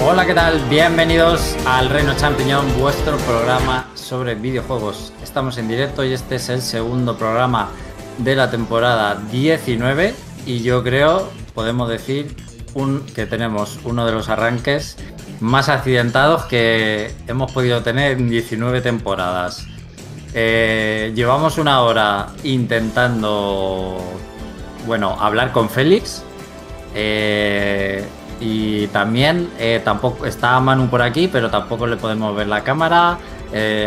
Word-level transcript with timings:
Hola, 0.00 0.24
¿qué 0.24 0.32
tal? 0.32 0.60
Bienvenidos 0.70 1.56
al 1.66 1.90
Reino 1.90 2.14
Champiñón, 2.16 2.64
vuestro 2.78 3.16
programa 3.18 3.88
sobre 3.94 4.36
videojuegos. 4.36 5.12
Estamos 5.24 5.58
en 5.58 5.66
directo 5.66 6.04
y 6.04 6.12
este 6.12 6.36
es 6.36 6.48
el 6.50 6.62
segundo 6.62 7.18
programa 7.18 7.70
de 8.18 8.36
la 8.36 8.48
temporada 8.48 9.20
19 9.32 10.14
y 10.46 10.62
yo 10.62 10.84
creo, 10.84 11.28
podemos 11.52 11.88
decir, 11.88 12.36
un, 12.74 13.04
que 13.06 13.26
tenemos 13.26 13.80
uno 13.84 14.06
de 14.06 14.12
los 14.12 14.28
arranques 14.28 14.96
más 15.40 15.68
accidentados 15.68 16.44
que 16.44 17.12
hemos 17.26 17.50
podido 17.50 17.82
tener 17.82 18.12
en 18.12 18.30
19 18.30 18.80
temporadas. 18.80 19.66
Eh, 20.32 21.12
llevamos 21.16 21.58
una 21.58 21.82
hora 21.82 22.28
intentando, 22.44 23.98
bueno, 24.86 25.16
hablar 25.20 25.50
con 25.50 25.68
Félix. 25.68 26.22
Eh, 26.94 28.06
y 28.40 28.86
también 28.88 29.50
eh, 29.58 29.80
tampoco 29.84 30.26
está 30.26 30.58
Manu 30.60 30.88
por 30.88 31.02
aquí, 31.02 31.28
pero 31.28 31.50
tampoco 31.50 31.86
le 31.86 31.96
podemos 31.96 32.34
ver 32.36 32.46
la 32.46 32.62
cámara. 32.62 33.18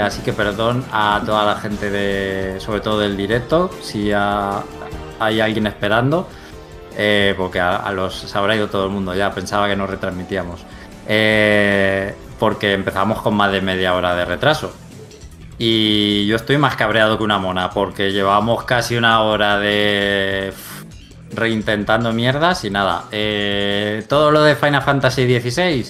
así 0.03 0.21
que 0.21 0.33
perdón 0.33 0.83
a 0.91 1.21
toda 1.25 1.45
la 1.45 1.55
gente 1.55 1.89
de, 1.89 2.59
sobre 2.59 2.81
todo 2.81 2.99
del 2.99 3.15
directo, 3.15 3.69
si 3.81 4.11
hay 4.11 5.39
alguien 5.39 5.67
esperando, 5.67 6.27
porque 7.37 7.59
a, 7.59 7.91
los 7.91 8.15
se 8.15 8.37
habrá 8.37 8.55
ido 8.55 8.67
todo 8.67 8.85
el 8.85 8.91
mundo 8.91 9.13
ya. 9.13 9.31
Pensaba 9.31 9.67
que 9.67 9.75
nos 9.75 9.89
retransmitíamos, 9.89 10.61
porque 12.39 12.73
empezamos 12.73 13.21
con 13.21 13.35
más 13.35 13.51
de 13.51 13.61
media 13.61 13.93
hora 13.93 14.15
de 14.15 14.25
retraso. 14.25 14.73
Y 15.63 16.25
yo 16.25 16.37
estoy 16.37 16.57
más 16.57 16.75
cabreado 16.75 17.19
que 17.19 17.23
una 17.23 17.37
mona 17.37 17.69
porque 17.69 18.11
llevamos 18.11 18.63
casi 18.63 18.95
una 18.95 19.21
hora 19.21 19.59
de 19.59 20.51
reintentando 21.33 22.13
mierdas 22.13 22.63
y 22.65 22.69
nada. 22.69 23.05
Eh, 23.11 24.03
todo 24.07 24.31
lo 24.31 24.43
de 24.43 24.55
Final 24.55 24.81
Fantasy 24.81 25.23
XVI 25.39 25.85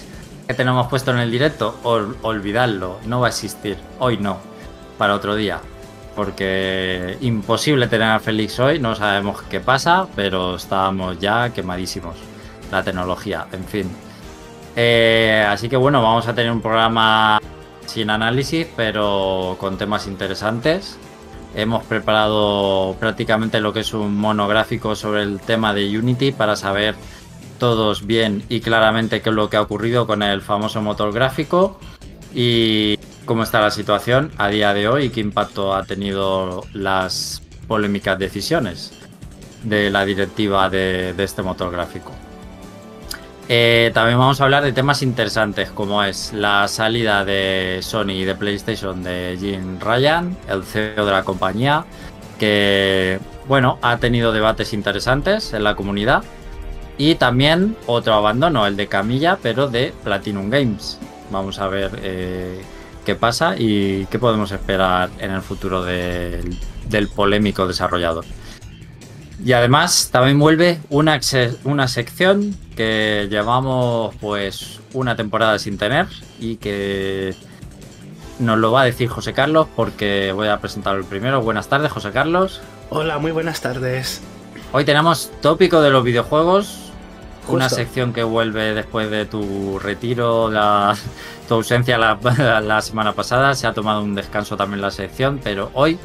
que 0.46 0.54
tenemos 0.54 0.88
puesto 0.88 1.10
en 1.12 1.18
el 1.18 1.30
directo, 1.30 1.78
olvidadlo, 1.82 2.98
no 3.06 3.20
va 3.20 3.28
a 3.28 3.30
existir. 3.30 3.76
Hoy 3.98 4.18
no, 4.18 4.38
para 4.98 5.14
otro 5.14 5.36
día. 5.36 5.60
Porque 6.16 7.16
imposible 7.22 7.86
tener 7.86 8.08
a 8.08 8.20
Félix 8.20 8.58
hoy, 8.60 8.78
no 8.78 8.94
sabemos 8.94 9.42
qué 9.42 9.60
pasa, 9.60 10.06
pero 10.14 10.56
estábamos 10.56 11.18
ya 11.18 11.50
quemadísimos. 11.50 12.16
La 12.70 12.82
tecnología, 12.82 13.46
en 13.52 13.64
fin. 13.64 13.90
Eh, 14.76 15.46
así 15.48 15.68
que 15.68 15.76
bueno, 15.76 16.02
vamos 16.02 16.26
a 16.28 16.34
tener 16.34 16.50
un 16.50 16.60
programa 16.60 17.40
sin 17.86 18.10
análisis, 18.10 18.66
pero 18.76 19.56
con 19.58 19.78
temas 19.78 20.06
interesantes. 20.06 20.98
Hemos 21.54 21.84
preparado 21.84 22.96
prácticamente 22.98 23.60
lo 23.60 23.72
que 23.72 23.80
es 23.80 23.92
un 23.92 24.16
monográfico 24.16 24.96
sobre 24.96 25.22
el 25.22 25.40
tema 25.40 25.74
de 25.74 25.98
Unity 25.98 26.32
para 26.32 26.56
saber 26.56 26.94
todos 27.58 28.06
bien 28.06 28.42
y 28.48 28.60
claramente 28.60 29.20
qué 29.20 29.28
es 29.28 29.34
lo 29.34 29.50
que 29.50 29.56
ha 29.56 29.62
ocurrido 29.62 30.06
con 30.06 30.22
el 30.22 30.40
famoso 30.40 30.80
motor 30.80 31.12
gráfico 31.12 31.78
y 32.34 32.98
cómo 33.24 33.42
está 33.42 33.60
la 33.60 33.70
situación 33.70 34.32
a 34.38 34.48
día 34.48 34.72
de 34.72 34.88
hoy 34.88 35.04
y 35.04 35.10
qué 35.10 35.20
impacto 35.20 35.74
ha 35.74 35.84
tenido 35.84 36.64
las 36.72 37.42
polémicas 37.68 38.18
decisiones 38.18 38.92
de 39.62 39.90
la 39.90 40.04
directiva 40.04 40.68
de, 40.70 41.12
de 41.12 41.24
este 41.24 41.42
motor 41.42 41.70
gráfico. 41.70 42.12
Eh, 43.48 43.90
también 43.92 44.18
vamos 44.18 44.40
a 44.40 44.44
hablar 44.44 44.62
de 44.62 44.72
temas 44.72 45.02
interesantes 45.02 45.70
como 45.70 46.02
es 46.04 46.32
la 46.32 46.68
salida 46.68 47.24
de 47.24 47.80
Sony 47.82 48.12
y 48.12 48.24
de 48.24 48.34
PlayStation 48.34 49.02
de 49.02 49.36
Jim 49.38 49.80
Ryan, 49.80 50.36
el 50.48 50.62
CEO 50.62 51.04
de 51.04 51.12
la 51.12 51.24
compañía, 51.24 51.84
que 52.38 53.18
bueno, 53.48 53.78
ha 53.82 53.98
tenido 53.98 54.32
debates 54.32 54.72
interesantes 54.72 55.52
en 55.52 55.64
la 55.64 55.74
comunidad. 55.74 56.22
Y 56.98 57.16
también 57.16 57.76
otro 57.86 58.14
abandono, 58.14 58.66
el 58.66 58.76
de 58.76 58.86
Camilla, 58.86 59.38
pero 59.42 59.68
de 59.68 59.92
Platinum 60.04 60.50
Games. 60.50 60.98
Vamos 61.30 61.58
a 61.58 61.66
ver 61.66 61.90
eh, 62.02 62.60
qué 63.04 63.14
pasa 63.16 63.56
y 63.58 64.06
qué 64.06 64.18
podemos 64.18 64.52
esperar 64.52 65.10
en 65.18 65.32
el 65.32 65.40
futuro 65.40 65.82
del 65.82 67.08
polémico 67.14 67.66
desarrollador. 67.66 68.24
Y 69.44 69.52
además 69.54 70.10
también 70.12 70.38
vuelve 70.38 70.80
una, 70.88 71.18
una 71.64 71.88
sección 71.88 72.56
que 72.76 73.26
llevamos 73.28 74.14
pues 74.20 74.80
una 74.92 75.16
temporada 75.16 75.58
sin 75.58 75.78
tener 75.78 76.06
y 76.38 76.56
que 76.56 77.34
nos 78.38 78.58
lo 78.58 78.70
va 78.70 78.82
a 78.82 78.84
decir 78.84 79.08
José 79.08 79.32
Carlos 79.32 79.66
porque 79.74 80.32
voy 80.32 80.46
a 80.46 80.60
presentar 80.60 80.96
el 80.96 81.04
primero. 81.04 81.42
Buenas 81.42 81.68
tardes, 81.68 81.90
José 81.90 82.12
Carlos. 82.12 82.60
Hola, 82.90 83.18
muy 83.18 83.32
buenas 83.32 83.60
tardes. 83.60 84.20
Hoy 84.72 84.84
tenemos 84.84 85.32
tópico 85.40 85.80
de 85.80 85.90
los 85.90 86.04
videojuegos, 86.04 86.92
una 87.48 87.68
sección 87.68 88.12
que 88.12 88.22
vuelve 88.22 88.74
después 88.74 89.10
de 89.10 89.26
tu 89.26 89.80
retiro, 89.80 90.52
la, 90.52 90.96
tu 91.48 91.54
ausencia 91.54 91.98
la, 91.98 92.60
la 92.62 92.80
semana 92.80 93.12
pasada. 93.12 93.56
Se 93.56 93.66
ha 93.66 93.72
tomado 93.72 94.02
un 94.02 94.14
descanso 94.14 94.56
también 94.56 94.80
la 94.80 94.92
sección, 94.92 95.40
pero 95.42 95.72
hoy 95.74 95.98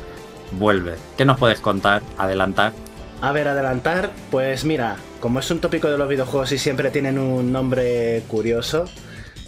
vuelve. 0.53 0.95
¿Qué 1.17 1.23
nos 1.23 1.37
puedes 1.37 1.59
contar, 1.59 2.01
adelantar? 2.17 2.73
A 3.19 3.31
ver, 3.31 3.47
adelantar, 3.47 4.11
pues 4.29 4.63
mira, 4.63 4.97
como 5.19 5.39
es 5.39 5.49
un 5.49 5.59
tópico 5.59 5.89
de 5.89 5.97
los 5.97 6.07
videojuegos 6.07 6.51
y 6.51 6.59
siempre 6.59 6.91
tienen 6.91 7.17
un 7.17 7.51
nombre 7.51 8.21
curioso, 8.27 8.85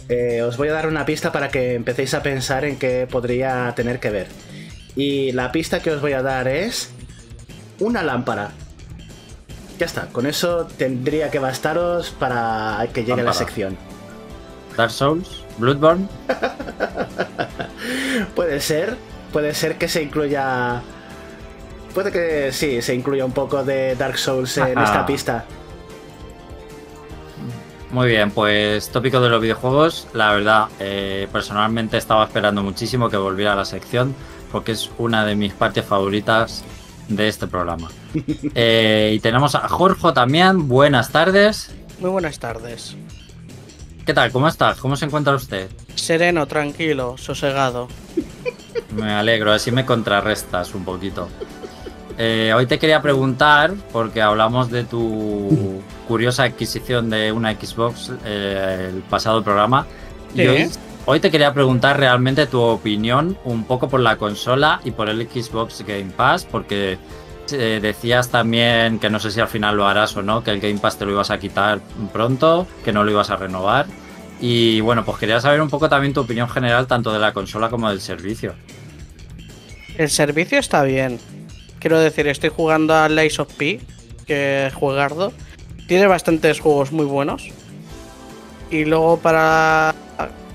eh, 0.08 0.42
os 0.42 0.56
voy 0.56 0.68
a 0.68 0.72
dar 0.72 0.88
una 0.88 1.06
pista 1.06 1.30
para 1.30 1.50
que 1.50 1.74
empecéis 1.74 2.14
a 2.14 2.22
pensar 2.22 2.64
en 2.64 2.78
qué 2.78 3.06
podría 3.08 3.72
tener 3.76 4.00
que 4.00 4.10
ver. 4.10 4.26
Y 4.96 5.30
la 5.32 5.52
pista 5.52 5.80
que 5.80 5.92
os 5.92 6.00
voy 6.00 6.14
a 6.14 6.22
dar 6.22 6.48
es 6.48 6.90
una 7.78 8.02
lámpara. 8.02 8.50
Ya 9.78 9.86
está, 9.86 10.06
con 10.06 10.26
eso 10.26 10.66
tendría 10.76 11.30
que 11.30 11.38
bastaros 11.38 12.10
para 12.10 12.88
que 12.92 13.04
llegue 13.04 13.22
la 13.22 13.32
sección. 13.32 13.78
Dark 14.76 14.90
Souls, 14.90 15.44
Bloodborne. 15.58 16.08
puede 18.34 18.60
ser, 18.60 18.96
puede 19.32 19.54
ser 19.54 19.78
que 19.78 19.88
se 19.88 20.02
incluya 20.02 20.82
Puede 21.94 22.12
que 22.12 22.52
sí, 22.52 22.80
se 22.82 22.94
incluya 22.94 23.24
un 23.24 23.32
poco 23.32 23.64
de 23.64 23.96
Dark 23.96 24.18
Souls 24.18 24.56
en 24.58 24.78
esta 24.78 25.04
pista. 25.04 25.44
Muy 27.90 28.08
bien, 28.08 28.30
pues 28.30 28.88
tópico 28.90 29.20
de 29.20 29.28
los 29.28 29.42
videojuegos. 29.42 30.06
La 30.14 30.32
verdad, 30.32 30.68
eh, 30.78 31.26
personalmente 31.32 31.96
estaba 31.96 32.24
esperando 32.24 32.62
muchísimo 32.62 33.10
que 33.10 33.16
volviera 33.16 33.54
a 33.54 33.56
la 33.56 33.64
sección 33.64 34.14
porque 34.52 34.72
es 34.72 34.90
una 34.98 35.24
de 35.24 35.34
mis 35.34 35.52
partes 35.52 35.84
favoritas 35.84 36.64
de 37.08 37.28
este 37.28 37.46
programa. 37.46 37.90
Eh, 38.54 39.12
y 39.14 39.20
tenemos 39.20 39.54
a 39.54 39.68
Jorge 39.68 40.12
también. 40.12 40.68
Buenas 40.68 41.10
tardes. 41.10 41.72
Muy 42.00 42.10
buenas 42.10 42.38
tardes. 42.38 42.96
¿Qué 44.04 44.14
tal? 44.14 44.32
¿Cómo 44.32 44.48
estás? 44.48 44.78
¿Cómo 44.78 44.96
se 44.96 45.04
encuentra 45.04 45.34
usted? 45.34 45.70
Sereno, 45.94 46.46
tranquilo, 46.46 47.16
sosegado. 47.16 47.88
Me 48.96 49.12
alegro, 49.12 49.52
así 49.52 49.70
me 49.70 49.86
contrarrestas 49.86 50.74
un 50.74 50.84
poquito. 50.84 51.28
Eh, 52.18 52.52
hoy 52.54 52.66
te 52.66 52.78
quería 52.78 53.00
preguntar, 53.02 53.72
porque 53.92 54.20
hablamos 54.20 54.70
de 54.70 54.84
tu 54.84 55.80
curiosa 56.08 56.44
adquisición 56.44 57.10
de 57.10 57.32
una 57.32 57.54
Xbox 57.54 58.12
eh, 58.24 58.90
el 58.90 59.02
pasado 59.02 59.42
programa. 59.42 59.86
Y 60.34 60.46
hoy, 61.06 61.20
te 61.20 61.30
quería 61.30 61.52
preguntar 61.52 61.98
realmente 61.98 62.46
tu 62.46 62.60
opinión 62.60 63.36
un 63.44 63.64
poco 63.64 63.88
por 63.88 64.00
la 64.00 64.16
consola 64.16 64.80
y 64.84 64.92
por 64.92 65.08
el 65.08 65.28
Xbox 65.28 65.84
Game 65.86 66.12
Pass, 66.16 66.44
porque 66.44 66.98
eh, 67.52 67.80
decías 67.82 68.28
también 68.28 68.98
que 68.98 69.10
no 69.10 69.18
sé 69.18 69.30
si 69.30 69.40
al 69.40 69.48
final 69.48 69.76
lo 69.76 69.86
harás 69.86 70.16
o 70.16 70.22
no, 70.22 70.44
que 70.44 70.50
el 70.50 70.60
Game 70.60 70.78
Pass 70.78 70.98
te 70.98 71.06
lo 71.06 71.12
ibas 71.12 71.30
a 71.30 71.38
quitar 71.38 71.80
pronto, 72.12 72.66
que 72.84 72.92
no 72.92 73.02
lo 73.02 73.10
ibas 73.10 73.30
a 73.30 73.36
renovar. 73.36 73.86
Y 74.40 74.80
bueno, 74.80 75.04
pues 75.04 75.18
quería 75.18 75.40
saber 75.40 75.60
un 75.60 75.68
poco 75.68 75.88
también 75.88 76.14
tu 76.14 76.20
opinión 76.20 76.48
general 76.48 76.86
tanto 76.86 77.12
de 77.12 77.18
la 77.18 77.32
consola 77.32 77.68
como 77.68 77.90
del 77.90 78.00
servicio. 78.00 78.54
El 79.98 80.08
servicio 80.08 80.58
está 80.58 80.82
bien. 80.82 81.18
Quiero 81.80 81.98
decir, 81.98 82.28
estoy 82.28 82.50
jugando 82.50 82.94
a 82.94 83.08
Lies 83.08 83.40
of 83.40 83.52
P, 83.54 83.80
que 84.26 84.70
juegardo. 84.74 85.32
Tiene 85.88 86.06
bastantes 86.06 86.60
juegos 86.60 86.92
muy 86.92 87.06
buenos. 87.06 87.48
Y 88.70 88.84
luego 88.84 89.16
para... 89.16 89.94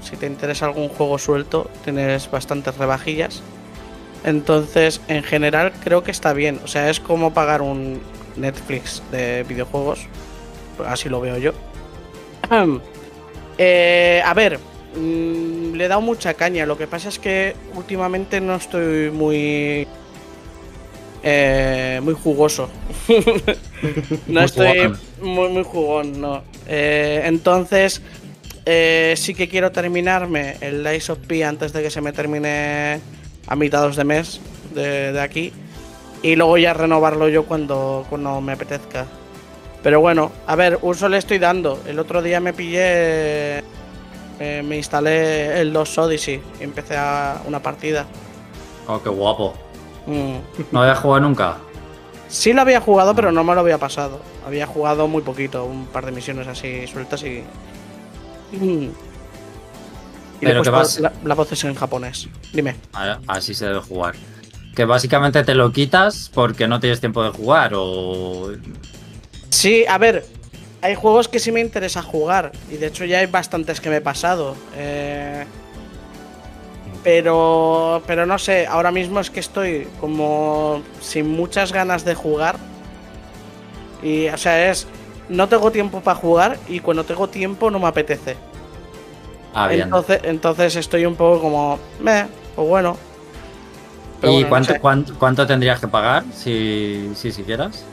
Si 0.01 0.17
te 0.17 0.27
interesa 0.27 0.67
algún 0.67 0.87
juego 0.87 1.17
suelto, 1.17 1.69
tienes 1.83 2.29
bastantes 2.29 2.77
rebajillas. 2.77 3.41
Entonces, 4.23 5.01
en 5.07 5.23
general, 5.23 5.73
creo 5.83 6.03
que 6.03 6.11
está 6.11 6.31
bien. 6.33 6.59
O 6.63 6.67
sea, 6.67 6.91
es 6.91 6.99
como 6.99 7.33
pagar 7.33 7.63
un 7.63 8.01
Netflix 8.35 9.01
de 9.11 9.43
videojuegos. 9.49 10.07
Así 10.85 11.09
lo 11.09 11.21
veo 11.21 11.39
yo. 11.39 11.53
Eh, 13.57 14.21
a 14.23 14.33
ver, 14.35 14.59
mm, 14.95 15.73
le 15.73 15.85
he 15.85 15.87
dado 15.87 16.01
mucha 16.01 16.35
caña. 16.35 16.67
Lo 16.67 16.77
que 16.77 16.85
pasa 16.85 17.09
es 17.09 17.17
que 17.17 17.55
últimamente 17.73 18.39
no 18.41 18.55
estoy 18.55 19.09
muy 19.09 19.87
eh, 21.25 21.99
muy 22.03 22.13
jugoso. 22.13 22.69
no 24.27 24.41
estoy 24.41 24.93
muy, 25.21 25.49
muy 25.49 25.63
jugón, 25.63 26.21
no. 26.21 26.43
Eh, 26.67 27.23
entonces, 27.25 28.01
eh, 28.65 29.15
sí 29.17 29.33
que 29.33 29.49
quiero 29.49 29.71
terminarme 29.71 30.57
el 30.61 30.83
Lies 30.83 31.09
of 31.09 31.17
P 31.19 31.43
antes 31.43 31.73
de 31.73 31.81
que 31.81 31.89
se 31.89 31.99
me 31.99 32.13
termine 32.13 32.99
a 33.47 33.55
mitad 33.55 33.89
de 33.89 34.03
mes 34.03 34.39
de, 34.73 35.19
aquí. 35.19 35.51
Y 36.21 36.35
luego 36.35 36.57
ya 36.57 36.73
renovarlo 36.73 37.27
yo 37.27 37.45
cuando, 37.45 38.05
cuando 38.09 38.39
me 38.39 38.53
apetezca. 38.53 39.05
Pero 39.83 40.01
bueno, 40.01 40.31
a 40.47 40.55
ver, 40.55 40.79
uso 40.81 41.09
le 41.09 41.17
estoy 41.17 41.39
dando. 41.39 41.81
El 41.87 41.99
otro 41.99 42.21
día 42.21 42.39
me 42.39 42.53
pillé 42.53 43.63
eh, 44.39 44.61
me 44.63 44.77
instalé 44.77 45.61
el 45.61 45.71
Lost 45.71 45.97
Odyssey 45.97 46.41
y 46.59 46.63
empecé 46.63 46.95
a 46.97 47.41
una 47.47 47.61
partida. 47.61 48.05
Oh, 48.87 49.01
qué 49.01 49.09
guapo. 49.09 49.53
Mm. 50.07 50.35
¿No 50.71 50.81
había 50.81 50.95
jugado 50.95 51.21
nunca? 51.21 51.57
Sí 52.27 52.53
lo 52.53 52.61
había 52.61 52.81
jugado, 52.81 53.15
pero 53.15 53.31
no 53.31 53.43
me 53.43 53.53
lo 53.53 53.61
había 53.61 53.77
pasado. 53.77 54.19
Había 54.45 54.65
jugado 54.67 55.07
muy 55.07 55.21
poquito, 55.21 55.65
un 55.65 55.85
par 55.87 56.05
de 56.05 56.11
misiones 56.11 56.47
así 56.47 56.85
sueltas 56.87 57.23
y. 57.23 57.43
Mm. 58.51 58.89
Y 60.41 60.45
le 60.45 60.51
he 60.51 60.53
Pero 60.53 60.59
puesto 60.59 60.71
vas- 60.71 60.99
la- 60.99 61.13
las 61.23 61.37
voces 61.37 61.63
en 61.63 61.75
japonés. 61.75 62.27
Dime. 62.53 62.75
Así 63.27 63.53
se 63.53 63.65
debe 63.67 63.79
jugar. 63.79 64.15
Que 64.75 64.83
básicamente 64.85 65.43
te 65.43 65.55
lo 65.55 65.71
quitas 65.71 66.29
porque 66.33 66.67
no 66.67 66.79
tienes 66.81 66.99
tiempo 66.99 67.23
de 67.23 67.29
jugar 67.29 67.71
o... 67.75 68.51
Sí, 69.49 69.85
a 69.87 69.97
ver, 69.97 70.25
hay 70.81 70.95
juegos 70.95 71.29
que 71.29 71.39
sí 71.39 71.53
me 71.53 71.61
interesa 71.61 72.01
jugar. 72.03 72.51
Y 72.69 72.75
de 72.75 72.87
hecho 72.87 73.05
ya 73.05 73.19
hay 73.19 73.27
bastantes 73.27 73.79
que 73.79 73.89
me 73.89 73.97
he 73.97 74.01
pasado. 74.01 74.55
eh, 74.75 75.45
pero, 77.05 78.01
pero 78.07 78.25
no 78.25 78.39
sé, 78.39 78.65
ahora 78.65 78.89
mismo 78.89 79.19
es 79.19 79.29
que 79.29 79.39
estoy 79.39 79.87
como 80.01 80.81
sin 80.99 81.29
muchas 81.29 81.71
ganas 81.71 82.03
de 82.03 82.15
jugar. 82.15 82.55
Y, 84.01 84.27
o 84.29 84.37
sea, 84.39 84.71
es. 84.71 84.87
No 85.29 85.47
tengo 85.47 85.71
tiempo 85.71 86.01
para 86.01 86.17
jugar 86.17 86.57
y 86.67 86.79
cuando 86.79 87.03
tengo 87.03 87.29
tiempo 87.29 87.69
no 87.69 87.77
me 87.77 87.85
apetece. 87.85 88.37
Ah, 89.53 89.67
bien. 89.67 89.83
Entonces, 89.83 90.19
entonces 90.23 90.75
estoy 90.77 91.05
un 91.05 91.15
poco 91.15 91.41
como. 91.41 91.79
Meh, 91.99 92.25
pues 92.55 92.67
bueno. 92.67 92.97
Pero 94.19 94.33
¿Y 94.33 94.35
bueno, 94.37 94.45
no 94.45 94.49
cuánto, 94.49 94.73
sé. 94.73 94.79
cuánto, 94.79 95.19
cuánto 95.19 95.45
tendrías 95.45 95.79
que 95.79 95.87
pagar 95.87 96.23
si, 96.33 97.11
si 97.13 97.31
quieras? 97.43 97.85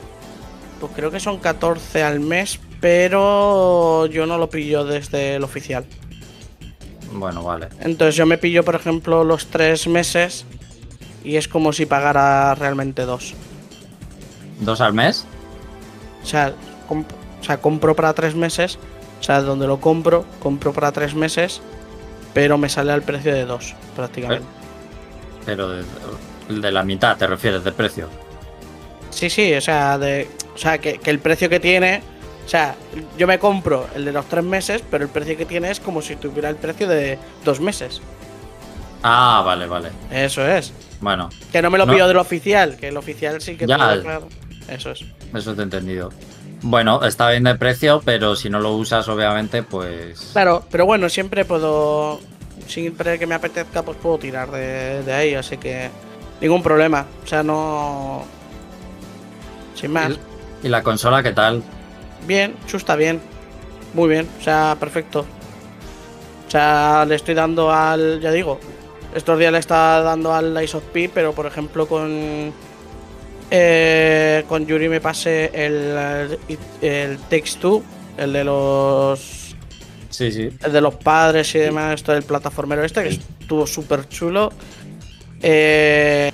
Pues 0.79 0.91
creo 0.95 1.11
que 1.11 1.19
son 1.19 1.37
14 1.37 2.01
al 2.01 2.19
mes, 2.19 2.59
pero 2.81 4.07
yo 4.07 4.25
no 4.25 4.39
lo 4.39 4.49
pillo 4.49 4.83
desde 4.85 5.35
el 5.35 5.43
oficial. 5.43 5.85
Bueno, 7.13 7.43
vale. 7.43 7.69
Entonces 7.79 8.15
yo 8.15 8.25
me 8.25 8.37
pillo, 8.37 8.63
por 8.63 8.75
ejemplo, 8.75 9.23
los 9.23 9.47
tres 9.47 9.87
meses 9.87 10.45
y 11.23 11.35
es 11.37 11.47
como 11.47 11.71
si 11.73 11.85
pagara 11.85 12.53
realmente 12.55 13.03
dos. 13.03 13.33
¿Dos 14.59 14.81
al 14.81 14.93
mes? 14.93 15.25
O 16.23 16.25
sea, 16.25 16.53
o 16.89 17.43
sea, 17.43 17.57
compro 17.59 17.95
para 17.95 18.13
tres 18.13 18.35
meses, 18.35 18.77
o 19.19 19.23
sea, 19.23 19.41
donde 19.41 19.67
lo 19.67 19.79
compro, 19.79 20.25
compro 20.41 20.73
para 20.73 20.91
tres 20.91 21.15
meses, 21.15 21.61
pero 22.33 22.57
me 22.57 22.69
sale 22.69 22.91
al 22.91 23.01
precio 23.03 23.33
de 23.33 23.45
dos, 23.45 23.75
prácticamente. 23.95 24.45
Pero 25.45 25.69
de, 25.69 25.83
de 26.49 26.71
la 26.71 26.83
mitad, 26.83 27.17
te 27.17 27.27
refieres, 27.27 27.63
de 27.63 27.71
precio. 27.71 28.09
Sí, 29.09 29.29
sí, 29.29 29.53
o 29.53 29.61
sea, 29.61 29.97
de, 29.97 30.27
o 30.55 30.57
sea 30.57 30.77
que, 30.77 30.97
que 30.97 31.09
el 31.09 31.19
precio 31.19 31.49
que 31.49 31.59
tiene, 31.59 32.01
o 32.45 32.49
sea, 32.49 32.75
yo 33.17 33.25
me 33.27 33.39
compro 33.39 33.87
el 33.95 34.05
de 34.05 34.11
los 34.11 34.25
tres 34.27 34.43
meses, 34.43 34.83
pero 34.89 35.03
el 35.05 35.09
precio 35.09 35.37
que 35.37 35.45
tiene 35.45 35.71
es 35.71 35.79
como 35.79 36.01
si 36.01 36.15
tuviera 36.15 36.49
el 36.49 36.55
precio 36.57 36.87
de 36.87 37.17
dos 37.45 37.59
meses. 37.59 38.01
Ah, 39.01 39.41
vale, 39.45 39.65
vale. 39.67 39.89
Eso 40.11 40.45
es. 40.47 40.71
Bueno, 41.01 41.29
Que 41.51 41.61
no 41.61 41.69
me 41.69 41.77
lo 41.77 41.85
No. 41.85 41.91
pillo 41.93 42.07
del 42.07 42.17
oficial, 42.17 42.77
que 42.77 42.87
el 42.89 42.97
oficial 42.97 43.41
sí 43.41 43.55
que 43.57 43.67
Ya. 43.67 43.77
te 43.77 43.95
lo. 44.07 44.27
Eso 44.69 44.91
es. 44.91 45.03
eso 45.33 45.53
te 45.53 45.61
he 45.61 45.63
entendido. 45.63 46.11
Bueno, 46.61 47.03
está 47.03 47.29
bien 47.29 47.43
de 47.43 47.55
precio, 47.55 48.01
pero 48.05 48.37
si 48.37 48.49
no 48.49 48.61
lo 48.61 48.71
usas, 48.77 49.09
obviamente, 49.09 49.63
pues... 49.63 50.29
Claro, 50.31 50.63
pero 50.71 50.85
bueno, 50.85 51.09
siempre 51.09 51.43
puedo. 51.43 52.21
Siempre 52.67 53.19
que 53.19 53.27
me 53.27 53.35
apetezca, 53.35 53.81
pues 53.83 53.97
puedo 53.97 54.17
tirar 54.19 54.49
de, 54.51 55.03
de 55.03 55.13
ahí, 55.13 55.33
así 55.35 55.57
que. 55.57 55.89
Ningún 56.39 56.63
problema. 56.63 57.05
O 57.23 57.27
sea, 57.27 57.43
no. 57.43 58.23
Sin 59.75 59.91
más. 59.91 60.13
¿Y 60.63 60.69
la 60.69 60.81
consola 60.83 61.21
qué 61.21 61.33
tal? 61.33 61.61
Bien, 62.25 62.55
chusta 62.67 62.95
bien. 62.95 63.19
Muy 63.93 64.09
bien, 64.09 64.27
o 64.39 64.43
sea, 64.43 64.75
perfecto. 64.79 65.25
O 66.47 66.51
sea, 66.51 67.05
le 67.07 67.15
estoy 67.15 67.35
dando 67.35 67.71
al. 67.71 68.19
Ya 68.21 68.31
digo, 68.31 68.59
estos 69.15 69.37
días 69.37 69.51
le 69.51 69.59
está 69.59 70.01
dando 70.01 70.33
al 70.33 70.63
Ice 70.63 70.77
of 70.77 70.83
P, 70.85 71.09
pero 71.13 71.33
por 71.33 71.45
ejemplo 71.45 71.87
con. 71.87 72.51
eh, 73.51 74.43
con 74.47 74.65
Yuri 74.65 74.89
me 74.89 75.01
pasé 75.01 75.51
el, 75.53 76.37
el, 76.81 77.17
Takes 77.29 77.57
Two, 77.59 77.83
el 78.17 78.33
de 78.33 78.43
los. 78.43 79.55
Sí, 80.09 80.31
sí. 80.31 80.49
El 80.63 80.71
de 80.71 80.81
los 80.81 80.95
padres 80.95 81.53
y 81.55 81.59
demás, 81.59 81.95
esto 81.95 82.13
del 82.13 82.23
plataformero 82.23 82.83
este, 82.83 83.03
que 83.03 83.09
estuvo 83.09 83.65
súper 83.65 84.07
chulo. 84.09 84.51
Eh, 85.41 86.31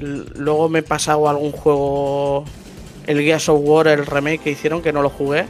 luego 0.00 0.68
me 0.68 0.78
he 0.78 0.82
pasado 0.82 1.28
algún 1.28 1.52
juego, 1.52 2.44
el 3.08 3.20
Gears 3.22 3.48
of 3.48 3.58
War, 3.64 3.88
el 3.88 4.06
remake 4.06 4.40
que 4.42 4.50
hicieron, 4.52 4.80
que 4.82 4.92
no 4.92 5.02
lo 5.02 5.10
jugué. 5.10 5.46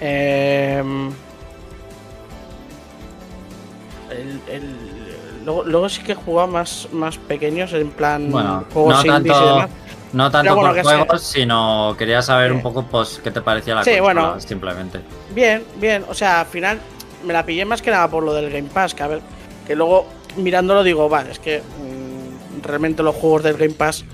Em, 0.00 1.08
el- 4.10 4.40
el- 4.48 5.44
luego, 5.44 5.64
luego 5.64 5.88
sí 5.88 6.02
que 6.02 6.12
he 6.12 6.14
jugado 6.14 6.48
más, 6.48 6.88
más 6.92 7.16
pequeños, 7.18 7.72
en 7.72 7.90
plan 7.90 8.30
Bueno, 8.30 8.64
juegos 8.72 9.04
no 9.04 9.16
indies 9.16 9.34
y 9.34 9.38
tanto, 9.38 9.46
demás. 9.54 9.70
no 10.12 10.30
tanto 10.30 10.54
bueno, 10.54 10.68
por 10.74 10.84
sea- 10.84 10.98
juegos, 10.98 11.22
sino 11.22 11.94
quería 11.98 12.22
saber 12.22 12.52
un 12.52 12.62
poco 12.62 12.84
pues 12.84 13.20
qué 13.22 13.30
te 13.30 13.40
parecía 13.40 13.74
la 13.74 13.84
Sí, 13.84 13.90
consola, 13.98 14.02
bueno. 14.22 14.40
simplemente. 14.40 15.00
Bien, 15.34 15.64
bien. 15.76 16.04
O 16.08 16.14
sea, 16.14 16.40
al 16.40 16.46
final 16.46 16.80
me 17.24 17.32
la 17.32 17.44
pillé 17.46 17.64
más 17.64 17.80
que 17.82 17.90
nada 17.90 18.08
por 18.08 18.22
lo 18.22 18.34
del 18.34 18.50
Game 18.50 18.68
Pass. 18.72 18.94
Que 18.94 19.02
a 19.02 19.06
ver, 19.08 19.20
que 19.66 19.74
luego 19.74 20.06
mirándolo 20.36 20.82
digo, 20.82 21.08
vale, 21.08 21.30
es 21.32 21.38
que 21.38 21.60
mm, 21.60 22.62
realmente 22.62 23.02
los 23.02 23.14
juegos 23.16 23.42
del 23.44 23.56
Game 23.56 23.74
Pass, 23.74 24.04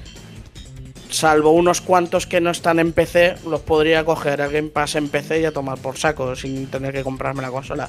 salvo 1.11 1.51
unos 1.51 1.81
cuantos 1.81 2.27
que 2.27 2.41
no 2.41 2.51
están 2.51 2.79
en 2.79 2.93
PC, 2.93 3.37
los 3.47 3.61
podría 3.61 4.05
coger 4.05 4.41
el 4.41 4.51
Game 4.51 4.69
Pass 4.69 4.95
en 4.97 5.09
PC 5.09 5.41
y 5.41 5.45
a 5.45 5.53
tomar 5.53 5.79
por 5.79 5.97
saco 5.97 6.35
sin 6.37 6.67
tener 6.69 6.93
que 6.93 7.03
comprarme 7.03 7.43
la 7.43 7.51
consola. 7.51 7.89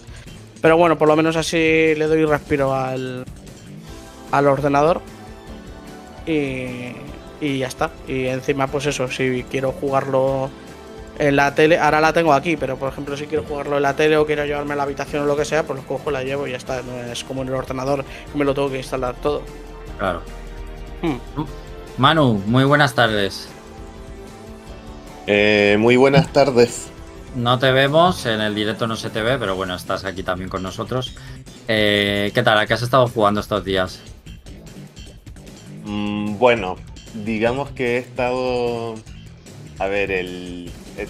Pero 0.62 0.78
bueno, 0.78 0.98
por 0.98 1.08
lo 1.08 1.16
menos 1.16 1.36
así 1.36 1.58
le 1.58 2.08
doy 2.08 2.26
respiro 2.26 2.74
al, 2.74 3.26
al 4.32 4.48
ordenador. 4.48 5.02
Y, 6.26 6.94
y 7.42 7.58
ya 7.60 7.68
está. 7.68 7.92
Y 8.08 8.28
encima, 8.28 8.68
pues 8.68 8.86
eso, 8.86 9.10
si 9.10 9.46
quiero 9.50 9.72
jugarlo 9.72 10.50
en 11.18 11.36
la 11.36 11.54
tele, 11.54 11.78
ahora 11.78 12.00
la 12.02 12.14
tengo 12.14 12.34
aquí, 12.34 12.56
pero 12.56 12.78
por 12.78 12.92
ejemplo 12.92 13.18
si 13.18 13.26
quiero 13.26 13.44
jugarlo 13.44 13.78
en 13.78 13.84
la 13.84 13.96
tele 13.96 14.18
o 14.18 14.26
quiero 14.26 14.46
llevarme 14.46 14.74
a 14.74 14.78
la 14.78 14.84
habitación 14.84 15.24
o 15.24 15.26
lo 15.26 15.36
que 15.36 15.46
sea, 15.46 15.64
pues 15.64 15.80
lo 15.80 15.86
cojo, 15.86 16.12
la 16.12 16.24
llevo 16.24 16.48
y 16.48 16.52
ya 16.52 16.58
está. 16.58 16.82
No 16.82 16.98
es 17.12 17.24
como 17.24 17.42
en 17.42 17.50
el 17.50 17.56
ordenador 17.56 18.06
me 18.34 18.46
lo 18.46 18.54
tengo 18.54 18.70
que 18.70 18.78
instalar 18.78 19.16
todo. 19.16 19.42
Claro. 19.98 20.22
Hmm. 21.02 21.18
Manu, 22.00 22.42
muy 22.46 22.64
buenas 22.64 22.96
tardes. 22.96 23.50
Eh, 25.28 25.76
muy 25.78 25.98
buenas 25.98 26.32
tardes. 26.32 26.90
No 27.36 27.60
te 27.60 27.74
vemos, 27.74 28.26
en 28.26 28.40
el 28.40 28.56
directo 28.56 28.88
no 28.88 28.96
se 28.96 29.10
te 29.10 29.22
ve, 29.22 29.38
pero 29.38 29.58
bueno, 29.58 29.76
estás 29.76 30.06
aquí 30.06 30.24
también 30.24 30.50
con 30.50 30.64
nosotros. 30.64 31.14
Eh, 31.68 32.32
¿Qué 32.34 32.42
tal? 32.42 32.58
¿A 32.58 32.66
qué 32.66 32.74
has 32.74 32.84
estado 32.84 33.06
jugando 33.10 33.42
estos 33.42 33.66
días? 33.66 34.00
Mm, 35.84 36.38
bueno, 36.38 36.78
digamos 37.26 37.70
que 37.72 37.96
he 37.96 37.98
estado. 37.98 38.96
A 39.78 39.88
ver, 39.88 40.12
el. 40.12 40.72
He, 40.98 41.06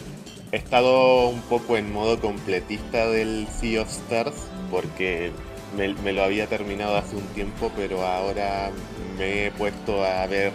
he 0.52 0.58
estado 0.58 1.30
un 1.30 1.42
poco 1.42 1.78
en 1.78 1.94
modo 1.94 2.20
completista 2.20 3.06
del 3.06 3.48
Sea 3.48 3.84
of 3.84 3.90
Stars 3.90 4.34
porque 4.72 5.32
me, 5.78 5.94
me 5.96 6.14
lo 6.14 6.24
había 6.24 6.48
terminado 6.48 6.98
hace 6.98 7.16
un 7.16 7.26
tiempo, 7.28 7.72
pero 7.76 8.06
ahora 8.06 8.72
me 9.18 9.48
he 9.48 9.52
puesto 9.52 10.04
a 10.04 10.26
ver 10.28 10.52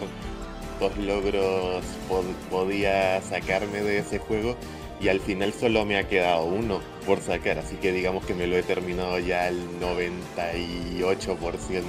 dos 0.81 0.97
logros 0.97 1.85
pod- 2.09 2.35
podía 2.51 3.21
sacarme 3.23 3.81
de 3.83 3.99
ese 3.99 4.19
juego 4.19 4.57
y 5.01 5.09
al 5.09 5.21
final 5.21 5.53
solo 5.53 5.85
me 5.85 5.99
ha 5.99 6.09
quedado 6.09 6.45
uno 6.45 6.81
por 7.07 7.21
sacar, 7.21 7.59
así 7.59 7.77
que 7.77 7.93
digamos 7.93 8.25
que 8.27 8.35
me 8.35 8.47
lo 8.47 8.57
he 8.57 8.63
terminado 8.63 9.19
ya 9.19 9.47
al 9.47 9.57
98%. 9.81 11.83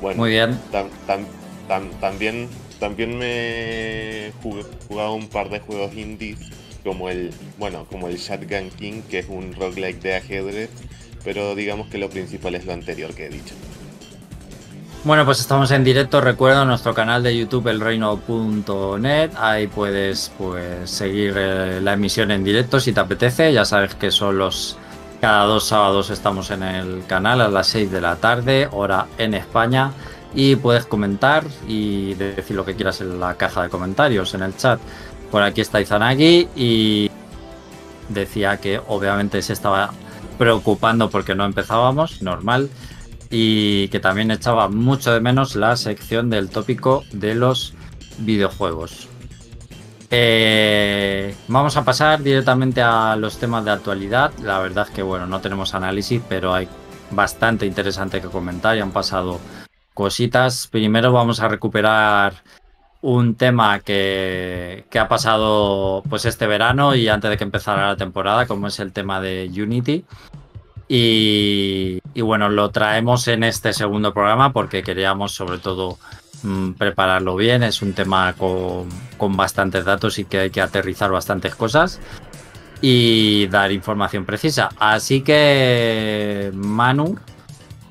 Bueno, 0.00 0.20
Muy 0.20 0.30
bien. 0.30 0.58
tam- 0.72 0.90
tam- 1.06 1.26
tam- 1.68 1.90
también, 2.00 2.48
también 2.78 3.16
me 3.16 4.26
he 4.28 4.32
jug- 4.42 4.66
jugado 4.88 5.14
un 5.14 5.28
par 5.28 5.48
de 5.50 5.60
juegos 5.60 5.94
indies 5.94 6.38
como 6.84 7.08
el, 7.08 7.32
bueno, 7.58 7.86
como 7.90 8.08
el 8.08 8.16
Shotgun 8.16 8.70
King, 8.78 9.02
que 9.10 9.20
es 9.20 9.26
un 9.28 9.54
roguelike 9.54 10.00
de 10.00 10.16
ajedrez, 10.16 10.70
pero 11.24 11.54
digamos 11.54 11.88
que 11.88 11.98
lo 11.98 12.10
principal 12.10 12.54
es 12.54 12.66
lo 12.66 12.74
anterior 12.74 13.14
que 13.14 13.26
he 13.26 13.30
dicho. 13.30 13.54
Bueno, 15.04 15.26
pues 15.26 15.38
estamos 15.40 15.70
en 15.70 15.84
directo. 15.84 16.22
Recuerda 16.22 16.64
nuestro 16.64 16.94
canal 16.94 17.22
de 17.22 17.36
YouTube, 17.36 17.68
elreino.net. 17.68 19.32
Ahí 19.36 19.66
puedes 19.66 20.32
pues 20.38 20.88
seguir 20.88 21.34
eh, 21.36 21.80
la 21.82 21.92
emisión 21.92 22.30
en 22.30 22.42
directo 22.42 22.80
si 22.80 22.94
te 22.94 23.00
apetece. 23.00 23.52
Ya 23.52 23.66
sabes 23.66 23.94
que 23.94 24.10
son 24.10 24.38
los. 24.38 24.78
Cada 25.20 25.44
dos 25.44 25.66
sábados 25.66 26.08
estamos 26.08 26.50
en 26.50 26.62
el 26.62 27.04
canal 27.06 27.42
a 27.42 27.48
las 27.48 27.66
6 27.68 27.90
de 27.90 28.00
la 28.00 28.16
tarde, 28.16 28.68
hora 28.72 29.06
en 29.18 29.34
España. 29.34 29.92
Y 30.34 30.56
puedes 30.56 30.86
comentar 30.86 31.44
y 31.68 32.14
decir 32.14 32.56
lo 32.56 32.64
que 32.64 32.74
quieras 32.74 33.02
en 33.02 33.20
la 33.20 33.34
caja 33.34 33.62
de 33.62 33.68
comentarios, 33.68 34.32
en 34.32 34.42
el 34.42 34.56
chat. 34.56 34.80
Por 35.34 35.42
aquí 35.42 35.62
está 35.62 35.80
Izanagi 35.80 36.48
y 36.54 37.10
decía 38.08 38.58
que 38.58 38.80
obviamente 38.86 39.42
se 39.42 39.52
estaba 39.52 39.90
preocupando 40.38 41.10
porque 41.10 41.34
no 41.34 41.44
empezábamos, 41.44 42.22
normal 42.22 42.70
y 43.30 43.88
que 43.88 43.98
también 43.98 44.30
echaba 44.30 44.68
mucho 44.68 45.12
de 45.12 45.18
menos 45.18 45.56
la 45.56 45.74
sección 45.74 46.30
del 46.30 46.50
tópico 46.50 47.02
de 47.10 47.34
los 47.34 47.74
videojuegos. 48.18 49.08
Eh, 50.08 51.34
vamos 51.48 51.76
a 51.76 51.84
pasar 51.84 52.22
directamente 52.22 52.80
a 52.80 53.16
los 53.16 53.36
temas 53.36 53.64
de 53.64 53.72
actualidad. 53.72 54.30
La 54.40 54.60
verdad 54.60 54.86
es 54.88 54.94
que, 54.94 55.02
bueno, 55.02 55.26
no 55.26 55.40
tenemos 55.40 55.74
análisis, 55.74 56.22
pero 56.28 56.54
hay 56.54 56.68
bastante 57.10 57.66
interesante 57.66 58.20
que 58.20 58.28
comentar 58.28 58.76
y 58.76 58.80
han 58.82 58.92
pasado 58.92 59.40
cositas. 59.94 60.68
Primero 60.68 61.10
vamos 61.10 61.40
a 61.40 61.48
recuperar 61.48 62.34
un 63.04 63.34
tema 63.34 63.80
que, 63.80 64.86
ha 64.98 65.08
pasado 65.08 66.02
pues 66.08 66.24
este 66.24 66.46
verano 66.46 66.94
y 66.94 67.08
antes 67.08 67.28
de 67.28 67.36
que 67.36 67.44
empezara 67.44 67.88
la 67.88 67.96
temporada, 67.96 68.46
como 68.46 68.68
es 68.68 68.80
el 68.80 68.92
tema 68.92 69.20
de 69.20 69.50
Unity. 69.54 70.06
Y, 70.88 72.00
bueno, 72.22 72.48
lo 72.48 72.70
traemos 72.70 73.28
en 73.28 73.44
este 73.44 73.74
segundo 73.74 74.14
programa 74.14 74.54
porque 74.54 74.82
queríamos 74.82 75.32
sobre 75.32 75.58
todo 75.58 75.98
mm, 76.44 76.72
prepararlo 76.72 77.36
bien. 77.36 77.62
Es 77.62 77.82
un 77.82 77.92
tema 77.92 78.32
con, 78.32 78.88
con 79.18 79.36
bastantes 79.36 79.84
datos 79.84 80.18
y 80.18 80.24
que 80.24 80.38
hay 80.38 80.50
que 80.50 80.62
aterrizar 80.62 81.10
bastantes 81.10 81.54
cosas 81.54 82.00
y 82.80 83.48
dar 83.48 83.70
información 83.70 84.24
precisa. 84.24 84.70
Así 84.78 85.20
que 85.20 86.50
Manu 86.54 87.18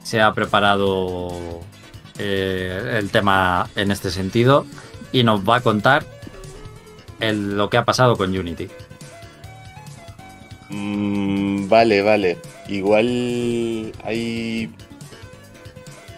se 0.01 0.22
ha 0.22 0.34
preparado 0.34 1.62
eh, 2.17 2.98
el 3.00 3.12
tema 3.12 3.70
en 3.75 3.91
este 3.91 4.10
sentido 4.10 4.65
y 5.13 5.24
nos 5.24 5.48
va 5.48 5.58
a 5.58 5.62
contar 5.62 6.05
lo 7.22 7.70
que 7.70 7.77
ha 7.77 7.86
pasado 7.86 8.17
con 8.17 8.38
Unity. 8.38 8.67
Mm, 10.70 11.70
vale, 11.70 12.01
vale. 12.01 12.38
Igual 12.67 13.93
hay... 14.03 14.70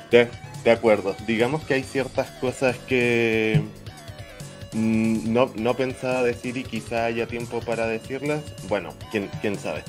De, 0.10 0.28
de, 0.64 0.72
acuerdo. 0.72 1.16
Digamos 1.28 1.64
que 1.64 1.76
hay 1.76 1.84
ciertas 1.84 2.30
cosas 2.40 2.78
que 2.88 3.62
mm, 4.74 5.32
no, 5.32 5.52
no, 5.56 5.74
pensaba 5.76 6.24
decir 6.24 6.58
y 6.58 6.64
quizá 6.64 7.06
haya 7.06 7.28
tiempo 7.28 7.60
para 7.60 7.86
decirlas. 7.86 8.42
Bueno, 8.70 8.94
quién, 9.12 9.30
quién 9.42 9.60
sabe. 9.60 9.84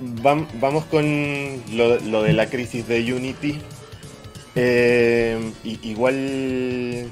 vamos 0.00 0.84
con 0.86 1.62
lo, 1.72 2.22
de 2.22 2.32
la 2.32 2.46
crisis 2.46 2.88
de 2.88 3.12
Unity. 3.12 3.60
Eh, 4.56 5.38
igual 5.82 7.08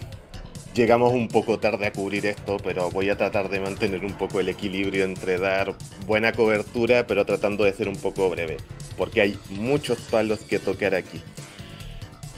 llegamos 0.78 1.12
un 1.12 1.26
poco 1.26 1.58
tarde 1.58 1.88
a 1.88 1.92
cubrir 1.92 2.24
esto, 2.24 2.56
pero 2.62 2.88
voy 2.92 3.10
a 3.10 3.16
tratar 3.16 3.48
de 3.48 3.58
mantener 3.58 4.04
un 4.04 4.12
poco 4.12 4.38
el 4.38 4.48
equilibrio 4.48 5.04
entre 5.04 5.36
dar 5.36 5.74
buena 6.06 6.30
cobertura, 6.30 7.04
pero 7.04 7.26
tratando 7.26 7.64
de 7.64 7.72
ser 7.72 7.88
un 7.88 7.96
poco 7.96 8.30
breve, 8.30 8.58
porque 8.96 9.20
hay 9.20 9.36
muchos 9.50 9.98
palos 10.02 10.38
que 10.38 10.60
tocar 10.60 10.94
aquí. 10.94 11.20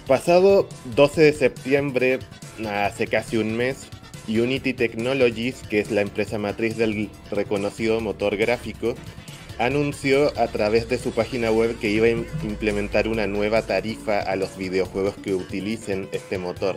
Pasado 0.06 0.66
12 0.97 1.20
de 1.20 1.32
septiembre, 1.35 2.18
hace 2.66 3.06
casi 3.06 3.37
un 3.37 3.59
mes, 3.59 3.88
Unity 4.26 4.73
Technologies, 4.73 5.56
que 5.68 5.80
es 5.80 5.90
la 5.90 6.00
empresa 6.00 6.38
matriz 6.38 6.78
del 6.78 7.11
reconocido 7.30 8.00
motor 8.00 8.38
gráfico, 8.38 8.94
anunció 9.59 10.32
a 10.40 10.47
través 10.47 10.88
de 10.88 10.97
su 10.97 11.11
página 11.12 11.52
web 11.52 11.78
que 11.78 11.90
iba 11.90 12.06
a 12.06 12.11
implementar 12.47 13.06
una 13.06 13.26
nueva 13.26 13.61
tarifa 13.61 14.18
a 14.20 14.35
los 14.35 14.56
videojuegos 14.56 15.16
que 15.16 15.35
utilicen 15.35 16.09
este 16.12 16.38
motor 16.38 16.76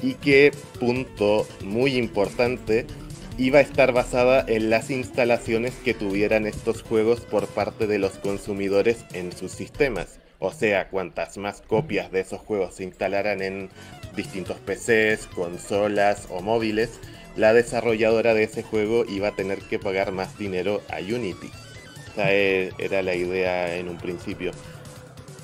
y 0.00 0.14
que, 0.14 0.52
punto 0.78 1.46
muy 1.64 1.96
importante, 1.96 2.86
iba 3.36 3.58
a 3.58 3.62
estar 3.62 3.92
basada 3.92 4.44
en 4.46 4.68
las 4.68 4.90
instalaciones 4.90 5.74
que 5.76 5.94
tuvieran 5.94 6.46
estos 6.46 6.82
juegos 6.82 7.20
por 7.20 7.46
parte 7.46 7.86
de 7.86 7.98
los 7.98 8.18
consumidores 8.18 9.04
en 9.12 9.32
sus 9.32 9.52
sistemas. 9.52 10.18
O 10.40 10.52
sea, 10.52 10.88
cuantas 10.88 11.36
más 11.36 11.62
copias 11.62 12.12
de 12.12 12.20
esos 12.20 12.40
juegos 12.40 12.74
se 12.74 12.84
instalaran 12.84 13.42
en 13.42 13.70
distintos 14.14 14.58
PCs, 14.58 15.26
consolas 15.26 16.26
o 16.30 16.42
móviles, 16.42 17.00
la 17.36 17.52
desarrolladora 17.52 18.34
de 18.34 18.44
ese 18.44 18.62
juego 18.62 19.04
iba 19.08 19.28
a 19.28 19.36
tener 19.36 19.60
que 19.60 19.78
pagar 19.78 20.12
más 20.12 20.36
dinero 20.38 20.82
a 20.90 20.98
Unity. 20.98 21.50
Esa 22.12 22.32
e, 22.32 22.72
era 22.78 23.02
la 23.02 23.14
idea 23.14 23.76
en 23.76 23.88
un 23.88 23.98
principio. 23.98 24.52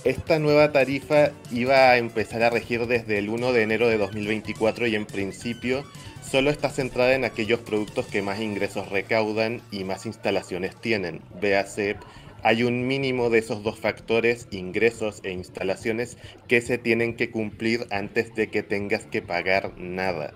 Esta 0.04 0.38
nueva 0.38 0.70
tarifa 0.70 1.30
iba 1.50 1.88
a 1.88 1.96
empezar 1.96 2.42
a 2.42 2.50
regir 2.50 2.86
desde 2.86 3.16
el 3.16 3.30
1 3.30 3.54
de 3.54 3.62
enero 3.62 3.88
de 3.88 3.96
2024 3.96 4.86
y 4.86 4.96
en 4.96 5.06
principio 5.06 5.82
solo 6.22 6.50
está 6.50 6.68
centrada 6.68 7.14
en 7.14 7.24
aquellos 7.24 7.60
productos 7.60 8.04
que 8.08 8.20
más 8.20 8.38
ingresos 8.38 8.90
recaudan 8.90 9.62
y 9.70 9.84
más 9.84 10.04
instalaciones 10.04 10.78
tienen. 10.78 11.22
Véase, 11.40 11.96
hay 12.42 12.64
un 12.64 12.86
mínimo 12.86 13.30
de 13.30 13.38
esos 13.38 13.62
dos 13.62 13.78
factores, 13.78 14.46
ingresos 14.50 15.20
e 15.22 15.30
instalaciones, 15.30 16.18
que 16.48 16.60
se 16.60 16.76
tienen 16.76 17.16
que 17.16 17.30
cumplir 17.30 17.86
antes 17.90 18.34
de 18.34 18.48
que 18.48 18.62
tengas 18.62 19.06
que 19.06 19.22
pagar 19.22 19.72
nada. 19.78 20.34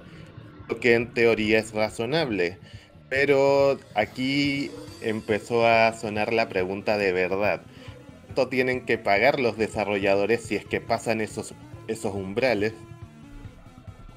Lo 0.66 0.80
que 0.80 0.94
en 0.94 1.12
teoría 1.12 1.58
es 1.58 1.74
razonable. 1.74 2.56
Pero 3.10 3.78
aquí 3.94 4.70
empezó 5.02 5.66
a 5.66 5.92
sonar 5.92 6.32
la 6.32 6.48
pregunta 6.48 6.96
de 6.96 7.12
verdad 7.12 7.60
tienen 8.48 8.84
que 8.84 8.98
pagar 8.98 9.40
los 9.40 9.56
desarrolladores 9.56 10.42
si 10.42 10.56
es 10.56 10.64
que 10.64 10.80
pasan 10.80 11.20
esos, 11.20 11.54
esos 11.88 12.14
umbrales? 12.14 12.72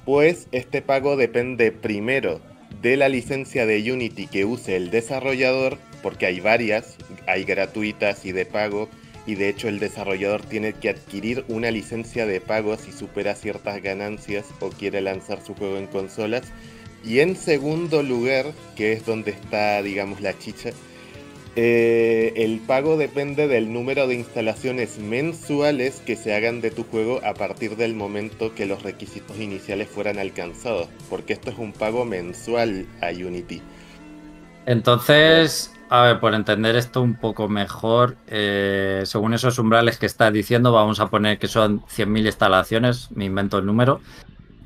Pues 0.04 0.48
este 0.52 0.82
pago 0.82 1.16
depende 1.16 1.72
primero 1.72 2.40
de 2.80 2.96
la 2.96 3.08
licencia 3.08 3.66
de 3.66 3.92
Unity 3.92 4.26
que 4.26 4.44
use 4.44 4.76
el 4.76 4.90
desarrollador, 4.90 5.78
porque 6.02 6.26
hay 6.26 6.40
varias, 6.40 6.96
hay 7.26 7.44
gratuitas 7.44 8.24
y 8.24 8.32
de 8.32 8.46
pago, 8.46 8.88
y 9.26 9.36
de 9.36 9.48
hecho 9.48 9.68
el 9.68 9.78
desarrollador 9.78 10.42
tiene 10.42 10.72
que 10.72 10.88
adquirir 10.88 11.44
una 11.48 11.70
licencia 11.70 12.26
de 12.26 12.40
pago 12.40 12.76
si 12.76 12.90
supera 12.90 13.34
ciertas 13.34 13.80
ganancias 13.82 14.46
o 14.60 14.70
quiere 14.70 15.00
lanzar 15.00 15.44
su 15.44 15.54
juego 15.54 15.76
en 15.76 15.86
consolas. 15.86 16.42
Y 17.04 17.20
en 17.20 17.36
segundo 17.36 18.02
lugar, 18.02 18.46
que 18.76 18.92
es 18.92 19.04
donde 19.04 19.32
está, 19.32 19.82
digamos, 19.82 20.20
la 20.20 20.38
chicha, 20.38 20.70
eh, 21.54 22.32
el 22.36 22.60
pago 22.60 22.96
depende 22.96 23.46
del 23.46 23.72
número 23.72 24.06
de 24.06 24.14
instalaciones 24.14 24.98
mensuales 24.98 26.00
que 26.06 26.16
se 26.16 26.34
hagan 26.34 26.62
de 26.62 26.70
tu 26.70 26.84
juego 26.84 27.20
a 27.24 27.34
partir 27.34 27.76
del 27.76 27.94
momento 27.94 28.54
que 28.54 28.64
los 28.64 28.82
requisitos 28.82 29.38
iniciales 29.38 29.88
fueran 29.88 30.18
alcanzados, 30.18 30.88
porque 31.10 31.34
esto 31.34 31.50
es 31.50 31.58
un 31.58 31.72
pago 31.72 32.06
mensual 32.06 32.86
a 33.02 33.10
Unity. 33.10 33.60
Entonces, 34.64 35.74
a 35.90 36.02
ver, 36.02 36.20
por 36.20 36.34
entender 36.34 36.74
esto 36.74 37.02
un 37.02 37.16
poco 37.16 37.50
mejor, 37.50 38.16
eh, 38.28 39.02
según 39.04 39.34
esos 39.34 39.58
umbrales 39.58 39.98
que 39.98 40.06
estás 40.06 40.32
diciendo, 40.32 40.72
vamos 40.72 41.00
a 41.00 41.10
poner 41.10 41.38
que 41.38 41.48
son 41.48 41.82
100.000 41.82 42.26
instalaciones, 42.26 43.10
me 43.10 43.26
invento 43.26 43.58
el 43.58 43.66
número. 43.66 44.00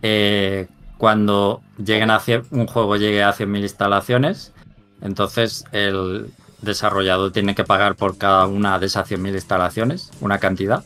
Eh, 0.03 0.69
cuando 0.99 1.63
lleguen 1.85 2.11
a 2.11 2.21
un 2.51 2.67
juego 2.69 2.97
llegue 2.97 3.25
a 3.25 3.33
100.000 3.33 3.63
instalaciones, 3.63 4.53
entonces 5.01 5.65
el, 5.73 6.31
desarrollado 6.63 7.33
tiene 7.33 7.55
que 7.55 7.65
pagar 7.65 7.97
por 7.97 8.19
cada 8.19 8.47
una 8.47 8.79
de 8.79 8.87
esas 8.87 9.11
100.000 9.11 9.35
instalaciones? 9.35 10.11
¿Una 10.21 10.39
cantidad? 10.39 10.85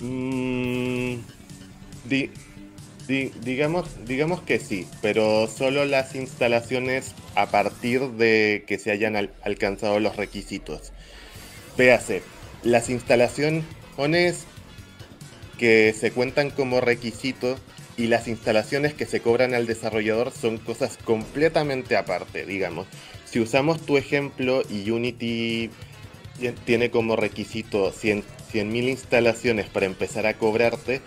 Mm, 0.00 1.16
digamos, 3.08 3.88
digamos 4.04 4.42
que 4.42 4.58
sí, 4.58 4.86
pero 5.00 5.46
solo 5.46 5.84
las 5.84 6.14
instalaciones 6.14 7.14
a 7.34 7.46
partir 7.46 8.02
de 8.12 8.64
que 8.66 8.78
se 8.78 8.90
hayan 8.90 9.30
alcanzado 9.42 10.00
los 10.00 10.16
requisitos. 10.16 10.92
Véase, 11.76 12.22
las 12.62 12.90
instalaciones 12.90 13.64
que 15.58 15.94
se 15.98 16.10
cuentan 16.10 16.50
como 16.50 16.80
requisito 16.80 17.56
y 17.96 18.08
las 18.08 18.28
instalaciones 18.28 18.92
que 18.92 19.06
se 19.06 19.20
cobran 19.20 19.54
al 19.54 19.66
desarrollador 19.66 20.32
son 20.32 20.58
cosas 20.58 20.98
completamente 21.02 21.96
aparte, 21.96 22.44
digamos. 22.44 22.86
Si 23.26 23.40
usamos 23.40 23.80
tu 23.80 23.96
ejemplo 23.96 24.62
y 24.70 24.90
Unity 24.90 25.70
tiene 26.64 26.90
como 26.90 27.16
requisito 27.16 27.92
100.000 27.92 28.88
instalaciones 28.88 29.66
para 29.66 29.86
empezar 29.86 30.26
a 30.26 30.34
cobrarte 30.34 31.00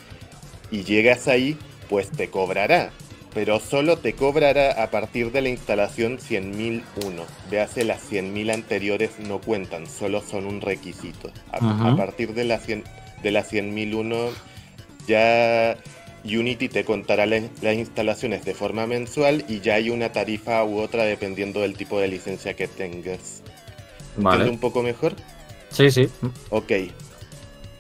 y 0.72 0.84
llegas 0.84 1.28
ahí, 1.28 1.58
pues 1.90 2.12
te 2.12 2.30
cobrará. 2.30 2.92
Pero 3.34 3.60
solo 3.60 3.98
te 3.98 4.14
cobrará 4.14 4.84
a 4.84 4.90
partir 4.90 5.32
de 5.32 5.42
la 5.42 5.50
instalación 5.50 6.18
100.001. 6.18 6.82
Véase, 7.50 7.84
las 7.84 8.12
100.000 8.12 8.54
anteriores 8.54 9.12
no 9.20 9.40
cuentan, 9.40 9.88
solo 9.88 10.22
son 10.22 10.46
un 10.46 10.62
requisito. 10.62 11.32
A, 11.52 11.96
partir 11.96 12.34
de 12.34 12.44
la, 12.44 12.58
100, 12.58 12.84
de 13.22 13.32
la 13.32 13.46
100.001 13.46 14.30
ya 15.08 15.78
Unity 16.24 16.70
te 16.70 16.84
contará 16.84 17.26
las 17.26 17.76
instalaciones 17.76 18.46
de 18.46 18.54
forma 18.54 18.88
mensual 18.88 19.46
y 19.48 19.60
ya 19.62 19.76
hay 19.76 19.90
una 19.90 20.12
tarifa 20.12 20.64
u 20.64 20.80
otra 20.80 21.04
dependiendo 21.04 21.62
del 21.62 21.76
tipo 21.76 22.00
de 22.00 22.08
licencia 22.08 22.56
que 22.56 22.68
tengas. 22.68 23.44
Vale. 24.18 24.50
un 24.50 24.60
poco 24.60 24.84
mejor? 24.84 25.14
Sí, 25.72 25.92
sí. 25.92 26.10
Ok. 26.50 26.72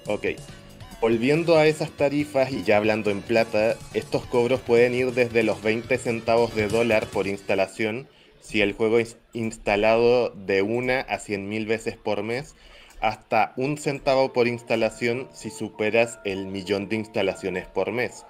Ok. 0.08 0.28
Volviendo 1.02 1.58
a 1.58 1.66
esas 1.66 1.92
tarifas 1.92 2.52
y 2.52 2.64
ya 2.64 2.78
hablando 2.78 3.10
en 3.10 3.22
plata, 3.22 3.76
estos 3.94 4.26
cobros 4.26 4.60
pueden 4.60 4.94
ir 4.94 5.14
desde 5.14 5.44
los 5.44 5.62
20 5.62 5.98
centavos 5.98 6.56
de 6.56 6.68
dólar 6.68 7.08
por 7.08 7.28
instalación 7.28 8.08
si 8.42 8.62
el 8.62 8.74
juego 8.74 9.00
es 9.00 9.18
instalado 9.34 10.30
de 10.30 10.62
una 10.62 11.02
a 11.02 11.20
100.000 11.20 11.68
veces 11.68 11.98
por 11.98 12.24
mes 12.24 12.56
hasta 13.02 13.54
un 13.56 13.78
centavo 13.78 14.34
por 14.34 14.48
instalación 14.48 15.30
si 15.32 15.50
superas 15.50 16.20
el 16.26 16.48
millón 16.48 16.90
de 16.90 16.98
instalaciones 16.98 17.68
por 17.68 17.92
mes. 17.92 18.26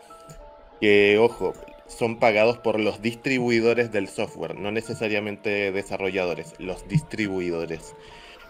Que 0.80 1.18
ojo, 1.20 1.54
son 1.88 2.18
pagados 2.18 2.58
por 2.58 2.80
los 2.80 3.02
distribuidores 3.02 3.92
del 3.92 4.08
software, 4.08 4.56
no 4.56 4.72
necesariamente 4.72 5.72
desarrolladores, 5.72 6.54
los 6.60 6.88
distribuidores. 6.88 7.96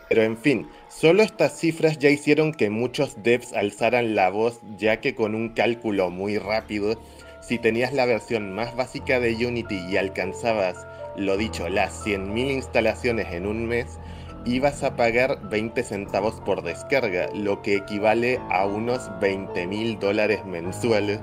Pero 0.09 0.23
en 0.23 0.37
fin, 0.37 0.67
solo 0.89 1.23
estas 1.23 1.57
cifras 1.57 1.99
ya 1.99 2.09
hicieron 2.09 2.53
que 2.53 2.69
muchos 2.69 3.21
devs 3.23 3.53
alzaran 3.53 4.15
la 4.15 4.29
voz, 4.29 4.59
ya 4.77 4.99
que 5.01 5.15
con 5.15 5.35
un 5.35 5.49
cálculo 5.49 6.09
muy 6.09 6.37
rápido, 6.37 6.99
si 7.41 7.57
tenías 7.59 7.93
la 7.93 8.05
versión 8.05 8.53
más 8.53 8.75
básica 8.75 9.19
de 9.19 9.33
Unity 9.45 9.79
y 9.89 9.97
alcanzabas, 9.97 10.85
lo 11.15 11.37
dicho, 11.37 11.69
las 11.69 12.05
100.000 12.05 12.51
instalaciones 12.51 13.27
en 13.31 13.45
un 13.45 13.67
mes, 13.67 13.99
ibas 14.45 14.83
a 14.83 14.95
pagar 14.95 15.49
20 15.49 15.83
centavos 15.83 16.41
por 16.41 16.63
descarga, 16.63 17.29
lo 17.33 17.61
que 17.61 17.75
equivale 17.75 18.39
a 18.49 18.65
unos 18.65 19.09
20 19.19 19.67
mil 19.67 19.99
dólares 19.99 20.45
mensuales, 20.45 21.19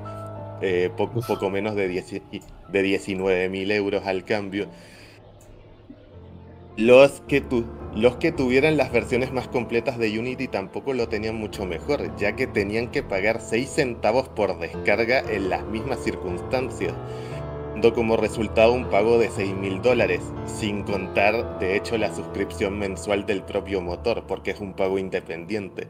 eh, 0.61 0.91
poco, 0.97 1.21
poco, 1.21 1.51
menos 1.51 1.75
de, 1.75 1.89
de 2.69 2.83
19 2.83 3.49
mil 3.49 3.71
euros 3.71 4.07
al 4.07 4.25
cambio. 4.25 4.69
Los 6.77 7.23
que, 7.23 7.43
los 7.95 8.17
que 8.17 8.33
tuvieran 8.33 8.77
las 8.77 8.93
versiones 8.93 9.33
más 9.33 9.49
completas 9.49 9.97
de 9.97 10.19
Unity 10.19 10.47
tampoco 10.47 10.93
lo 10.93 11.09
tenían 11.09 11.37
mucho 11.37 11.65
mejor, 11.65 12.15
ya 12.17 12.37
que 12.37 12.47
tenían 12.47 12.91
que 12.91 13.03
pagar 13.03 13.41
6 13.41 13.67
centavos 13.67 14.29
por 14.29 14.59
descarga 14.59 15.21
en 15.21 15.49
las 15.49 15.65
mismas 15.65 16.05
circunstancias, 16.05 16.93
dando 17.73 17.95
como 17.95 18.19
resultado 18.19 18.75
un 18.75 18.91
pago 18.91 19.19
de 19.19 19.31
6 19.31 19.55
mil 19.55 19.81
dólares, 19.81 20.21
sin 20.45 20.83
contar 20.83 21.59
de 21.59 21.77
hecho 21.77 21.97
la 21.97 22.15
suscripción 22.15 22.79
mensual 22.79 23.25
del 23.25 23.43
propio 23.43 23.81
motor, 23.81 24.25
porque 24.27 24.51
es 24.51 24.61
un 24.61 24.75
pago 24.75 24.99
independiente. 24.99 25.89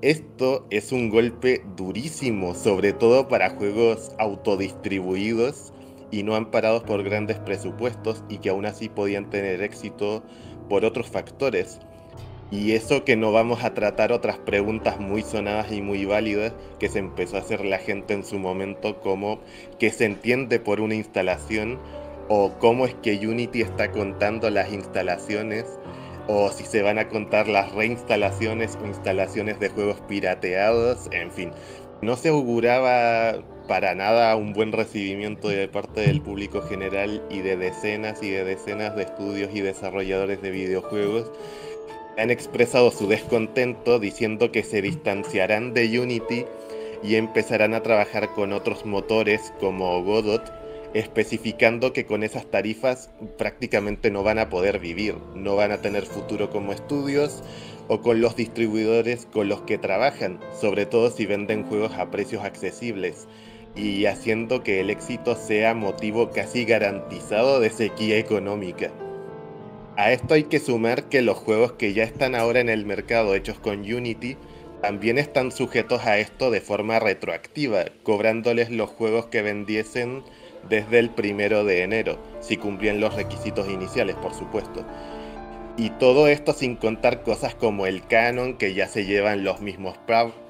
Esto 0.00 0.64
es 0.70 0.92
un 0.92 1.10
golpe 1.10 1.60
durísimo, 1.76 2.54
sobre 2.54 2.92
todo 2.92 3.26
para 3.26 3.50
juegos 3.50 4.12
autodistribuidos 4.20 5.72
y 6.12 6.22
no 6.22 6.36
amparados 6.36 6.84
por 6.84 7.02
grandes 7.02 7.40
presupuestos 7.40 8.22
y 8.28 8.38
que 8.38 8.50
aún 8.50 8.64
así 8.64 8.88
podían 8.88 9.28
tener 9.28 9.60
éxito 9.60 10.22
por 10.68 10.84
otros 10.84 11.08
factores. 11.08 11.80
Y 12.52 12.72
eso 12.72 13.04
que 13.04 13.16
no 13.16 13.32
vamos 13.32 13.64
a 13.64 13.74
tratar 13.74 14.12
otras 14.12 14.38
preguntas 14.38 15.00
muy 15.00 15.22
sonadas 15.22 15.72
y 15.72 15.82
muy 15.82 16.04
válidas 16.04 16.54
que 16.78 16.88
se 16.88 17.00
empezó 17.00 17.36
a 17.36 17.40
hacer 17.40 17.64
la 17.64 17.78
gente 17.78 18.14
en 18.14 18.24
su 18.24 18.38
momento 18.38 19.00
como 19.00 19.40
qué 19.80 19.90
se 19.90 20.04
entiende 20.04 20.60
por 20.60 20.80
una 20.80 20.94
instalación 20.94 21.80
o 22.28 22.52
cómo 22.60 22.86
es 22.86 22.94
que 23.02 23.26
Unity 23.26 23.62
está 23.62 23.90
contando 23.90 24.48
las 24.48 24.72
instalaciones 24.72 25.66
o 26.28 26.50
si 26.52 26.64
se 26.64 26.82
van 26.82 26.98
a 26.98 27.08
contar 27.08 27.48
las 27.48 27.72
reinstalaciones 27.72 28.78
o 28.80 28.86
instalaciones 28.86 29.58
de 29.58 29.70
juegos 29.70 30.00
pirateados, 30.02 31.08
en 31.10 31.32
fin. 31.32 31.50
No 32.00 32.14
se 32.14 32.28
auguraba 32.28 33.42
para 33.66 33.94
nada 33.94 34.36
un 34.36 34.52
buen 34.52 34.70
recibimiento 34.70 35.48
de 35.48 35.66
parte 35.66 36.02
del 36.02 36.20
público 36.20 36.62
general 36.62 37.22
y 37.28 37.40
de 37.40 37.56
decenas 37.56 38.22
y 38.22 38.30
de 38.30 38.44
decenas 38.44 38.94
de 38.94 39.02
estudios 39.02 39.50
y 39.52 39.60
desarrolladores 39.60 40.40
de 40.40 40.50
videojuegos 40.50 41.30
han 42.18 42.30
expresado 42.30 42.90
su 42.90 43.06
descontento 43.06 44.00
diciendo 44.00 44.50
que 44.50 44.64
se 44.64 44.82
distanciarán 44.82 45.72
de 45.72 46.00
Unity 46.00 46.44
y 47.02 47.14
empezarán 47.14 47.74
a 47.74 47.82
trabajar 47.82 48.34
con 48.34 48.52
otros 48.52 48.84
motores 48.84 49.52
como 49.60 50.02
Godot, 50.02 50.42
especificando 50.94 51.92
que 51.92 52.06
con 52.06 52.22
esas 52.22 52.46
tarifas 52.50 53.10
prácticamente 53.36 54.10
no 54.10 54.22
van 54.22 54.38
a 54.38 54.48
poder 54.48 54.78
vivir, 54.78 55.16
no 55.34 55.56
van 55.56 55.72
a 55.72 55.82
tener 55.82 56.04
futuro 56.04 56.50
como 56.50 56.72
estudios 56.72 57.42
o 57.88 58.00
con 58.00 58.20
los 58.20 58.36
distribuidores 58.36 59.26
con 59.26 59.48
los 59.48 59.62
que 59.62 59.78
trabajan, 59.78 60.40
sobre 60.58 60.86
todo 60.86 61.10
si 61.10 61.26
venden 61.26 61.64
juegos 61.64 61.92
a 61.94 62.10
precios 62.10 62.44
accesibles 62.44 63.26
y 63.74 64.06
haciendo 64.06 64.62
que 64.62 64.80
el 64.80 64.90
éxito 64.90 65.36
sea 65.36 65.74
motivo 65.74 66.30
casi 66.30 66.64
garantizado 66.64 67.60
de 67.60 67.70
sequía 67.70 68.18
económica. 68.18 68.90
A 69.96 70.12
esto 70.12 70.34
hay 70.34 70.44
que 70.44 70.60
sumar 70.60 71.04
que 71.08 71.22
los 71.22 71.36
juegos 71.36 71.72
que 71.72 71.92
ya 71.92 72.04
están 72.04 72.34
ahora 72.34 72.60
en 72.60 72.68
el 72.68 72.86
mercado 72.86 73.34
hechos 73.34 73.58
con 73.58 73.80
Unity 73.80 74.36
también 74.80 75.18
están 75.18 75.50
sujetos 75.50 76.06
a 76.06 76.18
esto 76.18 76.50
de 76.50 76.60
forma 76.60 77.00
retroactiva, 77.00 77.84
cobrándoles 78.04 78.70
los 78.70 78.90
juegos 78.90 79.26
que 79.26 79.42
vendiesen 79.42 80.22
desde 80.68 80.98
el 80.98 81.10
primero 81.10 81.64
de 81.64 81.82
enero, 81.82 82.18
si 82.40 82.56
cumplían 82.56 83.00
los 83.00 83.14
requisitos 83.14 83.68
iniciales, 83.68 84.16
por 84.16 84.34
supuesto. 84.34 84.84
Y 85.76 85.90
todo 85.90 86.26
esto 86.26 86.54
sin 86.54 86.74
contar 86.74 87.22
cosas 87.22 87.54
como 87.54 87.86
el 87.86 88.04
canon 88.04 88.58
que 88.58 88.74
ya 88.74 88.88
se 88.88 89.04
llevan 89.04 89.44
los 89.44 89.60
mismos 89.60 89.96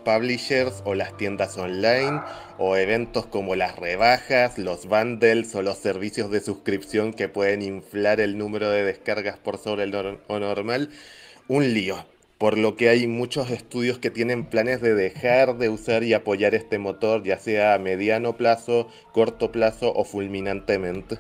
publishers 0.03 0.83
o 0.87 0.95
las 0.95 1.15
tiendas 1.19 1.59
online, 1.59 2.23
o 2.57 2.77
eventos 2.77 3.27
como 3.27 3.55
las 3.55 3.77
rebajas, 3.77 4.57
los 4.57 4.87
bundles 4.87 5.55
o 5.55 5.61
los 5.61 5.77
servicios 5.77 6.31
de 6.31 6.41
suscripción 6.41 7.13
que 7.13 7.29
pueden 7.29 7.61
inflar 7.61 8.21
el 8.21 8.39
número 8.39 8.71
de 8.71 8.85
descargas 8.85 9.37
por 9.37 9.59
sobre 9.59 9.87
lo 9.87 10.19
normal. 10.29 10.89
Un 11.47 11.75
lío. 11.75 12.18
Por 12.39 12.57
lo 12.57 12.77
que 12.77 12.89
hay 12.89 13.09
muchos 13.09 13.51
estudios 13.51 13.99
que 13.99 14.11
tienen 14.11 14.47
planes 14.47 14.81
de 14.81 14.95
dejar 14.95 15.59
de 15.59 15.69
usar 15.69 16.05
y 16.05 16.15
apoyar 16.15 16.55
este 16.55 16.79
motor, 16.79 17.25
ya 17.25 17.39
sea 17.39 17.75
a 17.75 17.79
mediano 17.79 18.37
plazo, 18.37 18.89
corto 19.13 19.51
plazo 19.51 19.93
o 19.93 20.05
fulminantemente. 20.05 21.19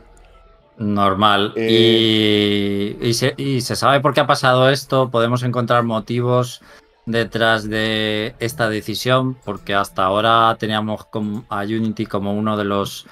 Normal. 0.78 1.52
Eh, 1.56 2.96
y, 3.00 3.12
se, 3.12 3.76
sabe 3.76 4.00
por 4.00 4.14
qué 4.14 4.20
ha 4.20 4.26
pasado 4.28 4.70
esto. 4.70 5.10
Podemos 5.10 5.42
encontrar 5.42 5.82
motivos 5.82 6.62
detrás 7.04 7.68
de 7.68 8.36
esta 8.38 8.68
decisión, 8.68 9.36
porque 9.44 9.74
hasta 9.74 10.04
ahora 10.04 10.56
teníamos 10.58 11.08
a 11.48 11.62
Unity 11.62 12.06
como 12.06 12.32
uno 12.32 12.56
de 12.56 12.64
los 12.64 13.06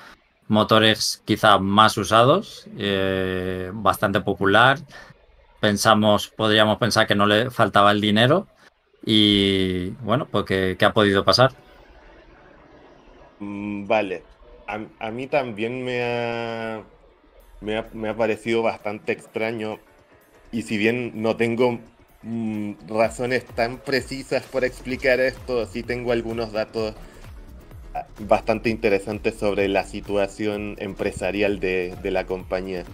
motores 0.46 1.22
quizá 1.24 1.58
más 1.58 1.96
usados, 1.98 2.68
eh, 2.78 3.70
bastante 3.74 4.20
popular. 4.20 4.78
Pensamos, 5.66 6.28
podríamos 6.28 6.78
pensar 6.78 7.06
que 7.06 7.14
no 7.14 7.26
le 7.26 7.50
faltaba 7.50 7.92
el 7.92 8.00
dinero. 8.00 8.46
Y 9.04 9.90
bueno, 10.02 10.26
pues 10.30 10.44
¿qué, 10.44 10.76
ha 10.84 10.92
podido 10.92 11.24
pasar? 11.24 11.52
Mm, 13.40 13.86
vale. 13.86 14.22
a 14.66 15.10
mí 15.10 15.26
también 15.26 15.84
me 15.84 16.02
ha 16.02 16.82
me 17.60 18.08
ha, 18.08 18.16
parecido 18.16 18.62
bastante 18.62 19.12
extraño 19.12 19.78
y 20.52 20.62
si 20.62 20.76
bien 20.76 21.22
no 21.22 21.36
tengo 21.36 21.80
mm, 22.22 22.72
razones 22.88 23.44
tan 23.44 23.78
precisas 23.78 24.44
para 24.44 24.66
explicar 24.66 25.20
esto, 25.20 25.66
sí 25.66 25.82
tengo 25.82 26.12
algunos 26.12 26.52
datos 26.52 26.94
ah, 27.94 28.06
bastante 28.20 28.70
interesantes 28.70 29.34
sobre 29.34 29.68
la 29.68 29.84
situación 29.84 30.76
empresarial 30.78 31.60
de 31.60 32.10
la 32.10 32.24
compañía. 32.26 32.84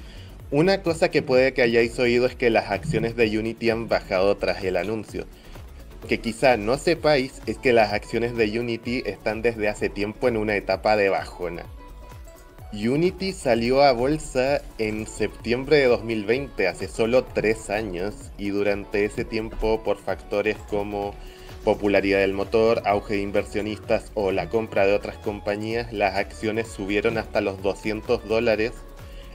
Una 0.53 0.83
cosa 0.83 1.11
que 1.11 1.23
puede 1.23 1.55
que 1.55 1.63
hayáis 1.63 1.99
oído 1.99 2.27
es 2.27 2.37
que 2.37 2.51
las 2.51 2.71
acciones 2.71 3.17
de 3.17 3.39
Unity 3.39 3.71
han 3.71 3.89
bajado 3.89 4.37
tras 4.37 4.63
el 4.63 4.77
anuncio. 4.77 5.25
Que 6.11 6.21
quizá 6.21 6.59
no 6.59 6.77
sepáis 6.77 7.41
es 7.47 7.57
que 7.57 7.73
las 7.73 7.95
acciones 7.95 8.37
de 8.37 8.61
Unity 8.61 9.03
están 9.07 9.41
desde 9.41 9.71
hace 9.71 9.89
tiempo 9.89 10.29
en 10.29 10.37
una 10.37 10.55
etapa 10.55 10.95
de 10.99 11.09
bajona. 11.09 11.65
Unity 12.75 13.33
salió 13.33 13.83
a 13.83 13.93
bolsa 13.93 14.61
en 14.77 15.07
septiembre 15.07 15.79
de 15.79 15.87
2020, 15.87 16.69
hace 16.69 16.87
solo 16.87 17.25
tres 17.25 17.71
años, 17.71 18.15
y 18.37 18.51
durante 18.51 19.07
ese 19.07 19.25
tiempo 19.25 19.83
por 19.83 19.97
factores 19.97 20.59
como 20.69 21.15
popularidad 21.65 22.19
del 22.19 22.35
motor, 22.35 22.83
auge 22.85 23.15
de 23.15 23.23
inversionistas 23.23 24.13
o 24.13 24.33
la 24.33 24.51
compra 24.51 24.85
de 24.85 24.93
otras 24.93 25.17
compañías, 25.17 25.95
las 25.95 26.17
acciones 26.17 26.69
subieron 26.69 27.17
hasta 27.17 27.41
los 27.41 27.63
200 27.63 28.29
dólares 28.29 28.73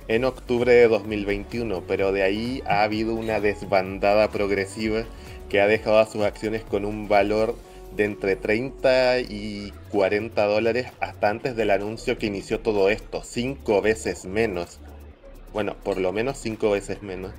en 0.07 0.23
octubre 0.25 0.73
de 0.73 0.87
2021, 0.87 1.83
pero 1.87 2.11
de 2.11 2.23
ahí 2.23 2.63
ha 2.65 2.83
habido 2.83 3.13
una 3.13 3.39
desbandada 3.39 4.29
progresiva 4.29 5.03
que 5.49 5.61
ha 5.61 5.67
dejado 5.67 5.99
a 5.99 6.05
sus 6.05 6.23
acciones 6.23 6.63
con 6.63 6.85
un 6.85 7.07
valor 7.07 7.55
de 7.95 8.05
entre 8.05 8.35
30 8.35 9.19
y 9.19 9.73
40 9.89 10.45
dólares 10.45 10.87
hasta 10.99 11.29
antes 11.29 11.55
del 11.55 11.71
anuncio 11.71 12.17
que 12.17 12.27
inició 12.27 12.59
todo 12.59 12.89
esto, 12.89 13.23
cinco 13.23 13.81
veces 13.81 14.25
menos. 14.25 14.79
Bueno, 15.53 15.75
por 15.83 15.97
lo 15.97 16.11
menos 16.11 16.37
cinco 16.37 16.71
veces 16.71 17.01
menos. 17.01 17.31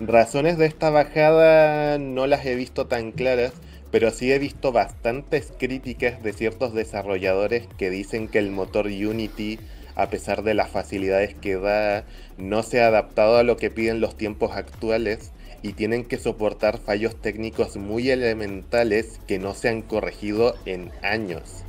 Razones 0.00 0.58
de 0.58 0.66
esta 0.66 0.90
bajada 0.90 1.98
no 1.98 2.26
las 2.26 2.44
he 2.44 2.56
visto 2.56 2.86
tan 2.86 3.12
claras, 3.12 3.52
pero 3.90 4.10
sí 4.10 4.32
he 4.32 4.38
visto 4.38 4.72
bastantes 4.72 5.52
críticas 5.58 6.22
de 6.22 6.32
ciertos 6.32 6.74
desarrolladores 6.74 7.68
que 7.78 7.90
dicen 7.90 8.26
que 8.26 8.38
el 8.38 8.50
motor 8.50 8.86
Unity, 8.86 9.58
a 9.94 10.08
pesar 10.08 10.42
de 10.42 10.54
las 10.54 10.70
facilidades 10.70 11.34
que 11.34 11.56
da, 11.56 12.04
no 12.38 12.62
se 12.62 12.82
ha 12.82 12.88
adaptado 12.88 13.36
a 13.36 13.42
lo 13.42 13.56
que 13.56 13.70
piden 13.70 14.00
los 14.00 14.16
tiempos 14.16 14.52
actuales 14.56 15.32
y 15.62 15.74
tienen 15.74 16.04
que 16.04 16.18
soportar 16.18 16.78
fallos 16.78 17.14
técnicos 17.20 17.76
muy 17.76 18.10
elementales 18.10 19.20
que 19.26 19.38
no 19.38 19.54
se 19.54 19.68
han 19.68 19.82
corregido 19.82 20.54
en 20.66 20.90
años. 21.02 21.64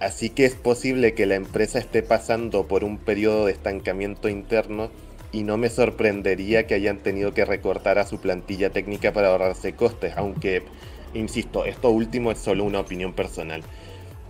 Así 0.00 0.30
que 0.30 0.44
es 0.44 0.54
posible 0.54 1.14
que 1.14 1.26
la 1.26 1.36
empresa 1.36 1.78
esté 1.78 2.02
pasando 2.02 2.66
por 2.66 2.84
un 2.84 2.98
periodo 2.98 3.46
de 3.46 3.52
estancamiento 3.52 4.28
interno 4.28 4.90
y 5.32 5.42
no 5.42 5.56
me 5.56 5.68
sorprendería 5.68 6.66
que 6.66 6.74
hayan 6.74 6.98
tenido 6.98 7.34
que 7.34 7.44
recortar 7.44 7.98
a 7.98 8.06
su 8.06 8.18
plantilla 8.18 8.70
técnica 8.70 9.12
para 9.12 9.28
ahorrarse 9.28 9.74
costes, 9.74 10.14
aunque, 10.16 10.62
insisto, 11.14 11.64
esto 11.64 11.90
último 11.90 12.30
es 12.30 12.38
solo 12.38 12.64
una 12.64 12.80
opinión 12.80 13.14
personal. 13.14 13.62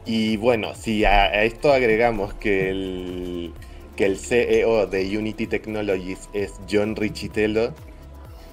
Y 0.07 0.37
bueno, 0.37 0.75
si 0.75 1.05
a, 1.05 1.43
esto 1.43 1.73
agregamos 1.73 2.33
que 2.35 2.71
el, 2.71 3.53
que 3.97 4.07
el 4.07 4.19
CEO 4.19 4.87
de 4.87 5.19
Unity 5.19 5.49
Technologies 5.49 6.29
es 6.33 6.55
John 6.71 6.95
Richitello, 6.95 7.75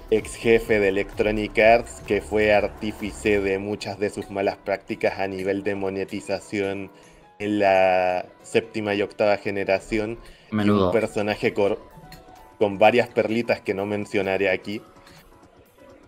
ex 0.09 0.35
jefe 0.35 0.79
de 0.79 0.89
Electronic 0.89 1.57
Arts, 1.59 2.01
que 2.07 2.21
fue 2.21 2.53
artífice 2.53 3.39
de 3.39 3.59
muchas 3.59 3.99
de 3.99 4.09
sus 4.09 4.31
malas 4.31 4.57
prácticas 4.57 5.19
a 5.19 5.27
nivel 5.27 5.63
de 5.63 5.75
monetización 5.75 6.91
en 7.37 7.59
la 7.59 8.25
séptima 8.41 8.95
y 8.95 9.03
octava 9.03 9.37
generación. 9.37 10.17
Menudo. 10.49 10.87
un 10.87 10.91
personaje 10.91 11.53
con 11.53 12.77
varias 12.79 13.09
perlitas 13.09 13.61
que 13.61 13.75
no 13.75 13.85
mencionaré 13.85 14.49
aquí. 14.49 14.81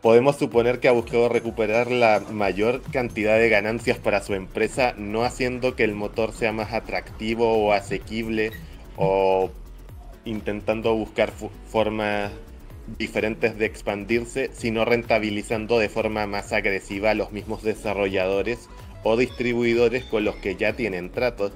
Podemos 0.06 0.36
suponer 0.36 0.80
que 0.80 0.88
ha 0.88 0.92
buscado 0.92 1.30
recuperar 1.30 1.90
la 1.90 2.20
mayor 2.20 2.84
cantidad 2.92 3.40
de 3.40 3.50
ganancias 3.50 3.98
para 3.98 4.22
su 4.22 4.36
empresa, 4.36 4.94
no 4.96 5.24
haciendo 5.24 5.76
que 5.76 5.84
el 5.84 5.96
motor 5.96 6.32
sea 6.32 6.52
más 6.52 6.74
atractivo 6.74 7.54
o 7.54 7.72
asequible, 7.72 8.52
o 8.98 9.50
intentando 10.24 10.94
buscar 10.94 11.32
formas 11.68 12.32
diferentes 13.00 13.58
de 13.58 13.66
expandirse, 13.66 14.52
sino 14.54 14.86
rentabilizando 14.86 15.80
de 15.80 15.90
forma 15.90 16.28
más 16.28 16.54
agresiva 16.54 17.10
a 17.10 17.16
los 17.16 17.32
mismos 17.32 17.64
desarrolladores 17.64 18.70
o 19.04 19.18
distribuidores 19.18 20.04
con 20.04 20.24
los 20.24 20.36
que 20.36 20.56
ya 20.56 20.74
tienen 20.74 21.10
tratos, 21.10 21.52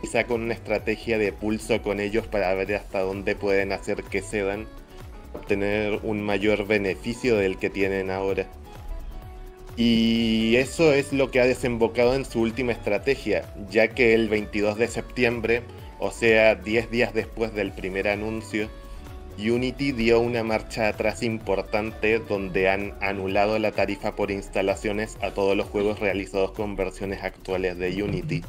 quizá 0.00 0.22
con 0.28 0.42
una 0.42 0.54
estrategia 0.54 1.18
de 1.18 1.32
pulso 1.32 1.82
con 1.82 1.98
ellos 1.98 2.28
para 2.28 2.54
ver 2.54 2.76
hasta 2.76 3.00
dónde 3.00 3.34
pueden 3.34 3.72
hacer 3.72 4.04
que 4.04 4.22
cedan, 4.22 4.68
obtener 5.34 6.00
un 6.02 6.22
mayor 6.22 6.66
beneficio 6.66 7.36
del 7.36 7.58
que 7.58 7.70
tienen 7.70 8.10
ahora. 8.10 8.46
Y 9.76 10.56
eso 10.56 10.92
es 10.92 11.12
lo 11.12 11.30
que 11.30 11.40
ha 11.40 11.46
desembocado 11.46 12.14
en 12.14 12.24
su 12.24 12.40
última 12.40 12.72
estrategia, 12.72 13.54
ya 13.70 13.88
que 13.88 14.14
el 14.14 14.28
22 14.28 14.76
de 14.76 14.88
septiembre, 14.88 15.62
o 15.98 16.10
sea 16.10 16.54
10 16.56 16.90
días 16.90 17.14
después 17.14 17.54
del 17.54 17.72
primer 17.72 18.08
anuncio, 18.08 18.68
Unity 19.38 19.92
dio 19.92 20.20
una 20.20 20.44
marcha 20.44 20.88
atrás 20.88 21.22
importante 21.22 22.18
donde 22.18 22.68
han 22.68 22.94
anulado 23.00 23.58
la 23.58 23.72
tarifa 23.72 24.14
por 24.14 24.30
instalaciones 24.30 25.16
a 25.22 25.30
todos 25.30 25.56
los 25.56 25.68
juegos 25.68 26.00
realizados 26.00 26.52
con 26.52 26.76
versiones 26.76 27.22
actuales 27.22 27.78
de 27.78 28.02
Unity. 28.02 28.42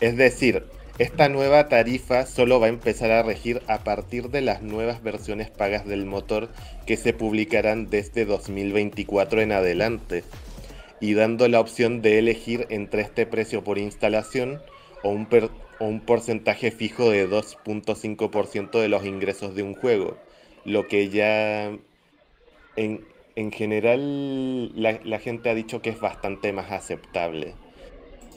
Es 0.00 0.16
decir, 0.16 0.64
esta 0.98 1.28
nueva 1.28 1.68
tarifa 1.68 2.24
solo 2.24 2.58
va 2.58 2.66
a 2.66 2.70
empezar 2.70 3.10
a 3.10 3.22
regir 3.22 3.62
a 3.66 3.84
partir 3.84 4.30
de 4.30 4.40
las 4.40 4.62
nuevas 4.62 5.02
versiones 5.02 5.50
pagas 5.50 5.86
del 5.86 6.06
motor 6.06 6.48
que 6.86 6.96
se 6.96 7.12
publicarán 7.12 7.90
desde 7.90 8.24
2024 8.24 9.42
en 9.42 9.52
adelante, 9.52 10.24
y 11.00 11.14
dando 11.14 11.48
la 11.48 11.60
opción 11.60 12.00
de 12.00 12.18
elegir 12.18 12.66
entre 12.70 13.02
este 13.02 13.26
precio 13.26 13.62
por 13.62 13.78
instalación 13.78 14.62
o 15.02 15.10
un, 15.10 16.00
porcentaje 16.00 16.70
fijo 16.70 17.10
de 17.10 17.28
2.5% 17.28 18.80
de 18.80 18.88
los 18.88 19.04
ingresos 19.04 19.54
de 19.54 19.62
un 19.62 19.74
juego, 19.74 20.16
lo 20.64 20.86
que 20.88 21.10
ya 21.10 21.76
en, 22.76 23.04
en 23.34 23.52
general 23.52 24.72
la, 24.80 25.18
gente 25.18 25.50
ha 25.50 25.54
dicho 25.54 25.82
que 25.82 25.90
es 25.90 26.00
bastante 26.00 26.52
más 26.52 26.72
aceptable. 26.72 27.54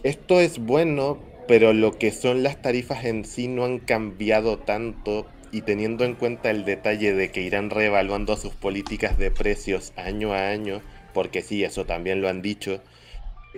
Esto 0.03 0.39
es 0.39 0.59
bueno, 0.59 1.19
pero 1.49 1.73
lo 1.73 1.97
que 1.97 2.11
son 2.11 2.43
las 2.43 2.61
tarifas 2.61 3.05
en 3.05 3.25
sí 3.25 3.47
no 3.47 3.65
han 3.65 3.79
cambiado 3.79 4.59
tanto 4.59 5.25
y 5.51 5.63
teniendo 5.63 6.05
en 6.05 6.13
cuenta 6.13 6.51
el 6.51 6.63
detalle 6.63 7.11
de 7.15 7.31
que 7.31 7.41
irán 7.41 7.71
reevaluando 7.71 8.37
sus 8.37 8.53
políticas 8.53 9.17
de 9.17 9.31
precios 9.31 9.91
año 9.95 10.31
a 10.31 10.49
año, 10.49 10.83
porque 11.11 11.41
sí, 11.41 11.63
eso 11.63 11.85
también 11.85 12.21
lo 12.21 12.29
han 12.29 12.43
dicho, 12.43 12.81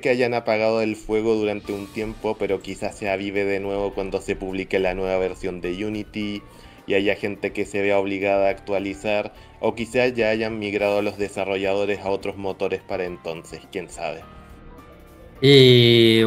que 0.02 0.08
hayan 0.08 0.34
apagado 0.34 0.82
el 0.82 0.96
fuego 0.96 1.36
durante 1.36 1.74
un 1.74 1.86
tiempo, 1.92 2.38
pero 2.40 2.62
quizás 2.62 2.96
se 2.96 3.10
avive 3.10 3.44
de 3.44 3.60
nuevo 3.60 3.94
cuando 3.94 4.22
se 4.22 4.38
publique 4.38 4.80
la 4.80 4.94
nueva 4.94 5.18
versión 5.18 5.60
de 5.60 5.86
Unity 5.86 6.42
y 6.88 6.94
haya 6.94 7.18
gente 7.18 7.52
que 7.52 7.66
se 7.66 7.82
vea 7.82 8.00
obligada 8.00 8.48
a 8.48 8.52
actualizar, 8.52 9.34
o 9.60 9.76
quizás 9.76 10.14
ya 10.14 10.30
hayan 10.30 10.60
migrado 10.60 11.02
los 11.02 11.18
desarrolladores 11.18 12.00
a 12.00 12.10
otros 12.10 12.38
motores 12.38 12.80
para 12.80 13.04
entonces, 13.04 13.60
quién 13.70 13.90
sabe. 13.90 14.22
Y 15.42 16.24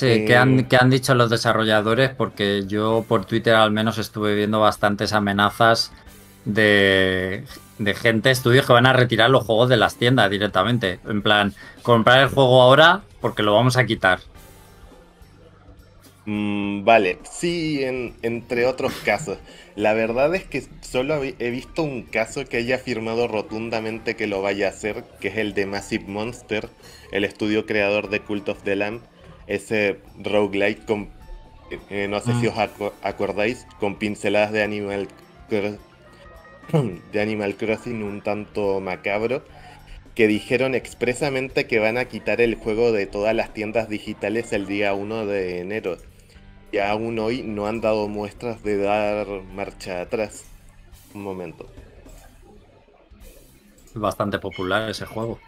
sí, 0.00 0.24
¿qué, 0.26 0.36
han, 0.36 0.64
¿qué 0.64 0.76
han 0.76 0.90
dicho 0.90 1.14
los 1.14 1.30
desarrolladores? 1.30 2.10
Porque 2.10 2.64
yo 2.66 3.04
por 3.08 3.24
Twitter 3.24 3.54
al 3.54 3.70
menos 3.70 3.98
estuve 3.98 4.34
viendo 4.34 4.60
bastantes 4.60 5.12
amenazas 5.12 5.92
de, 6.44 7.44
de 7.78 7.94
gente, 7.94 8.30
estudios 8.30 8.66
que 8.66 8.72
van 8.72 8.86
a 8.86 8.92
retirar 8.92 9.30
los 9.30 9.44
juegos 9.44 9.68
de 9.68 9.76
las 9.76 9.96
tiendas 9.96 10.30
directamente. 10.30 11.00
En 11.06 11.22
plan, 11.22 11.54
comprar 11.82 12.20
el 12.20 12.28
juego 12.28 12.62
ahora 12.62 13.02
porque 13.20 13.42
lo 13.42 13.54
vamos 13.54 13.76
a 13.76 13.86
quitar. 13.86 14.20
Mm, 16.26 16.84
vale, 16.84 17.18
sí, 17.30 17.80
entre 17.82 18.66
otros 18.66 18.92
casos. 19.04 19.38
La 19.74 19.94
verdad 19.94 20.34
es 20.34 20.44
que 20.44 20.62
solo 20.82 21.22
he 21.22 21.50
visto 21.50 21.82
un 21.82 22.02
caso 22.02 22.44
que 22.44 22.58
haya 22.58 22.76
afirmado 22.76 23.26
rotundamente 23.28 24.14
que 24.16 24.26
lo 24.26 24.42
vaya 24.42 24.66
a 24.66 24.70
hacer, 24.70 25.04
que 25.20 25.28
es 25.28 25.38
el 25.38 25.54
de 25.54 25.66
Massive 25.66 26.04
Monster, 26.06 26.68
el 27.12 27.24
estudio 27.24 27.66
creador 27.66 28.10
de 28.10 28.20
Cult 28.20 28.48
of 28.50 28.62
the 28.62 28.76
Lamb, 28.76 29.00
ese 29.50 29.98
roguelike 30.18 30.84
con, 30.84 31.10
eh, 31.90 32.06
no 32.08 32.20
sé 32.20 32.32
si 32.40 32.46
mm. 32.46 32.50
os 32.50 32.92
acordáis, 33.02 33.66
con 33.78 33.96
pinceladas 33.96 34.52
de 34.52 34.62
Animal 34.62 35.08
de 37.12 37.20
Animal 37.20 37.56
Crossing 37.56 38.02
un 38.02 38.22
tanto 38.22 38.80
macabro, 38.80 39.42
que 40.14 40.28
dijeron 40.28 40.74
expresamente 40.74 41.66
que 41.66 41.80
van 41.80 41.98
a 41.98 42.04
quitar 42.04 42.40
el 42.40 42.54
juego 42.54 42.92
de 42.92 43.06
todas 43.06 43.34
las 43.34 43.52
tiendas 43.52 43.88
digitales 43.88 44.52
el 44.52 44.66
día 44.66 44.94
1 44.94 45.26
de 45.26 45.60
enero. 45.60 45.96
Y 46.72 46.78
aún 46.78 47.18
hoy 47.18 47.42
no 47.42 47.66
han 47.66 47.80
dado 47.80 48.06
muestras 48.06 48.62
de 48.62 48.76
dar 48.76 49.26
marcha 49.52 50.00
atrás. 50.00 50.44
Un 51.14 51.24
momento. 51.24 51.66
Bastante 53.94 54.38
popular 54.38 54.88
ese 54.88 55.04
juego. 55.06 55.40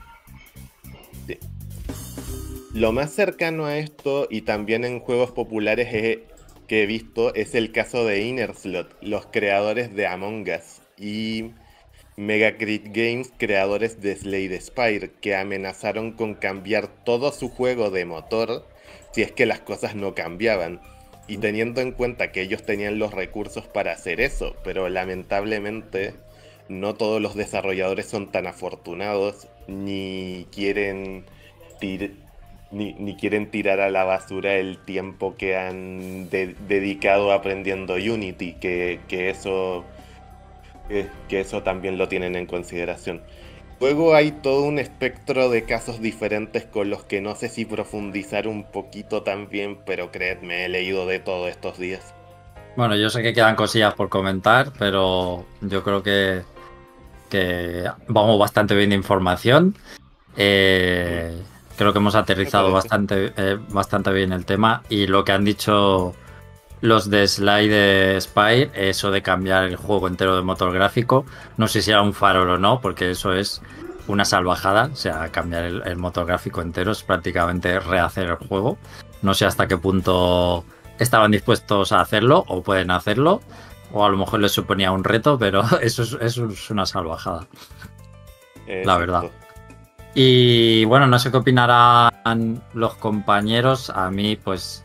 Lo 2.75 2.91
más 2.93 3.13
cercano 3.13 3.67
a 3.67 3.77
esto, 3.77 4.27
y 4.31 4.43
también 4.43 4.87
en 4.87 5.01
juegos 5.01 5.31
populares 5.31 5.89
que 6.67 6.83
he 6.83 6.87
visto, 6.87 7.35
es 7.35 7.55
el 7.55 7.71
caso 7.71 8.07
de 8.07 8.23
Innerslot, 8.23 8.97
los 9.03 9.27
creadores 9.27 9.95
de 9.95 10.07
Among 10.07 10.49
Us 10.49 10.81
y 10.97 11.51
Megacrit 12.17 12.87
Games, 12.87 13.31
creadores 13.37 14.01
de 14.01 14.17
Slade 14.17 14.59
Spire, 14.59 15.11
que 15.21 15.37
amenazaron 15.37 16.13
con 16.13 16.35
cambiar 16.35 16.89
todo 17.05 17.31
su 17.33 17.51
juego 17.51 17.91
de 17.91 18.07
motor 18.07 18.67
si 19.13 19.21
es 19.21 19.33
que 19.33 19.45
las 19.45 19.61
cosas 19.61 19.95
no 19.95 20.15
cambiaban. 20.15 20.81
Y 21.29 21.37
teniendo 21.37 21.83
en 21.83 21.93
cuenta 21.93 22.33
que 22.33 22.41
ellos 22.41 22.65
tenían 22.65 22.99
los 22.99 23.13
recursos 23.13 23.67
para 23.67 23.93
hacer 23.93 24.19
eso, 24.23 24.57
pero 24.65 24.89
lamentablemente 24.89 26.15
no 26.71 26.95
todos 26.95 27.21
los 27.21 27.35
desarrolladores 27.35 28.07
son 28.07 28.33
tan 28.33 28.47
afortunados 28.47 29.47
ni 29.69 30.47
quieren 30.51 31.27
ni, 32.73 33.17
quieren 33.17 33.51
tirar 33.51 33.81
a 33.81 33.91
la 33.91 34.05
basura 34.05 34.55
el 34.55 34.79
tiempo 34.79 35.37
que 35.37 35.57
han 35.57 36.29
dedicado 36.31 37.33
aprendiendo 37.33 37.95
Unity, 37.95 38.55
que, 38.55 39.01
que 39.09 39.31
eso 39.31 39.85
que, 41.29 41.41
eso 41.41 41.63
también 41.63 41.99
lo 41.99 42.09
tienen 42.09 42.37
en 42.37 42.47
consideración. 42.47 43.23
Luego 43.81 44.15
hay 44.15 44.31
todo 44.31 44.63
un 44.63 44.79
espectro 44.79 45.49
de 45.49 45.65
casos 45.65 46.01
diferentes 46.01 46.65
con 46.65 46.89
los 46.89 47.03
que 47.03 47.21
no 47.21 47.35
sé 47.35 47.49
si 47.49 47.65
profundizar 47.65 48.47
un 48.47 48.65
poquito 48.65 49.23
también, 49.23 49.79
pero 49.85 50.13
creedme, 50.13 50.65
he 50.65 50.69
leído 50.69 51.07
de 51.07 51.19
todo 51.19 51.49
estos 51.49 51.79
días. 51.79 52.15
Bueno, 52.77 52.97
yo 52.97 53.11
sé 53.11 53.23
que 53.23 53.35
quedan 53.35 53.57
cosillas 53.57 53.95
por 53.95 54.09
comentar, 54.09 54.73
pero 54.79 55.45
yo 55.61 55.83
creo 55.83 56.03
que, 56.03 56.43
que 57.29 57.85
vamos 58.07 58.39
bastante 58.39 58.75
bien 58.75 58.91
de 58.91 58.97
información. 58.97 59.75
Eh, 60.37 61.43
creo 61.83 61.93
que 61.93 61.99
hemos 61.99 62.15
aterrizado 62.15 62.71
bastante, 62.71 63.33
eh, 63.37 63.59
bastante 63.71 64.13
bien 64.13 64.33
el 64.33 64.45
tema 64.45 64.83
y 64.89 65.09
lo 65.09 65.25
que 65.25 65.33
han 65.33 65.45
dicho 65.45 66.15
los 66.81 67.11
de 67.11 67.27
Slide 67.27 68.21
Spire, 68.21 68.71
eso 68.75 69.11
de 69.11 69.23
cambiar 69.23 69.65
el 69.65 69.77
juego 69.77 70.07
entero 70.07 70.37
de 70.37 70.43
motor 70.43 70.73
gráfico, 70.73 71.25
no 71.57 71.67
sé 71.67 71.83
si 71.83 71.91
era 71.91 72.03
un 72.03 72.15
farol 72.15 72.51
o 72.51 72.59
no, 72.59 72.81
porque 72.81 73.11
eso 73.11 73.33
es 73.33 73.63
una 74.07 74.25
salvajada, 74.25 74.91
o 74.93 74.97
sea, 74.97 75.31
cambiar 75.31 75.65
el, 75.65 75.97
motor 75.97 76.27
gráfico 76.27 76.61
entero 76.61 76.93
es 76.93 77.03
prácticamente 77.03 77.79
rehacer 77.81 78.29
el 78.29 78.37
juego. 78.37 78.79
No 79.21 79.35
sé 79.35 79.45
hasta 79.45 79.67
qué 79.67 79.77
punto 79.77 80.65
estaban 80.99 81.31
dispuestos 81.33 81.91
a 81.91 82.01
hacerlo 82.01 82.45
o 82.47 82.63
pueden 82.63 82.93
hacerlo, 82.93 83.41
o 83.93 84.05
a 84.05 84.09
lo 84.09 84.17
mejor 84.17 84.41
les 84.41 84.53
suponía 84.53 84.93
un 84.93 85.03
reto, 85.03 85.37
pero 85.39 85.63
eso 85.81 86.03
es, 86.03 86.17
eso 86.21 86.47
es 86.47 86.71
una 86.71 86.87
salvajada. 86.87 87.47
La 88.85 88.97
verdad. 88.99 89.25
Y 90.15 90.85
bueno, 90.85 91.07
no 91.07 91.19
sé 91.19 91.31
qué 91.31 91.39
opinarán 91.39 92.63
los 92.75 92.95
compañeros. 92.95 93.91
A 93.91 94.11
mí, 94.11 94.37
pues, 94.37 94.85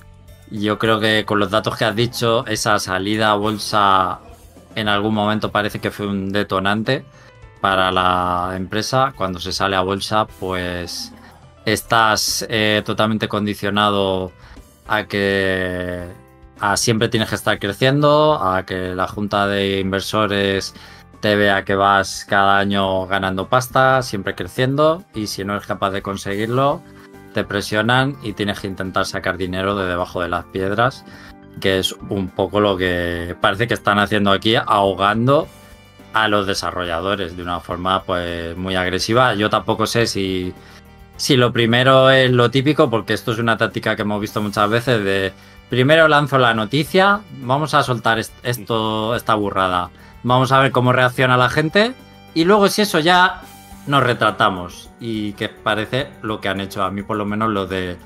yo 0.51 0.77
creo 0.79 0.99
que 0.99 1.25
con 1.25 1.39
los 1.39 1.51
datos 1.51 1.75
que 1.77 1.85
has 1.85 1.95
dicho, 1.95 2.45
esa 2.47 2.79
salida 2.79 3.31
a 3.31 3.35
bolsa 3.35 4.19
en 4.75 4.87
algún 4.87 5.13
momento 5.13 5.51
parece 5.51 5.79
que 5.79 5.91
fue 5.91 6.07
un 6.07 6.31
detonante 6.31 7.03
para 7.59 7.91
la 7.91 8.53
empresa. 8.55 9.13
Cuando 9.15 9.39
se 9.39 9.51
sale 9.51 9.75
a 9.75 9.81
bolsa, 9.81 10.25
pues 10.39 11.11
estás 11.65 12.45
eh, 12.49 12.81
totalmente 12.85 13.27
condicionado 13.27 14.31
a 14.87 15.03
que 15.05 16.07
siempre 16.75 17.09
tienes 17.09 17.29
que 17.29 17.35
estar 17.35 17.59
creciendo, 17.59 18.41
a 18.41 18.65
que 18.65 18.95
la 18.95 19.07
junta 19.07 19.47
de 19.47 19.79
inversores 19.79 20.73
te 21.19 21.35
vea 21.35 21.65
que 21.65 21.75
vas 21.75 22.25
cada 22.27 22.59
año 22.59 23.07
ganando 23.07 23.47
pasta, 23.47 24.01
siempre 24.01 24.35
creciendo, 24.35 25.03
y 25.13 25.27
si 25.27 25.43
no 25.43 25.53
eres 25.53 25.67
capaz 25.67 25.91
de 25.91 26.01
conseguirlo, 26.01 26.81
te 27.33 27.43
presionan 27.43 28.17
y 28.23 28.33
tienes 28.33 28.59
que 28.59 28.67
intentar 28.67 29.05
sacar 29.05 29.37
dinero 29.37 29.75
de 29.75 29.87
debajo 29.87 30.21
de 30.21 30.29
las 30.29 30.45
piedras, 30.45 31.05
que 31.59 31.79
es 31.79 31.93
un 32.09 32.29
poco 32.29 32.59
lo 32.59 32.77
que 32.77 33.35
parece 33.41 33.67
que 33.67 33.73
están 33.73 33.99
haciendo 33.99 34.31
aquí, 34.31 34.55
ahogando 34.55 35.47
a 36.13 36.27
los 36.27 36.47
desarrolladores 36.47 37.35
de 37.35 37.43
una 37.43 37.59
forma 37.59 38.03
pues 38.03 38.55
muy 38.57 38.75
agresiva. 38.75 39.35
Yo 39.35 39.49
tampoco 39.49 39.85
sé 39.85 40.07
si, 40.07 40.53
si 41.15 41.35
lo 41.35 41.51
primero 41.51 42.09
es 42.09 42.31
lo 42.31 42.49
típico, 42.49 42.89
porque 42.89 43.13
esto 43.13 43.33
es 43.33 43.39
una 43.39 43.57
táctica 43.57 43.95
que 43.95 44.01
hemos 44.03 44.21
visto 44.21 44.41
muchas 44.41 44.69
veces 44.69 45.03
de 45.03 45.33
primero 45.69 46.07
lanzo 46.07 46.37
la 46.37 46.53
noticia, 46.53 47.21
vamos 47.41 47.73
a 47.73 47.83
soltar 47.83 48.19
esto, 48.19 49.15
esta 49.15 49.35
burrada, 49.35 49.89
vamos 50.27 50.51
a 50.51 50.59
ver 50.59 50.71
cómo 50.71 50.91
reacciona 50.91 51.37
la 51.37 51.49
gente. 51.49 51.93
Y 52.33 52.43
luego 52.43 52.67
si 52.67 52.81
eso 52.81 52.99
ya 52.99 53.41
nos 53.87 54.03
retratamos. 54.03 54.89
Y 54.99 55.33
que 55.33 55.49
parece 55.49 56.09
lo 56.21 56.41
que 56.41 56.49
han 56.49 56.59
hecho. 56.59 56.83
A 56.83 56.91
mí 56.91 57.01
por 57.01 57.17
lo 57.17 57.25
menos 57.25 57.49
lo 57.49 57.65
de 57.65 57.97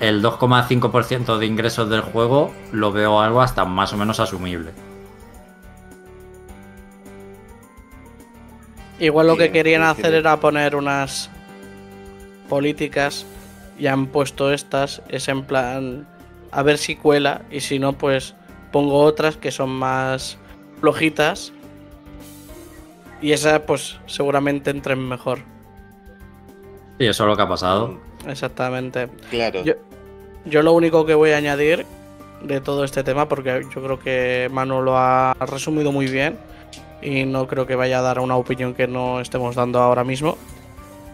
el 0.00 0.22
2,5% 0.22 1.38
de 1.38 1.46
ingresos 1.46 1.88
del 1.88 2.00
juego 2.00 2.52
lo 2.72 2.90
veo 2.90 3.20
algo 3.20 3.40
hasta 3.40 3.64
más 3.64 3.92
o 3.92 3.96
menos 3.96 4.18
asumible. 4.18 4.72
Igual 8.98 9.28
lo 9.28 9.36
que 9.36 9.52
querían 9.52 9.82
hacer 9.82 10.14
era 10.14 10.38
poner 10.38 10.76
unas 10.76 11.30
políticas 12.48 13.26
y 13.78 13.86
han 13.86 14.06
puesto 14.06 14.52
estas, 14.52 15.02
es 15.08 15.28
en 15.28 15.44
plan 15.44 16.06
a 16.50 16.62
ver 16.62 16.78
si 16.78 16.94
cuela 16.96 17.42
y 17.50 17.60
si 17.60 17.78
no 17.78 17.94
pues 17.94 18.34
pongo 18.70 19.02
otras 19.02 19.36
que 19.36 19.50
son 19.50 19.70
más 19.70 20.38
flojitas 20.82 21.52
y 23.22 23.32
esas 23.32 23.60
pues 23.60 23.98
seguramente 24.04 24.70
entren 24.70 24.98
mejor. 25.08 25.38
Y 26.98 27.06
eso 27.06 27.22
es 27.24 27.28
lo 27.28 27.36
que 27.36 27.42
ha 27.42 27.48
pasado. 27.48 27.98
Exactamente. 28.26 29.08
Claro. 29.30 29.64
Yo, 29.64 29.74
yo 30.44 30.62
lo 30.62 30.74
único 30.74 31.06
que 31.06 31.14
voy 31.14 31.30
a 31.30 31.38
añadir 31.38 31.86
de 32.42 32.60
todo 32.60 32.84
este 32.84 33.02
tema, 33.02 33.28
porque 33.28 33.62
yo 33.74 33.82
creo 33.82 33.98
que 33.98 34.50
Manu 34.52 34.82
lo 34.82 34.98
ha 34.98 35.34
resumido 35.40 35.92
muy 35.92 36.06
bien, 36.06 36.36
y 37.00 37.24
no 37.24 37.46
creo 37.46 37.66
que 37.66 37.76
vaya 37.76 37.98
a 37.98 38.02
dar 38.02 38.20
una 38.20 38.36
opinión 38.36 38.74
que 38.74 38.86
no 38.86 39.20
estemos 39.20 39.54
dando 39.54 39.80
ahora 39.80 40.04
mismo. 40.04 40.36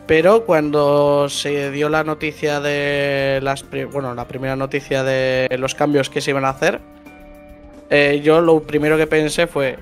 Pero 0.06 0.44
cuando 0.44 1.28
se 1.28 1.70
dio 1.70 1.90
la 1.90 2.02
noticia 2.02 2.60
de 2.60 3.40
las 3.42 3.64
bueno, 3.92 4.14
la 4.14 4.26
primera 4.26 4.56
noticia 4.56 5.02
de 5.02 5.54
los 5.58 5.74
cambios 5.74 6.08
que 6.08 6.22
se 6.22 6.30
iban 6.30 6.46
a 6.46 6.50
hacer, 6.50 6.80
eh, 7.90 8.20
yo 8.22 8.40
lo 8.40 8.62
primero 8.62 8.96
que 8.96 9.06
pensé 9.06 9.46
fue 9.46 9.78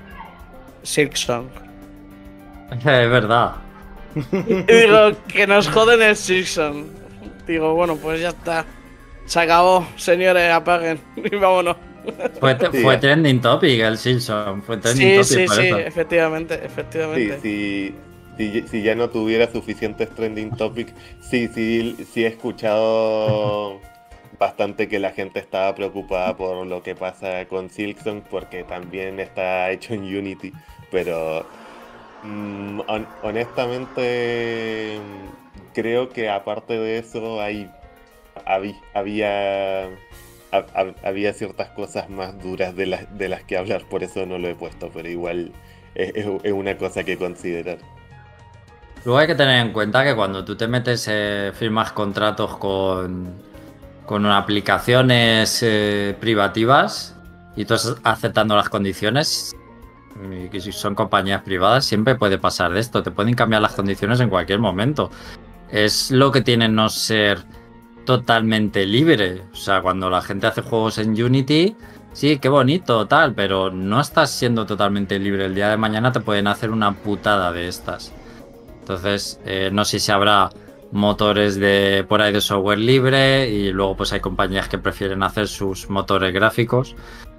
Silksong. 0.83 1.47
Es 2.71 2.83
verdad. 2.83 3.55
Y 4.15 4.53
digo, 4.63 5.11
que 5.27 5.45
nos 5.47 5.67
joden 5.69 6.01
el 6.01 6.15
Silksong. 6.15 6.85
Digo, 7.45 7.73
bueno, 7.73 7.95
pues 7.97 8.21
ya 8.21 8.29
está. 8.29 8.65
Se 9.25 9.39
acabó, 9.39 9.85
señores, 9.97 10.51
apaguen 10.51 10.99
y 11.15 11.35
vámonos. 11.35 11.75
Fue, 12.39 12.55
fue 12.81 12.97
trending 12.97 13.41
topic 13.41 13.81
el 13.81 13.97
Simpson. 13.97 14.63
Fue 14.63 14.77
trending 14.77 15.23
sí, 15.23 15.45
topic 15.45 15.49
sí, 15.49 15.61
sí, 15.61 15.69
efectivamente, 15.85 16.59
efectivamente. 16.63 17.39
Sí, 17.41 17.95
sí, 18.37 18.63
si, 18.69 18.81
ya 18.81 18.95
no 18.95 19.09
tuviera 19.09 19.51
suficientes 19.51 20.09
trending 20.15 20.51
topic, 20.51 20.93
sí, 21.21 21.49
sí, 21.53 21.97
sí 22.11 22.23
he 22.23 22.27
escuchado 22.27 23.81
bastante 24.39 24.87
que 24.87 24.99
la 24.99 25.11
gente 25.11 25.39
estaba 25.39 25.73
preocupada 25.75 26.37
por 26.37 26.65
lo 26.65 26.83
que 26.83 26.95
pasa 26.95 27.45
con 27.47 27.69
Silksong 27.69 28.21
porque 28.29 28.63
también 28.63 29.19
está 29.19 29.71
hecho 29.71 29.93
en 29.93 30.01
Unity, 30.01 30.53
pero 30.91 31.45
mm, 32.23 32.81
honestamente 33.23 34.99
creo 35.73 36.09
que 36.09 36.29
aparte 36.29 36.77
de 36.77 36.99
eso 36.99 37.41
hay 37.41 37.69
había 38.85 39.89
había 41.03 41.33
ciertas 41.33 41.69
cosas 41.69 42.09
más 42.09 42.41
duras 42.41 42.75
de 42.75 42.85
las, 42.85 43.17
de 43.17 43.29
las 43.29 43.43
que 43.43 43.57
hablar, 43.57 43.83
por 43.89 44.03
eso 44.03 44.25
no 44.25 44.37
lo 44.37 44.47
he 44.47 44.55
puesto, 44.55 44.89
pero 44.93 45.09
igual 45.09 45.51
es, 45.95 46.25
una 46.51 46.77
cosa 46.77 47.03
que 47.03 47.17
considerar. 47.17 47.79
Luego 49.03 49.19
hay 49.19 49.27
que 49.27 49.35
tener 49.35 49.65
en 49.65 49.73
cuenta 49.73 50.03
que 50.03 50.15
cuando 50.15 50.43
tú 50.45 50.55
te 50.55 50.67
metes, 50.67 51.07
eh, 51.09 51.51
firmas 51.53 51.91
contratos 51.91 52.57
con, 52.57 53.33
con 54.07 54.25
aplicaciones 54.25 55.59
eh, 55.61 56.15
privativas 56.19 57.15
y 57.57 57.63
estás 57.63 57.97
aceptando 58.03 58.55
las 58.55 58.69
condiciones, 58.69 59.53
y 60.31 60.47
que 60.47 60.61
si 60.61 60.71
son 60.71 60.95
compañías 60.95 61.43
privadas, 61.43 61.85
siempre 61.85 62.15
puede 62.15 62.37
pasar 62.37 62.71
de 62.71 62.79
esto. 62.79 63.03
Te 63.03 63.11
pueden 63.11 63.35
cambiar 63.35 63.61
las 63.61 63.73
condiciones 63.73 64.19
en 64.21 64.29
cualquier 64.29 64.59
momento. 64.59 65.11
Es 65.69 66.09
lo 66.09 66.31
que 66.31 66.41
tiene 66.41 66.69
no 66.69 66.87
ser 66.89 67.43
totalmente 68.05 68.85
libre. 68.85 69.43
O 69.51 69.55
sea, 69.55 69.81
cuando 69.81 70.09
la 70.09 70.21
gente 70.21 70.47
hace 70.47 70.61
juegos 70.61 70.97
en 70.99 71.21
Unity, 71.21 71.75
sí, 72.13 72.39
qué 72.39 72.47
bonito, 72.47 73.07
tal, 73.07 73.35
pero 73.35 73.71
no 73.71 73.99
estás 73.99 74.31
siendo 74.31 74.65
totalmente 74.65 75.19
libre. 75.19 75.45
El 75.45 75.55
día 75.55 75.69
de 75.69 75.77
mañana 75.77 76.13
te 76.13 76.21
pueden 76.21 76.47
hacer 76.47 76.71
una 76.71 76.93
putada 76.93 77.51
de 77.51 77.67
estas. 77.67 78.13
Entonces, 78.79 79.41
eh, 79.45 79.69
no 79.73 79.83
sé 79.83 79.99
si 79.99 80.11
habrá 80.13 80.49
motores 80.91 81.59
de 81.59 82.05
por 82.07 82.21
ahí 82.21 82.31
de 82.33 82.41
software 82.41 82.79
libre 82.79 83.49
y 83.49 83.71
luego 83.71 83.97
pues 83.97 84.13
hay 84.13 84.19
compañías 84.19 84.69
que 84.69 84.77
prefieren 84.77 85.23
hacer 85.23 85.47
sus 85.47 85.89
motores 85.89 86.33
gráficos, 86.33 86.95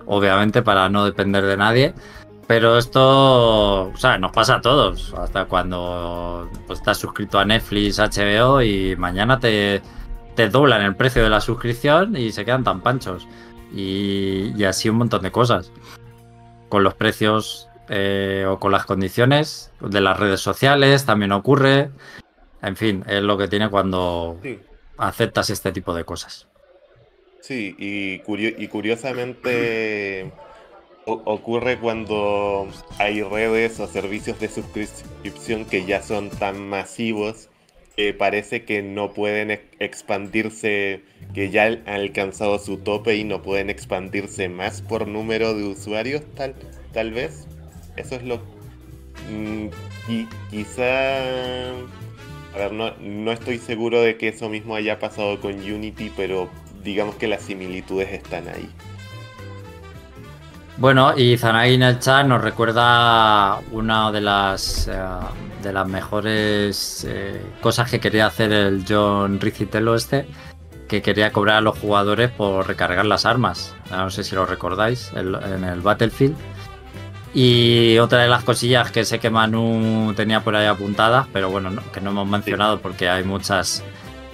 obviamente 0.07 0.63
para 0.63 0.89
no 0.89 1.05
depender 1.05 1.45
de 1.45 1.57
nadie. 1.57 1.95
Pero 2.49 2.79
esto, 2.79 3.91
o 3.91 3.97
sea, 3.97 4.17
nos 4.17 4.33
pasa 4.33 4.57
a 4.57 4.61
todos. 4.63 5.13
Hasta 5.19 5.45
cuando 5.45 6.49
pues, 6.67 6.79
estás 6.79 6.97
suscrito 6.97 7.39
a 7.39 7.45
Netflix, 7.45 7.99
HBO 7.99 8.63
y 8.63 8.97
mañana 8.97 9.39
te, 9.39 9.83
te 10.35 10.49
doblan 10.49 10.81
el 10.81 10.97
precio 10.97 11.23
de 11.23 11.29
la 11.29 11.43
suscripción 11.43 12.17
y 12.17 12.33
se 12.33 12.47
quedan 12.47 12.65
tan 12.65 12.81
panchos. 12.81 13.29
Y, 13.71 14.65
así 14.65 14.89
un 14.89 14.97
montón 14.97 15.23
de 15.23 15.31
cosas. 15.31 15.71
Con 16.71 16.85
los 16.85 16.95
precios 16.95 17.69
eh, 17.91 18.47
o 18.49 18.59
con 18.59 18.73
las 18.73 18.87
condiciones 18.87 19.71
de 19.81 20.01
las 20.01 20.19
redes 20.19 20.41
sociales 20.41 21.05
también 21.05 21.33
ocurre. 21.33 21.91
En 22.63 22.77
fin, 22.77 23.05
es 23.07 23.23
lo 23.23 23.39
que 23.39 23.49
tiene 23.49 23.69
cuando 23.71 24.41
aceptas 24.97 25.51
este 25.51 25.73
tipo 25.73 25.95
de 25.95 26.05
cosas. 26.05 26.49
Sí, 27.41 27.75
y, 27.79 28.21
y 28.25 28.69
curiosamente 28.69 30.33
ocurre 31.07 31.79
cuando 31.79 32.69
hay 32.99 33.23
redes 33.23 33.81
o 33.81 33.87
servicios 33.87 34.39
de 34.41 34.49
suscripción 34.49 35.65
que 35.65 35.87
ya 35.87 36.03
son 36.03 36.29
tan 36.29 36.69
masivos 36.69 37.49
parece 38.17 38.65
que 38.65 38.81
no 38.83 39.13
pueden 39.13 39.61
expandirse, 39.81 41.03
que 41.35 41.51
ya 41.51 41.65
han 41.65 41.83
alcanzado 41.89 42.59
su 42.59 42.79
tope 42.79 43.17
y 43.17 43.25
no 43.25 43.43
pueden 43.43 43.71
expandirse 43.71 44.49
más 44.49 44.83
por 44.83 45.09
número 45.09 45.55
de 45.55 45.65
usuarios, 45.65 46.23
tal, 46.37 46.55
tal 46.93 47.11
vez. 47.11 47.49
Eso 47.97 48.15
es 48.15 48.23
lo... 48.23 48.37
Mm, 49.31 49.69
y 50.09 50.27
quizá... 50.51 51.23
A 52.55 52.59
ver, 52.59 52.73
no, 52.73 52.93
no 53.01 53.33
estoy 53.33 53.59
seguro 53.59 54.01
de 54.01 54.17
que 54.17 54.29
eso 54.29 54.49
mismo 54.49 54.75
haya 54.75 54.99
pasado 54.99 55.41
con 55.41 55.53
Unity, 55.53 56.13
pero 56.17 56.49
digamos 56.83 57.17
que 57.17 57.29
las 57.29 57.43
similitudes 57.43 58.11
están 58.13 58.49
ahí. 58.49 58.69
Bueno, 60.79 61.13
y 61.17 61.37
Zanagi 61.37 61.75
en 61.75 61.83
el 61.83 61.99
chat 61.99 62.25
nos 62.25 62.41
recuerda 62.41 63.59
una 63.73 64.13
de 64.13 64.21
las 64.21 64.87
eh, 64.87 64.97
de 65.63 65.73
las 65.73 65.89
mejores 65.89 67.05
eh, 67.09 67.43
cosas 67.61 67.91
que 67.91 67.99
quería 67.99 68.27
hacer 68.27 68.53
el 68.53 68.85
John 68.89 69.41
Riccitello 69.41 69.97
este, 69.97 70.27
que 70.87 71.03
quería 71.03 71.33
cobrar 71.33 71.57
a 71.57 71.61
los 71.61 71.79
jugadores 71.79 72.31
por 72.31 72.67
recargar 72.67 73.07
las 73.07 73.27
armas. 73.27 73.75
No 73.91 74.09
sé 74.11 74.23
si 74.23 74.37
lo 74.37 74.47
recordáis, 74.47 75.13
en 75.15 75.65
el 75.65 75.81
Battlefield. 75.81 76.37
Y 77.35 77.99
otra 77.99 78.23
de 78.23 78.29
las 78.29 78.43
cosillas 78.43 78.91
que 78.91 79.05
sé 79.05 79.19
que 79.19 79.31
Manu 79.31 80.15
tenía 80.17 80.41
por 80.41 80.57
ahí 80.57 80.67
apuntadas, 80.67 81.27
pero 81.33 81.51
bueno, 81.51 81.71
que 81.93 82.01
no 82.01 82.11
hemos 82.11 82.27
mencionado 82.27 82.81
porque 82.81 83.09
hay 83.09 83.23
muchas, 83.23 83.83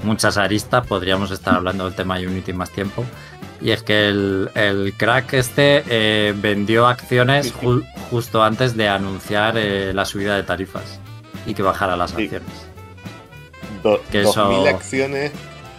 muchas 0.02 0.36
aristas, 0.38 0.86
podríamos 0.86 1.30
estar 1.30 1.54
hablando 1.54 1.84
del 1.84 1.94
tema 1.94 2.16
Unity 2.16 2.52
más 2.52 2.70
tiempo 2.70 3.04
y 3.64 3.70
es 3.70 3.82
que 3.82 4.08
el, 4.08 4.94
crack 4.96 5.32
este 5.32 5.82
eh, 5.88 6.34
vendió 6.36 6.86
acciones 6.86 7.52
justo 8.10 8.42
antes 8.42 8.76
de 8.76 8.88
anunciar 8.88 9.56
eh, 9.56 9.94
la 9.94 10.04
subida 10.04 10.36
de 10.36 10.42
tarifas 10.42 11.00
y 11.46 11.54
que 11.54 11.62
bajara 11.62 11.96
las 11.96 12.12
acciones. 12.12 12.42
que 14.10 14.20
Dos 14.20 14.36
acciones 14.36 15.32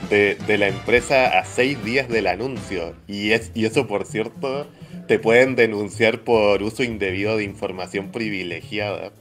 de, 0.10 0.58
la 0.58 0.68
empresa 0.68 1.38
a 1.40 1.46
seis 1.46 1.84
días 1.84 2.08
del 2.10 2.26
anuncio. 2.26 2.96
Y, 3.08 3.34
es, 3.34 3.52
y 3.54 3.66
eso, 3.66 3.86
por 3.86 4.06
cierto, 4.06 4.66
te 5.08 5.20
pueden 5.20 5.56
denunciar 5.56 6.20
por 6.22 6.62
uso 6.64 6.84
indebido 6.84 7.38
de 7.38 7.44
información 7.44 8.12
privilegiada. 8.12 9.12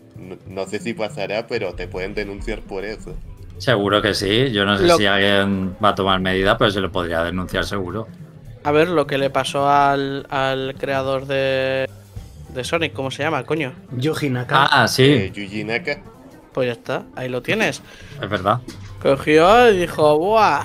No, 0.48 0.66
sé 0.66 0.78
si 0.78 0.94
pasará, 0.94 1.46
pero 1.46 1.74
te 1.74 1.88
pueden 1.88 2.14
denunciar 2.14 2.60
por 2.60 2.84
eso. 2.84 3.14
Seguro 3.58 4.00
que 4.02 4.14
sí. 4.14 4.50
Yo 4.52 4.64
no 4.64 4.76
sé 4.78 4.86
Lo- 4.86 4.96
si 4.96 5.06
alguien 5.06 5.76
va 5.84 5.90
a 5.90 5.94
tomar 5.94 6.20
medida, 6.20 6.56
pero 6.56 6.70
se 6.70 6.80
lo 6.80 6.90
podría 6.90 7.22
denunciar 7.24 7.64
seguro. 7.64 8.06
A 8.62 8.72
ver 8.72 8.88
lo 8.88 9.06
que 9.06 9.18
le 9.18 9.28
pasó 9.30 9.68
al, 9.68 10.26
al 10.30 10.74
creador 10.78 11.26
de, 11.26 11.88
de 12.54 12.64
Sonic, 12.64 12.92
¿cómo 12.94 13.10
se 13.10 13.22
llama, 13.22 13.44
coño? 13.44 13.74
Yuji 13.96 14.30
Naka. 14.30 14.66
Ah, 14.70 14.88
sí, 14.88 15.02
Eh, 15.04 15.32
Yuji 15.34 15.64
Naka. 15.64 15.98
Pues 16.52 16.66
ya 16.68 16.72
está, 16.72 17.04
ahí 17.16 17.28
lo 17.28 17.42
tienes. 17.42 17.82
es 18.22 18.28
verdad. 18.30 18.60
Cogió 19.02 19.70
y 19.70 19.78
dijo, 19.80 20.16
¡buah! 20.18 20.64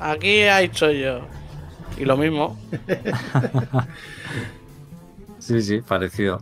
Aquí 0.00 0.42
ha 0.42 0.62
hecho 0.62 0.90
yo. 0.90 1.20
Y 1.98 2.04
lo 2.04 2.16
mismo. 2.16 2.56
Sí, 5.38 5.62
sí, 5.62 5.80
parecido. 5.80 6.40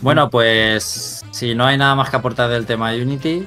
Bueno, 0.00 0.28
pues 0.30 1.24
si 1.30 1.54
no 1.54 1.64
hay 1.64 1.78
nada 1.78 1.94
más 1.94 2.10
que 2.10 2.16
aportar 2.16 2.50
del 2.50 2.66
tema 2.66 2.92
Unity, 2.92 3.46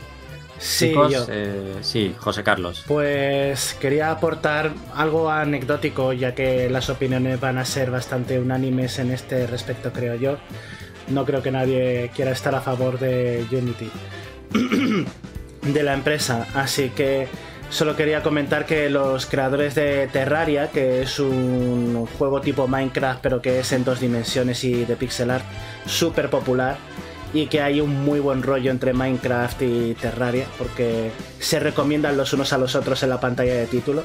sí, 0.58 0.88
chicos, 0.90 1.12
yo. 1.12 1.26
eh, 1.30 1.78
sí, 1.82 2.16
José 2.18 2.44
Carlos. 2.44 2.84
Pues 2.88 3.76
quería 3.80 4.10
aportar 4.12 4.72
algo 4.96 5.30
anecdótico, 5.30 6.14
ya 6.14 6.34
que 6.34 6.70
las 6.70 6.90
opiniones 6.90 7.40
van 7.40 7.58
a 7.60 7.66
ser 7.66 7.92
bastante 7.92 8.40
unánimes 8.40 8.98
en 9.00 9.12
este 9.12 9.46
respecto, 9.46 9.92
creo 9.94 10.16
yo. 10.16 10.38
No 11.08 11.26
creo 11.26 11.42
que 11.42 11.52
nadie 11.52 12.12
quiera 12.16 12.32
estar 12.32 12.54
a 12.56 12.62
favor 12.62 13.00
de 13.00 13.46
Unity, 13.52 13.92
de 15.74 15.84
la 15.84 15.94
empresa. 15.94 16.48
Así 16.56 16.90
que 16.90 17.28
solo 17.70 17.96
quería 17.96 18.24
comentar 18.24 18.66
que 18.66 18.90
los 18.90 19.26
creadores 19.26 19.76
de 19.76 20.08
Terraria, 20.08 20.70
que 20.72 21.02
es 21.04 21.20
un 21.20 22.08
juego 22.18 22.42
tipo 22.42 22.68
Minecraft, 22.68 23.20
pero 23.22 23.42
que 23.42 23.60
es 23.60 23.72
en 23.72 23.84
dos 23.84 24.00
dimensiones 24.00 24.64
y 24.64 24.86
de 24.86 24.96
pixel 24.96 25.30
art, 25.32 25.46
súper 25.86 26.30
popular, 26.30 26.78
y 27.34 27.46
que 27.46 27.62
hay 27.62 27.80
un 27.80 28.04
muy 28.04 28.20
buen 28.20 28.42
rollo 28.42 28.72
entre 28.72 28.92
Minecraft 28.94 29.62
y 29.62 29.94
Terraria, 29.94 30.46
porque 30.58 31.12
se 31.40 31.60
recomiendan 31.60 32.18
los 32.18 32.34
unos 32.34 32.52
a 32.54 32.58
los 32.58 32.74
otros 32.76 33.04
en 33.04 33.10
la 33.10 33.20
pantalla 33.20 33.54
de 33.54 33.68
título. 33.68 34.04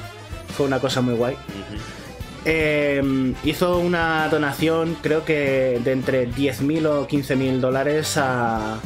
Fue 0.55 0.67
una 0.67 0.79
cosa 0.79 1.01
muy 1.01 1.15
guay. 1.15 1.35
Eh, 2.47 3.33
hizo 3.43 3.79
una 3.79 4.27
donación, 4.29 4.95
creo 5.01 5.25
que 5.25 5.81
de 5.83 5.91
entre 5.91 6.27
10.000 6.29 6.85
o 6.85 7.07
15.000 7.07 7.59
dólares 7.59 8.17
a- 8.17 8.77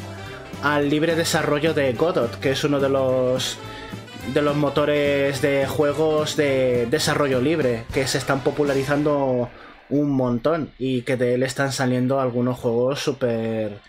al 0.64 0.90
libre 0.90 1.16
desarrollo 1.16 1.74
de 1.74 1.92
Godot, 1.94 2.40
que 2.40 2.52
es 2.52 2.64
uno 2.64 2.80
de 2.80 2.88
los 2.90 3.58
de 4.34 4.42
los 4.42 4.56
motores 4.56 5.42
de 5.42 5.66
juegos 5.68 6.36
de 6.36 6.88
desarrollo 6.90 7.42
libre 7.42 7.84
que 7.94 8.06
se 8.08 8.18
están 8.18 8.42
popularizando 8.42 9.50
un 9.90 10.12
montón 10.12 10.72
y 10.78 11.02
que 11.02 11.18
de 11.18 11.34
él 11.34 11.44
están 11.44 11.72
saliendo 11.72 12.20
algunos 12.20 12.60
juegos 12.60 13.00
súper 13.00 13.80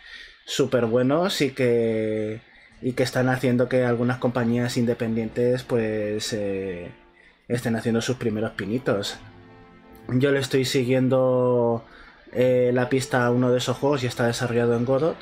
súper 0.44 0.86
buenos 0.86 1.40
y 1.40 1.50
que 1.50 2.40
y 2.82 2.92
que 2.92 3.02
están 3.02 3.28
haciendo 3.28 3.68
que 3.68 3.84
algunas 3.84 4.18
compañías 4.18 4.76
independientes 4.76 5.62
pues 5.64 6.32
eh, 6.32 6.90
estén 7.48 7.76
haciendo 7.76 8.00
sus 8.00 8.16
primeros 8.16 8.52
pinitos. 8.52 9.18
Yo 10.08 10.32
le 10.32 10.40
estoy 10.40 10.64
siguiendo 10.64 11.84
eh, 12.32 12.70
la 12.72 12.88
pista 12.88 13.26
a 13.26 13.30
uno 13.30 13.50
de 13.50 13.58
esos 13.58 13.76
juegos 13.76 14.04
y 14.04 14.06
está 14.06 14.26
desarrollado 14.26 14.76
en 14.76 14.84
Godot. 14.84 15.16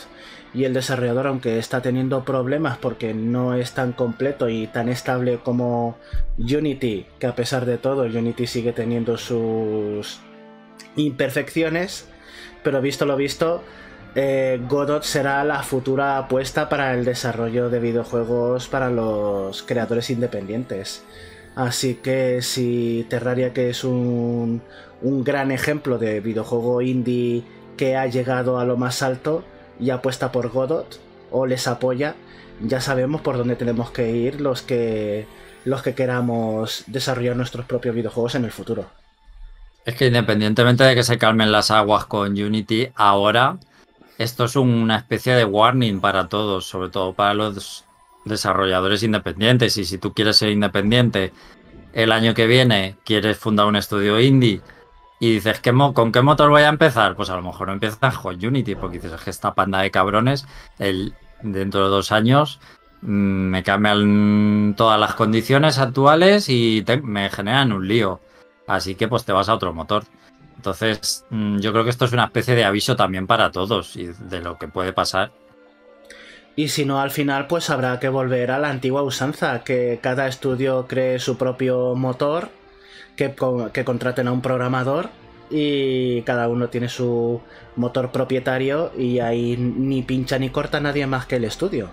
Y 0.54 0.64
el 0.64 0.72
desarrollador, 0.72 1.26
aunque 1.26 1.58
está 1.58 1.82
teniendo 1.82 2.24
problemas 2.24 2.78
porque 2.78 3.12
no 3.12 3.54
es 3.54 3.72
tan 3.72 3.92
completo 3.92 4.48
y 4.48 4.66
tan 4.66 4.88
estable 4.88 5.38
como 5.42 5.98
Unity, 6.38 7.06
que 7.18 7.26
a 7.26 7.34
pesar 7.34 7.66
de 7.66 7.76
todo, 7.76 8.02
Unity 8.02 8.46
sigue 8.46 8.72
teniendo 8.72 9.18
sus 9.18 10.20
imperfecciones, 10.96 12.08
pero 12.62 12.80
visto 12.80 13.04
lo 13.04 13.16
visto, 13.16 13.62
eh, 14.14 14.60
Godot 14.68 15.02
será 15.02 15.44
la 15.44 15.62
futura 15.62 16.18
apuesta 16.18 16.68
para 16.68 16.94
el 16.94 17.04
desarrollo 17.04 17.68
de 17.68 17.78
videojuegos 17.78 18.68
para 18.68 18.90
los 18.90 19.62
creadores 19.62 20.10
independientes. 20.10 21.04
Así 21.54 21.94
que 21.96 22.40
si 22.40 23.06
Terraria, 23.10 23.52
que 23.52 23.70
es 23.70 23.84
un, 23.84 24.62
un 25.02 25.24
gran 25.24 25.50
ejemplo 25.50 25.98
de 25.98 26.20
videojuego 26.20 26.82
indie 26.82 27.44
que 27.76 27.96
ha 27.96 28.06
llegado 28.06 28.58
a 28.58 28.64
lo 28.64 28.76
más 28.76 29.02
alto 29.02 29.44
y 29.80 29.90
apuesta 29.90 30.32
por 30.32 30.50
Godot 30.50 31.00
o 31.30 31.46
les 31.46 31.68
apoya, 31.68 32.14
ya 32.60 32.80
sabemos 32.80 33.20
por 33.20 33.36
dónde 33.36 33.56
tenemos 33.56 33.90
que 33.90 34.10
ir 34.10 34.40
los 34.40 34.62
que 34.62 35.26
los 35.64 35.82
que 35.82 35.94
queramos 35.94 36.84
desarrollar 36.86 37.36
nuestros 37.36 37.66
propios 37.66 37.94
videojuegos 37.94 38.34
en 38.34 38.44
el 38.44 38.50
futuro. 38.50 38.86
Es 39.84 39.94
que 39.94 40.06
independientemente 40.06 40.84
de 40.84 40.94
que 40.94 41.02
se 41.02 41.18
calmen 41.18 41.52
las 41.52 41.70
aguas 41.70 42.06
con 42.06 42.32
Unity, 42.32 42.88
ahora 42.94 43.58
esto 44.16 44.44
es 44.44 44.56
una 44.56 44.96
especie 44.96 45.34
de 45.34 45.44
warning 45.44 46.00
para 46.00 46.28
todos, 46.28 46.66
sobre 46.66 46.88
todo 46.88 47.12
para 47.12 47.34
los 47.34 47.84
desarrolladores 48.24 49.02
independientes. 49.02 49.76
Y 49.76 49.84
si 49.84 49.98
tú 49.98 50.12
quieres 50.14 50.36
ser 50.36 50.50
independiente 50.50 51.32
el 51.92 52.12
año 52.12 52.34
que 52.34 52.46
viene, 52.46 52.96
quieres 53.04 53.38
fundar 53.38 53.66
un 53.66 53.76
estudio 53.76 54.18
indie 54.20 54.60
y 55.20 55.34
dices, 55.34 55.60
¿qué 55.60 55.72
mo- 55.72 55.94
¿con 55.94 56.12
qué 56.12 56.22
motor 56.22 56.50
voy 56.50 56.62
a 56.62 56.68
empezar? 56.68 57.16
Pues 57.16 57.30
a 57.30 57.36
lo 57.36 57.42
mejor 57.42 57.68
no 57.68 57.72
empiezas 57.74 58.18
con 58.18 58.34
Unity, 58.44 58.74
porque 58.74 58.98
dices, 58.98 59.12
es 59.12 59.20
que 59.22 59.30
esta 59.30 59.54
panda 59.54 59.80
de 59.80 59.90
cabrones, 59.90 60.46
el, 60.78 61.14
dentro 61.42 61.84
de 61.84 61.90
dos 61.90 62.12
años 62.12 62.60
mm, 63.02 63.08
me 63.08 63.62
cambian 63.62 64.74
todas 64.76 64.98
las 65.00 65.14
condiciones 65.14 65.78
actuales 65.78 66.48
y 66.48 66.84
me 67.02 67.30
generan 67.30 67.72
un 67.72 67.86
lío. 67.88 68.20
Así 68.66 68.94
que 68.94 69.08
pues 69.08 69.24
te 69.24 69.32
vas 69.32 69.48
a 69.48 69.54
otro 69.54 69.72
motor. 69.72 70.04
Entonces, 70.56 71.24
mm, 71.30 71.58
yo 71.58 71.72
creo 71.72 71.84
que 71.84 71.90
esto 71.90 72.04
es 72.04 72.12
una 72.12 72.24
especie 72.24 72.54
de 72.54 72.64
aviso 72.64 72.96
también 72.96 73.26
para 73.26 73.50
todos 73.50 73.96
y 73.96 74.06
de 74.06 74.40
lo 74.40 74.58
que 74.58 74.68
puede 74.68 74.92
pasar. 74.92 75.32
Y 76.56 76.68
si 76.68 76.84
no, 76.84 77.00
al 77.00 77.12
final, 77.12 77.46
pues 77.46 77.70
habrá 77.70 78.00
que 78.00 78.08
volver 78.08 78.50
a 78.50 78.58
la 78.58 78.68
antigua 78.70 79.02
usanza, 79.02 79.62
que 79.62 80.00
cada 80.02 80.26
estudio 80.26 80.86
cree 80.88 81.20
su 81.20 81.38
propio 81.38 81.94
motor, 81.94 82.50
que, 83.18 83.34
que 83.72 83.84
contraten 83.84 84.28
a 84.28 84.32
un 84.32 84.40
programador 84.40 85.10
y 85.50 86.22
cada 86.22 86.48
uno 86.48 86.68
tiene 86.68 86.88
su 86.88 87.40
motor 87.74 88.12
propietario 88.12 88.92
y 88.96 89.18
ahí 89.18 89.56
ni 89.56 90.02
pincha 90.02 90.38
ni 90.38 90.50
corta 90.50 90.78
nadie 90.78 91.06
más 91.06 91.26
que 91.26 91.36
el 91.36 91.44
estudio. 91.44 91.90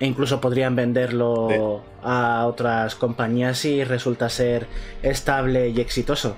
E 0.00 0.06
incluso 0.06 0.40
podrían 0.40 0.74
venderlo 0.74 1.82
a 2.02 2.44
otras 2.46 2.96
compañías 2.96 3.58
si 3.58 3.84
resulta 3.84 4.28
ser 4.28 4.66
estable 5.02 5.68
y 5.68 5.80
exitoso. 5.80 6.36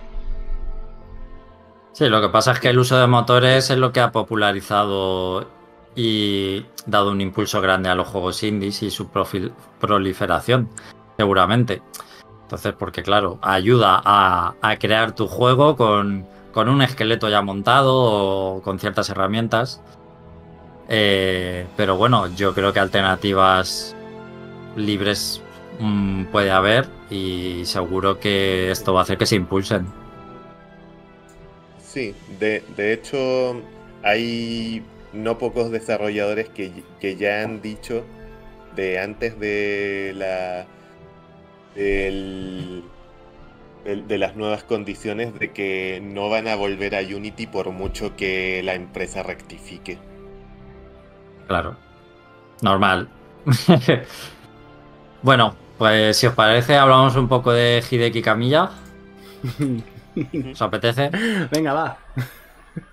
Sí, 1.93 2.09
lo 2.09 2.21
que 2.21 2.29
pasa 2.29 2.53
es 2.53 2.61
que 2.61 2.69
el 2.69 2.79
uso 2.79 2.99
de 2.99 3.07
motores 3.09 3.71
es 3.71 3.79
lo 3.79 3.91
que 3.91 4.01
ha 4.01 4.13
popularizado 4.13 5.49
y 5.97 6.65
dado 6.87 7.11
un 7.11 7.21
impulso 7.21 7.61
grande 7.61 7.89
a 7.89 7.97
los 7.97 8.07
juegos 8.07 8.43
indies 8.45 8.83
y 8.83 8.91
su 8.91 9.09
proliferación, 9.81 10.69
seguramente. 11.17 11.83
Entonces, 12.49 12.73
porque 12.79 13.03
claro, 13.03 13.39
ayuda 13.43 14.01
a, 14.03 14.77
crear 14.81 15.15
tu 15.15 15.29
juego 15.29 15.77
con, 15.77 16.27
con 16.51 16.71
un 16.71 16.81
esqueleto 16.81 17.29
ya 17.29 17.43
montado 17.43 17.95
o 17.95 18.63
con 18.63 18.79
ciertas 18.79 19.11
herramientas. 19.11 19.83
Eh, 20.89 21.67
pero 21.77 21.99
bueno, 21.99 22.27
yo 22.35 22.55
creo 22.55 22.73
que 22.73 22.81
alternativas 22.81 23.95
libres 24.77 25.43
mm, 25.79 26.25
puede 26.33 26.51
haber 26.51 26.89
y 27.11 27.67
seguro 27.67 28.19
que 28.19 28.71
esto 28.71 28.95
va 28.95 29.01
a 29.01 29.03
hacer 29.03 29.19
que 29.19 29.27
se 29.27 29.37
impulsen. 29.37 29.87
Sí, 31.87 32.15
de, 32.41 32.63
de 32.79 32.95
hecho 32.95 33.61
hay 34.03 34.83
no 35.13 35.37
pocos 35.37 35.71
desarrolladores 35.71 36.49
que, 36.49 36.73
que 36.99 37.17
ya 37.17 37.43
han 37.43 37.61
dicho 37.61 38.05
de 38.75 39.01
antes 39.01 39.39
de 39.39 40.15
la 40.17 40.67
del- 41.79 42.83
del- 43.85 44.07
de 44.09 44.19
las 44.19 44.37
nuevas 44.37 44.65
condiciones 44.65 45.39
de 45.39 45.53
que 45.53 46.01
no 46.03 46.29
van 46.29 46.49
a 46.49 46.57
volver 46.57 46.95
a 46.97 47.01
Unity 47.01 47.47
por 47.47 47.71
mucho 47.71 48.17
que 48.17 48.63
la 48.65 48.75
empresa 48.75 49.23
rectifique. 49.23 49.99
Claro. 51.47 51.77
Normal. 52.63 53.09
bueno, 55.23 55.57
pues 55.79 56.17
si 56.17 56.27
os 56.27 56.35
parece, 56.35 56.77
hablamos 56.77 57.17
un 57.17 57.29
poco 57.29 57.53
de 57.53 57.83
Hideki 57.89 58.23
Kamiya. 58.23 58.71
¿Os 60.53 60.63
apetece? 60.63 61.11
Venga, 61.53 61.73
va. 61.73 61.99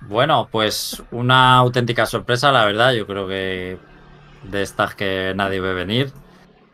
Bueno, 0.01 0.47
pues 0.51 1.01
una 1.11 1.57
auténtica 1.57 2.05
sorpresa, 2.05 2.51
la 2.51 2.65
verdad. 2.65 2.93
Yo 2.93 3.07
creo 3.07 3.27
que 3.27 3.77
de 4.43 4.61
estas 4.61 4.95
que 4.95 5.33
nadie 5.35 5.59
ve 5.59 5.73
venir. 5.73 6.13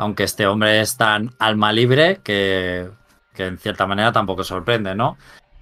Aunque 0.01 0.23
este 0.23 0.47
hombre 0.47 0.81
es 0.81 0.97
tan 0.97 1.29
alma 1.37 1.71
libre 1.71 2.21
que, 2.23 2.89
que 3.35 3.45
en 3.45 3.59
cierta 3.59 3.85
manera 3.85 4.11
tampoco 4.11 4.43
sorprende, 4.43 4.95
¿no? 4.95 5.15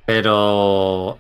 Pero 0.06 1.18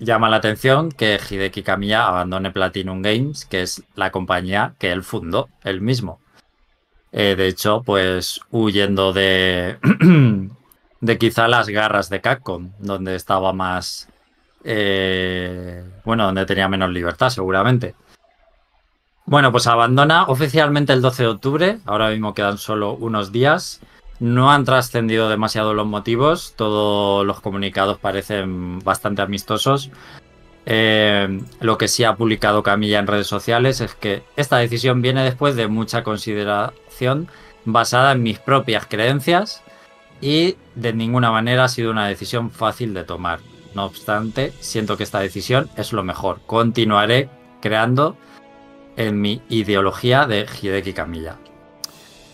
llama 0.00 0.28
la 0.28 0.38
atención 0.38 0.90
que 0.90 1.20
Hideki 1.30 1.62
Kamiya 1.62 2.08
abandone 2.08 2.50
Platinum 2.50 3.02
Games, 3.02 3.44
que 3.44 3.62
es 3.62 3.84
la 3.94 4.10
compañía 4.10 4.74
que 4.80 4.90
él 4.90 5.04
fundó, 5.04 5.48
él 5.62 5.80
mismo. 5.80 6.18
Eh, 7.12 7.36
de 7.36 7.46
hecho, 7.46 7.82
pues 7.86 8.40
huyendo 8.50 9.12
de, 9.12 9.78
de 11.00 11.18
quizá 11.18 11.46
las 11.46 11.68
garras 11.68 12.10
de 12.10 12.20
Capcom, 12.20 12.72
donde 12.80 13.14
estaba 13.14 13.52
más... 13.52 14.08
eh, 14.64 15.84
bueno, 16.04 16.24
donde 16.24 16.46
tenía 16.46 16.68
menos 16.68 16.90
libertad, 16.90 17.30
seguramente. 17.30 17.94
Bueno, 19.26 19.50
pues 19.50 19.66
abandona 19.66 20.24
oficialmente 20.28 20.92
el 20.92 21.02
12 21.02 21.22
de 21.24 21.28
octubre. 21.28 21.78
Ahora 21.84 22.10
mismo 22.10 22.32
quedan 22.32 22.58
solo 22.58 22.92
unos 22.92 23.32
días. 23.32 23.80
No 24.20 24.52
han 24.52 24.64
trascendido 24.64 25.28
demasiado 25.28 25.74
los 25.74 25.86
motivos. 25.86 26.54
Todos 26.56 27.26
los 27.26 27.40
comunicados 27.40 27.98
parecen 27.98 28.78
bastante 28.78 29.22
amistosos. 29.22 29.90
Eh, 30.64 31.40
lo 31.60 31.76
que 31.76 31.88
sí 31.88 32.04
ha 32.04 32.14
publicado 32.14 32.62
Camilla 32.62 33.00
en 33.00 33.08
redes 33.08 33.26
sociales 33.26 33.80
es 33.80 33.94
que 33.94 34.22
esta 34.36 34.58
decisión 34.58 35.02
viene 35.02 35.24
después 35.24 35.56
de 35.56 35.66
mucha 35.66 36.04
consideración 36.04 37.28
basada 37.64 38.12
en 38.12 38.22
mis 38.22 38.38
propias 38.38 38.86
creencias 38.86 39.62
y 40.20 40.56
de 40.76 40.92
ninguna 40.92 41.32
manera 41.32 41.64
ha 41.64 41.68
sido 41.68 41.90
una 41.90 42.06
decisión 42.06 42.52
fácil 42.52 42.94
de 42.94 43.02
tomar. 43.02 43.40
No 43.74 43.84
obstante, 43.84 44.52
siento 44.60 44.96
que 44.96 45.02
esta 45.02 45.18
decisión 45.18 45.68
es 45.76 45.92
lo 45.92 46.04
mejor. 46.04 46.40
Continuaré 46.46 47.28
creando 47.60 48.16
en 48.96 49.20
mi 49.20 49.42
ideología 49.48 50.26
de 50.26 50.46
Hideki 50.46 50.92
Camilla. 50.92 51.36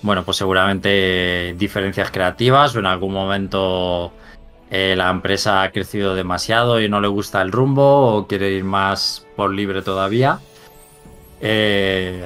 Bueno, 0.02 0.24
pues 0.24 0.36
seguramente 0.36 1.54
diferencias 1.56 2.10
creativas 2.10 2.74
o 2.74 2.80
en 2.80 2.86
algún 2.86 3.12
momento 3.12 4.12
eh, 4.70 4.94
la 4.96 5.10
empresa 5.10 5.62
ha 5.62 5.70
crecido 5.70 6.14
demasiado 6.14 6.80
y 6.80 6.88
no 6.88 7.00
le 7.00 7.08
gusta 7.08 7.42
el 7.42 7.52
rumbo 7.52 8.16
o 8.16 8.26
quiere 8.26 8.50
ir 8.50 8.64
más 8.64 9.26
por 9.36 9.52
libre 9.52 9.82
todavía. 9.82 10.40
Eh, 11.40 12.24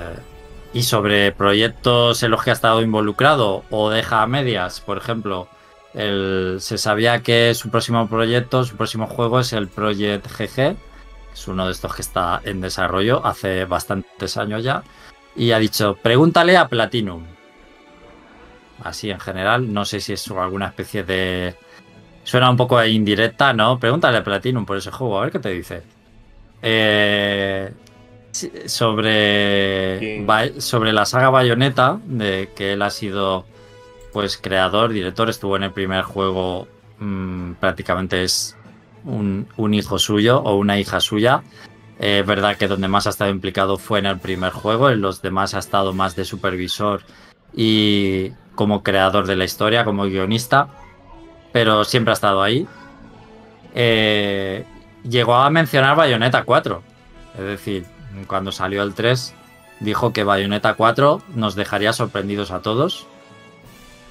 y 0.73 0.83
sobre 0.83 1.33
proyectos 1.33 2.23
en 2.23 2.31
los 2.31 2.43
que 2.43 2.51
ha 2.51 2.53
estado 2.53 2.83
involucrado 2.83 3.65
o 3.71 3.91
deja 3.91 4.23
a 4.23 4.27
medias, 4.27 4.81
por 4.81 4.99
ejemplo, 4.99 5.49
se 5.95 6.79
sabía 6.79 7.23
que 7.23 7.55
su 7.55 7.71
próximo 7.71 8.07
proyecto, 8.09 8.65
su 8.65 8.77
próximo 8.77 9.07
juego 9.07 9.41
es 9.41 9.55
el 9.55 9.69
Project 9.69 10.27
GG, 10.27 10.77
es 11.37 11.49
uno 11.49 11.67
de 11.67 11.73
estos 11.73 11.95
que 11.95 12.01
está 12.01 12.41
en 12.45 12.63
desarrollo 12.63 13.25
hace 13.25 13.67
bastantes 13.67 14.39
años 14.39 14.65
ya, 14.65 14.83
y 15.37 15.53
ha 15.53 15.59
dicho, 15.59 15.99
pregúntale 16.03 16.57
a 16.57 16.67
Platinum. 16.67 17.25
Así 18.83 19.11
en 19.11 19.21
general, 19.21 19.73
no 19.73 19.85
sé 19.85 20.01
si 20.01 20.15
es 20.15 20.31
alguna 20.31 20.67
especie 20.67 21.05
de... 21.05 21.55
Suena 22.25 22.51
un 22.51 22.57
poco 22.57 22.83
indirecta, 22.83 23.53
¿no? 23.53 23.79
Pregúntale 23.79 24.17
a 24.17 24.25
Platinum 24.25 24.65
por 24.65 24.79
ese 24.79 24.91
juego, 24.91 25.19
a 25.19 25.23
ver 25.23 25.33
qué 25.33 25.39
te 25.39 25.51
dice. 25.51 25.83
Eh, 26.63 27.71
sobre, 28.65 30.25
sobre 30.59 30.93
la 30.95 31.05
saga 31.05 31.29
Bayonetta, 31.29 32.01
de 32.07 32.51
que 32.57 32.73
él 32.73 32.81
ha 32.81 32.91
sido 32.91 33.45
pues 34.13 34.39
creador, 34.39 34.91
director, 34.91 35.29
estuvo 35.29 35.57
en 35.57 35.65
el 35.65 35.73
primer 35.73 36.03
juego, 36.03 36.67
mm, 36.99 37.53
prácticamente 37.61 38.25
es 38.25 38.56
un, 39.07 39.75
hijo 39.75 39.99
suyo 39.99 40.41
o 40.41 40.57
una 40.57 40.79
hija 40.79 41.01
suya. 41.01 41.43
Es 41.99 42.27
verdad 42.27 42.57
que 42.57 42.69
donde 42.69 42.89
más 42.89 43.07
ha 43.07 43.11
estado 43.11 43.31
implicado 43.31 43.79
fue 43.79 44.01
en 44.01 44.07
el 44.07 44.19
primer 44.19 44.53
juego, 44.53 44.91
en 44.91 45.01
los 45.01 45.23
demás 45.23 45.55
ha 45.55 45.59
estado 45.59 45.95
más 45.95 46.15
de 46.15 46.25
supervisor 46.27 47.03
y 47.55 48.33
como 48.55 48.83
creador 48.83 49.27
de 49.27 49.37
la 49.37 49.45
historia, 49.45 49.85
como 49.85 50.05
guionista, 50.05 50.69
pero 51.53 51.85
siempre 51.85 52.13
ha 52.13 52.15
estado 52.15 52.43
ahí. 52.43 52.67
Eh, 53.75 54.65
llegó 55.09 55.37
a 55.37 55.49
mencionar 55.49 55.97
Bayonetta 55.97 56.45
4, 56.45 56.83
es 57.39 57.45
decir, 57.45 57.87
cuando 58.27 58.53
salió 58.53 58.83
el 58.83 58.93
3, 58.93 59.35
dijo 59.81 60.13
que 60.13 60.25
Bayonetta 60.25 60.75
4 60.75 61.23
nos 61.35 61.55
dejaría 61.55 61.95
sorprendidos 61.95 62.51
a 62.51 62.61
todos 62.61 63.07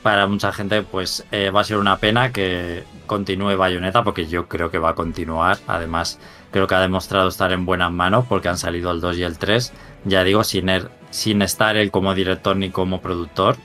para 0.05 0.27
mucha 0.27 0.51
gente 0.53 0.83
pues 0.83 1.25
eh, 1.31 1.49
va 1.49 1.61
a 1.61 1.63
ser 1.63 1.77
una 1.77 1.97
pena 1.97 2.31
que 2.31 2.83
continúe 3.07 3.57
Bayonetta 3.57 4.03
porque 4.03 4.27
yo 4.27 4.47
creo 4.47 4.69
que 4.69 4.77
va 4.77 4.89
a 4.89 4.93
continuar. 4.93 5.57
Además, 5.65 6.19
creo 6.51 6.67
que 6.67 6.75
ha 6.75 6.79
demostrado 6.79 7.27
estar 7.27 7.51
en 7.51 7.65
buenas 7.65 7.91
manos 7.91 8.23
porque 8.29 8.47
han 8.47 8.59
salido 8.59 8.91
el 8.91 9.01
2 9.01 9.17
y 9.17 9.23
el 9.23 9.39
3. 9.39 9.73
Ya 10.03 10.23
digo, 10.23 10.43
sin, 10.43 10.69
er, 10.69 10.91
sin 11.09 11.41
estar 11.41 11.75
él 11.75 11.89
como 11.89 12.13
director 12.13 12.55
ni 12.55 12.69
como 12.69 13.01
productor. 13.01 13.55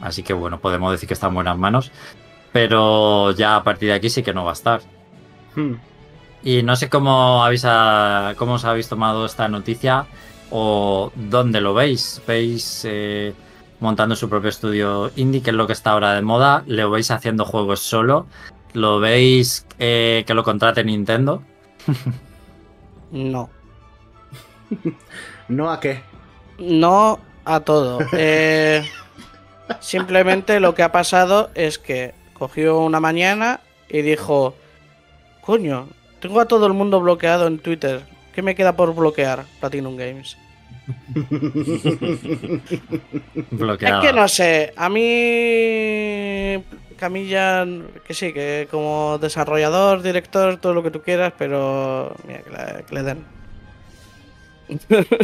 Así 0.00 0.22
que 0.22 0.34
bueno, 0.34 0.60
podemos 0.60 0.92
decir 0.92 1.08
que 1.08 1.14
está 1.14 1.26
en 1.26 1.34
buenas 1.34 1.58
manos. 1.58 1.90
Pero 2.52 3.32
ya 3.32 3.56
a 3.56 3.64
partir 3.64 3.88
de 3.88 3.96
aquí 3.96 4.08
sí 4.08 4.22
que 4.22 4.32
no 4.32 4.44
va 4.44 4.50
a 4.50 4.54
estar. 4.54 4.82
Hmm. 5.56 5.74
Y 6.44 6.62
no 6.62 6.76
sé 6.76 6.88
cómo, 6.88 7.44
habéis 7.44 7.66
cómo 8.36 8.52
os 8.52 8.64
habéis 8.64 8.88
tomado 8.88 9.26
esta 9.26 9.48
noticia 9.48 10.06
o 10.48 11.10
dónde 11.16 11.60
lo 11.60 11.74
veis. 11.74 12.22
¿Veis... 12.24 12.82
Eh, 12.84 13.34
montando 13.80 14.16
su 14.16 14.28
propio 14.28 14.50
estudio 14.50 15.10
indie, 15.16 15.42
que 15.42 15.50
es 15.50 15.56
lo 15.56 15.66
que 15.66 15.72
está 15.72 15.90
ahora 15.90 16.14
de 16.14 16.22
moda. 16.22 16.62
¿Le 16.66 16.86
veis 16.86 17.10
haciendo 17.10 17.44
juegos 17.44 17.80
solo? 17.80 18.26
¿Lo 18.72 19.00
veis 19.00 19.66
eh, 19.78 20.24
que 20.26 20.34
lo 20.34 20.44
contrate 20.44 20.84
Nintendo? 20.84 21.42
no. 23.10 23.50
¿No 25.48 25.70
a 25.70 25.80
qué? 25.80 26.02
No 26.58 27.18
a 27.44 27.60
todo. 27.60 27.98
Eh, 28.12 28.84
simplemente 29.80 30.60
lo 30.60 30.74
que 30.74 30.82
ha 30.82 30.92
pasado 30.92 31.50
es 31.54 31.78
que 31.78 32.14
cogió 32.34 32.78
una 32.78 33.00
mañana 33.00 33.60
y 33.88 34.02
dijo, 34.02 34.54
coño, 35.40 35.88
tengo 36.20 36.40
a 36.40 36.46
todo 36.46 36.66
el 36.66 36.72
mundo 36.72 37.00
bloqueado 37.00 37.46
en 37.46 37.58
Twitter. 37.58 38.02
¿Qué 38.34 38.42
me 38.42 38.54
queda 38.54 38.76
por 38.76 38.94
bloquear 38.94 39.44
Platinum 39.60 39.96
Games? 39.96 40.36
Es 43.80 43.94
que 44.00 44.12
no 44.12 44.28
sé, 44.28 44.72
a 44.76 44.88
mí 44.88 46.62
Camilla, 46.96 47.66
que 48.06 48.14
sí, 48.14 48.32
que 48.32 48.68
como 48.70 49.18
desarrollador, 49.18 50.02
director, 50.02 50.58
todo 50.58 50.74
lo 50.74 50.82
que 50.82 50.90
tú 50.90 51.02
quieras, 51.02 51.32
pero 51.36 52.14
mira, 52.26 52.82
que, 52.86 52.94
le 52.94 53.02
den. 53.02 53.24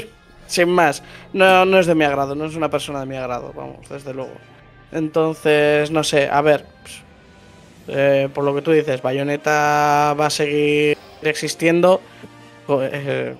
Sin 0.46 0.68
más, 0.68 1.02
no, 1.32 1.64
no 1.64 1.78
es 1.78 1.86
de 1.86 1.94
mi 1.94 2.04
agrado, 2.04 2.34
no 2.34 2.44
es 2.44 2.56
una 2.56 2.68
persona 2.68 3.00
de 3.00 3.06
mi 3.06 3.16
agrado, 3.16 3.52
vamos, 3.54 3.88
desde 3.88 4.12
luego. 4.12 4.34
Entonces, 4.90 5.90
no 5.90 6.04
sé, 6.04 6.28
a 6.28 6.42
ver, 6.42 6.66
pues, 6.82 7.02
eh, 7.88 8.28
por 8.32 8.44
lo 8.44 8.54
que 8.54 8.62
tú 8.62 8.70
dices, 8.72 9.00
Bayonetta 9.00 10.14
va 10.18 10.26
a 10.26 10.30
seguir 10.30 10.98
existiendo. 11.22 12.00
Eh, 12.68 13.34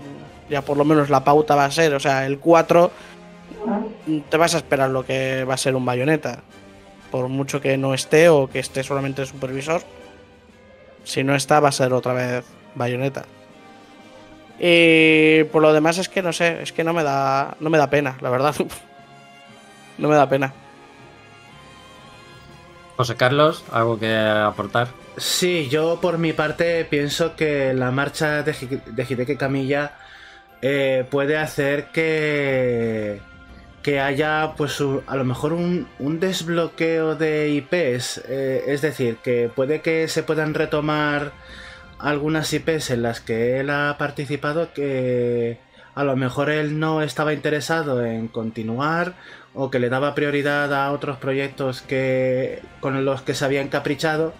ya 0.52 0.62
por 0.62 0.76
lo 0.76 0.84
menos 0.84 1.08
la 1.08 1.24
pauta 1.24 1.56
va 1.56 1.64
a 1.64 1.70
ser, 1.70 1.94
o 1.94 2.00
sea, 2.00 2.26
el 2.26 2.38
4 2.38 2.90
te 4.28 4.36
vas 4.36 4.54
a 4.54 4.58
esperar 4.58 4.90
lo 4.90 5.04
que 5.04 5.44
va 5.44 5.54
a 5.54 5.56
ser 5.56 5.74
un 5.74 5.86
bayoneta. 5.86 6.40
Por 7.10 7.28
mucho 7.28 7.60
que 7.60 7.78
no 7.78 7.94
esté 7.94 8.28
o 8.28 8.48
que 8.48 8.58
esté 8.58 8.82
solamente 8.82 9.22
el 9.22 9.28
supervisor. 9.28 9.82
Si 11.04 11.24
no 11.24 11.34
está, 11.34 11.58
va 11.60 11.70
a 11.70 11.72
ser 11.72 11.92
otra 11.94 12.12
vez 12.12 12.44
bayoneta. 12.74 13.24
Y 14.58 15.44
por 15.44 15.62
lo 15.62 15.72
demás 15.72 15.96
es 15.96 16.10
que 16.10 16.22
no 16.22 16.32
sé, 16.34 16.62
es 16.62 16.72
que 16.72 16.84
no 16.84 16.92
me 16.92 17.02
da, 17.02 17.56
no 17.58 17.70
me 17.70 17.78
da 17.78 17.88
pena, 17.88 18.18
la 18.20 18.28
verdad. 18.28 18.54
no 19.98 20.08
me 20.08 20.16
da 20.16 20.28
pena. 20.28 20.52
José 22.98 23.16
Carlos, 23.16 23.64
¿algo 23.72 23.98
que 23.98 24.14
aportar? 24.14 24.88
Sí, 25.16 25.68
yo 25.70 25.98
por 26.00 26.18
mi 26.18 26.34
parte 26.34 26.84
pienso 26.84 27.36
que 27.36 27.72
la 27.72 27.90
marcha 27.90 28.42
de, 28.42 28.52
de 28.86 29.06
Hideki 29.08 29.36
Camilla 29.36 29.92
eh, 30.62 31.04
puede 31.10 31.36
hacer 31.36 31.86
que, 31.92 33.20
que 33.82 34.00
haya 34.00 34.54
pues 34.56 34.80
a 35.06 35.16
lo 35.16 35.24
mejor 35.24 35.52
un, 35.52 35.88
desbloqueo 36.20 37.16
de 37.16 37.50
IPs. 37.50 38.22
Eh, 38.28 38.64
es 38.68 38.80
decir, 38.80 39.16
que 39.22 39.50
puede 39.54 39.80
que 39.80 40.08
se 40.08 40.22
puedan 40.22 40.54
retomar 40.54 41.32
algunas 41.98 42.52
IPs 42.52 42.90
en 42.90 43.02
las 43.02 43.20
que 43.20 43.60
él 43.60 43.70
ha 43.70 43.96
participado 43.98 44.72
que 44.72 45.58
a 45.94 46.04
lo 46.04 46.16
mejor 46.16 46.50
él 46.50 46.78
no 46.78 47.02
estaba 47.02 47.32
interesado 47.32 48.04
en 48.04 48.28
continuar 48.28 49.14
o 49.54 49.70
que 49.70 49.78
le 49.78 49.88
daba 49.88 50.14
prioridad 50.14 50.72
a 50.72 50.90
otros 50.92 51.18
proyectos 51.18 51.82
que 51.82 52.62
con 52.80 53.04
los 53.04 53.22
que 53.22 53.34
se 53.34 53.44
había 53.44 53.60
encaprichado 53.60 54.32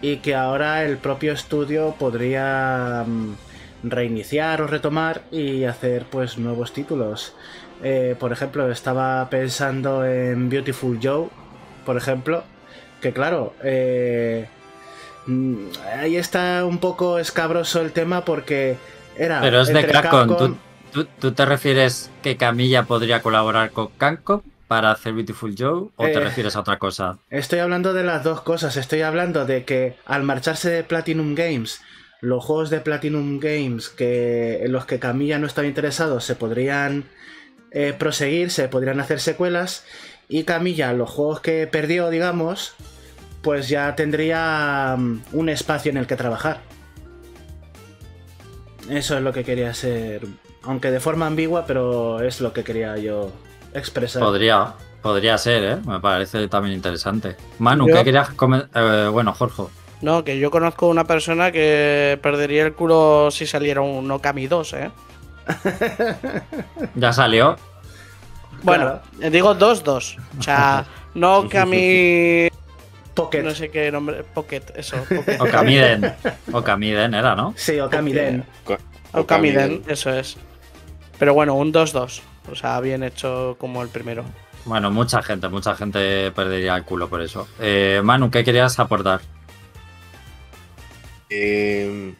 y 0.00 0.18
que 0.18 0.34
ahora 0.34 0.84
el 0.84 0.98
propio 0.98 1.32
estudio 1.32 1.96
podría 1.98 3.04
mm, 3.06 3.34
reiniciar 3.84 4.62
o 4.62 4.66
retomar 4.66 5.22
y 5.30 5.64
hacer 5.64 6.06
pues 6.10 6.38
nuevos 6.38 6.72
títulos. 6.72 7.34
Eh, 7.82 8.16
por 8.18 8.32
ejemplo, 8.32 8.70
estaba 8.70 9.28
pensando 9.28 10.04
en 10.04 10.48
Beautiful 10.48 10.98
Joe, 11.02 11.28
por 11.84 11.96
ejemplo, 11.96 12.44
que 13.00 13.12
claro, 13.12 13.54
eh, 13.62 14.48
mm, 15.26 15.66
ahí 15.98 16.16
está 16.16 16.64
un 16.64 16.78
poco 16.78 17.18
escabroso 17.18 17.80
el 17.80 17.92
tema 17.92 18.24
porque 18.24 18.76
era... 19.16 19.40
Pero 19.40 19.60
es 19.60 19.68
de 19.68 19.86
Capcom. 19.86 20.56
¿Tú, 21.18 21.32
te 21.32 21.44
refieres 21.44 22.08
que 22.22 22.36
Camilla 22.36 22.84
podría 22.84 23.20
colaborar 23.20 23.70
con 23.70 23.88
Capcom? 23.98 24.40
para 24.68 24.90
hacer 24.90 25.12
Beautiful 25.12 25.54
Joe 25.56 25.88
o 25.94 26.04
te 26.04 26.14
eh, 26.14 26.20
refieres 26.20 26.56
a 26.56 26.60
otra 26.60 26.78
cosa? 26.78 27.18
Estoy 27.30 27.58
hablando 27.58 27.92
de 27.92 28.02
las 28.02 28.24
dos 28.24 28.40
cosas. 28.40 28.76
Estoy 28.76 29.02
hablando 29.02 29.44
de 29.44 29.64
que 29.64 29.96
al 30.06 30.22
marcharse 30.22 30.70
de 30.70 30.82
Platinum 30.82 31.34
Games 31.34 31.80
los 32.24 32.44
juegos 32.44 32.70
de 32.70 32.80
Platinum 32.80 33.38
Games 33.38 33.88
que, 33.88 34.64
en 34.64 34.72
los 34.72 34.86
que 34.86 34.98
Camilla 34.98 35.38
no 35.38 35.46
estaba 35.46 35.66
interesado 35.66 36.20
se 36.20 36.34
podrían 36.34 37.04
eh, 37.70 37.94
proseguir, 37.98 38.50
se 38.50 38.68
podrían 38.68 39.00
hacer 39.00 39.20
secuelas 39.20 39.84
y 40.28 40.44
Camilla, 40.44 40.92
los 40.92 41.10
juegos 41.10 41.40
que 41.40 41.66
perdió, 41.66 42.08
digamos, 42.10 42.74
pues 43.42 43.68
ya 43.68 43.94
tendría 43.94 44.96
mm, 44.98 45.22
un 45.32 45.48
espacio 45.48 45.90
en 45.90 45.98
el 45.98 46.06
que 46.06 46.16
trabajar. 46.16 46.60
Eso 48.88 49.16
es 49.16 49.22
lo 49.22 49.32
que 49.32 49.44
quería 49.44 49.72
ser 49.74 50.22
aunque 50.66 50.90
de 50.90 51.00
forma 51.00 51.26
ambigua, 51.26 51.66
pero 51.66 52.20
es 52.22 52.40
lo 52.40 52.52
que 52.52 52.64
quería 52.64 52.96
yo 52.96 53.30
expresar. 53.74 54.22
Podría, 54.22 54.74
podría 55.02 55.36
ser, 55.38 55.64
¿eh? 55.64 55.76
Me 55.86 56.00
parece 56.00 56.48
también 56.48 56.74
interesante. 56.74 57.36
Manu, 57.58 57.86
Yo- 57.88 57.94
¿qué 57.96 58.04
querías 58.04 58.30
comentar? 58.30 59.10
bueno, 59.10 59.32
Jorge. 59.34 59.64
No, 60.04 60.22
que 60.22 60.38
yo 60.38 60.50
conozco 60.50 60.86
una 60.88 61.04
persona 61.04 61.50
que 61.50 62.18
perdería 62.22 62.66
el 62.66 62.74
culo 62.74 63.30
si 63.30 63.46
saliera 63.46 63.80
un 63.80 64.10
Okami 64.10 64.46
2, 64.46 64.72
¿eh? 64.74 64.90
Ya 66.94 67.10
salió. 67.14 67.56
Bueno, 68.62 69.00
Claro. 69.16 69.30
digo 69.30 69.54
2-2. 69.56 70.18
O 70.38 70.42
sea, 70.42 70.84
no 71.14 71.38
Okami. 71.38 72.48
Pocket. 73.14 73.42
No 73.44 73.52
sé 73.52 73.70
qué 73.70 73.90
nombre. 73.90 74.24
Pocket, 74.24 74.62
eso. 74.76 74.96
Pocket. 75.08 75.40
Okamiden. 75.40 76.14
Okamiden 76.52 77.14
era, 77.14 77.34
¿no? 77.34 77.54
Sí, 77.56 77.80
Okamiden. 77.80 78.44
Okamiden, 79.12 79.84
eso 79.86 80.10
es. 80.12 80.36
Pero 81.18 81.32
bueno, 81.32 81.54
un 81.54 81.72
2-2. 81.72 82.20
O 82.52 82.54
sea, 82.54 82.78
bien 82.80 83.02
hecho 83.04 83.56
como 83.58 83.82
el 83.82 83.88
primero. 83.88 84.22
Bueno, 84.66 84.90
mucha 84.90 85.22
gente, 85.22 85.48
mucha 85.48 85.74
gente 85.76 86.30
perdería 86.32 86.76
el 86.76 86.84
culo 86.84 87.08
por 87.08 87.22
eso. 87.22 87.48
Eh, 87.58 88.02
Manu, 88.04 88.30
¿qué 88.30 88.44
querías 88.44 88.78
aportar? 88.78 89.20
Eh, 91.36 92.14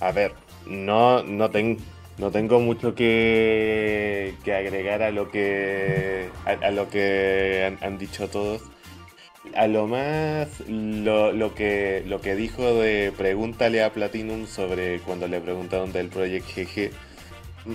a 0.00 0.10
ver, 0.12 0.32
no, 0.66 1.22
no, 1.22 1.50
ten- 1.50 1.78
no 2.18 2.30
tengo 2.30 2.60
mucho 2.60 2.94
que, 2.94 4.34
que 4.44 4.54
agregar 4.54 5.02
a 5.02 5.10
lo 5.10 5.30
que, 5.30 6.28
a, 6.46 6.70
lo 6.70 6.88
que 6.88 7.64
han, 7.66 7.78
han 7.84 7.98
dicho 7.98 8.28
todos. 8.28 8.62
A 9.54 9.66
lo 9.68 9.86
más, 9.86 10.48
lo, 10.68 11.32
lo 11.32 11.54
que, 11.54 12.02
lo 12.06 12.20
que 12.20 12.34
dijo 12.36 12.74
de 12.80 13.12
pregúntale 13.16 13.82
a 13.84 13.92
Platinum 13.92 14.46
sobre 14.46 15.00
cuando 15.00 15.28
le 15.28 15.40
preguntaron 15.40 15.92
del 15.92 16.08
Project 16.08 16.46
GG, 16.56 16.90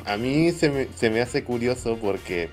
a 0.05 0.17
mí 0.17 0.51
se 0.51 0.69
me, 0.69 0.87
se 0.95 1.09
me 1.09 1.21
hace 1.21 1.43
curioso 1.43 1.97
porque 2.01 2.49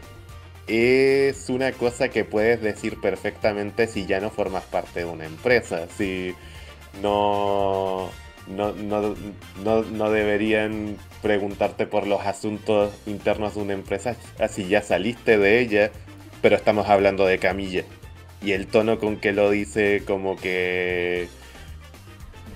es 0.66 1.48
una 1.48 1.72
cosa 1.72 2.08
que 2.10 2.24
puedes 2.24 2.60
decir 2.62 3.00
perfectamente 3.00 3.86
si 3.86 4.06
ya 4.06 4.20
no 4.20 4.30
formas 4.30 4.64
parte 4.64 5.00
de 5.00 5.06
una 5.06 5.26
empresa. 5.26 5.88
Si 5.96 6.34
no, 7.02 8.10
no, 8.48 8.72
no, 8.72 9.82
no, 9.82 10.10
deberían 10.10 10.96
preguntarte 11.22 11.86
por 11.86 12.06
los 12.06 12.20
asuntos 12.26 12.92
internos 13.06 13.54
de 13.54 13.62
una 13.62 13.72
empresa 13.74 14.16
así 14.38 14.68
ya 14.68 14.82
saliste 14.82 15.38
de 15.38 15.60
ella, 15.60 15.90
pero 16.42 16.56
estamos 16.56 16.88
hablando 16.88 17.26
de 17.26 17.38
Camilla. 17.38 17.84
Y 18.40 18.52
el 18.52 18.68
tono 18.68 18.98
con 18.98 19.16
que 19.16 19.32
lo 19.32 19.50
dice 19.50 20.02
como 20.06 20.36
que 20.36 21.28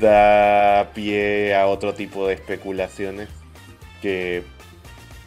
da 0.00 0.90
pie 0.94 1.54
a 1.54 1.66
otro 1.66 1.94
tipo 1.94 2.26
de 2.26 2.34
especulaciones 2.34 3.28
que 4.00 4.42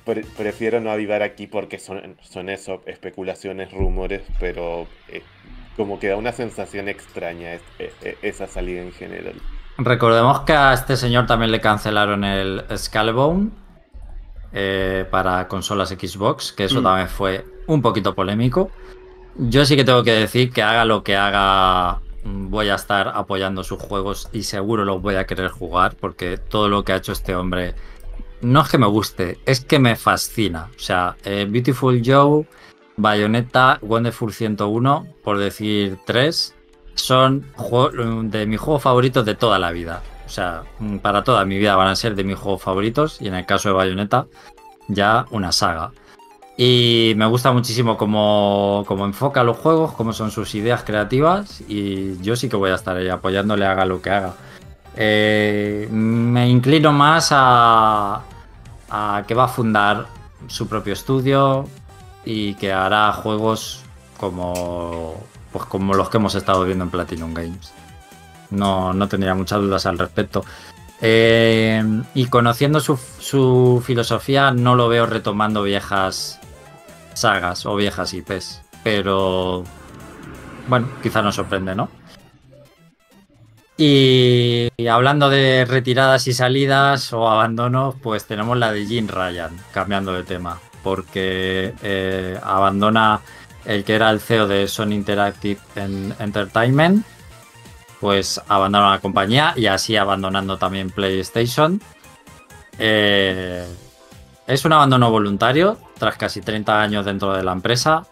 pre- 0.06 0.26
prefiero 0.38 0.82
no 0.82 0.92
avivar 0.92 1.24
aquí 1.24 1.48
porque 1.48 1.80
son, 1.80 2.18
son 2.22 2.50
eso, 2.50 2.82
especulaciones, 2.86 3.72
rumores, 3.72 4.22
pero 4.40 4.88
eh, 5.10 5.22
como 5.76 6.00
que 6.00 6.08
da 6.10 6.16
una 6.16 6.32
sensación 6.32 6.88
extraña 6.90 7.54
es- 7.54 7.62
e- 7.80 7.94
e- 8.02 8.18
esa 8.22 8.48
salida 8.48 8.82
en 8.82 8.92
general. 8.94 9.34
Recordemos 9.78 10.42
que 10.42 10.54
a 10.54 10.74
este 10.74 10.96
señor 10.96 11.26
también 11.26 11.52
le 11.52 11.60
cancelaron 11.60 12.24
el 12.24 12.64
Skullbone 12.78 13.50
eh, 14.54 15.06
para 15.12 15.48
consolas 15.50 15.90
Xbox, 15.90 16.54
que 16.54 16.64
eso 16.66 16.80
Mm. 16.80 16.84
también 16.84 17.10
fue 17.10 17.46
un 17.68 17.82
poquito 17.82 18.16
polémico. 18.16 18.72
Yo 19.38 19.66
sí 19.66 19.76
que 19.76 19.84
tengo 19.84 20.02
que 20.04 20.12
decir 20.14 20.52
que 20.54 20.64
haga 20.64 20.86
lo 20.86 21.04
que 21.04 21.18
haga, 21.18 22.00
voy 22.24 22.70
a 22.70 22.76
estar 22.76 23.10
apoyando 23.10 23.66
sus 23.66 23.80
juegos 23.82 24.30
y 24.32 24.44
seguro 24.44 24.86
los 24.86 25.02
voy 25.02 25.16
a 25.16 25.26
querer 25.26 25.50
jugar, 25.50 25.96
porque 26.00 26.38
todo 26.38 26.70
lo 26.70 26.86
que 26.86 26.94
ha 26.94 26.96
hecho 26.98 27.12
este 27.12 27.36
hombre 27.36 27.74
no 28.42 28.62
es 28.62 28.70
que 28.70 28.78
me 28.78 28.88
guste, 28.88 29.40
es 29.46 29.60
que 29.60 29.78
me 29.78 29.98
fascina. 29.98 30.70
O 30.74 30.80
sea, 30.80 31.18
eh, 31.26 31.46
Beautiful 31.50 32.02
Joe, 32.06 32.46
Bayonetta, 32.98 33.80
Wonderful 33.82 34.32
101, 34.32 35.08
por 35.24 35.38
decir 35.38 35.98
tres, 36.06 36.56
son 36.96 37.46
de 38.32 38.46
mis 38.46 38.60
juegos 38.60 38.84
favoritos 38.84 39.26
de 39.26 39.36
toda 39.36 39.60
la 39.60 39.72
vida. 39.72 40.02
O 40.26 40.30
sea, 40.30 40.64
mm, 40.80 40.98
para 40.98 41.24
toda 41.24 41.46
mi 41.46 41.58
vida 41.58 41.76
van 41.76 41.90
a 41.90 41.96
ser 41.96 42.16
de 42.16 42.24
mis 42.24 42.38
juegos 42.38 42.62
favoritos 42.62 43.22
y 43.22 43.28
en 43.28 43.36
el 43.36 43.46
caso 43.46 43.70
de 43.70 43.76
Bayonetta 43.76 44.28
ya 44.88 45.26
una 45.32 45.52
saga. 45.52 45.92
Y 46.58 47.14
me 47.18 47.26
gusta 47.26 47.52
muchísimo 47.52 47.98
cómo, 47.98 48.86
cómo 48.88 49.06
enfoca 49.06 49.44
los 49.44 49.58
juegos, 49.58 49.92
cómo 49.92 50.14
son 50.14 50.32
sus 50.32 50.56
ideas 50.56 50.84
creativas 50.84 51.62
y 51.68 52.18
yo 52.22 52.38
sí 52.38 52.48
que 52.48 52.56
voy 52.56 52.72
a 52.72 52.76
estar 52.76 52.96
ahí 52.96 53.10
apoyándole 53.10 53.66
haga 53.66 53.86
lo 53.86 54.02
que 54.02 54.10
haga. 54.10 54.34
Eh, 54.96 55.90
me 55.92 56.50
inclino 56.50 56.94
más 56.94 57.30
a 57.32 58.22
que 59.28 59.34
va 59.36 59.44
a 59.44 59.48
fundar 59.50 60.06
su 60.48 60.68
propio 60.68 60.94
estudio 60.94 61.68
y 62.26 62.56
que 62.56 62.74
hará 62.74 63.14
juegos 63.14 63.84
como, 64.18 65.24
pues 65.52 65.66
como 65.66 65.94
los 65.94 66.10
que 66.10 66.18
hemos 66.18 66.36
estado 66.36 66.66
viendo 66.66 66.84
en 66.84 66.90
Platinum 66.90 67.34
Games. 67.34 67.72
No, 68.50 68.94
no 68.94 69.08
tendría 69.08 69.36
muchas 69.36 69.62
dudas 69.62 69.86
al 69.86 69.98
respecto. 69.98 70.44
Eh, 71.02 71.84
y 72.14 72.26
conociendo 72.28 72.80
su, 72.80 72.98
su 73.20 73.84
filosofía, 73.86 74.52
no 74.52 74.76
lo 74.76 74.88
veo 74.88 75.06
retomando 75.06 75.64
viejas 75.64 76.40
sagas 77.14 77.66
o 77.66 77.76
viejas 77.76 78.14
IPs. 78.14 78.62
Pero 78.84 79.64
bueno, 80.68 80.88
quizá 81.02 81.22
nos 81.22 81.36
sorprende, 81.36 81.76
¿no? 81.76 81.90
Y, 83.78 84.70
y 84.78 84.88
hablando 84.88 85.30
de 85.30 85.66
retiradas 85.66 86.28
y 86.28 86.34
salidas 86.34 87.12
o 87.12 87.30
abandonos, 87.30 87.96
pues 88.02 88.26
tenemos 88.26 88.58
la 88.58 88.72
de 88.72 88.86
Jim 88.86 89.08
Ryan, 89.08 89.52
cambiando 89.74 90.14
de 90.14 90.24
tema, 90.24 90.60
porque 90.86 91.74
eh, 91.82 92.40
abandona 92.44 93.22
el 93.66 93.84
que 93.84 93.96
era 93.96 94.12
el 94.12 94.20
CEO 94.20 94.48
de 94.48 94.68
Sony 94.68 94.92
Interactive 94.92 95.60
en- 95.76 96.14
Entertainment, 96.20 97.04
pues 98.00 98.40
abandona 98.48 98.92
la 98.92 99.00
compañía 99.00 99.54
y 99.56 99.66
así 99.66 99.98
abandonando 99.98 100.58
también 100.60 100.92
PlayStation. 100.92 101.82
Eh, 102.78 103.66
es 104.46 104.64
un 104.66 104.74
abandono 104.74 105.10
voluntario 105.10 105.80
tras 105.98 106.18
casi 106.18 106.42
30 106.42 106.80
años 106.80 107.04
dentro 107.06 107.34
de 107.34 107.44
la 107.44 107.52
empresa. 107.54 108.06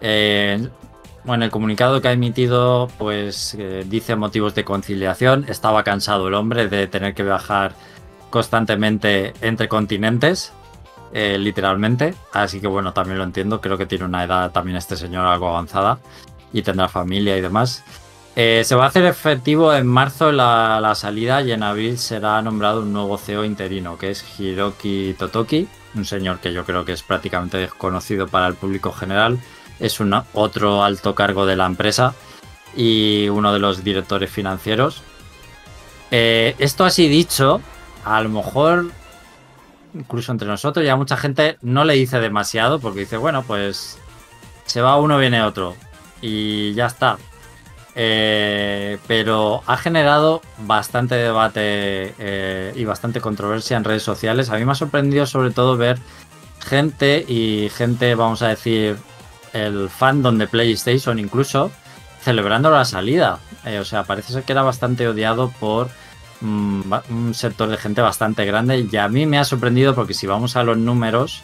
Eh, 0.00 0.66
bueno, 1.24 1.44
el 1.44 1.50
comunicado 1.50 2.00
que 2.00 2.08
ha 2.08 2.12
emitido 2.12 2.88
pues 2.96 3.54
eh, 3.58 3.84
dice 3.86 4.16
motivos 4.16 4.54
de 4.54 4.64
conciliación. 4.64 5.44
Estaba 5.48 5.84
cansado 5.84 6.28
el 6.28 6.34
hombre 6.34 6.68
de 6.68 6.86
tener 6.86 7.14
que 7.14 7.22
viajar 7.22 7.74
constantemente 8.30 9.34
entre 9.42 9.68
continentes, 9.68 10.52
eh, 11.14 11.38
literalmente. 11.38 12.14
Así 12.32 12.60
que 12.60 12.66
bueno, 12.66 12.92
también 12.92 13.18
lo 13.18 13.24
entiendo. 13.24 13.60
Creo 13.60 13.78
que 13.78 13.86
tiene 13.86 14.04
una 14.04 14.24
edad 14.24 14.50
también 14.50 14.76
este 14.76 14.96
señor 14.96 15.24
algo 15.24 15.48
avanzada 15.48 15.98
y 16.52 16.62
tendrá 16.62 16.88
familia 16.88 17.38
y 17.38 17.40
demás. 17.40 17.84
Eh, 18.36 18.62
se 18.64 18.74
va 18.74 18.84
a 18.84 18.88
hacer 18.88 19.04
efectivo 19.04 19.72
en 19.72 19.86
marzo 19.86 20.32
la, 20.32 20.80
la 20.82 20.96
salida 20.96 21.40
y 21.40 21.52
en 21.52 21.62
abril 21.62 21.98
será 21.98 22.42
nombrado 22.42 22.82
un 22.82 22.92
nuevo 22.92 23.16
CEO 23.16 23.44
interino, 23.44 23.96
que 23.96 24.10
es 24.10 24.24
Hiroki 24.40 25.14
Totoki, 25.16 25.68
un 25.94 26.04
señor 26.04 26.40
que 26.40 26.52
yo 26.52 26.64
creo 26.64 26.84
que 26.84 26.92
es 26.92 27.02
prácticamente 27.04 27.58
desconocido 27.58 28.26
para 28.26 28.48
el 28.48 28.54
público 28.54 28.90
general. 28.90 29.38
Es 29.78 30.00
un 30.00 30.20
otro 30.32 30.82
alto 30.82 31.14
cargo 31.14 31.46
de 31.46 31.54
la 31.54 31.66
empresa 31.66 32.12
y 32.76 33.28
uno 33.28 33.52
de 33.52 33.60
los 33.60 33.84
directores 33.84 34.30
financieros. 34.30 35.02
Eh, 36.10 36.56
esto 36.58 36.84
así 36.84 37.08
dicho, 37.08 37.60
a 38.04 38.20
lo 38.20 38.30
mejor 38.30 38.90
incluso 39.94 40.32
entre 40.32 40.48
nosotros 40.48 40.84
ya 40.84 40.96
mucha 40.96 41.16
gente 41.16 41.56
no 41.62 41.84
le 41.84 41.94
dice 41.94 42.20
demasiado 42.20 42.80
porque 42.80 43.00
dice, 43.00 43.16
bueno, 43.16 43.42
pues 43.44 43.98
se 44.66 44.80
va 44.80 44.98
uno, 44.98 45.18
viene 45.18 45.42
otro 45.42 45.74
y 46.20 46.74
ya 46.74 46.86
está. 46.86 47.18
Eh, 47.96 48.98
pero 49.06 49.62
ha 49.66 49.76
generado 49.76 50.42
bastante 50.66 51.14
debate 51.14 52.12
eh, 52.18 52.72
y 52.74 52.84
bastante 52.84 53.20
controversia 53.20 53.76
en 53.76 53.84
redes 53.84 54.02
sociales. 54.02 54.50
A 54.50 54.56
mí 54.56 54.64
me 54.64 54.72
ha 54.72 54.76
sorprendido 54.76 55.26
sobre 55.26 55.50
todo 55.50 55.76
ver 55.76 55.98
gente 56.60 57.24
y 57.28 57.68
gente, 57.70 58.14
vamos 58.14 58.42
a 58.42 58.48
decir, 58.48 58.96
el 59.52 59.88
fandom 59.88 60.38
de 60.38 60.48
PlayStation 60.48 61.18
incluso, 61.18 61.70
celebrando 62.20 62.70
la 62.70 62.84
salida. 62.84 63.38
Eh, 63.64 63.78
o 63.78 63.84
sea, 63.84 64.04
parece 64.04 64.32
ser 64.32 64.42
que 64.42 64.52
era 64.52 64.62
bastante 64.62 65.06
odiado 65.06 65.50
por 65.60 65.88
un 66.44 67.32
sector 67.34 67.68
de 67.68 67.76
gente 67.76 68.00
bastante 68.00 68.44
grande 68.44 68.86
y 68.90 68.96
a 68.96 69.08
mí 69.08 69.26
me 69.26 69.38
ha 69.38 69.44
sorprendido 69.44 69.94
porque 69.94 70.14
si 70.14 70.26
vamos 70.26 70.56
a 70.56 70.62
los 70.62 70.76
números, 70.76 71.42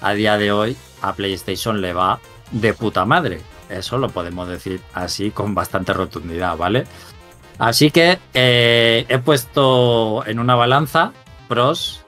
a 0.00 0.12
día 0.14 0.38
de 0.38 0.52
hoy 0.52 0.76
a 1.02 1.12
PlayStation 1.14 1.80
le 1.80 1.92
va 1.92 2.20
de 2.50 2.74
puta 2.74 3.04
madre. 3.04 3.40
Eso 3.68 3.98
lo 3.98 4.08
podemos 4.08 4.48
decir 4.48 4.80
así 4.94 5.30
con 5.30 5.54
bastante 5.54 5.92
rotundidad, 5.92 6.56
¿vale? 6.56 6.86
Así 7.58 7.90
que 7.90 8.18
eh, 8.34 9.04
he 9.08 9.18
puesto 9.18 10.24
en 10.26 10.38
una 10.38 10.54
balanza 10.54 11.12
pros 11.48 12.04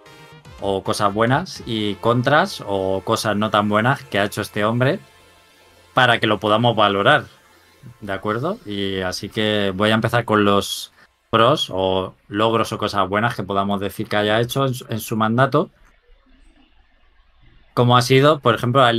o 0.61 0.83
cosas 0.83 1.13
buenas 1.13 1.63
y 1.67 1.95
contras 1.97 2.63
o 2.67 3.03
cosas 3.05 3.37
no 3.37 3.51
tan 3.51 3.69
buenas 3.69 4.03
que 4.05 4.19
ha 4.19 4.25
hecho 4.25 4.43
este 4.43 4.65
hombre 4.65 5.01
para 5.93 6.21
que 6.21 6.27
lo 6.27 6.39
podamos 6.39 6.77
valorar, 6.77 7.25
¿de 8.01 8.13
acuerdo? 8.13 8.59
Y 8.65 9.01
así 9.01 9.29
que 9.29 9.73
voy 9.75 9.91
a 9.91 9.95
empezar 9.95 10.25
con 10.25 10.45
los 10.45 10.93
pros 11.31 11.71
o 11.73 12.15
logros 12.29 12.73
o 12.73 12.79
cosas 12.79 13.09
buenas 13.09 13.37
que 13.37 13.45
podamos 13.45 13.81
decir 13.81 14.09
que 14.09 14.17
haya 14.17 14.41
hecho 14.41 14.67
en 14.67 15.01
su, 15.01 15.17
mandato. 15.17 15.71
como 17.73 17.97
ha 17.97 18.03
sido, 18.03 18.41
por 18.41 18.57
ejemplo, 18.57 18.83
ha, 18.83 18.93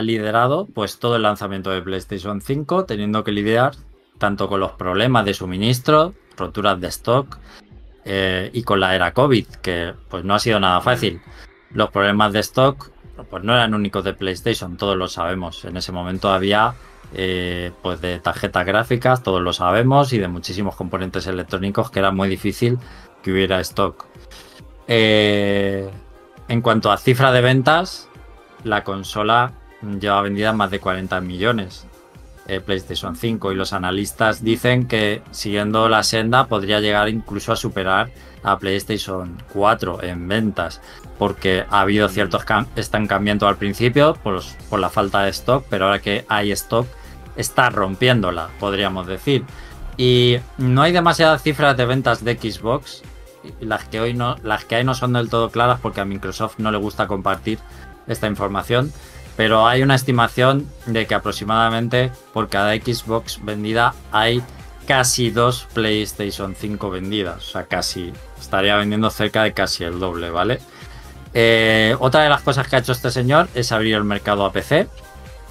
liderado 0.00 0.66
pues 0.74 0.98
todo 0.98 1.16
el 1.16 1.22
lanzamiento 1.22 1.70
de 1.70 1.82
PlayStation 1.82 2.40
5, 2.40 2.86
teniendo 2.86 3.22
que 3.22 3.32
lidiar 3.32 3.74
tanto 4.18 4.48
con 4.48 4.60
los 4.60 4.72
problemas 4.72 5.26
de 5.26 5.34
suministro, 5.34 6.14
roturas 6.38 6.80
de 6.80 6.88
stock 6.88 7.38
eh, 8.06 8.50
y 8.54 8.62
con 8.62 8.80
la 8.80 8.94
era 8.94 9.12
COVID, 9.12 9.46
que 9.62 9.92
pues 10.08 10.24
no 10.24 10.34
ha 10.34 10.38
sido 10.38 10.58
nada 10.58 10.80
fácil. 10.80 11.20
Los 11.72 11.90
problemas 11.90 12.32
de 12.32 12.40
stock 12.40 12.90
pues 13.30 13.44
no 13.44 13.52
eran 13.52 13.74
únicos 13.74 14.02
de 14.02 14.14
PlayStation, 14.14 14.78
todos 14.78 14.96
lo 14.96 15.08
sabemos. 15.08 15.64
En 15.66 15.76
ese 15.76 15.92
momento 15.92 16.30
había 16.30 16.74
eh, 17.14 17.72
pues 17.82 18.00
de 18.00 18.18
tarjetas 18.18 18.66
gráficas, 18.66 19.22
todos 19.22 19.40
lo 19.40 19.52
sabemos, 19.52 20.12
y 20.12 20.18
de 20.18 20.28
muchísimos 20.28 20.76
componentes 20.76 21.26
electrónicos 21.26 21.90
que 21.90 21.98
era 22.00 22.10
muy 22.10 22.28
difícil 22.28 22.78
que 23.22 23.32
hubiera 23.32 23.60
stock. 23.60 24.06
Eh, 24.88 25.88
en 26.48 26.60
cuanto 26.62 26.90
a 26.92 26.96
cifra 26.96 27.32
de 27.32 27.40
ventas, 27.40 28.08
la 28.64 28.84
consola 28.84 29.52
lleva 30.00 30.22
vendida 30.22 30.52
más 30.52 30.70
de 30.70 30.80
40 30.80 31.20
millones. 31.20 31.85
Eh, 32.48 32.60
PlayStation 32.60 33.16
5 33.16 33.50
y 33.50 33.56
los 33.56 33.72
analistas 33.72 34.44
dicen 34.44 34.86
que 34.86 35.20
siguiendo 35.32 35.88
la 35.88 36.04
senda 36.04 36.46
podría 36.46 36.78
llegar 36.78 37.08
incluso 37.08 37.50
a 37.50 37.56
superar 37.56 38.10
a 38.44 38.56
PlayStation 38.56 39.36
4 39.52 40.04
en 40.04 40.28
ventas 40.28 40.80
porque 41.18 41.64
ha 41.68 41.80
habido 41.80 42.08
ciertos 42.08 42.44
estancamientos 42.76 43.48
al 43.48 43.56
principio 43.56 44.14
por, 44.22 44.42
por 44.70 44.78
la 44.78 44.90
falta 44.90 45.24
de 45.24 45.30
stock 45.30 45.64
pero 45.68 45.86
ahora 45.86 45.98
que 45.98 46.24
hay 46.28 46.52
stock 46.52 46.86
está 47.34 47.68
rompiéndola 47.68 48.50
podríamos 48.60 49.08
decir. 49.08 49.44
Y 49.96 50.36
no 50.56 50.82
hay 50.82 50.92
demasiadas 50.92 51.42
cifras 51.42 51.76
de 51.76 51.84
ventas 51.84 52.22
de 52.22 52.36
Xbox 52.36 53.02
las 53.58 53.86
que 53.86 54.00
hoy 54.00 54.14
no 54.14 54.36
las 54.44 54.64
que 54.64 54.76
hay 54.76 54.84
no 54.84 54.94
son 54.94 55.14
del 55.14 55.28
todo 55.28 55.50
claras 55.50 55.80
porque 55.80 56.00
a 56.00 56.04
Microsoft 56.04 56.58
no 56.58 56.70
le 56.70 56.78
gusta 56.78 57.08
compartir 57.08 57.58
esta 58.06 58.28
información 58.28 58.92
pero 59.36 59.66
hay 59.66 59.82
una 59.82 59.94
estimación 59.94 60.66
de 60.86 61.06
que 61.06 61.14
aproximadamente 61.14 62.10
por 62.32 62.48
cada 62.48 62.74
Xbox 62.74 63.44
vendida 63.44 63.94
hay 64.10 64.42
casi 64.86 65.30
dos 65.30 65.66
PlayStation 65.74 66.54
5 66.54 66.90
vendidas. 66.90 67.48
O 67.48 67.50
sea, 67.52 67.64
casi. 67.64 68.12
Estaría 68.40 68.76
vendiendo 68.76 69.10
cerca 69.10 69.42
de 69.42 69.52
casi 69.52 69.84
el 69.84 69.98
doble, 69.98 70.30
¿vale? 70.30 70.60
Eh, 71.34 71.96
otra 71.98 72.22
de 72.22 72.28
las 72.28 72.42
cosas 72.42 72.66
que 72.68 72.76
ha 72.76 72.78
hecho 72.78 72.92
este 72.92 73.10
señor 73.10 73.48
es 73.54 73.72
abrir 73.72 73.94
el 73.96 74.04
mercado 74.04 74.44
a 74.44 74.52
PC. 74.52 74.88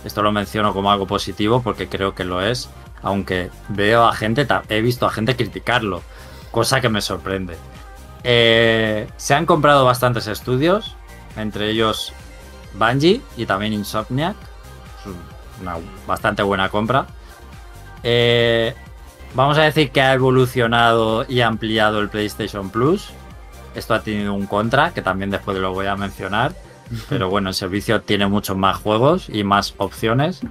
Esto 0.04 0.24
lo 0.24 0.32
menciono 0.32 0.74
como 0.74 0.92
algo 0.92 1.06
positivo 1.06 1.62
porque 1.62 1.88
creo 1.88 2.16
que 2.16 2.24
lo 2.24 2.42
es. 2.42 2.70
Aunque 3.04 3.52
veo 3.70 4.06
a 4.06 4.16
gente, 4.16 4.48
he 4.70 4.82
visto 4.82 5.06
a 5.06 5.12
gente 5.12 5.36
criticarlo, 5.36 6.02
cosa 6.50 6.82
que 6.82 6.90
me 6.90 7.02
sorprende. 7.02 7.56
Eh, 8.24 9.08
se 9.18 9.36
han 9.36 9.46
comprado 9.46 9.86
bastantes 9.86 10.26
estudios, 10.26 10.96
entre 11.38 11.70
ellos 11.70 12.14
Bungie 12.78 13.22
y 13.38 13.46
también 13.46 13.74
Insomniac. 13.74 14.36
Una 15.62 15.78
bastante 16.06 16.44
buena 16.44 16.70
compra. 16.70 17.08
Eh, 18.04 18.74
vamos 19.34 19.58
a 19.58 19.64
decir 19.64 19.92
que 19.92 20.02
ha 20.02 20.14
evolucionado 20.14 21.26
y 21.28 21.42
ampliado 21.42 22.00
el 22.00 22.10
PlayStation 22.10 22.70
Plus. 22.70 23.10
Esto 23.74 23.94
ha 23.94 24.02
tenido 24.02 24.34
un 24.34 24.46
contra, 24.46 24.94
que 24.94 25.02
también 25.02 25.32
después 25.32 25.58
lo 25.58 25.74
voy 25.74 25.88
a 25.88 25.96
mencionar. 25.96 26.54
Pero 27.10 27.30
bueno, 27.30 27.50
el 27.50 27.56
servicio 27.56 28.02
tiene 28.02 28.28
muchos 28.28 28.58
más 28.58 28.78
juegos 28.78 29.30
y 29.30 29.44
más 29.44 29.74
opciones. 29.78 30.42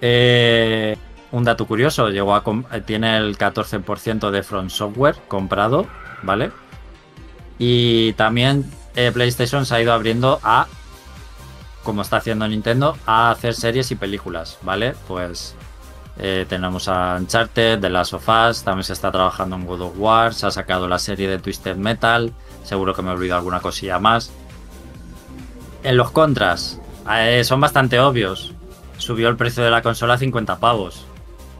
Eh, 0.00 0.96
un 1.32 1.44
dato 1.44 1.66
curioso, 1.66 2.08
llegó 2.08 2.34
a 2.34 2.42
tiene 2.84 3.16
el 3.16 3.38
14% 3.38 4.30
de 4.30 4.42
Front 4.42 4.70
Software 4.70 5.16
comprado, 5.28 5.86
¿vale? 6.22 6.50
Y 7.58 8.14
también 8.14 8.64
eh, 8.96 9.12
PlayStation 9.12 9.64
se 9.64 9.74
ha 9.74 9.82
ido 9.82 9.92
abriendo 9.92 10.40
a 10.42 10.66
como 11.82 12.02
está 12.02 12.18
haciendo 12.18 12.46
Nintendo, 12.46 12.96
a 13.06 13.30
hacer 13.30 13.54
series 13.54 13.90
y 13.90 13.96
películas, 13.96 14.58
¿vale? 14.62 14.94
Pues 15.08 15.54
eh, 16.18 16.44
tenemos 16.48 16.88
a 16.88 17.16
Uncharted, 17.18 17.80
The 17.80 17.88
Last 17.88 18.12
of 18.12 18.28
Us, 18.28 18.62
también 18.62 18.84
se 18.84 18.92
está 18.92 19.10
trabajando 19.10 19.56
en 19.56 19.66
God 19.66 19.80
of 19.80 19.94
War, 19.96 20.34
se 20.34 20.46
ha 20.46 20.50
sacado 20.50 20.88
la 20.88 20.98
serie 20.98 21.28
de 21.28 21.38
Twisted 21.38 21.76
Metal, 21.76 22.32
seguro 22.64 22.94
que 22.94 23.02
me 23.02 23.10
he 23.10 23.14
olvidado 23.14 23.38
alguna 23.38 23.60
cosilla 23.60 23.98
más. 23.98 24.30
En 25.82 25.96
los 25.96 26.10
contras, 26.10 26.78
eh, 27.10 27.42
son 27.44 27.60
bastante 27.60 27.98
obvios. 28.00 28.52
Subió 28.98 29.30
el 29.30 29.36
precio 29.36 29.64
de 29.64 29.70
la 29.70 29.80
consola 29.80 30.14
a 30.14 30.18
50 30.18 30.58
pavos. 30.58 31.06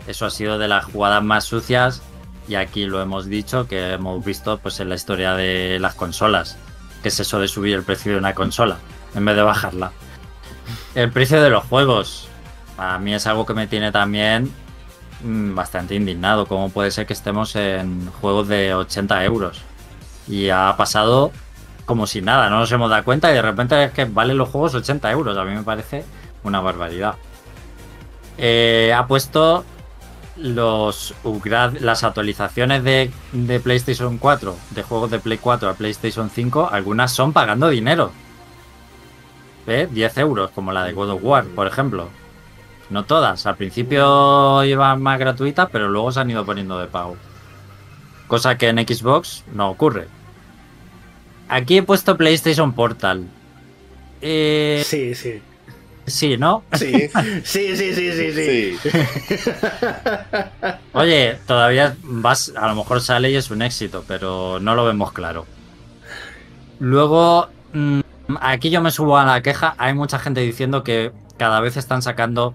Eso 0.06 0.26
ha 0.26 0.30
sido 0.30 0.58
de 0.58 0.68
las 0.68 0.84
jugadas 0.84 1.22
más 1.22 1.44
sucias 1.44 2.02
y 2.46 2.56
aquí 2.56 2.84
lo 2.84 3.00
hemos 3.00 3.26
dicho 3.26 3.66
que 3.66 3.92
hemos 3.92 4.24
visto 4.24 4.58
pues 4.58 4.80
en 4.80 4.88
la 4.88 4.96
historia 4.96 5.34
de 5.34 5.78
las 5.80 5.94
consolas. 5.94 6.58
¿Qué 7.02 7.08
es 7.08 7.18
eso 7.18 7.38
de 7.40 7.48
subir 7.48 7.76
el 7.76 7.82
precio 7.82 8.12
de 8.12 8.18
una 8.18 8.34
consola 8.34 8.76
en 9.14 9.24
vez 9.24 9.36
de 9.36 9.42
bajarla? 9.42 9.92
El 10.94 11.10
precio 11.10 11.40
de 11.42 11.50
los 11.50 11.64
juegos. 11.64 12.28
A 12.76 12.98
mí 12.98 13.14
es 13.14 13.26
algo 13.26 13.46
que 13.46 13.54
me 13.54 13.66
tiene 13.66 13.92
también 13.92 14.50
mm, 15.22 15.54
bastante 15.54 15.94
indignado. 15.94 16.46
¿Cómo 16.46 16.70
puede 16.70 16.90
ser 16.90 17.06
que 17.06 17.12
estemos 17.12 17.54
en 17.56 18.10
juegos 18.20 18.48
de 18.48 18.74
80 18.74 19.24
euros? 19.24 19.60
Y 20.26 20.48
ha 20.48 20.74
pasado 20.76 21.32
como 21.90 22.06
si 22.06 22.22
nada, 22.22 22.48
no 22.48 22.60
nos 22.60 22.70
hemos 22.70 22.88
dado 22.88 23.02
cuenta 23.02 23.32
y 23.32 23.34
de 23.34 23.42
repente 23.42 23.82
es 23.82 23.90
que 23.90 24.04
valen 24.04 24.38
los 24.38 24.48
juegos 24.48 24.74
80 24.76 25.10
euros. 25.10 25.36
A 25.36 25.44
mí 25.44 25.52
me 25.52 25.64
parece 25.64 26.04
una 26.44 26.60
barbaridad. 26.60 27.16
Eh, 28.38 28.94
ha 28.96 29.08
puesto 29.08 29.64
las 30.36 32.04
actualizaciones 32.04 32.84
de, 32.84 33.10
de, 33.32 33.60
PlayStation 33.60 34.18
4, 34.18 34.56
de 34.70 34.82
juegos 34.84 35.10
de 35.10 35.18
Play 35.18 35.38
4 35.38 35.68
a 35.68 35.74
PlayStation 35.74 36.30
5, 36.30 36.70
algunas 36.70 37.12
son 37.12 37.32
pagando 37.32 37.68
dinero. 37.68 38.12
10 39.70 40.18
euros, 40.18 40.50
como 40.50 40.72
la 40.72 40.84
de 40.84 40.92
God 40.92 41.10
of 41.10 41.20
War, 41.22 41.44
por 41.44 41.66
ejemplo. 41.66 42.08
No 42.90 43.04
todas. 43.04 43.46
Al 43.46 43.56
principio 43.56 44.64
iban 44.64 45.00
más 45.00 45.18
gratuitas, 45.18 45.68
pero 45.70 45.88
luego 45.88 46.10
se 46.12 46.20
han 46.20 46.30
ido 46.30 46.44
poniendo 46.44 46.78
de 46.78 46.86
pago. 46.86 47.16
Cosa 48.26 48.58
que 48.58 48.68
en 48.68 48.78
Xbox 48.78 49.44
no 49.52 49.70
ocurre. 49.70 50.08
Aquí 51.48 51.78
he 51.78 51.82
puesto 51.82 52.16
PlayStation 52.16 52.72
Portal. 52.72 53.26
Eh... 54.20 54.82
Sí, 54.84 55.14
sí. 55.14 55.40
Sí, 56.06 56.36
¿no? 56.36 56.64
Sí, 56.72 57.08
sí, 57.44 57.76
sí, 57.76 57.94
sí, 57.94 58.12
sí, 58.12 58.32
sí. 58.32 58.78
Oye, 60.92 61.38
todavía 61.46 61.96
vas, 62.02 62.52
a 62.56 62.68
lo 62.68 62.74
mejor 62.74 63.00
sale 63.00 63.30
y 63.30 63.36
es 63.36 63.50
un 63.50 63.62
éxito, 63.62 64.04
pero 64.08 64.58
no 64.60 64.74
lo 64.74 64.84
vemos 64.84 65.12
claro. 65.12 65.46
Luego, 66.80 67.48
mm, 67.72 68.00
Aquí 68.40 68.70
yo 68.70 68.80
me 68.80 68.90
subo 68.90 69.16
a 69.16 69.24
la 69.24 69.42
queja. 69.42 69.74
Hay 69.78 69.94
mucha 69.94 70.18
gente 70.18 70.40
diciendo 70.40 70.82
que 70.82 71.12
cada 71.36 71.60
vez 71.60 71.76
están 71.76 72.02
sacando 72.02 72.54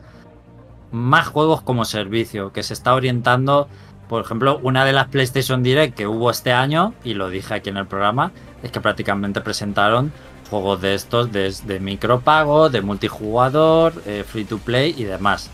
más 0.92 1.28
juegos 1.28 1.62
como 1.62 1.86
servicio, 1.86 2.54
que 2.54 2.64
se 2.64 2.74
está 2.74 2.94
orientando, 2.94 3.68
por 4.08 4.24
ejemplo, 4.24 4.60
una 4.64 4.86
de 4.86 4.94
las 4.94 5.08
PlayStation 5.08 5.64
Direct 5.64 5.96
que 5.96 6.08
hubo 6.08 6.30
este 6.30 6.54
año, 6.54 6.94
y 7.04 7.16
lo 7.16 7.30
dije 7.30 7.56
aquí 7.56 7.70
en 7.70 7.78
el 7.78 7.88
programa, 7.88 8.32
es 8.64 8.72
que 8.72 8.80
prácticamente 8.80 9.42
presentaron 9.42 10.14
juegos 10.50 10.82
de 10.82 10.94
estos 10.94 11.32
de, 11.32 11.80
micropago, 11.82 12.70
de 12.70 12.82
multijugador, 12.82 13.94
eh, 14.06 14.24
free 14.28 14.46
to 14.46 14.60
play 14.60 14.94
y 14.98 15.04
demás. 15.04 15.50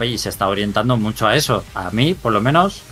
Y 0.00 0.18
se 0.18 0.28
está 0.28 0.48
orientando 0.48 0.96
mucho 0.96 1.26
a 1.26 1.36
eso. 1.36 1.64
A 1.74 1.90
mí, 1.90 2.14
por 2.14 2.32
lo 2.32 2.40
menos, 2.40 2.82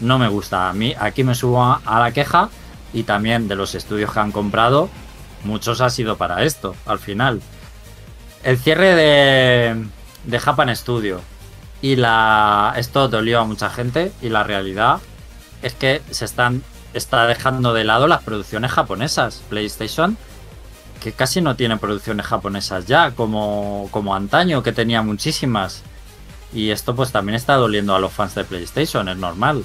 no 0.00 0.18
me 0.18 0.28
gusta. 0.28 0.68
A 0.68 0.72
mí 0.72 0.94
aquí 0.98 1.22
me 1.22 1.34
subo 1.34 1.62
a 1.62 2.00
la 2.00 2.12
queja 2.12 2.48
y 2.92 3.04
también 3.04 3.46
de 3.46 3.56
los 3.56 3.74
estudios 3.74 4.12
que 4.12 4.20
han 4.20 4.32
comprado 4.32 4.88
muchos 5.46 5.80
ha 5.80 5.90
sido 5.90 6.16
para 6.16 6.42
esto, 6.44 6.74
al 6.86 6.98
final. 6.98 7.40
El 8.42 8.58
cierre 8.58 8.94
de, 8.94 9.86
de 10.24 10.38
Japan 10.38 10.74
Studio 10.76 11.20
y 11.82 11.96
la 11.96 12.74
esto 12.76 13.08
dolió 13.08 13.40
a 13.40 13.44
mucha 13.44 13.70
gente 13.70 14.12
y 14.22 14.28
la 14.28 14.42
realidad 14.42 14.98
es 15.62 15.74
que 15.74 16.02
se 16.10 16.24
están 16.24 16.62
está 16.94 17.26
dejando 17.26 17.74
de 17.74 17.84
lado 17.84 18.06
las 18.06 18.22
producciones 18.22 18.72
japonesas. 18.72 19.42
PlayStation 19.48 20.16
que 21.00 21.12
casi 21.12 21.40
no 21.40 21.56
tiene 21.56 21.76
producciones 21.76 22.26
japonesas 22.26 22.86
ya 22.86 23.10
como 23.12 23.88
como 23.90 24.14
antaño 24.14 24.62
que 24.62 24.72
tenía 24.72 25.02
muchísimas. 25.02 25.82
Y 26.52 26.70
esto 26.70 26.94
pues 26.94 27.12
también 27.12 27.36
está 27.36 27.54
doliendo 27.54 27.94
a 27.94 28.00
los 28.00 28.12
fans 28.12 28.34
de 28.34 28.44
PlayStation, 28.44 29.08
es 29.08 29.16
normal. 29.16 29.64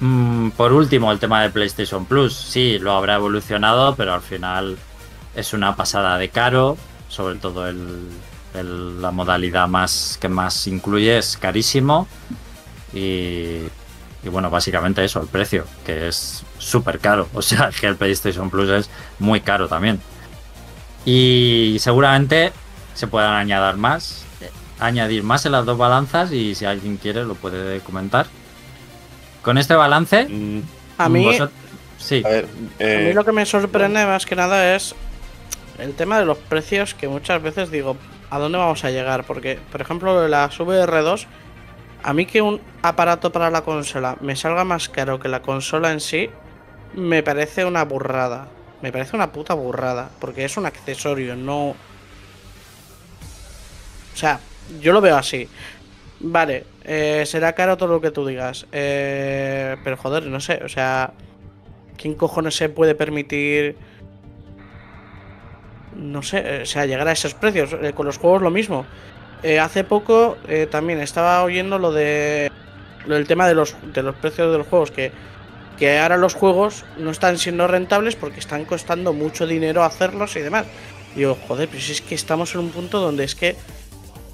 Mm, 0.00 0.50
por 0.50 0.72
último, 0.72 1.10
el 1.10 1.18
tema 1.18 1.42
de 1.42 1.50
PlayStation 1.50 2.04
Plus. 2.04 2.34
Sí, 2.34 2.78
lo 2.78 2.92
habrá 2.92 3.14
evolucionado, 3.14 3.94
pero 3.96 4.14
al 4.14 4.20
final 4.20 4.76
es 5.34 5.52
una 5.52 5.76
pasada 5.76 6.18
de 6.18 6.28
caro. 6.28 6.76
Sobre 7.08 7.36
todo 7.36 7.72
la 8.52 9.10
modalidad 9.10 9.68
más 9.68 10.18
que 10.20 10.28
más 10.28 10.66
incluye 10.66 11.18
es 11.18 11.36
carísimo. 11.36 12.08
Y, 12.92 13.62
bueno, 14.30 14.50
básicamente 14.50 15.04
eso, 15.04 15.20
el 15.20 15.28
precio, 15.28 15.64
que 15.84 16.08
es 16.08 16.42
súper 16.58 16.98
caro. 16.98 17.28
O 17.34 17.42
sea, 17.42 17.70
que 17.70 17.86
el 17.86 17.96
PlayStation 17.96 18.50
Plus 18.50 18.68
es 18.68 18.90
muy 19.18 19.40
caro 19.40 19.68
también. 19.68 20.00
Y 21.04 21.76
seguramente 21.78 22.52
se 22.94 23.06
puedan 23.06 23.34
añadir 23.34 23.76
más, 23.76 24.24
añadir 24.80 25.22
más 25.22 25.46
en 25.46 25.52
las 25.52 25.64
dos 25.64 25.78
balanzas 25.78 26.32
y 26.32 26.54
si 26.54 26.64
alguien 26.64 26.96
quiere 26.96 27.24
lo 27.24 27.34
puede 27.34 27.80
comentar. 27.80 28.26
Con 29.46 29.58
este 29.58 29.76
balance, 29.76 30.26
a 30.98 31.08
mí, 31.08 31.38
sí. 31.98 32.24
A, 32.26 32.28
mí 32.28 32.48
eh, 32.80 33.12
lo 33.14 33.24
que 33.24 33.30
me 33.30 33.46
sorprende 33.46 34.04
más 34.04 34.26
que 34.26 34.34
nada 34.34 34.74
es 34.74 34.92
el 35.78 35.94
tema 35.94 36.18
de 36.18 36.24
los 36.24 36.36
precios 36.36 36.94
que 36.94 37.06
muchas 37.06 37.40
veces 37.40 37.70
digo, 37.70 37.96
¿a 38.28 38.40
dónde 38.40 38.58
vamos 38.58 38.84
a 38.84 38.90
llegar? 38.90 39.22
Porque, 39.22 39.60
por 39.70 39.80
ejemplo, 39.80 40.26
las 40.26 40.58
VR2, 40.58 41.26
a 42.02 42.12
mí 42.12 42.26
que 42.26 42.42
un 42.42 42.60
aparato 42.82 43.30
para 43.30 43.48
la 43.48 43.62
consola 43.62 44.16
me 44.20 44.34
salga 44.34 44.64
más 44.64 44.88
caro 44.88 45.20
que 45.20 45.28
la 45.28 45.42
consola 45.42 45.92
en 45.92 46.00
sí, 46.00 46.28
me 46.94 47.22
parece 47.22 47.64
una 47.64 47.84
burrada. 47.84 48.48
Me 48.82 48.90
parece 48.90 49.14
una 49.14 49.30
puta 49.30 49.54
burrada, 49.54 50.10
porque 50.18 50.44
es 50.44 50.56
un 50.56 50.66
accesorio, 50.66 51.36
no... 51.36 51.68
O 51.68 51.76
sea, 54.12 54.40
yo 54.80 54.92
lo 54.92 55.00
veo 55.00 55.16
así. 55.16 55.48
Vale, 56.20 56.64
eh, 56.84 57.24
será 57.26 57.52
caro 57.52 57.76
todo 57.76 57.90
lo 57.90 58.00
que 58.00 58.10
tú 58.10 58.26
digas. 58.26 58.66
Eh, 58.72 59.76
pero 59.84 59.96
joder, 59.96 60.26
no 60.26 60.40
sé, 60.40 60.60
o 60.64 60.68
sea... 60.68 61.12
¿Quién 61.96 62.14
cojones 62.14 62.54
se 62.54 62.68
puede 62.68 62.94
permitir 62.94 63.74
no 65.96 66.22
sé, 66.22 66.62
o 66.62 66.66
sea, 66.66 66.86
llegar 66.86 67.08
a 67.08 67.12
esos 67.12 67.34
precios. 67.34 67.74
Eh, 67.82 67.92
con 67.94 68.06
los 68.06 68.18
juegos 68.18 68.42
lo 68.42 68.50
mismo. 68.50 68.86
Eh, 69.42 69.58
hace 69.58 69.84
poco 69.84 70.36
eh, 70.48 70.66
también 70.70 71.00
estaba 71.00 71.42
oyendo 71.42 71.78
lo 71.78 71.92
de 71.92 72.50
lo 73.06 73.14
del 73.14 73.26
tema 73.26 73.46
de 73.46 73.54
los, 73.54 73.76
de 73.92 74.02
los 74.02 74.16
precios 74.16 74.50
de 74.50 74.58
los 74.58 74.66
juegos, 74.66 74.90
que, 74.90 75.12
que 75.78 75.98
ahora 75.98 76.16
los 76.16 76.34
juegos 76.34 76.84
no 76.98 77.10
están 77.10 77.38
siendo 77.38 77.68
rentables 77.68 78.16
porque 78.16 78.40
están 78.40 78.64
costando 78.64 79.12
mucho 79.12 79.46
dinero 79.46 79.84
hacerlos 79.84 80.34
y 80.36 80.40
demás. 80.40 80.66
Y 81.14 81.20
digo, 81.20 81.36
joder, 81.46 81.68
pero 81.68 81.80
si 81.80 81.92
es 81.92 82.00
que 82.00 82.16
estamos 82.16 82.54
en 82.54 82.62
un 82.62 82.70
punto 82.70 82.98
donde 82.98 83.24
es 83.24 83.36
que 83.36 83.56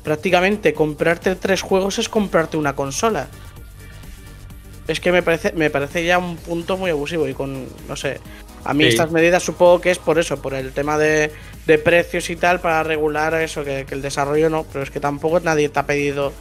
prácticamente 0.02 0.74
comprarte 0.74 1.34
tres 1.36 1.62
juegos 1.62 1.98
es 1.98 2.08
comprarte 2.08 2.56
una 2.56 2.74
consola. 2.74 3.28
Es 4.88 5.00
que 5.00 5.12
me 5.12 5.22
parece, 5.22 5.52
me 5.52 5.70
parece 5.70 6.04
ya 6.04 6.18
un 6.18 6.36
punto 6.36 6.76
muy 6.76 6.90
abusivo 6.90 7.28
y 7.28 7.34
con, 7.34 7.66
no 7.88 7.96
sé, 7.96 8.20
a 8.64 8.74
mí 8.74 8.84
estas 8.84 9.10
medidas 9.10 9.42
supongo 9.42 9.80
que 9.80 9.90
es 9.90 9.98
por 9.98 10.18
eso, 10.18 10.40
por 10.40 10.54
el 10.54 10.72
tema 10.72 10.98
de, 10.98 11.30
precios 11.84 12.30
y 12.30 12.36
tal, 12.36 12.60
para 12.60 12.82
regular 12.82 13.34
eso, 13.34 13.64
que, 13.64 13.86
el 13.88 14.02
desarrollo 14.02 14.50
no, 14.50 14.64
pero 14.64 14.82
es 14.82 14.90
que 14.90 15.00
tampoco 15.00 15.40
nadie 15.40 15.68
te 15.68 15.78
ha 15.78 15.86
pedido 15.86 16.32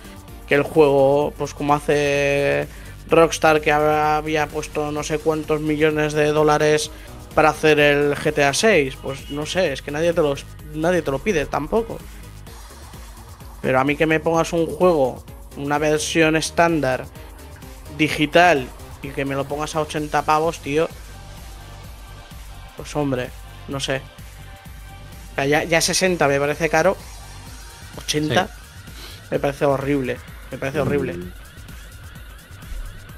que 0.47 0.55
el 0.55 0.63
juego, 0.63 1.33
pues 1.37 1.53
como 1.53 1.73
hace 1.73 2.67
Rockstar, 3.09 3.61
que 3.61 3.71
había 3.71 4.47
puesto 4.47 4.91
no 4.91 5.03
sé 5.03 5.19
cuántos 5.19 5.61
millones 5.61 6.13
de 6.13 6.27
dólares 6.27 6.91
para 7.33 7.49
hacer 7.49 7.79
el 7.79 8.15
GTA 8.15 8.53
6, 8.53 8.97
pues 9.01 9.29
no 9.29 9.45
sé, 9.45 9.73
es 9.73 9.81
que 9.81 9.91
nadie 9.91 10.13
te, 10.13 10.21
los, 10.21 10.45
nadie 10.73 11.01
te 11.01 11.11
lo 11.11 11.19
pide 11.19 11.45
tampoco. 11.45 11.97
Pero 13.61 13.79
a 13.79 13.83
mí 13.83 13.95
que 13.95 14.05
me 14.05 14.19
pongas 14.19 14.53
un 14.53 14.65
juego, 14.65 15.23
una 15.57 15.77
versión 15.77 16.35
estándar, 16.35 17.05
digital, 17.97 18.67
y 19.03 19.09
que 19.09 19.25
me 19.25 19.35
lo 19.35 19.45
pongas 19.45 19.75
a 19.75 19.81
80 19.81 20.21
pavos, 20.23 20.59
tío, 20.59 20.87
pues 22.77 22.95
hombre, 22.95 23.29
no 23.67 23.79
sé. 23.79 24.01
Ya, 25.37 25.63
ya 25.63 25.81
60 25.81 26.27
me 26.27 26.39
parece 26.39 26.69
caro. 26.69 26.97
80 27.97 28.49
me 29.31 29.39
parece 29.39 29.65
horrible. 29.65 30.17
Me 30.51 30.57
parece 30.57 30.79
mm. 30.79 30.81
horrible. 30.81 31.15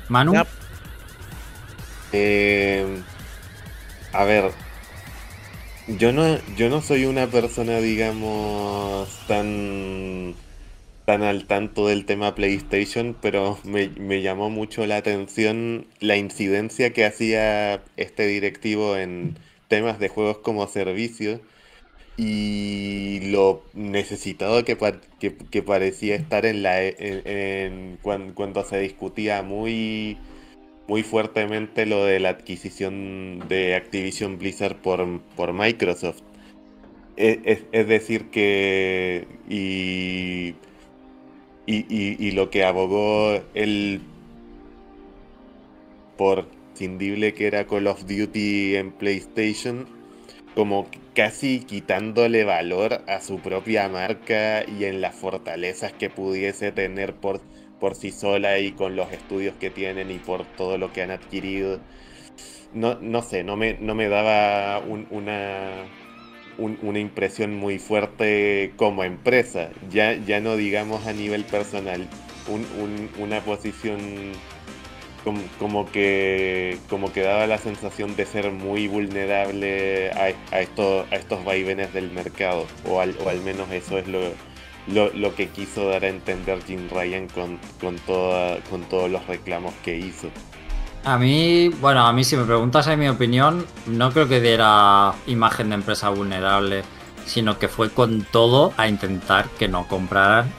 Manu. 0.10 0.44
Eh, 2.12 3.02
a 4.14 4.24
ver. 4.24 4.52
Yo 5.88 6.12
no, 6.14 6.38
yo 6.56 6.70
no 6.70 6.82
soy 6.82 7.06
una 7.06 7.28
persona, 7.28 7.80
digamos, 7.80 9.10
tan 9.28 10.36
tan 11.06 11.22
al 11.22 11.46
tanto 11.48 11.88
del 11.88 12.06
tema 12.06 12.34
PlayStation, 12.34 13.16
pero 13.22 13.60
me, 13.66 13.90
me, 13.90 14.22
llamó 14.22 14.50
mucho 14.50 14.88
la 14.88 14.96
atención 14.96 15.86
la 16.00 16.16
incidencia 16.16 16.94
que 16.94 17.06
hacía 17.06 17.84
este 17.98 18.26
directivo 18.26 18.96
en, 18.96 19.36
temas 19.74 19.98
de 19.98 20.08
juegos 20.08 20.38
como 20.38 20.68
servicio 20.68 21.42
y 22.16 23.32
lo 23.32 23.64
necesitado 23.74 24.64
que, 24.64 24.78
que, 25.20 25.64
parecía 25.64 26.16
estar 26.16 26.46
en 26.46 26.62
la 26.62 26.84
en, 26.84 27.98
cuando, 28.04 28.64
se 28.66 28.80
discutía 28.80 29.42
muy 29.42 30.20
muy 30.88 31.04
fuertemente 31.04 31.86
lo 31.86 32.06
de 32.06 32.20
la 32.20 32.30
adquisición 32.30 33.44
de 33.48 33.76
Activision 33.76 34.38
Blizzard 34.38 34.76
por, 34.78 35.22
por 35.36 35.54
Microsoft. 35.54 36.22
E, 37.16 37.62
es, 37.72 37.88
decir 37.88 38.30
que 38.32 39.28
y, 39.48 40.56
y, 41.68 42.32
lo 42.32 42.50
que 42.50 42.64
abogó 42.64 43.40
el 43.54 44.02
por 46.18 46.48
que 46.76 47.48
era 47.48 47.66
Call 47.66 47.88
of 47.88 48.06
Duty 48.06 48.76
en 48.76 48.92
PlayStation, 48.92 49.88
como 50.56 50.88
casi 51.14 51.60
quitándole 51.60 52.44
valor 52.44 53.04
a 53.08 53.22
su 53.22 53.40
propia 53.40 53.88
marca 53.90 54.66
y 54.68 54.86
en 54.86 55.00
las 55.00 55.16
fortalezas 55.16 55.94
que 55.94 56.10
pudiese 56.10 56.72
tener 56.72 57.14
por, 57.14 57.42
por 57.84 57.96
sí 57.96 58.14
sola 58.14 58.60
y 58.60 58.72
con 58.72 58.96
los 58.96 59.12
estudios 59.12 59.56
que 59.60 59.70
tienen 59.70 60.10
y 60.10 60.18
por 60.18 60.46
todo 60.46 60.78
lo 60.78 60.94
que 60.94 61.02
han 61.02 61.12
adquirido. 61.12 61.82
No, 62.74 62.96
no 63.02 63.22
sé, 63.22 63.44
no 63.44 63.58
me, 63.58 63.74
no 63.74 63.94
me 63.94 64.08
daba 64.08 64.80
una, 64.80 65.84
una 66.58 67.00
impresión 67.00 67.54
muy 67.58 67.80
fuerte 67.80 68.72
como 68.78 69.04
empresa, 69.04 69.70
ya, 69.92 70.14
ya 70.14 70.40
no 70.40 70.56
digamos 70.56 71.06
a 71.08 71.12
nivel 71.12 71.44
personal, 71.44 72.08
una 73.20 73.42
posición 73.42 74.32
como, 75.60 75.92
que 75.92 76.78
como 76.88 77.12
que 77.12 77.20
daba 77.20 77.48
la 77.48 77.58
sensación 77.58 78.16
de 78.16 78.26
ser 78.26 78.50
muy 78.52 78.88
vulnerable 78.88 80.10
a, 80.12 80.62
estos, 80.62 81.06
a 81.12 81.18
estos 81.18 81.44
vaivenes 81.44 81.94
del 81.94 82.12
mercado, 82.12 82.66
o 82.88 83.02
al, 83.02 83.14
o 83.26 83.28
al 83.28 83.42
menos 83.42 83.70
eso 83.72 83.98
es 83.98 84.08
lo, 84.08 84.22
lo, 84.88 85.36
que 85.36 85.50
quiso 85.50 85.90
dar 85.90 86.04
a 86.04 86.10
entender 86.10 86.60
Jim 86.66 86.88
Ryan 86.90 87.28
con, 87.28 87.60
con, 87.80 87.96
toda, 87.98 88.60
con 88.70 88.84
todos 88.84 89.10
los 89.10 89.26
reclamos 89.28 89.74
que 89.84 89.98
hizo. 89.98 90.30
A 91.06 91.18
mí, 91.18 91.70
bueno, 91.70 92.06
a 92.06 92.14
mí 92.14 92.24
si 92.24 92.38
me 92.38 92.46
preguntas 92.46 92.88
en 92.88 93.00
mi 93.00 93.10
opinión, 93.10 93.66
no 93.88 94.12
creo 94.12 94.28
que 94.28 94.40
diera 94.40 95.14
imagen 95.28 95.70
de 95.70 95.76
empresa 95.76 96.10
vulnerable, 96.10 96.84
sino 97.26 97.60
que 97.60 97.68
fue 97.68 97.90
con 97.90 98.24
todo 98.24 98.74
a 98.78 98.88
intentar 98.88 99.48
que 99.60 99.68
no 99.68 99.88
compraran 99.88 100.50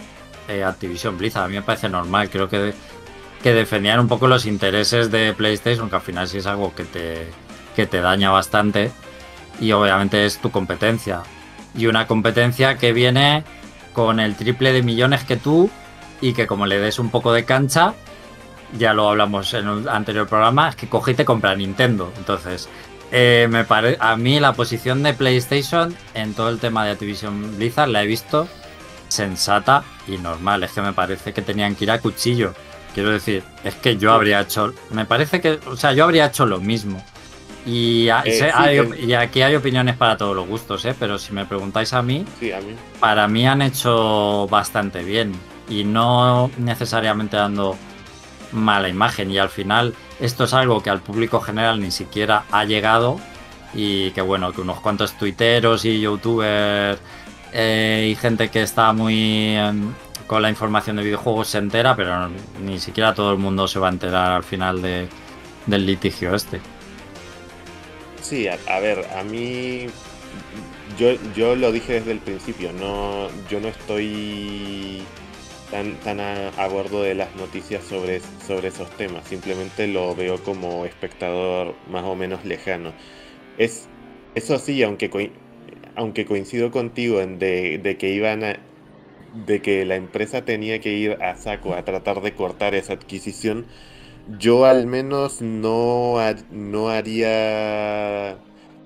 eh, 0.48 0.64
Activision 0.64 1.16
Blizzard. 1.16 1.44
A 1.44 1.48
mí 1.48 1.54
me 1.54 1.62
parece 1.62 1.88
normal, 1.88 2.28
creo 2.28 2.48
que 2.48 2.74
que 3.44 3.52
defendían 3.52 4.00
un 4.00 4.08
poco 4.08 4.26
los 4.26 4.46
intereses 4.46 5.10
de 5.10 5.34
PlayStation, 5.34 5.90
que 5.90 5.96
al 5.96 6.00
final 6.00 6.26
sí 6.26 6.38
es 6.38 6.46
algo 6.46 6.74
que 6.74 6.84
te, 6.84 7.26
que 7.76 7.86
te 7.86 8.00
daña 8.00 8.30
bastante. 8.30 8.90
Y 9.60 9.72
obviamente 9.72 10.24
es 10.24 10.38
tu 10.38 10.50
competencia. 10.50 11.20
Y 11.76 11.84
una 11.84 12.06
competencia 12.06 12.78
que 12.78 12.94
viene 12.94 13.44
con 13.94 14.20
el 14.20 14.36
triple 14.36 14.74
de 14.74 14.82
millones 14.82 15.24
que 15.24 15.36
tú 15.38 15.70
y 16.20 16.34
que 16.34 16.46
como 16.46 16.66
le 16.66 16.78
des 16.78 16.98
un 16.98 17.08
poco 17.08 17.32
de 17.32 17.46
cancha, 17.46 17.94
ya 18.78 18.92
lo 18.92 19.08
hablamos 19.08 19.54
en 19.54 19.68
el 19.68 19.88
anterior 19.88 20.28
programa, 20.28 20.68
es 20.68 20.76
que 20.76 20.88
coge 20.88 21.12
y 21.12 21.14
te 21.14 21.24
compra 21.24 21.54
Nintendo. 21.54 22.12
Entonces, 22.18 22.68
eh, 23.10 23.46
me 23.50 23.64
pare... 23.64 23.96
a 24.00 24.16
mí 24.16 24.40
la 24.40 24.52
posición 24.52 25.02
de 25.02 25.14
PlayStation 25.14 25.96
en 26.14 26.34
todo 26.34 26.50
el 26.50 26.58
tema 26.58 26.84
de 26.84 26.90
Activision 26.90 27.56
Blizzard 27.56 27.88
la 27.88 28.02
he 28.02 28.06
visto 28.06 28.48
sensata 29.08 29.84
y 30.08 30.18
normal. 30.18 30.64
Es 30.64 30.72
que 30.72 30.82
me 30.82 30.92
parece 30.92 31.32
que 31.32 31.40
tenían 31.42 31.74
que 31.74 31.84
ir 31.84 31.90
a 31.90 32.00
cuchillo. 32.00 32.54
Quiero 32.94 33.10
decir, 33.10 33.42
es 33.64 33.74
que 33.74 33.96
yo 33.96 34.12
habría 34.12 34.40
hecho, 34.40 34.72
me 34.90 35.04
parece 35.04 35.40
que, 35.40 35.58
o 35.66 35.76
sea, 35.76 35.92
yo 35.92 36.04
habría 36.04 36.26
hecho 36.26 36.46
lo 36.46 36.60
mismo. 36.60 37.02
Y, 37.66 38.08
eh, 38.08 39.16
aquí 39.18 39.42
hay 39.42 39.54
opiniones 39.54 39.96
para 39.96 40.16
todos 40.16 40.36
los 40.36 40.46
gustos, 40.46 40.84
¿eh? 40.84 40.94
pero 40.98 41.18
si 41.18 41.32
me 41.32 41.46
preguntáis 41.46 41.92
a 41.94 42.02
mí, 42.02 42.24
para 43.00 43.26
mí 43.26 43.46
han 43.46 43.62
hecho 43.62 44.46
bastante 44.48 45.02
bien 45.02 45.32
y 45.68 45.84
no 45.84 46.50
necesariamente 46.58 47.36
dando 47.36 47.76
mala 48.52 48.88
imagen. 48.88 49.30
Y 49.30 49.38
al 49.38 49.48
final 49.48 49.94
esto 50.20 50.44
es 50.44 50.52
algo 50.52 50.82
que 50.82 50.90
al 50.90 51.00
público 51.00 51.40
general 51.40 51.80
ni 51.80 51.90
siquiera 51.90 52.44
ha 52.50 52.64
llegado 52.64 53.18
y 53.72 54.10
que 54.10 54.20
bueno, 54.20 54.52
que 54.52 54.60
unos 54.60 54.80
cuantos 54.80 55.16
tuiteros 55.18 55.84
y 55.84 56.00
youtubers 56.00 57.00
eh, 57.52 58.08
y 58.10 58.14
gente 58.14 58.50
que 58.50 58.62
está 58.62 58.92
muy 58.92 59.56
con 60.26 60.42
la 60.42 60.50
información 60.50 60.96
de 60.96 61.02
videojuegos 61.02 61.48
se 61.48 61.58
entera, 61.58 61.94
pero 61.96 62.28
ni 62.62 62.78
siquiera 62.78 63.14
todo 63.14 63.32
el 63.32 63.38
mundo 63.38 63.68
se 63.68 63.78
va 63.78 63.88
a 63.88 63.92
enterar 63.92 64.32
al 64.32 64.44
final 64.44 64.80
de, 64.80 65.08
del 65.66 65.86
litigio 65.86 66.34
este. 66.34 66.60
Sí, 68.24 68.48
a, 68.48 68.80
ver, 68.80 69.04
a 69.14 69.22
mí 69.22 69.84
yo, 70.98 71.10
yo 71.36 71.54
lo 71.56 71.72
dije 71.72 71.92
desde 71.92 72.12
el 72.12 72.20
principio, 72.20 72.72
no, 72.72 73.28
yo 73.50 73.60
no 73.60 73.68
estoy 73.68 75.02
tan, 75.70 76.00
tan 76.00 76.20
a, 76.20 76.66
bordo 76.68 77.02
de 77.02 77.14
las 77.14 77.36
noticias 77.36 77.84
sobre, 77.84 78.22
sobre 78.46 78.68
esos 78.68 78.88
temas, 78.96 79.28
simplemente 79.28 79.86
lo 79.86 80.14
veo 80.14 80.42
como 80.42 80.86
espectador 80.86 81.74
más 81.90 82.04
o 82.04 82.16
menos 82.16 82.46
lejano. 82.46 82.94
Es, 83.58 83.88
eso 84.34 84.58
sí, 84.58 84.82
aunque, 84.82 85.30
aunque 85.94 86.24
coincido 86.24 86.70
contigo 86.70 87.20
en 87.20 87.38
de, 87.38 87.76
de 87.76 87.98
que 87.98 88.08
iban 88.08 88.42
a, 88.42 88.56
de 89.46 89.60
que 89.60 89.84
la 89.84 89.96
empresa 89.96 90.46
tenía 90.46 90.80
que 90.80 90.94
ir 90.94 91.22
a 91.22 91.36
saco 91.36 91.74
a 91.74 91.84
tratar 91.84 92.22
de 92.22 92.32
cortar 92.32 92.74
esa 92.74 92.94
adquisición, 92.94 93.66
yo 94.38 94.64
al 94.64 94.86
menos 94.86 95.42
no, 95.42 96.16
no 96.50 96.88
haría 96.88 98.36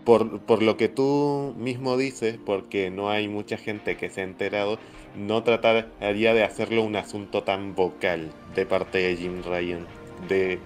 por, 0.04 0.40
por 0.40 0.62
lo 0.62 0.76
que 0.76 0.88
tú 0.88 1.54
mismo 1.58 1.96
dices, 1.96 2.38
porque 2.44 2.90
no 2.90 3.10
hay 3.10 3.28
mucha 3.28 3.56
gente 3.56 3.96
que 3.96 4.10
se 4.10 4.22
ha 4.22 4.24
enterado, 4.24 4.78
no 5.16 5.42
trataría 5.42 6.34
de 6.34 6.44
hacerlo 6.44 6.82
un 6.82 6.96
asunto 6.96 7.42
tan 7.42 7.74
vocal 7.74 8.30
de 8.54 8.66
parte 8.66 8.98
de 8.98 9.16
Jim 9.16 9.42
Ryan. 9.44 9.86
De, 10.28 10.58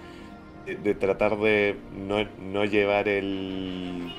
de, 0.67 0.95
tratar 0.95 1.39
de 1.39 1.77
no, 2.07 2.25
no 2.41 2.65
llevar 2.65 3.09
el, 3.09 4.13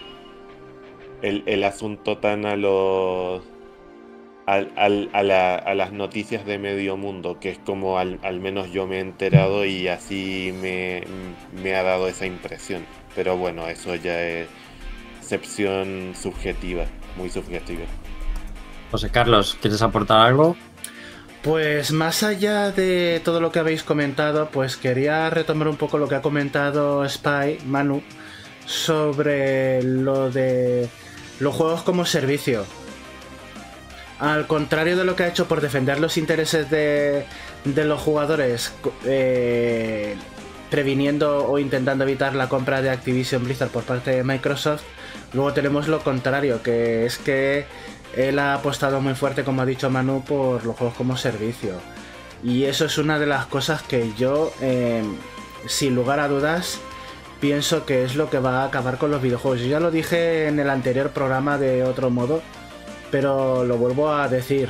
el, 1.21 1.43
el, 1.45 1.63
asunto 1.63 2.17
tan 2.17 2.45
a 2.45 2.55
los 2.55 3.41
al, 4.45 4.71
al, 4.75 5.09
a, 5.13 5.23
la, 5.23 5.55
a, 5.55 5.73
las 5.73 5.91
noticias 5.91 6.45
de 6.45 6.57
medio 6.57 6.97
mundo, 6.97 7.39
que 7.39 7.49
es 7.49 7.59
como 7.59 7.97
al, 7.97 8.19
al 8.23 8.39
menos 8.39 8.71
yo 8.71 8.87
me 8.87 8.97
he 8.97 8.99
enterado 8.99 9.65
y 9.65 9.87
así 9.87 10.53
me, 10.61 11.03
me, 11.61 11.75
ha 11.75 11.83
dado 11.83 12.07
esa 12.07 12.25
impresión. 12.25 12.85
Pero 13.15 13.37
bueno, 13.37 13.67
eso 13.67 13.95
ya 13.95 14.21
es 14.21 14.47
excepción 15.19 16.13
subjetiva, 16.19 16.85
muy 17.15 17.29
subjetiva. 17.29 17.85
José 18.91 19.09
Carlos, 19.09 19.57
¿quieres 19.61 19.81
aportar 19.81 20.19
algo? 20.19 20.55
Pues 21.41 21.91
más 21.91 22.23
allá 22.23 22.71
de 22.71 23.21
todo 23.23 23.41
lo 23.41 23.51
que 23.51 23.59
habéis 23.59 23.83
comentado, 23.83 24.49
pues 24.49 24.77
quería 24.77 25.29
retomar 25.29 25.67
un 25.67 25.77
poco 25.77 25.97
lo 25.97 26.07
que 26.07 26.15
ha 26.15 26.21
comentado 26.21 27.07
Spy, 27.07 27.59
Manu, 27.65 28.01
sobre 28.65 29.83
lo 29.83 30.31
de 30.31 30.87
los 31.39 31.53
juegos 31.53 31.83
como 31.83 32.05
servicio. 32.05 32.65
Al 34.19 34.47
contrario 34.47 34.95
de 34.95 35.03
lo 35.03 35.15
que 35.15 35.23
ha 35.23 35.27
hecho 35.27 35.47
por 35.47 35.61
defender 35.61 35.99
los 35.99 36.17
intereses 36.17 36.69
de, 36.69 37.25
los 37.65 38.01
jugadores, 38.01 38.73
eh, 39.05 40.15
previniendo 40.69 41.47
o 41.47 41.59
intentando 41.59 42.03
evitar 42.03 42.35
la 42.35 42.47
compra 42.47 42.81
de 42.81 42.89
Activision 42.89 43.43
Blizzard 43.43 43.69
por 43.69 43.83
parte 43.83 44.11
de 44.11 44.23
Microsoft, 44.23 44.83
luego 45.33 45.53
tenemos 45.53 45.87
lo 45.87 45.99
contrario, 46.01 46.61
que 46.63 47.05
es 47.05 47.17
que 47.17 47.65
él 48.15 48.39
ha 48.39 48.53
apostado 48.53 49.01
muy 49.01 49.15
fuerte, 49.15 49.43
como 49.43 49.61
ha 49.61 49.65
dicho 49.65 49.89
Manu, 49.89 50.23
por 50.23 50.63
los 50.65 50.75
juegos 50.75 50.95
como 50.95 51.17
servicio. 51.17 51.73
Y 52.43 52.65
eso 52.65 52.85
es 52.85 52.97
una 52.97 53.19
de 53.19 53.25
las 53.25 53.45
cosas 53.45 53.81
que 53.81 54.13
yo, 54.17 54.53
em, 54.61 55.15
sin 55.65 55.95
lugar 55.95 56.19
a 56.19 56.27
dudas, 56.27 56.79
pienso 57.39 57.85
que 57.85 58.03
es 58.03 58.15
lo 58.15 58.29
que 58.29 58.39
va 58.39 58.61
a 58.61 58.65
acabar 58.65 58.97
con 58.97 59.11
los 59.11 59.21
videojuegos. 59.21 59.61
Yo 59.61 59.67
ya 59.67 59.79
lo 59.79 59.91
dije 59.91 60.47
en 60.47 60.59
el 60.59 60.69
anterior 60.69 61.09
programa 61.09 61.57
de 61.57 61.83
otro 61.83 62.09
modo, 62.09 62.41
pero 63.13 63.63
lo 63.63 63.77
vuelvo 63.77 64.11
a 64.11 64.27
decir. 64.27 64.69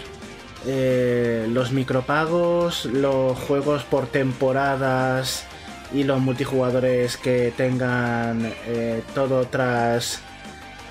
Eh, 0.67 1.47
los 1.49 1.71
micropagos, 1.71 2.83
los 2.83 3.39
juegos 3.39 3.83
por 3.83 4.07
temporadas 4.07 5.45
y 5.93 6.03
los 6.03 6.19
multijugadores 6.19 7.15
que 7.15 7.53
tengan 7.55 8.53
eh, 8.65 9.01
todo 9.15 9.45
tras 9.47 10.19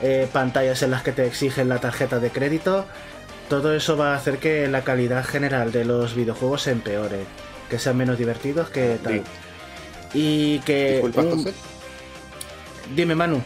eh, 0.00 0.26
pantallas 0.32 0.82
en 0.82 0.92
las 0.92 1.02
que 1.02 1.12
te 1.12 1.26
exigen 1.26 1.68
la 1.68 1.78
tarjeta 1.78 2.20
de 2.20 2.30
crédito, 2.30 2.86
todo 3.50 3.74
eso 3.74 3.98
va 3.98 4.14
a 4.14 4.16
hacer 4.16 4.38
que 4.38 4.66
la 4.66 4.82
calidad 4.82 5.22
general 5.22 5.72
de 5.72 5.84
los 5.84 6.14
videojuegos 6.14 6.62
se 6.62 6.70
empeore, 6.70 7.26
que 7.68 7.78
sean 7.78 7.98
menos 7.98 8.16
divertidos 8.16 8.70
que 8.70 8.98
tal. 9.02 9.22
Y 10.14 10.58
que... 10.60 11.02
Disculpa, 11.02 11.22
José. 11.22 11.52
Dime, 12.96 13.14
Manu. 13.14 13.42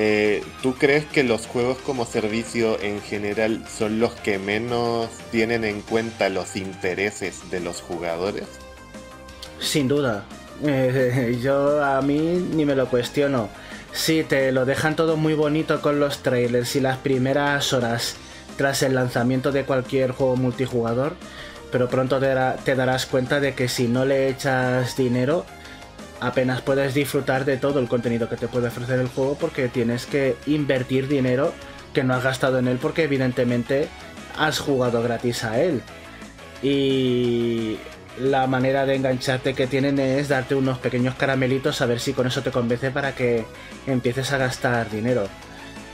Eh, 0.00 0.44
¿Tú 0.62 0.74
crees 0.74 1.06
que 1.06 1.24
los 1.24 1.48
juegos 1.48 1.78
como 1.78 2.06
servicio 2.06 2.80
en 2.80 3.02
general 3.02 3.64
son 3.66 3.98
los 3.98 4.12
que 4.12 4.38
menos 4.38 5.08
tienen 5.32 5.64
en 5.64 5.80
cuenta 5.80 6.28
los 6.28 6.54
intereses 6.54 7.50
de 7.50 7.58
los 7.58 7.80
jugadores? 7.80 8.44
Sin 9.58 9.88
duda. 9.88 10.22
Eh, 10.62 11.36
yo 11.42 11.84
a 11.84 12.00
mí 12.00 12.16
ni 12.16 12.64
me 12.64 12.76
lo 12.76 12.88
cuestiono. 12.88 13.48
Sí, 13.92 14.22
te 14.22 14.52
lo 14.52 14.64
dejan 14.66 14.94
todo 14.94 15.16
muy 15.16 15.34
bonito 15.34 15.82
con 15.82 15.98
los 15.98 16.22
trailers 16.22 16.76
y 16.76 16.80
las 16.80 16.98
primeras 16.98 17.72
horas 17.72 18.14
tras 18.56 18.84
el 18.84 18.94
lanzamiento 18.94 19.50
de 19.50 19.64
cualquier 19.64 20.12
juego 20.12 20.36
multijugador, 20.36 21.16
pero 21.72 21.88
pronto 21.88 22.20
te, 22.20 22.74
darás 22.76 23.06
cuenta 23.06 23.40
de 23.40 23.54
que 23.54 23.66
si 23.66 23.88
no 23.88 24.04
le 24.04 24.28
echas 24.28 24.96
dinero, 24.96 25.44
apenas 26.20 26.62
puedes 26.62 26.94
disfrutar 26.94 27.44
de 27.44 27.56
todo 27.56 27.80
el 27.80 27.88
contenido 27.88 28.28
que 28.28 28.36
te 28.36 28.48
puede 28.48 28.68
ofrecer 28.68 29.00
el 29.00 29.08
juego 29.08 29.36
porque 29.38 29.68
tienes 29.68 30.06
que 30.06 30.36
invertir 30.46 31.08
dinero 31.08 31.52
que 31.92 32.04
no 32.04 32.14
has 32.14 32.24
gastado 32.24 32.58
en 32.58 32.68
él 32.68 32.78
porque 32.80 33.04
evidentemente 33.04 33.88
has 34.36 34.58
jugado 34.58 35.02
gratis 35.02 35.44
a 35.44 35.60
él. 35.60 35.82
Y 36.62 37.78
la 38.20 38.46
manera 38.46 38.84
de 38.84 38.96
engancharte 38.96 39.54
que 39.54 39.66
tienen 39.66 39.98
es 39.98 40.28
darte 40.28 40.54
unos 40.54 40.78
pequeños 40.78 41.14
caramelitos 41.14 41.80
a 41.80 41.86
ver 41.86 42.00
si 42.00 42.12
con 42.12 42.26
eso 42.26 42.42
te 42.42 42.50
convence 42.50 42.90
para 42.90 43.14
que 43.14 43.44
empieces 43.86 44.32
a 44.32 44.38
gastar 44.38 44.90
dinero. 44.90 45.28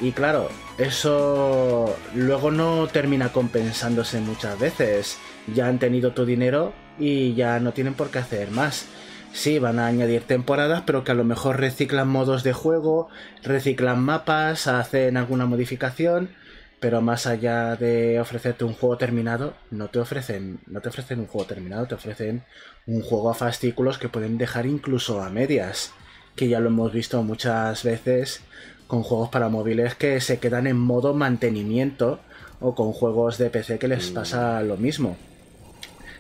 Y 0.01 0.13
claro, 0.13 0.49
eso 0.79 1.97
luego 2.15 2.51
no 2.51 2.89
termina 2.89 3.31
compensándose 3.31 4.21
muchas 4.21 4.59
veces. 4.59 5.19
Ya 5.55 5.69
han 5.69 5.79
tenido 5.79 6.13
tu 6.13 6.25
dinero 6.25 6.73
y 6.99 7.35
ya 7.35 7.61
no 7.61 7.73
tienen 7.73 7.95
por 7.95 8.11
qué 8.11 8.19
hacer 8.19 8.51
más. 8.51 8.87
Sí, 9.35 9.59
van 9.59 9.79
a 9.79 9.87
añadir 9.87 10.23
temporadas, 10.23 10.85
pero 10.87 11.05
que 11.05 11.13
a 11.13 11.15
lo 11.15 11.25
mejor 11.25 11.61
reciclan 11.61 12.09
modos 12.09 12.43
de 12.43 12.55
juego, 12.55 13.09
reciclan 13.43 14.01
mapas, 14.01 14.67
hacen 14.67 15.19
alguna 15.19 15.45
modificación 15.45 16.31
pero 16.85 17.01
más 17.01 17.27
allá 17.27 17.77
de 17.77 18.21
ofrecerte 18.21 18.63
un 18.63 18.75
juego 18.75 18.99
terminado, 18.99 19.55
no 19.71 19.89
te 19.89 20.01
ofrecen, 20.01 20.59
no 20.67 20.83
te 20.83 20.91
ofrecen 20.91 21.19
un 21.19 21.27
juego 21.27 21.47
terminado, 21.47 21.87
te 21.87 21.95
ofrecen 21.95 22.45
un 22.87 23.01
juego 23.01 23.31
a 23.31 23.35
fascículos 23.35 23.97
que 23.97 24.11
pueden 24.11 24.37
dejar 24.37 24.67
incluso 24.67 25.23
a 25.23 25.31
medias, 25.31 25.93
que 26.37 26.47
ya 26.47 26.61
lo 26.61 26.69
hemos 26.69 26.93
visto 26.93 27.23
muchas 27.23 27.85
veces 27.85 28.43
con 28.87 29.03
juegos 29.03 29.31
para 29.31 29.49
móviles 29.49 29.95
que 29.95 30.21
se 30.21 30.39
quedan 30.41 30.67
en 30.67 30.77
modo 30.77 31.15
mantenimiento 31.15 32.21
o 32.61 32.75
con 32.75 32.93
juegos 32.93 33.39
de 33.39 33.49
PC 33.49 33.79
que 33.79 33.89
les 33.89 34.11
pasa 34.11 34.63
lo 34.63 34.77
mismo. 34.77 35.17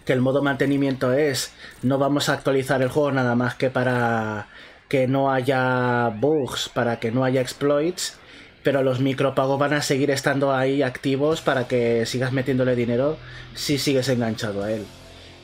Que 0.05 0.12
el 0.12 0.20
modo 0.20 0.42
mantenimiento 0.42 1.12
es 1.12 1.52
no 1.82 1.98
vamos 1.98 2.28
a 2.28 2.34
actualizar 2.34 2.82
el 2.82 2.88
juego 2.88 3.12
nada 3.12 3.34
más 3.34 3.55
que 3.55 3.70
para 3.70 4.48
que 4.88 5.09
no 5.09 5.32
haya 5.32 6.11
bugs, 6.11 6.68
para 6.68 7.00
que 7.00 7.11
no 7.11 7.24
haya 7.24 7.40
exploits 7.40 8.18
pero 8.64 8.82
los 8.82 8.98
micropagos 8.98 9.59
van 9.59 9.74
a 9.74 9.82
seguir 9.82 10.11
estando 10.11 10.52
ahí 10.52 10.82
activos 10.82 11.42
para 11.42 11.68
que 11.68 12.07
sigas 12.07 12.32
metiéndole 12.32 12.74
dinero 12.74 13.18
si 13.55 13.78
sigues 13.78 14.09
enganchado 14.09 14.64
a 14.64 14.72
él. 14.72 14.86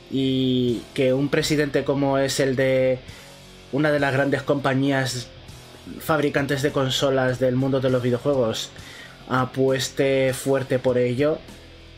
Y 0.09 0.81
que 0.95 1.13
un 1.13 1.29
presidente 1.29 1.85
como 1.85 2.17
es 2.17 2.39
el 2.41 2.55
de 2.55 2.99
una 3.71 3.91
de 3.91 3.99
las 3.99 4.11
grandes 4.11 4.41
compañías 4.41 5.27
fabricantes 5.99 6.63
de 6.63 6.71
consolas 6.71 7.39
del 7.39 7.55
mundo 7.55 7.79
de 7.79 7.91
los 7.91 8.01
videojuegos 8.01 8.71
apueste 9.29 10.33
fuerte 10.33 10.79
por 10.79 10.97
ello, 10.97 11.37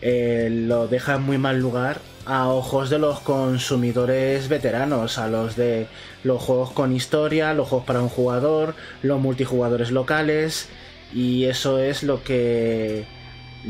eh, 0.02 0.50
lo 0.52 0.88
deja 0.88 1.16
en 1.16 1.24
muy 1.24 1.38
mal 1.38 1.58
lugar 1.58 2.02
a 2.26 2.48
ojos 2.48 2.90
de 2.90 3.00
los 3.00 3.20
consumidores 3.20 4.48
veteranos, 4.48 5.18
a 5.18 5.28
los 5.28 5.56
de 5.56 5.88
los 6.24 6.42
juegos 6.42 6.72
con 6.72 6.96
historia, 6.96 7.54
los 7.54 7.68
juegos 7.68 7.86
para 7.86 8.02
un 8.02 8.10
jugador, 8.10 8.76
los 9.02 9.20
multijugadores 9.20 9.92
locales 9.92 10.70
y 11.14 11.46
eso 11.46 11.80
es 11.80 12.04
lo 12.04 12.24
que 12.24 13.06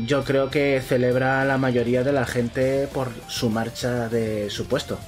yo 0.06 0.24
creo 0.24 0.50
que 0.50 0.82
celebra 0.86 1.44
la 1.44 1.58
mayoría 1.58 2.02
de 2.02 2.12
la 2.12 2.26
gente 2.26 2.88
por 2.92 3.08
su 3.28 3.50
marcha 3.50 4.08
de 4.08 4.50
su 4.50 4.66
puesto. 4.66 4.98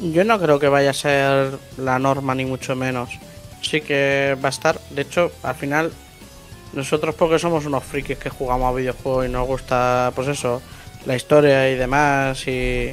Yo 0.00 0.24
no 0.24 0.38
creo 0.40 0.58
que 0.58 0.68
vaya 0.68 0.90
a 0.90 0.94
ser 0.94 1.58
la 1.78 1.98
norma 1.98 2.34
ni 2.34 2.44
mucho 2.44 2.74
menos. 2.74 3.10
Sí 3.62 3.80
que 3.80 4.36
va 4.44 4.48
a 4.48 4.50
estar. 4.50 4.78
De 4.90 5.02
hecho, 5.02 5.30
al 5.42 5.54
final, 5.54 5.92
nosotros 6.74 7.14
porque 7.14 7.38
somos 7.38 7.64
unos 7.64 7.84
frikis 7.84 8.18
que 8.18 8.28
jugamos 8.28 8.72
a 8.72 8.76
videojuegos 8.76 9.26
y 9.26 9.28
nos 9.28 9.46
gusta, 9.46 10.12
pues 10.14 10.28
eso, 10.28 10.60
la 11.06 11.16
historia 11.16 11.70
y 11.70 11.76
demás. 11.76 12.46
Y... 12.46 12.92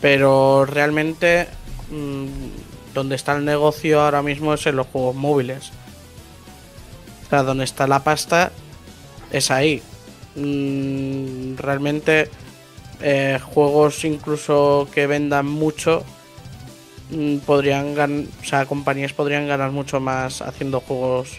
Pero 0.00 0.64
realmente 0.64 1.46
mm, 1.90 2.94
donde 2.94 3.16
está 3.16 3.36
el 3.36 3.44
negocio 3.44 4.00
ahora 4.00 4.22
mismo 4.22 4.54
es 4.54 4.66
en 4.66 4.76
los 4.76 4.86
juegos 4.86 5.14
móviles. 5.14 5.70
O 7.26 7.30
sea, 7.30 7.42
donde 7.42 7.64
está 7.64 7.86
la 7.86 8.02
pasta 8.02 8.50
es 9.30 9.50
ahí. 9.50 9.82
Mm, 10.34 11.56
realmente 11.56 12.30
eh, 13.02 13.38
juegos 13.42 14.04
incluso 14.04 14.88
que 14.92 15.06
vendan 15.06 15.46
mucho 15.46 16.04
mm, 17.10 17.38
podrían 17.38 17.94
ganar, 17.94 18.26
o 18.40 18.44
sea, 18.44 18.66
compañías 18.66 19.12
podrían 19.12 19.48
ganar 19.48 19.70
mucho 19.70 20.00
más 20.00 20.42
haciendo 20.42 20.80
juegos 20.80 21.38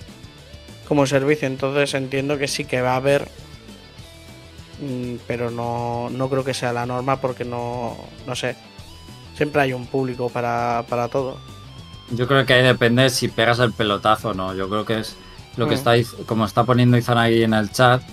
como 0.87 1.05
servicio. 1.05 1.47
Entonces 1.47 1.93
entiendo 1.93 2.37
que 2.37 2.47
sí 2.47 2.65
que 2.65 2.81
va 2.81 2.93
a 2.93 2.97
haber, 2.97 3.27
pero 5.27 5.51
no, 5.51 6.09
no 6.09 6.29
creo 6.29 6.43
que 6.43 6.53
sea 6.53 6.73
la 6.73 6.85
norma 6.85 7.21
porque 7.21 7.45
no, 7.45 7.97
no 8.25 8.35
sé 8.35 8.55
siempre 9.41 9.61
hay 9.63 9.73
un 9.73 9.87
público 9.87 10.29
para, 10.29 10.85
todo. 11.11 11.37
Yo 12.11 12.27
creo 12.27 12.45
que 12.45 12.53
ahí 12.53 12.63
depende 12.63 13.09
si 13.09 13.27
pegas 13.27 13.57
el 13.57 13.73
pelotazo 13.73 14.29
o 14.29 14.33
no. 14.35 14.53
Yo 14.53 14.69
creo 14.69 14.85
que 14.85 14.99
es 14.99 15.15
lo 15.57 15.65
que 15.67 15.75
mm. 15.75 15.77
está, 15.77 15.93
como 16.27 16.45
está 16.45 16.63
poniendo 16.63 16.95
Izan 16.95 17.17
ahí 17.17 17.41
en 17.41 17.55
el 17.55 17.71
chat, 17.71 18.03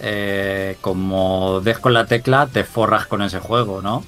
eh, 0.00 0.76
como 0.80 1.60
des 1.60 1.80
con 1.80 1.92
la 1.92 2.06
tecla, 2.06 2.46
te 2.46 2.62
forras 2.62 3.08
con 3.08 3.20
ese 3.22 3.40
juego, 3.40 3.82
¿no? 3.82 4.04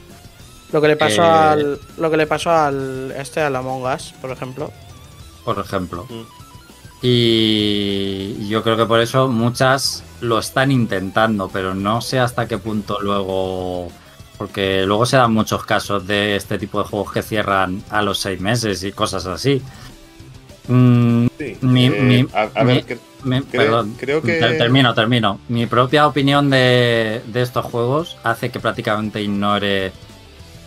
Lo 0.70 0.80
que 0.80 0.86
le 0.86 0.96
pasó 0.96 1.22
eh, 1.22 1.26
al. 1.26 1.80
Lo 1.98 2.10
que 2.12 2.16
le 2.16 2.28
pasó 2.28 2.52
al. 2.52 3.12
Este, 3.16 3.40
al 3.40 3.56
Among 3.56 3.84
Us, 3.92 4.14
por 4.20 4.30
ejemplo. 4.30 4.70
por 5.44 5.58
ejemplo. 5.58 6.06
Mm. 6.08 6.22
Y 7.02 8.48
yo 8.48 8.62
creo 8.62 8.76
que 8.76 8.86
por 8.86 9.00
eso 9.00 9.26
muchas 9.26 10.04
lo 10.22 10.38
están 10.38 10.70
intentando, 10.72 11.48
pero 11.52 11.74
no 11.74 12.00
sé 12.00 12.18
hasta 12.18 12.48
qué 12.48 12.56
punto 12.58 12.98
luego. 13.00 13.88
Porque 14.38 14.84
luego 14.86 15.04
se 15.06 15.16
dan 15.16 15.32
muchos 15.32 15.64
casos 15.64 16.06
de 16.06 16.34
este 16.36 16.58
tipo 16.58 16.82
de 16.82 16.88
juegos 16.88 17.12
que 17.12 17.22
cierran 17.22 17.82
a 17.90 18.02
los 18.02 18.18
seis 18.18 18.40
meses 18.40 18.82
y 18.82 18.90
cosas 18.90 19.26
así. 19.26 19.62
Mm, 20.68 21.26
Sí, 21.38 21.58
Mi- 21.60 21.86
eh, 21.86 21.90
mi- 21.90 22.26
a, 22.34 22.48
a 22.54 22.64
mi- 22.64 22.74
ver, 22.74 22.86
cre- 22.86 22.98
me- 23.24 23.42
Creo- 23.42 23.62
perdón, 23.62 23.94
creo 23.98 24.22
que- 24.22 24.38
ter- 24.38 24.58
termino, 24.58 24.94
termino. 24.94 25.38
Mi 25.48 25.66
propia 25.66 26.06
opinión 26.06 26.50
de, 26.50 27.20
de 27.26 27.42
estos 27.42 27.64
juegos 27.66 28.16
hace 28.24 28.50
que 28.50 28.58
prácticamente 28.60 29.20
ignore 29.22 29.92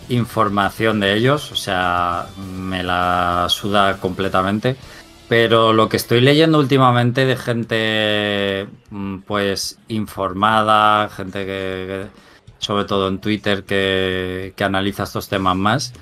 información 0.10 1.00
de 1.00 1.16
ellos, 1.16 1.52
o 1.52 1.56
sea, 1.56 2.28
me 2.58 2.84
la 2.84 3.48
suda 3.50 3.98
completamente. 3.98 4.76
Pero 5.28 5.74
lo 5.74 5.90
que 5.90 5.98
estoy 5.98 6.22
leyendo 6.22 6.60
últimamente 6.60 7.26
de 7.26 7.36
gente, 7.36 8.68
mm, 8.92 9.20
pues, 9.20 9.80
informada, 9.88 11.10
gente 11.10 11.46
que, 11.46 12.06
sobre 12.60 12.86
todo 12.86 13.08
en 13.08 13.20
Twitter, 13.20 13.64
que, 13.64 14.54
que 14.56 14.64
analiza 14.64 15.04
estos 15.04 15.28
temas 15.28 15.56
más, 15.56 15.94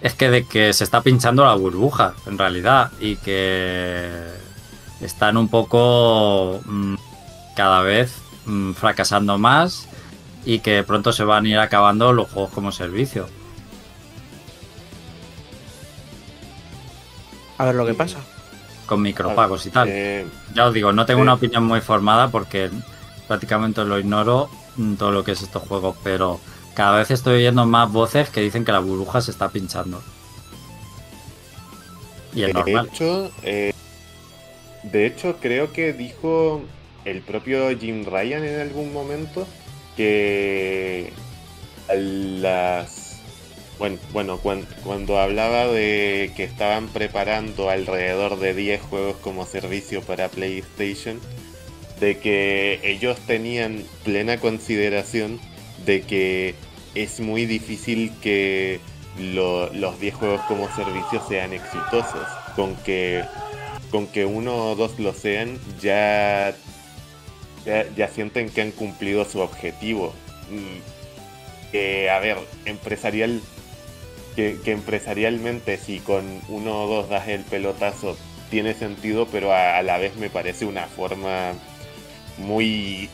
es 0.00 0.14
que 0.14 0.30
de 0.30 0.44
que 0.46 0.72
se 0.72 0.84
está 0.84 1.02
pinchando 1.02 1.44
la 1.44 1.54
burbuja, 1.54 2.14
en 2.26 2.38
realidad, 2.38 2.90
y 3.00 3.16
que 3.16 4.28
están 5.00 5.36
un 5.36 5.48
poco 5.48 6.60
mm, 6.64 6.94
cada 7.56 7.82
vez 7.82 8.16
mm, 8.46 8.72
fracasando 8.72 9.38
más 9.38 9.88
y 10.44 10.60
que 10.60 10.82
pronto 10.84 11.12
se 11.12 11.24
van 11.24 11.44
a 11.44 11.48
ir 11.48 11.58
acabando 11.58 12.12
los 12.12 12.30
juegos 12.30 12.50
como 12.52 12.72
servicio. 12.72 13.28
A 17.58 17.66
ver 17.66 17.74
lo 17.74 17.84
que 17.84 17.92
pasa. 17.92 18.18
Con 18.90 19.02
micropagos 19.02 19.66
y 19.66 19.70
tal. 19.70 19.88
eh, 19.88 20.26
Ya 20.54 20.66
os 20.66 20.74
digo, 20.74 20.92
no 20.92 21.06
tengo 21.06 21.20
una 21.22 21.34
opinión 21.34 21.64
muy 21.64 21.80
formada 21.80 22.28
porque 22.30 22.70
prácticamente 23.28 23.84
lo 23.84 23.98
ignoro 23.98 24.50
todo 24.98 25.12
lo 25.12 25.24
que 25.24 25.32
es 25.32 25.42
estos 25.42 25.62
juegos, 25.62 25.96
pero 26.02 26.40
cada 26.74 26.98
vez 26.98 27.10
estoy 27.10 27.34
oyendo 27.36 27.66
más 27.66 27.90
voces 27.92 28.30
que 28.30 28.40
dicen 28.40 28.64
que 28.64 28.72
la 28.72 28.80
burbuja 28.80 29.20
se 29.20 29.30
está 29.30 29.48
pinchando. 29.50 30.02
Y 32.32 32.42
es 32.42 32.48
de 32.48 32.52
normal. 32.52 32.86
hecho, 32.86 33.30
eh, 33.42 33.72
de 34.82 35.06
hecho, 35.06 35.36
creo 35.40 35.72
que 35.72 35.92
dijo 35.92 36.62
el 37.04 37.22
propio 37.22 37.68
Jim 37.78 38.04
Ryan 38.04 38.44
en 38.44 38.60
algún 38.60 38.92
momento 38.92 39.46
que 39.96 41.12
a 41.88 41.94
las 41.94 42.99
bueno, 43.80 43.98
bueno 44.12 44.38
cuan- 44.38 44.66
cuando 44.84 45.18
hablaba 45.18 45.66
de 45.66 46.30
que 46.36 46.44
estaban 46.44 46.86
preparando 46.88 47.68
alrededor 47.70 48.38
de 48.38 48.54
10 48.54 48.80
juegos 48.82 49.16
como 49.16 49.44
servicio 49.46 50.02
para 50.02 50.28
PlayStation, 50.28 51.18
de 51.98 52.18
que 52.18 52.78
ellos 52.84 53.18
tenían 53.26 53.82
plena 54.04 54.38
consideración 54.38 55.40
de 55.86 56.02
que 56.02 56.54
es 56.94 57.20
muy 57.20 57.46
difícil 57.46 58.12
que 58.22 58.80
lo- 59.18 59.72
los 59.72 59.98
10 59.98 60.14
juegos 60.14 60.40
como 60.42 60.68
servicio 60.76 61.22
sean 61.26 61.52
exitosos. 61.54 62.28
Con 62.56 62.76
que, 62.76 63.24
con 63.90 64.06
que 64.06 64.24
uno 64.26 64.72
o 64.72 64.76
dos 64.76 64.98
lo 64.98 65.14
sean, 65.14 65.58
ya, 65.80 66.54
ya, 67.96 68.08
sienten 68.08 68.50
que 68.50 68.60
han 68.60 68.72
cumplido 68.72 69.24
su 69.24 69.40
objetivo. 69.40 70.12
Mm, 70.50 71.00
Que, 71.72 72.10
a 72.10 72.18
ver, 72.18 72.36
empresarial, 72.64 73.40
que, 74.36 74.60
empresarialmente 74.66 75.76
si 75.78 76.00
con 76.00 76.42
uno 76.48 76.84
o 76.84 76.88
dos 76.88 77.08
das 77.08 77.28
el 77.28 77.44
pelotazo 77.44 78.16
tiene 78.50 78.74
sentido, 78.74 79.28
pero 79.30 79.52
a, 79.52 79.78
a 79.78 79.82
la 79.82 79.98
vez 79.98 80.16
me 80.16 80.30
parece 80.30 80.66
una 80.66 80.86
forma 80.88 81.52
muy 82.36 83.10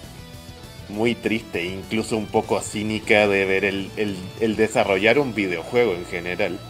muy 0.88 1.14
triste, 1.16 1.64
incluso 1.66 2.16
un 2.16 2.28
poco 2.28 2.60
cínica 2.62 3.28
de 3.28 3.44
ver 3.46 3.64
el, 3.64 3.92
el- 3.96 4.34
el 4.40 4.56
desarrollar 4.56 5.18
un 5.18 5.34
videojuego 5.34 5.94
en 5.94 6.06
general. 6.06 6.60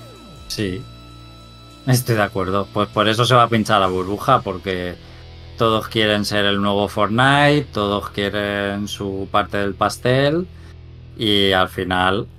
Sí, 0.49 0.93
estoy 1.87 2.17
de 2.17 2.23
acuerdo. 2.23 2.71
Pues 2.73 2.89
por 2.91 3.09
eso 3.09 3.25
se 3.25 3.35
va 3.35 3.45
a 3.45 3.49
pinchar 3.51 3.81
la 3.81 3.89
burbuja, 3.89 4.43
porque 4.43 5.01
todos 5.57 5.89
quieren 5.89 6.25
ser 6.25 6.45
el 6.47 6.61
nuevo 6.63 6.89
Fortnite, 6.89 7.67
todos 7.73 8.11
quieren 8.11 8.89
su 8.89 9.29
parte 9.33 9.59
del 9.59 9.77
pastel 9.77 10.51
y 11.15 11.53
al 11.53 11.71
final 11.71 12.31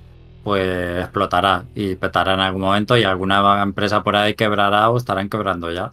pues 0.48 1.00
explotará 1.02 1.66
y 1.74 1.94
petará 1.96 2.32
en 2.32 2.40
algún 2.40 2.62
momento 2.62 2.96
y 2.96 3.02
alguna 3.02 3.62
empresa 3.62 4.02
por 4.02 4.16
ahí 4.16 4.32
quebrará 4.32 4.88
o 4.88 4.96
estarán 4.96 5.28
quebrando 5.28 5.70
ya. 5.70 5.92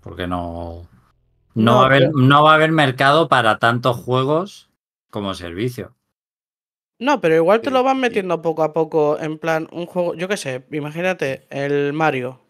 Porque 0.00 0.26
no, 0.26 0.88
no, 1.54 1.62
No, 1.62 1.76
va, 1.76 1.82
a 1.82 1.86
haber, 1.86 2.10
no 2.12 2.42
va 2.42 2.50
a 2.50 2.54
haber 2.56 2.72
mercado 2.72 3.28
para 3.28 3.60
tantos 3.60 3.96
juegos 3.96 4.68
como 5.10 5.32
servicio. 5.34 5.94
No, 6.98 7.20
pero 7.20 7.36
igual 7.36 7.60
te 7.60 7.70
lo 7.70 7.84
van 7.84 8.00
metiendo 8.00 8.42
poco 8.42 8.64
a 8.64 8.72
poco 8.72 9.16
en 9.20 9.38
plan 9.38 9.68
un 9.70 9.86
juego, 9.86 10.16
yo 10.16 10.26
qué 10.26 10.36
sé, 10.36 10.64
imagínate 10.72 11.46
el 11.50 11.92
Mario, 11.92 12.40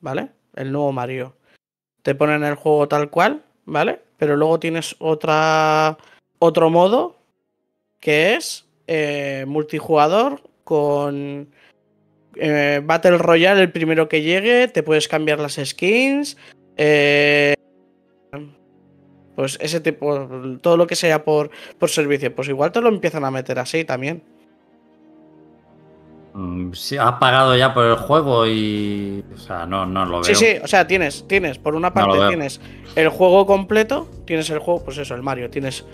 ¿vale? 0.00 0.32
El 0.56 0.72
nuevo 0.72 0.90
Mario. 0.90 1.36
Te 2.02 2.16
ponen 2.16 2.42
el 2.42 2.56
juego 2.56 2.88
tal 2.88 3.10
cual, 3.10 3.44
¿vale? 3.64 4.02
Pero 4.16 4.36
luego 4.36 4.58
tienes 4.58 4.96
otra 4.98 5.98
otro 6.40 6.68
modo 6.68 7.16
que 8.00 8.34
es 8.34 8.66
eh, 8.88 9.44
multijugador 9.46 10.49
con 10.70 11.48
eh, 12.36 12.80
Battle 12.84 13.18
Royale, 13.18 13.60
el 13.60 13.72
primero 13.72 14.08
que 14.08 14.22
llegue, 14.22 14.68
te 14.68 14.84
puedes 14.84 15.08
cambiar 15.08 15.40
las 15.40 15.54
skins, 15.64 16.36
eh, 16.76 17.54
pues 19.34 19.58
ese 19.60 19.80
tipo, 19.80 20.28
todo 20.62 20.76
lo 20.76 20.86
que 20.86 20.94
sea 20.94 21.24
por, 21.24 21.50
por 21.76 21.90
servicio, 21.90 22.32
pues 22.32 22.48
igual 22.48 22.70
te 22.70 22.80
lo 22.80 22.88
empiezan 22.88 23.24
a 23.24 23.32
meter 23.32 23.58
así 23.58 23.84
también. 23.84 24.22
Mm, 26.34 26.72
Si 26.72 26.96
has 26.96 27.14
pagado 27.14 27.56
ya 27.56 27.74
por 27.74 27.86
el 27.86 27.96
juego 27.96 28.46
y... 28.46 29.24
O 29.34 29.38
sea, 29.38 29.66
no, 29.66 29.86
no 29.86 30.04
lo 30.04 30.20
veo. 30.20 30.24
Sí, 30.24 30.36
sí, 30.36 30.54
o 30.62 30.68
sea, 30.68 30.86
tienes, 30.86 31.26
tienes, 31.26 31.58
por 31.58 31.74
una 31.74 31.92
parte 31.92 32.16
tienes 32.28 32.60
el 32.94 33.08
juego 33.08 33.44
completo, 33.44 34.08
tienes 34.24 34.48
el 34.50 34.60
juego, 34.60 34.84
pues 34.84 34.98
eso, 34.98 35.16
el 35.16 35.22
Mario, 35.24 35.50
tienes 35.50 35.84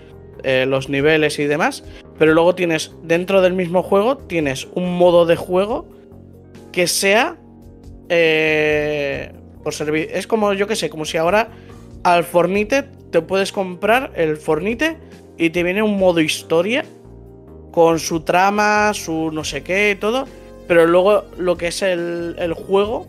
eh, 0.43 0.67
los 0.67 0.87
niveles 0.87 1.39
y 1.39 1.45
demás, 1.45 1.83
pero 2.17 2.33
luego 2.33 2.55
tienes, 2.55 2.93
dentro 3.03 3.41
del 3.41 3.53
mismo 3.53 3.83
juego, 3.83 4.17
tienes 4.17 4.67
un 4.73 4.97
modo 4.97 5.25
de 5.25 5.35
juego 5.35 5.87
que 6.71 6.87
sea 6.87 7.37
eh, 8.09 9.31
por 9.63 9.73
servir. 9.73 10.09
Es 10.11 10.27
como, 10.27 10.53
yo 10.53 10.67
que 10.67 10.75
sé, 10.75 10.89
como 10.89 11.05
si 11.05 11.17
ahora 11.17 11.49
al 12.03 12.23
Fornite 12.23 12.83
te 13.11 13.21
puedes 13.21 13.51
comprar 13.51 14.11
el 14.15 14.37
Fornite 14.37 14.97
y 15.37 15.49
te 15.49 15.63
viene 15.63 15.81
un 15.81 15.97
modo 15.97 16.21
historia 16.21 16.85
con 17.71 17.99
su 17.99 18.21
trama, 18.21 18.93
su 18.93 19.31
no 19.31 19.43
sé 19.43 19.63
qué 19.63 19.91
y 19.91 19.95
todo, 19.95 20.25
pero 20.67 20.87
luego 20.87 21.25
lo 21.37 21.57
que 21.57 21.67
es 21.67 21.81
el, 21.81 22.35
el 22.39 22.53
juego 22.53 23.07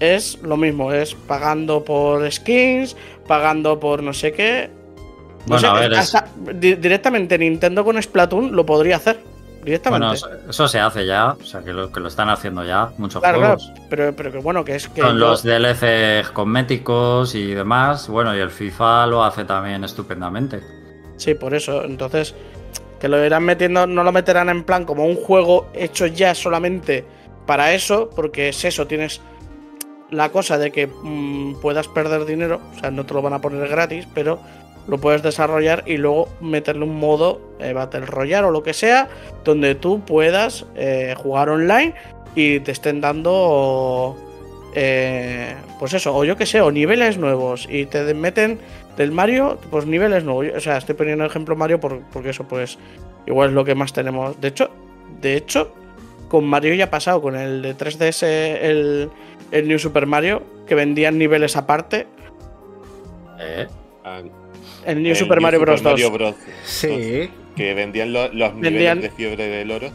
es 0.00 0.38
lo 0.42 0.56
mismo, 0.56 0.92
es 0.92 1.14
pagando 1.14 1.84
por 1.84 2.30
skins, 2.30 2.96
pagando 3.26 3.80
por 3.80 4.02
no 4.02 4.12
sé 4.12 4.32
qué. 4.32 4.70
No 5.48 5.54
Bueno, 5.56 5.60
sé, 5.60 5.66
a 5.68 5.72
ver, 5.74 5.94
hasta 5.94 6.28
directamente 6.54 7.38
Nintendo 7.38 7.84
con 7.84 8.00
Splatoon 8.02 8.54
lo 8.54 8.64
podría 8.66 8.96
hacer. 8.96 9.20
Directamente. 9.64 10.06
Bueno, 10.06 10.14
eso, 10.14 10.28
eso 10.48 10.68
se 10.68 10.78
hace 10.78 11.04
ya, 11.04 11.32
o 11.32 11.44
sea, 11.44 11.62
que 11.62 11.72
lo, 11.72 11.90
que 11.90 12.00
lo 12.00 12.08
están 12.08 12.30
haciendo 12.30 12.64
ya 12.64 12.90
muchos 12.96 13.20
claro, 13.20 13.38
claro, 13.38 13.58
juegos. 13.58 13.80
pero, 13.90 14.14
pero 14.16 14.32
que 14.32 14.38
bueno, 14.38 14.64
que 14.64 14.76
es 14.76 14.88
que. 14.88 15.00
Con 15.00 15.12
yo- 15.18 15.26
los 15.28 15.42
DLCs 15.42 16.30
cosméticos 16.30 17.34
y 17.34 17.54
demás, 17.54 18.08
bueno, 18.08 18.34
y 18.36 18.38
el 18.38 18.50
FIFA 18.50 19.06
lo 19.08 19.24
hace 19.24 19.44
también 19.44 19.82
estupendamente. 19.84 20.60
Sí, 21.16 21.34
por 21.34 21.54
eso. 21.54 21.82
Entonces, 21.84 22.34
que 23.00 23.08
lo 23.08 23.22
irán 23.24 23.44
metiendo, 23.44 23.86
no 23.86 24.04
lo 24.04 24.12
meterán 24.12 24.48
en 24.48 24.62
plan 24.64 24.84
como 24.84 25.04
un 25.04 25.16
juego 25.16 25.68
hecho 25.74 26.06
ya 26.06 26.34
solamente 26.34 27.04
para 27.46 27.74
eso, 27.74 28.10
porque 28.14 28.50
es 28.50 28.64
eso, 28.64 28.86
tienes 28.86 29.20
la 30.10 30.30
cosa 30.30 30.56
de 30.56 30.70
que 30.70 30.86
mm, 30.86 31.60
puedas 31.60 31.88
perder 31.88 32.24
dinero, 32.24 32.60
o 32.74 32.78
sea, 32.78 32.90
no 32.90 33.04
te 33.04 33.12
lo 33.12 33.20
van 33.22 33.34
a 33.34 33.40
poner 33.40 33.68
gratis, 33.68 34.06
pero 34.14 34.40
lo 34.88 34.98
puedes 34.98 35.22
desarrollar 35.22 35.84
y 35.86 35.98
luego 35.98 36.28
meterle 36.40 36.84
un 36.84 36.98
modo 36.98 37.40
eh, 37.60 37.72
Battle 37.72 38.06
Royale 38.06 38.46
o 38.48 38.50
lo 38.50 38.62
que 38.62 38.72
sea, 38.72 39.08
donde 39.44 39.74
tú 39.74 40.00
puedas 40.00 40.64
eh, 40.74 41.14
jugar 41.16 41.50
online 41.50 41.94
y 42.34 42.60
te 42.60 42.72
estén 42.72 43.00
dando, 43.00 44.16
eh, 44.74 45.54
pues 45.78 45.92
eso, 45.94 46.14
o 46.16 46.24
yo 46.24 46.36
que 46.36 46.46
sé, 46.46 46.60
o 46.60 46.70
niveles 46.70 47.18
nuevos 47.18 47.66
y 47.70 47.86
te 47.86 48.14
meten 48.14 48.58
del 48.96 49.12
Mario, 49.12 49.58
pues 49.70 49.86
niveles 49.86 50.24
nuevos. 50.24 50.46
O 50.56 50.60
sea, 50.60 50.78
estoy 50.78 50.94
poniendo 50.94 51.24
ejemplo 51.24 51.54
Mario 51.54 51.78
por- 51.80 52.00
porque 52.12 52.30
eso, 52.30 52.44
pues, 52.44 52.78
igual 53.26 53.50
es 53.50 53.54
lo 53.54 53.64
que 53.64 53.74
más 53.74 53.92
tenemos. 53.92 54.40
De 54.40 54.48
hecho, 54.48 54.70
de 55.20 55.36
hecho, 55.36 55.72
con 56.28 56.44
Mario 56.46 56.74
ya 56.74 56.84
ha 56.84 56.90
pasado, 56.90 57.20
con 57.22 57.36
el 57.36 57.62
de 57.62 57.74
3DS, 57.76 58.22
el, 58.62 59.10
el 59.50 59.68
New 59.68 59.78
Super 59.78 60.06
Mario, 60.06 60.42
que 60.66 60.74
vendían 60.74 61.18
niveles 61.18 61.56
aparte. 61.56 62.06
Eh, 63.40 63.66
Ah, 64.04 64.22
El 64.88 65.02
New 65.02 65.10
el 65.12 65.16
Super 65.16 65.40
Mario 65.40 65.60
Bros. 65.60 65.82
2 65.82 65.92
Mario 65.92 66.10
Bros. 66.10 66.34
Sí. 66.64 67.30
Que 67.54 67.74
vendían 67.74 68.12
lo- 68.12 68.32
los 68.32 68.52
Vendían- 68.54 68.72
niveles 68.98 69.02
de 69.02 69.10
fiebre 69.10 69.46
del 69.48 69.70
oro. 69.70 69.90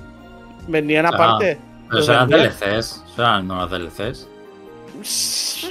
vendían 0.67 1.05
Ah, 1.05 1.09
aparte. 1.09 1.57
pero 1.89 2.03
eran. 2.03 2.29
DLCs, 2.29 3.03
eran 3.17 3.47
nuevos 3.47 3.69
DLCs. 3.71 4.27
Sí, 5.01 5.67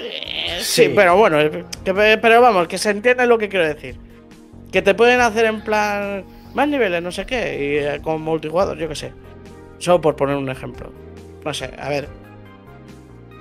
Sí. 0.60 0.92
pero 0.94 1.16
bueno, 1.16 1.38
que- 1.84 2.18
pero 2.20 2.40
vamos, 2.40 2.68
que 2.68 2.78
se 2.78 2.90
entiende 2.90 3.26
lo 3.26 3.38
que 3.38 3.48
quiero 3.48 3.66
decir. 3.66 3.96
Que 4.70 4.82
te 4.82 4.94
pueden 4.94 5.20
hacer 5.20 5.44
en 5.46 5.60
plan 5.62 6.24
más 6.54 6.68
niveles, 6.68 7.02
no 7.02 7.12
sé 7.12 7.24
qué, 7.26 7.36
y 7.58 7.76
eh, 7.96 8.00
con 8.02 8.20
multijugador, 8.22 8.76
yo 8.78 8.88
qué 8.88 8.94
sé. 8.94 9.12
Solo 9.78 10.00
por 10.00 10.16
poner 10.16 10.36
un 10.36 10.48
ejemplo. 10.50 10.92
No 11.44 11.52
sé, 11.54 11.70
a 11.78 11.88
ver. 11.88 12.08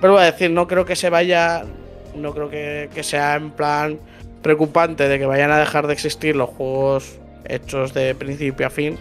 Pero 0.00 0.14
voy 0.14 0.22
a 0.22 0.26
decir, 0.32 0.50
no 0.50 0.66
creo 0.66 0.84
que 0.84 0.96
se 0.96 1.08
vaya. 1.10 1.64
No 2.16 2.34
creo 2.34 2.50
que, 2.50 2.90
que 2.94 3.02
sea 3.02 3.36
en 3.36 3.50
plan 3.52 3.98
preocupante 4.42 5.08
de 5.08 5.18
que 5.18 5.26
vayan 5.26 5.50
a 5.50 5.58
dejar 5.58 5.86
de 5.86 5.92
existir 5.92 6.36
los 6.36 6.50
juegos 6.50 7.18
hechos 7.44 7.94
de 7.94 8.14
principio 8.14 8.66
a 8.66 8.70
fin. 8.70 8.98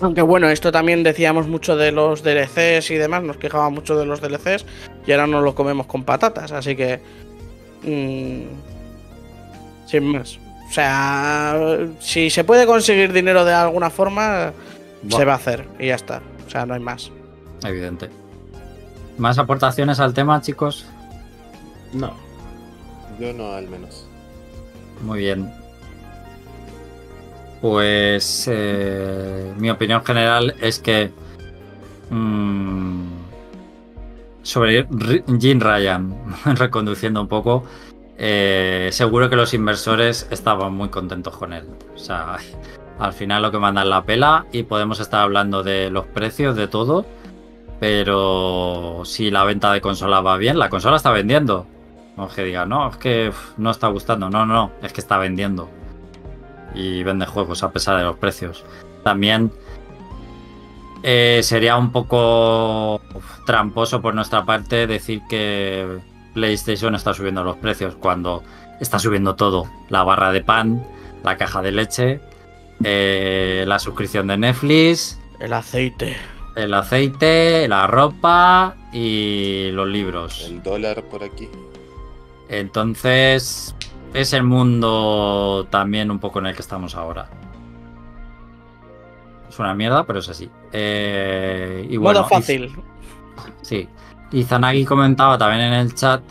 Aunque 0.00 0.22
bueno, 0.22 0.48
esto 0.48 0.72
también 0.72 1.02
decíamos 1.02 1.46
mucho 1.46 1.76
de 1.76 1.92
los 1.92 2.22
DLCs 2.22 2.90
y 2.90 2.94
demás, 2.94 3.22
nos 3.22 3.36
quejábamos 3.36 3.80
mucho 3.80 3.98
de 3.98 4.06
los 4.06 4.20
DLCs 4.20 4.64
y 5.06 5.12
ahora 5.12 5.26
nos 5.26 5.44
los 5.44 5.54
comemos 5.54 5.86
con 5.86 6.04
patatas, 6.04 6.52
así 6.52 6.74
que... 6.74 7.00
mm, 7.82 8.42
sin 9.86 10.04
más. 10.04 10.38
O 10.68 10.72
sea, 10.72 11.78
si 11.98 12.30
se 12.30 12.44
puede 12.44 12.64
conseguir 12.64 13.12
dinero 13.12 13.44
de 13.44 13.52
alguna 13.52 13.90
forma, 13.90 14.52
se 15.08 15.24
va 15.24 15.32
a 15.32 15.36
hacer 15.36 15.66
y 15.78 15.88
ya 15.88 15.96
está. 15.96 16.22
O 16.46 16.50
sea, 16.50 16.64
no 16.64 16.74
hay 16.74 16.80
más. 16.80 17.10
Evidente. 17.64 18.08
¿Más 19.18 19.38
aportaciones 19.38 20.00
al 20.00 20.14
tema, 20.14 20.40
chicos? 20.40 20.86
No. 21.92 22.29
Yo 23.20 23.34
no, 23.34 23.52
al 23.52 23.68
menos. 23.68 24.06
Muy 25.02 25.18
bien. 25.20 25.52
Pues 27.60 28.48
eh, 28.50 29.52
mi 29.58 29.68
opinión 29.68 30.02
general 30.02 30.54
es 30.60 30.78
que 30.78 31.10
mm, 32.08 33.04
sobre 34.42 34.86
Jim 35.38 35.60
Ryan, 35.60 36.14
reconduciendo 36.56 37.20
un 37.20 37.28
poco, 37.28 37.64
eh, 38.16 38.88
seguro 38.92 39.28
que 39.28 39.36
los 39.36 39.52
inversores 39.52 40.26
estaban 40.30 40.72
muy 40.72 40.88
contentos 40.88 41.36
con 41.36 41.52
él. 41.52 41.66
O 41.94 41.98
sea, 41.98 42.38
al 42.98 43.12
final 43.12 43.42
lo 43.42 43.50
que 43.50 43.58
mandan 43.58 43.90
la 43.90 44.04
pela 44.04 44.46
y 44.50 44.62
podemos 44.62 44.98
estar 44.98 45.20
hablando 45.20 45.62
de 45.62 45.90
los 45.90 46.06
precios, 46.06 46.56
de 46.56 46.68
todo, 46.68 47.04
pero 47.78 49.02
si 49.04 49.30
la 49.30 49.44
venta 49.44 49.72
de 49.72 49.82
consola 49.82 50.22
va 50.22 50.38
bien, 50.38 50.58
la 50.58 50.70
consola 50.70 50.96
está 50.96 51.10
vendiendo. 51.10 51.66
No 52.20 52.26
es 52.26 52.34
que 52.34 52.44
diga, 52.44 52.66
no, 52.66 52.90
es 52.90 52.96
que 52.98 53.28
uf, 53.30 53.52
no 53.56 53.70
está 53.70 53.88
gustando. 53.88 54.28
No, 54.28 54.44
no, 54.44 54.72
es 54.82 54.92
que 54.92 55.00
está 55.00 55.16
vendiendo. 55.16 55.70
Y 56.74 57.02
vende 57.02 57.24
juegos 57.26 57.62
a 57.62 57.72
pesar 57.72 57.96
de 57.96 58.04
los 58.04 58.16
precios. 58.16 58.64
También 59.02 59.50
eh, 61.02 61.40
sería 61.42 61.76
un 61.78 61.90
poco 61.92 62.96
uf, 63.14 63.44
tramposo 63.46 64.02
por 64.02 64.14
nuestra 64.14 64.44
parte 64.44 64.86
decir 64.86 65.22
que 65.30 65.98
PlayStation 66.34 66.94
está 66.94 67.14
subiendo 67.14 67.42
los 67.42 67.56
precios 67.56 67.94
cuando 67.96 68.42
está 68.80 68.98
subiendo 68.98 69.34
todo. 69.34 69.64
La 69.88 70.02
barra 70.04 70.30
de 70.30 70.42
pan, 70.42 70.84
la 71.24 71.38
caja 71.38 71.62
de 71.62 71.72
leche, 71.72 72.20
eh, 72.84 73.64
la 73.66 73.78
suscripción 73.78 74.26
de 74.26 74.36
Netflix, 74.36 75.18
El 75.40 75.54
aceite. 75.54 76.16
el 76.54 76.74
aceite, 76.74 77.66
la 77.66 77.86
ropa 77.86 78.76
y 78.92 79.70
los 79.72 79.88
libros. 79.88 80.44
El 80.46 80.62
dólar 80.62 81.02
por 81.04 81.24
aquí. 81.24 81.48
Entonces, 82.50 83.74
es 84.12 84.32
el 84.32 84.42
mundo 84.42 85.66
también 85.70 86.10
un 86.10 86.18
poco 86.18 86.40
en 86.40 86.46
el 86.46 86.54
que 86.54 86.62
estamos 86.62 86.96
ahora. 86.96 87.28
Es 89.48 89.58
una 89.58 89.72
mierda, 89.74 90.04
pero 90.04 90.18
es 90.18 90.28
así. 90.28 90.50
Eh, 90.72 91.86
y 91.88 91.96
bueno, 91.96 92.20
Modo 92.20 92.28
fácil. 92.28 92.64
y- 92.66 93.64
sí. 93.64 93.88
Y 94.32 94.42
Zanagi 94.44 94.84
comentaba 94.84 95.38
también 95.38 95.62
en 95.62 95.72
el 95.74 95.94
chat 95.94 96.22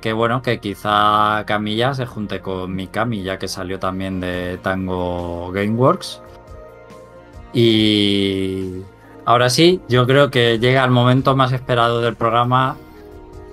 que 0.00 0.12
bueno, 0.12 0.42
que 0.42 0.60
quizá 0.60 1.42
Camilla 1.44 1.92
se 1.92 2.06
junte 2.06 2.40
con 2.40 2.72
Mikami, 2.74 3.24
ya 3.24 3.36
que 3.36 3.48
salió 3.48 3.80
también 3.80 4.20
de 4.20 4.58
Tango 4.62 5.50
Gameworks. 5.52 6.22
Y 7.52 8.82
ahora 9.24 9.50
sí, 9.50 9.80
yo 9.88 10.06
creo 10.06 10.30
que 10.30 10.58
llega 10.60 10.84
el 10.84 10.90
momento 10.92 11.34
más 11.34 11.52
esperado 11.52 12.00
del 12.00 12.14
programa 12.14 12.76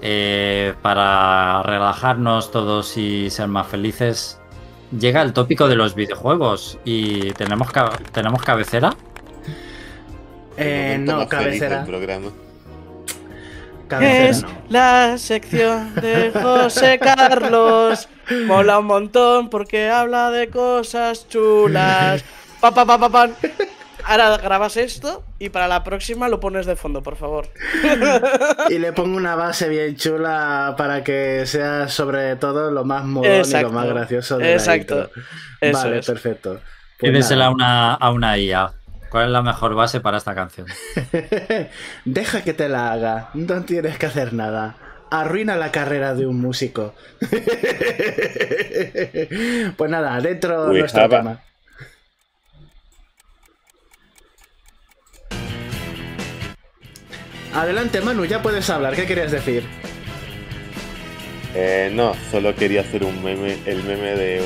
eh, 0.08 0.76
para 0.84 1.64
relajarnos 1.64 2.52
todos 2.52 2.96
y 2.96 3.32
ser 3.32 3.48
más 3.48 3.66
felices. 3.66 4.40
Llega 4.98 5.24
el 5.24 5.34
tópico 5.34 5.68
de 5.68 5.76
los 5.76 5.96
videojuegos 5.96 6.78
y 6.86 7.32
tenemos, 7.32 7.72
ca- 7.72 7.98
¿tenemos 8.12 8.44
cabecera. 8.44 8.92
Eh, 10.58 10.98
no, 11.00 11.28
cabecera. 11.28 11.78
del 11.78 11.86
programa. 11.88 12.30
Cabecera 13.88 14.30
Es 14.30 14.42
no. 14.44 14.50
la 14.70 15.18
sección 15.18 15.94
de 15.96 16.32
José 16.40 17.00
Carlos. 17.00 18.08
Mola 18.46 18.80
un 18.80 18.86
montón 18.86 19.50
porque 19.50 19.90
habla 19.90 20.30
de 20.32 20.50
cosas 20.50 21.28
chulas. 21.30 22.24
Pa, 22.62 22.72
pa, 22.72 22.86
pa, 22.86 22.98
pa, 22.98 23.10
pan. 23.10 23.36
Ahora 24.08 24.38
grabas 24.38 24.78
esto 24.78 25.24
y 25.40 25.50
para 25.50 25.68
la 25.68 25.84
próxima 25.84 26.30
lo 26.30 26.40
pones 26.40 26.66
de 26.66 26.76
fondo, 26.76 27.02
por 27.02 27.16
favor. 27.16 27.48
Y 28.70 28.80
le 28.80 28.94
pongo 28.94 29.18
una 29.18 29.36
base 29.36 29.68
bien 29.70 29.96
chula 29.96 30.76
para 30.78 31.04
que 31.04 31.46
sea 31.46 31.88
sobre 31.90 32.36
todo 32.36 32.72
lo 32.72 32.84
más 32.86 33.06
molón 33.06 33.42
y 33.46 33.62
lo 33.62 33.72
más 33.72 33.88
gracioso 33.88 34.38
de 34.38 34.54
Exacto. 34.54 34.96
la 34.96 35.02
intro. 35.06 35.22
Eso 35.62 35.78
vale, 35.80 36.00
es. 36.00 36.06
perfecto. 36.06 36.60
Pues 37.00 37.12
Pídesela 37.12 37.48
a 37.48 37.50
una, 37.50 37.94
a 37.94 38.12
una 38.12 38.38
IA. 38.38 38.72
¿Cuál 39.10 39.26
es 39.26 39.32
la 39.32 39.42
mejor 39.42 39.76
base 39.76 40.00
para 40.02 40.18
esta 40.18 40.36
canción? 40.36 40.68
Deja 42.06 42.44
que 42.44 42.54
te 42.54 42.70
la 42.70 42.92
haga, 42.92 43.30
no 43.34 43.64
tienes 43.64 43.98
que 43.98 44.06
hacer 44.08 44.34
nada. 44.34 44.76
Arruina 45.12 45.56
la 45.56 45.72
carrera 45.72 46.14
de 46.16 46.26
un 46.26 46.42
músico. 46.42 46.94
pues 49.78 49.92
nada, 49.92 50.20
dentro 50.20 50.66
Uy, 50.68 50.80
nuestro 50.80 51.02
Java. 51.04 51.18
tema. 51.18 51.40
Adelante, 57.56 58.02
Manu, 58.02 58.26
ya 58.26 58.42
puedes 58.42 58.70
hablar. 58.70 58.96
¿Qué 58.96 59.06
querías 59.06 59.32
decir? 59.32 59.64
Eh, 61.54 61.90
no, 61.94 62.14
solo 62.30 62.54
quería 62.54 62.82
hacer 62.82 63.06
un 63.06 63.24
meme, 63.24 63.58
el 63.66 63.82
meme 63.84 64.12
de 64.16 64.42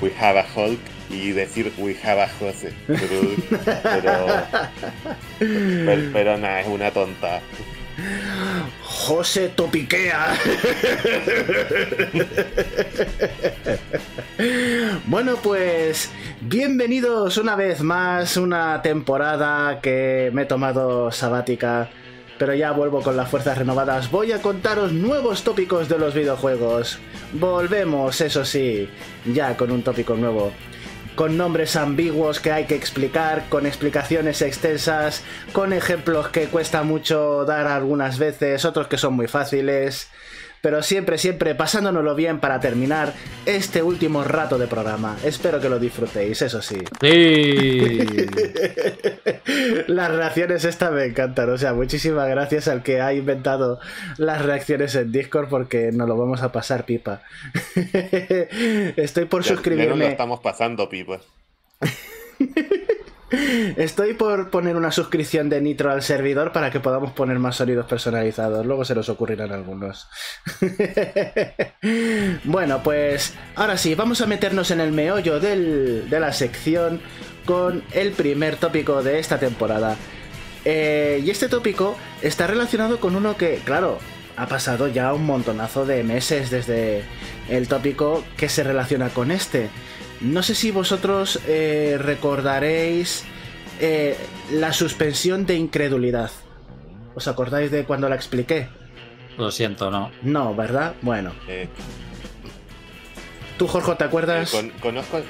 We 0.00 0.12
have 0.18 0.40
a 0.40 0.46
Hulk 0.56 0.80
y 1.10 1.30
decir 1.30 1.72
We 1.78 1.96
have 2.02 2.20
a 2.20 2.28
Jose. 2.40 2.72
Pero, 2.88 2.98
pero, 3.82 4.26
pero, 5.38 6.02
pero 6.12 6.38
nada, 6.38 6.60
es 6.62 6.66
una 6.66 6.90
tonta. 6.90 7.40
José 8.82 9.48
Topiquea. 9.50 10.34
bueno, 15.06 15.36
pues 15.36 16.10
bienvenidos 16.40 17.36
una 17.38 17.54
vez 17.54 17.80
más, 17.82 18.36
una 18.36 18.82
temporada 18.82 19.80
que 19.80 20.30
me 20.32 20.42
he 20.42 20.46
tomado 20.46 21.12
sabática, 21.12 21.90
pero 22.40 22.54
ya 22.54 22.72
vuelvo 22.72 23.02
con 23.02 23.18
las 23.18 23.28
fuerzas 23.28 23.58
renovadas. 23.58 24.10
Voy 24.10 24.32
a 24.32 24.40
contaros 24.40 24.92
nuevos 24.92 25.44
tópicos 25.44 25.90
de 25.90 25.98
los 25.98 26.14
videojuegos. 26.14 26.98
Volvemos, 27.34 28.18
eso 28.22 28.46
sí, 28.46 28.88
ya 29.26 29.58
con 29.58 29.70
un 29.70 29.82
tópico 29.82 30.14
nuevo 30.14 30.50
con 31.16 31.36
nombres 31.36 31.76
ambiguos 31.76 32.40
que 32.40 32.50
hay 32.50 32.64
que 32.64 32.76
explicar, 32.76 33.44
con 33.50 33.66
explicaciones 33.66 34.40
extensas, 34.40 35.22
con 35.52 35.74
ejemplos 35.74 36.28
que 36.28 36.46
cuesta 36.46 36.82
mucho 36.82 37.44
dar 37.44 37.66
algunas 37.66 38.18
veces, 38.18 38.64
otros 38.64 38.86
que 38.86 38.96
son 38.96 39.14
muy 39.14 39.26
fáciles, 39.26 40.08
pero 40.62 40.82
siempre, 40.82 41.18
siempre 41.18 41.54
pasándonoslo 41.54 42.14
bien 42.14 42.40
para 42.40 42.60
terminar 42.60 43.14
este 43.46 43.82
último 43.82 44.24
rato 44.24 44.58
de 44.58 44.66
programa. 44.66 45.16
Espero 45.24 45.60
que 45.60 45.68
lo 45.68 45.78
disfrutéis, 45.78 46.42
eso 46.42 46.60
sí. 46.62 46.78
Sí. 47.00 47.98
Las 49.86 50.10
reacciones 50.12 50.64
estas 50.64 50.92
me 50.92 51.04
encantan, 51.04 51.50
o 51.50 51.58
sea, 51.58 51.72
muchísimas 51.74 52.28
gracias 52.28 52.68
al 52.68 52.82
que 52.82 53.00
ha 53.00 53.12
inventado 53.12 53.80
las 54.18 54.42
reacciones 54.44 54.94
en 54.94 55.12
Discord 55.12 55.48
porque 55.48 55.90
nos 55.92 56.08
lo 56.08 56.16
vamos 56.16 56.42
a 56.42 56.52
pasar 56.52 56.84
pipa. 56.84 57.22
Estoy 58.96 59.24
por 59.26 59.42
Ya, 59.42 59.48
ya 59.48 59.54
nos 59.54 59.96
lo 59.96 59.96
suscribirme. 59.96 60.06
estamos 60.08 60.40
pasando, 60.40 60.88
pipa. 60.88 61.20
Estoy 63.76 64.14
por 64.14 64.50
poner 64.50 64.76
una 64.76 64.90
suscripción 64.90 65.48
de 65.48 65.60
Nitro 65.60 65.90
al 65.90 66.02
servidor 66.02 66.52
para 66.52 66.70
que 66.70 66.80
podamos 66.80 67.12
poner 67.12 67.38
más 67.38 67.56
sonidos 67.56 67.86
personalizados. 67.86 68.66
Luego 68.66 68.84
se 68.84 68.94
nos 68.94 69.08
ocurrirán 69.08 69.52
algunos. 69.52 70.08
bueno, 72.44 72.82
pues 72.82 73.34
ahora 73.54 73.76
sí, 73.76 73.94
vamos 73.94 74.20
a 74.20 74.26
meternos 74.26 74.70
en 74.70 74.80
el 74.80 74.92
meollo 74.92 75.40
de 75.40 76.06
la 76.10 76.32
sección 76.32 77.00
con 77.44 77.82
el 77.92 78.12
primer 78.12 78.56
tópico 78.56 79.02
de 79.02 79.18
esta 79.18 79.38
temporada. 79.38 79.96
Eh, 80.64 81.22
y 81.24 81.30
este 81.30 81.48
tópico 81.48 81.96
está 82.22 82.46
relacionado 82.46 83.00
con 83.00 83.16
uno 83.16 83.36
que, 83.36 83.60
claro, 83.64 83.98
ha 84.36 84.46
pasado 84.46 84.88
ya 84.88 85.12
un 85.12 85.24
montonazo 85.26 85.86
de 85.86 86.02
meses 86.02 86.50
desde 86.50 87.04
el 87.48 87.68
tópico 87.68 88.24
que 88.36 88.48
se 88.48 88.62
relaciona 88.62 89.08
con 89.10 89.30
este. 89.30 89.70
No 90.20 90.42
sé 90.42 90.54
si 90.54 90.70
vosotros 90.70 91.40
eh, 91.46 91.96
recordaréis 91.98 93.24
eh, 93.80 94.16
la 94.52 94.72
suspensión 94.72 95.46
de 95.46 95.54
incredulidad. 95.56 96.30
¿Os 97.14 97.26
acordáis 97.26 97.70
de 97.70 97.84
cuando 97.84 98.08
la 98.08 98.16
expliqué? 98.16 98.68
Lo 99.38 99.50
siento, 99.50 99.90
no. 99.90 100.10
No, 100.22 100.54
¿verdad? 100.54 100.94
Bueno. 101.02 101.32
Eh, 101.48 101.68
¿Tú, 103.56 103.66
Jorge, 103.66 103.94
te 103.94 104.04
eh, 104.04 104.06
acuerdas? 104.06 104.50
con- 104.50 104.70
conozco. 104.80 105.20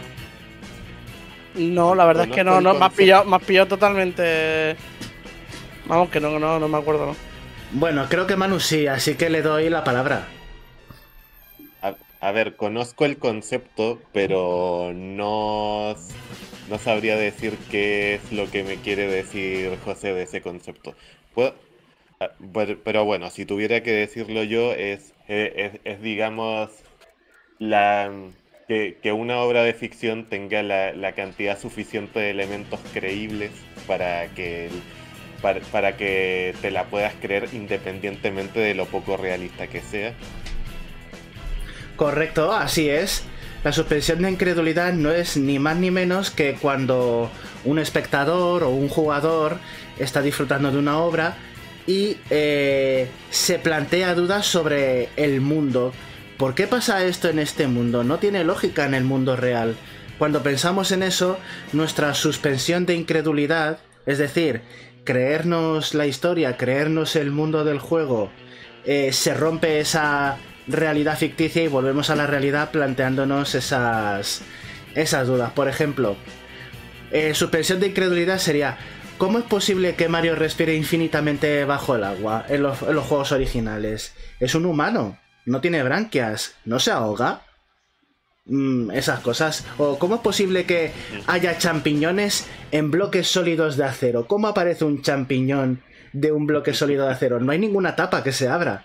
No, 1.55 1.95
la 1.95 2.05
verdad 2.07 2.27
es 2.29 2.33
que 2.33 2.45
no, 2.45 2.61
no 2.61 2.75
me 2.75 2.85
has 2.87 2.93
pillado, 2.93 3.25
me 3.25 3.37
has 3.37 3.43
pillado 3.43 3.67
totalmente. 3.67 4.77
Vamos, 5.87 6.09
que 6.11 6.21
no, 6.21 6.39
no, 6.39 6.59
no 6.61 6.69
me 6.69 6.79
acuerdo, 6.79 7.07
no. 7.07 7.17
Bueno, 7.73 8.07
creo 8.09 8.27
que 8.27 8.37
Manu 8.37 8.61
sí, 8.61 8.87
así 8.87 9.15
que 9.15 9.31
le 9.31 9.43
doy 9.43 9.69
la 9.71 9.83
palabra. 9.85 10.27
A, 12.21 12.33
ver, 12.33 12.57
conozco 12.57 13.05
el 13.07 13.19
concepto, 13.19 14.09
pero 14.13 14.93
no, 14.95 15.95
no 16.69 16.79
sabría 16.79 17.17
decir 17.17 17.59
qué 17.71 18.15
es 18.15 18.31
lo 18.33 18.51
que 18.51 18.63
me 18.63 18.81
quiere 18.81 19.07
decir 19.09 19.79
José 19.79 20.13
de 20.15 20.25
ese 20.25 20.43
concepto. 20.43 20.97
Ah, 22.21 22.37
pero, 22.85 23.05
bueno, 23.05 23.31
si 23.31 23.47
tuviera 23.47 23.83
que 23.83 23.93
decirlo 23.93 24.43
yo, 24.45 24.73
es, 24.73 25.15
es, 25.27 25.53
es- 25.57 25.81
es, 25.85 26.03
digamos, 26.03 26.85
la, 27.59 28.13
que, 28.69 28.99
que 29.03 29.13
una 29.13 29.41
obra 29.43 29.63
de 29.65 29.75
ficción 29.75 30.29
tenga 30.29 30.63
la, 30.63 30.93
la 30.93 31.15
cantidad 31.15 31.59
suficiente 31.59 32.21
de 32.21 32.31
elementos 32.31 32.81
creíbles 32.93 33.53
para 33.87 34.29
que, 34.35 34.71
para, 35.43 35.61
para 35.73 35.97
que 35.97 36.55
te 36.63 36.71
la 36.71 36.91
puedas 36.91 37.15
creer 37.17 37.49
independientemente 37.53 38.61
de 38.61 38.75
lo 38.75 38.87
poco 38.87 39.17
realista 39.17 39.69
que 39.69 39.83
sea. 39.83 40.15
Correcto, 42.01 42.55
así 42.55 42.89
es. 42.89 43.25
La 43.63 43.73
suspensión 43.75 44.23
de 44.23 44.31
incredulidad 44.31 44.95
no 44.95 45.13
es 45.13 45.37
ni 45.37 45.59
más 45.59 45.77
ni 45.77 45.91
menos 45.91 46.31
que 46.31 46.55
cuando 46.55 47.31
un 47.67 47.79
espectador 47.79 48.63
o 48.63 48.71
un 48.71 48.89
jugador 48.89 49.59
está 49.99 50.23
disfrutando 50.23 50.73
de 50.73 50.79
una 50.79 50.97
obra 50.97 51.37
y 51.87 52.17
eh, 52.31 53.11
se 53.29 53.59
plantea 53.59 54.15
dudas 54.15 54.47
sobre 54.47 55.11
el 55.17 55.43
mundo. 55.43 55.93
¿Por 56.39 56.55
qué 56.55 56.67
pasa 56.67 57.05
esto 57.05 57.29
en 57.29 57.39
este 57.39 57.67
mundo? 57.67 58.03
No 58.03 58.19
tiene 58.19 58.45
lógica 58.45 58.87
en 58.87 58.95
el 58.95 59.05
mundo 59.05 59.37
real. 59.37 59.77
Cuando 60.19 60.43
pensamos 60.43 60.93
en 60.93 61.03
eso, 61.03 61.39
nuestra 61.75 62.15
suspensión 62.15 62.87
de 62.87 62.95
incredulidad, 62.95 63.81
es 64.07 64.17
decir, 64.17 64.63
creernos 65.05 65.93
la 65.93 66.07
historia, 66.07 66.57
creernos 66.57 67.15
el 67.15 67.31
mundo 67.31 67.63
del 67.63 67.79
juego, 67.79 68.31
eh, 68.87 69.13
se 69.13 69.35
rompe 69.35 69.81
esa 69.81 70.39
realidad 70.73 71.19
ficticia 71.19 71.63
y 71.63 71.69
volvemos 71.69 72.11
a 72.11 72.17
la 72.17 72.27
realidad 72.27 72.71
planteándonos 72.71 73.55
esas, 73.55 74.43
esas 74.95 75.27
dudas. 75.27 75.53
Por 75.53 75.69
ejemplo, 75.69 76.17
eh, 77.11 77.35
suspensión 77.35 77.81
de 77.81 77.89
incredulidad 77.89 78.39
sería, 78.39 78.79
¿cómo 79.19 79.39
es 79.39 79.45
posible 79.45 79.95
que 79.95 80.09
Mario 80.09 80.37
respire 80.37 80.75
infinitamente 80.75 81.65
bajo 81.65 81.97
el 81.97 82.05
agua 82.05 82.45
en 82.49 82.63
los, 82.63 82.79
juegos 82.79 83.33
originales? 83.33 84.15
Es 84.39 84.55
un 84.55 84.67
humano, 84.67 85.19
no 85.47 85.61
tiene 85.61 85.83
branquias, 85.83 86.55
no 86.65 86.79
se 86.79 86.91
ahoga. 86.91 87.43
Mm, 88.47 88.91
esas 88.93 89.21
cosas. 89.21 89.67
O 89.79 89.99
cómo 89.99 90.17
es 90.17 90.21
posible 90.23 90.65
que 90.65 90.93
haya 91.27 91.59
champiñones 91.59 92.47
en 92.73 92.91
bloques 92.91 93.29
sólidos 93.29 93.77
de 93.77 93.85
acero. 93.85 94.27
¿Cómo 94.27 94.49
aparece 94.49 94.85
un 94.85 95.03
champiñón 95.03 95.83
de 96.13 96.33
un 96.33 96.47
bloque 96.47 96.75
sólido 96.75 97.07
de 97.07 97.13
acero? 97.13 97.39
No 97.39 97.53
hay 97.53 97.59
ninguna 97.59 97.97
tapa 97.97 98.25
que 98.25 98.33
se 98.33 98.49
abra. 98.49 98.85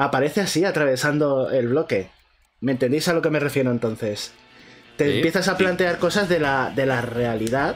Aparece 0.00 0.40
así, 0.40 0.64
atravesando 0.64 1.50
el 1.50 1.68
bloque. 1.68 2.08
¿Me 2.60 2.70
entendéis 2.72 3.08
a 3.08 3.12
lo 3.14 3.20
que 3.20 3.30
me 3.30 3.40
refiero 3.40 3.70
entonces? 3.72 4.32
Te 4.96 5.10
Sí, 5.10 5.16
empiezas 5.16 5.48
a 5.48 5.56
sí. 5.56 5.62
plantear 5.64 5.98
cosas 5.98 6.28
de 6.28 6.38
la, 6.40 6.70
de 6.74 6.86
la 6.86 7.00
realidad 7.02 7.74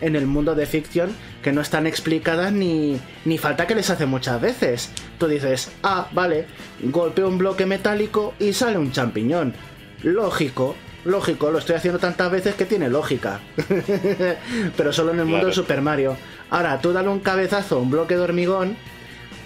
en 0.00 0.14
el 0.16 0.26
mundo 0.26 0.54
de 0.56 0.66
ficción 0.66 1.10
que 1.42 1.52
no 1.52 1.60
están 1.60 1.86
explicadas 1.86 2.52
ni, 2.52 3.00
ni 3.24 3.38
falta 3.38 3.66
que 3.68 3.74
les 3.76 3.88
hace 3.88 4.04
muchas 4.06 4.40
veces. 4.40 4.90
Tú 5.18 5.28
dices, 5.28 5.70
ah, 5.84 6.08
vale, 6.12 6.46
golpeo 6.82 7.28
un 7.28 7.38
bloque 7.38 7.66
metálico 7.66 8.34
y 8.40 8.52
sale 8.52 8.76
un 8.78 8.90
champiñón. 8.92 9.54
Lógico, 10.02 10.74
lógico, 11.04 11.50
lo 11.52 11.58
estoy 11.58 11.76
haciendo 11.76 12.00
tantas 12.00 12.30
veces 12.32 12.56
que 12.56 12.64
tiene 12.64 12.88
lógica. 12.88 13.40
Pero 14.76 14.92
solo 14.92 15.12
en 15.12 15.20
el 15.20 15.24
mundo 15.24 15.38
Claro. 15.38 15.48
de 15.48 15.54
Super 15.54 15.82
Mario. 15.82 16.16
Ahora, 16.50 16.80
tú 16.80 16.92
dale 16.92 17.08
un 17.08 17.20
cabezazo 17.20 17.76
a 17.76 17.80
un 17.80 17.90
bloque 17.90 18.14
de 18.16 18.22
hormigón 18.22 18.76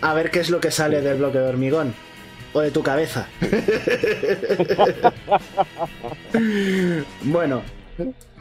a 0.03 0.15
ver 0.15 0.31
qué 0.31 0.41
es 0.41 0.51
lo 0.51 0.61
que 0.61 0.71
sale 0.71 1.01
del 1.01 1.19
bloque 1.19 1.39
de 1.39 1.49
hormigón. 1.49 1.95
O 2.53 2.61
de 2.61 2.71
tu 2.71 2.83
cabeza. 2.83 3.29
bueno, 7.23 7.63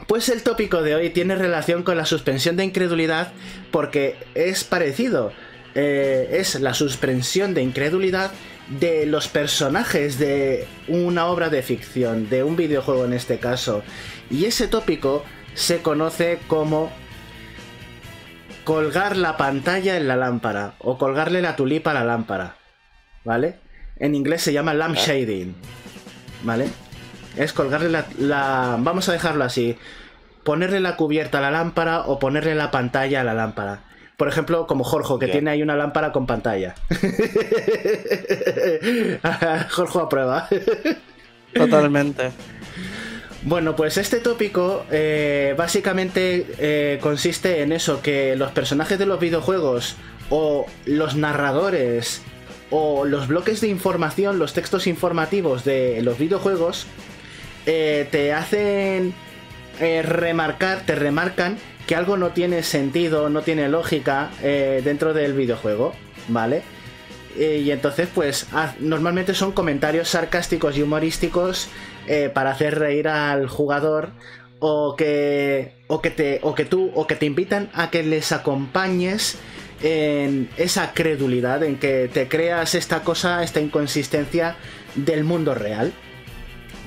pues 0.06 0.28
el 0.28 0.42
tópico 0.42 0.82
de 0.82 0.94
hoy 0.94 1.08
tiene 1.08 1.34
relación 1.34 1.82
con 1.82 1.96
la 1.96 2.04
suspensión 2.04 2.58
de 2.58 2.64
incredulidad 2.64 3.32
porque 3.70 4.16
es 4.34 4.64
parecido. 4.64 5.32
Eh, 5.74 6.28
es 6.32 6.60
la 6.60 6.74
suspensión 6.74 7.54
de 7.54 7.62
incredulidad 7.62 8.32
de 8.68 9.06
los 9.06 9.28
personajes 9.28 10.18
de 10.18 10.66
una 10.88 11.26
obra 11.26 11.48
de 11.48 11.62
ficción, 11.62 12.28
de 12.28 12.42
un 12.42 12.56
videojuego 12.56 13.06
en 13.06 13.14
este 13.14 13.38
caso. 13.38 13.82
Y 14.30 14.44
ese 14.44 14.68
tópico 14.68 15.24
se 15.54 15.78
conoce 15.78 16.38
como 16.48 16.90
colgar 18.64 19.16
la 19.16 19.36
pantalla 19.36 19.96
en 19.96 20.08
la 20.08 20.16
lámpara 20.16 20.74
o 20.78 20.98
colgarle 20.98 21.42
la 21.42 21.56
tulipa 21.56 21.90
a 21.90 21.94
la 21.94 22.04
lámpara. 22.04 22.56
¿Vale? 23.24 23.56
En 23.98 24.14
inglés 24.14 24.42
se 24.42 24.52
llama 24.52 24.74
lamp 24.74 24.96
shading. 24.96 25.54
¿Vale? 26.44 26.68
Es 27.36 27.52
colgarle 27.52 27.88
la, 27.88 28.04
la- 28.18 28.76
Vamos 28.80 29.08
a 29.08 29.12
dejarlo 29.12 29.44
así. 29.44 29.76
Ponerle 30.44 30.80
la 30.80 30.96
cubierta 30.96 31.38
a 31.38 31.40
la 31.40 31.50
lámpara 31.52 32.00
o 32.00 32.18
ponerle 32.18 32.54
la 32.54 32.70
pantalla 32.70 33.20
a 33.20 33.24
la 33.24 33.34
lámpara. 33.34 33.80
Por 34.16 34.28
ejemplo, 34.28 34.66
como 34.66 34.84
Jorge, 34.84 35.14
que 35.20 35.26
tiene 35.32 35.50
ahí 35.50 35.62
una 35.62 35.76
lámpara 35.76 36.12
con 36.12 36.26
pantalla. 36.26 36.74
Jorge 39.70 39.98
aprueba. 39.98 40.48
Totalmente. 41.54 42.30
Bueno, 43.44 43.74
pues 43.74 43.96
este 43.96 44.20
tópico 44.20 44.86
eh, 44.92 45.54
básicamente 45.58 46.46
eh, 46.58 46.98
consiste 47.00 47.62
en 47.62 47.72
eso, 47.72 48.00
que 48.00 48.36
los 48.36 48.52
personajes 48.52 49.00
de 49.00 49.06
los 49.06 49.18
videojuegos 49.18 49.96
o 50.30 50.66
los 50.86 51.16
narradores 51.16 52.22
o 52.70 53.04
los 53.04 53.26
bloques 53.26 53.60
de 53.60 53.66
información, 53.66 54.38
los 54.38 54.52
textos 54.52 54.86
informativos 54.86 55.64
de 55.64 56.02
los 56.02 56.18
videojuegos, 56.18 56.86
eh, 57.66 58.06
te 58.10 58.32
hacen 58.32 59.12
remarcar, 59.80 60.86
te 60.86 60.94
remarcan 60.94 61.56
que 61.88 61.96
algo 61.96 62.16
no 62.16 62.28
tiene 62.28 62.62
sentido, 62.62 63.28
no 63.28 63.42
tiene 63.42 63.68
lógica 63.68 64.30
dentro 64.40 65.12
del 65.12 65.32
videojuego, 65.32 65.92
¿vale? 66.28 66.62
Y 67.36 67.70
entonces, 67.70 68.08
pues, 68.14 68.46
normalmente 68.78 69.34
son 69.34 69.50
comentarios 69.50 70.08
sarcásticos 70.10 70.76
y 70.76 70.82
humorísticos 70.82 71.68
eh, 72.06 72.30
para 72.32 72.50
hacer 72.50 72.78
reír 72.78 73.08
al 73.08 73.48
jugador 73.48 74.10
o 74.58 74.94
que, 74.96 75.72
o 75.88 76.00
que 76.00 76.10
te, 76.10 76.40
o 76.42 76.54
que 76.54 76.64
tú, 76.64 76.90
o 76.94 77.06
que 77.06 77.16
te 77.16 77.26
invitan 77.26 77.70
a 77.74 77.90
que 77.90 78.02
les 78.02 78.32
acompañes 78.32 79.38
en 79.82 80.48
esa 80.56 80.92
credulidad, 80.94 81.62
en 81.64 81.76
que 81.76 82.08
te 82.12 82.28
creas 82.28 82.74
esta 82.74 83.00
cosa, 83.00 83.42
esta 83.42 83.60
inconsistencia 83.60 84.56
del 84.94 85.24
mundo 85.24 85.54
real. 85.54 85.92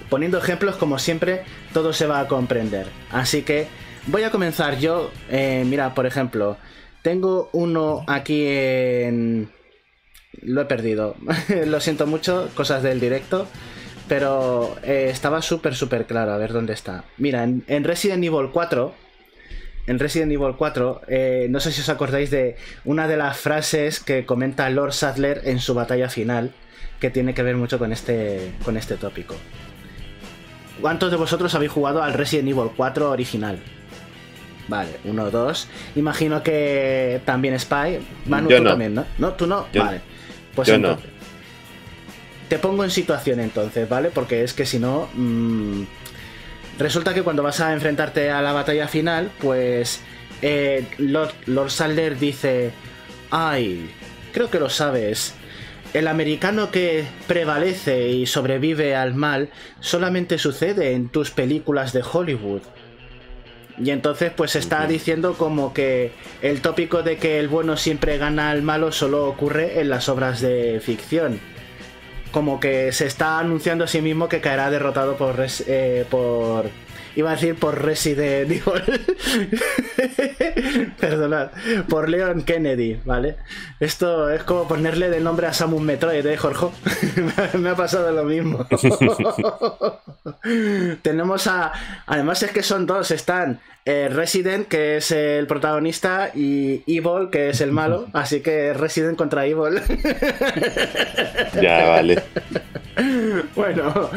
Poniendo 0.10 0.38
ejemplos, 0.38 0.78
como 0.78 1.00
siempre, 1.00 1.44
todo 1.74 1.92
se 1.92 2.08
va 2.08 2.22
a 2.22 2.28
comprender. 2.28 2.88
Así 3.12 3.42
que 3.42 3.68
voy 4.08 4.24
a 4.24 4.32
comenzar 4.32 4.80
yo. 4.80 5.12
eh, 5.30 5.64
mira, 5.66 5.94
por 5.94 6.06
ejemplo, 6.06 6.58
tengo 7.02 7.50
uno 7.54 8.04
aquí 8.08 8.46
en. 8.48 9.50
Lo 10.42 10.62
he 10.62 10.66
perdido. 10.66 11.16
Lo 11.66 11.80
siento 11.80 12.08
mucho, 12.08 12.50
cosas 12.56 12.84
del 12.84 13.00
directo. 13.00 13.48
Pero 14.08 14.76
eh, 14.84 15.08
estaba 15.12 15.42
súper, 15.42 15.76
súper 15.76 16.06
claro. 16.06 16.32
A 16.34 16.38
ver 16.38 16.54
dónde 16.54 16.74
está. 16.74 17.06
Mira, 17.18 17.44
en, 17.44 17.64
en 17.68 17.84
Resident 17.84 18.24
Evil 18.24 18.50
4. 18.52 18.94
En 19.88 20.00
Resident 20.00 20.32
Evil 20.32 20.56
4, 20.58 21.02
eh, 21.08 21.48
no 21.50 21.60
sé 21.60 21.72
si 21.72 21.82
os 21.82 21.90
acordáis 21.90 22.32
de 22.32 22.56
una 22.86 23.08
de 23.08 23.18
las 23.18 23.38
frases 23.38 24.00
que 24.00 24.26
comenta 24.26 24.68
Lord 24.72 24.94
Sadler 24.94 25.42
en 25.46 25.60
su 25.60 25.76
batalla 25.76 26.10
final, 26.10 26.54
que 27.00 27.12
tiene 27.12 27.36
que 27.36 27.44
ver 27.44 27.56
mucho 27.56 27.78
con 27.78 27.92
este, 27.94 28.52
con 28.64 28.78
este 28.78 28.96
tópico. 28.96 29.36
¿Cuántos 30.82 31.12
de 31.12 31.18
vosotros 31.18 31.54
habéis 31.54 31.72
jugado 31.72 32.02
al 32.02 32.14
Resident 32.14 32.50
Evil 32.50 32.72
4 32.76 33.12
original? 33.12 33.60
Vale, 34.68 34.90
uno, 35.04 35.30
dos. 35.30 35.68
Imagino 35.96 36.42
que 36.42 37.22
también 37.24 37.58
Spy. 37.60 38.00
Manu, 38.26 38.50
Yo 38.50 38.58
tú 38.58 38.64
no. 38.64 38.70
también, 38.72 38.96
¿no? 38.96 39.06
¿No? 39.20 39.34
¿Tú 39.34 39.46
no? 39.46 39.68
Yo- 39.72 39.84
vale. 39.84 40.02
Pues 40.56 40.68
yo 40.68 40.80
no. 40.80 40.98
Te 42.50 42.60
pongo 42.60 42.84
en 42.84 42.92
situación 42.92 43.40
entonces, 43.40 43.90
¿vale? 43.90 44.10
Porque 44.12 44.44
es 44.44 44.54
que 44.54 44.66
si 44.66 44.80
no. 44.80 45.10
mm, 45.14 45.84
resulta 46.80 47.14
que 47.14 47.24
cuando 47.24 47.44
vas 47.44 47.60
a 47.60 47.74
enfrentarte 47.74 48.30
a 48.32 48.42
la 48.42 48.54
batalla 48.54 48.88
final, 48.88 49.32
pues. 49.40 50.02
eh, 50.42 50.86
Lord, 50.98 51.34
Lord 51.48 51.72
Sadler 51.72 52.18
dice. 52.20 52.72
Ay, 53.32 53.90
creo 54.34 54.50
que 54.50 54.60
lo 54.60 54.70
sabes. 54.70 55.34
El 55.94 56.08
americano 56.08 56.72
que 56.72 57.06
prevalece 57.28 58.10
y 58.10 58.26
sobrevive 58.26 58.96
al 58.96 59.16
mal 59.16 59.50
solamente 59.80 60.38
sucede 60.38 60.92
en 60.92 61.10
tus 61.10 61.32
películas 61.32 61.94
de 61.94 62.04
Hollywood. 62.04 62.62
Y 63.78 63.90
entonces 63.92 64.32
pues 64.36 64.56
está 64.56 64.88
diciendo 64.88 65.34
como 65.38 65.74
que 65.74 66.12
el 66.42 66.62
tópico 66.62 67.02
de 67.02 67.18
que 67.18 67.40
el 67.40 67.48
bueno 67.48 67.76
siempre 67.78 68.18
gana 68.18 68.50
al 68.52 68.62
malo 68.62 68.92
solo 68.92 69.26
ocurre 69.28 69.80
en 69.82 69.90
las 69.90 70.08
obras 70.10 70.42
de 70.42 70.82
ficción. 70.84 71.40
Como 72.36 72.60
que 72.60 72.92
se 72.92 73.06
está 73.06 73.40
anunciando 73.40 73.86
a 73.86 73.88
sí 73.88 74.02
mismo 74.02 74.28
que 74.28 74.42
caerá 74.42 74.70
derrotado 74.70 75.16
por, 75.16 75.38
eh, 75.68 76.06
Iba 77.16 77.32
a 77.32 77.36
decir 77.36 77.56
por 77.56 77.82
Resident 77.82 78.52
Evil. 78.52 79.06
Perdonad. 81.00 81.52
Por 81.88 82.10
Leon 82.10 82.44
Kennedy, 82.44 83.00
¿vale? 83.06 83.38
Esto 83.80 84.30
es 84.30 84.44
como 84.44 84.68
ponerle 84.68 85.10
de 85.10 85.22
nombre 85.22 85.48
a 85.48 85.54
Samus 85.54 85.82
Metroid, 85.82 86.26
¿eh, 86.26 86.36
Jorge? 86.36 86.68
Me 87.58 87.70
ha 87.70 87.76
pasado 87.76 88.12
lo 88.12 88.26
mismo. 88.26 88.68
Tenemos 91.02 91.48
a. 91.48 91.72
Además, 92.06 92.44
es 92.44 92.52
que 92.52 92.64
son 92.64 92.86
dos. 92.86 93.12
Están 93.12 93.62
eh, 93.86 94.10
Resident, 94.12 94.68
que 94.68 94.98
es 94.98 95.12
el 95.12 95.48
protagonista, 95.48 96.32
y 96.36 96.84
Evil, 96.86 97.30
que 97.32 97.50
es 97.50 97.62
el 97.62 97.72
malo. 97.72 98.08
Así 98.12 98.42
que 98.42 98.74
Resident 98.74 99.18
contra 99.18 99.46
Evil. 99.46 99.82
ya, 101.62 101.88
vale. 101.88 102.24
Bueno, 103.56 104.10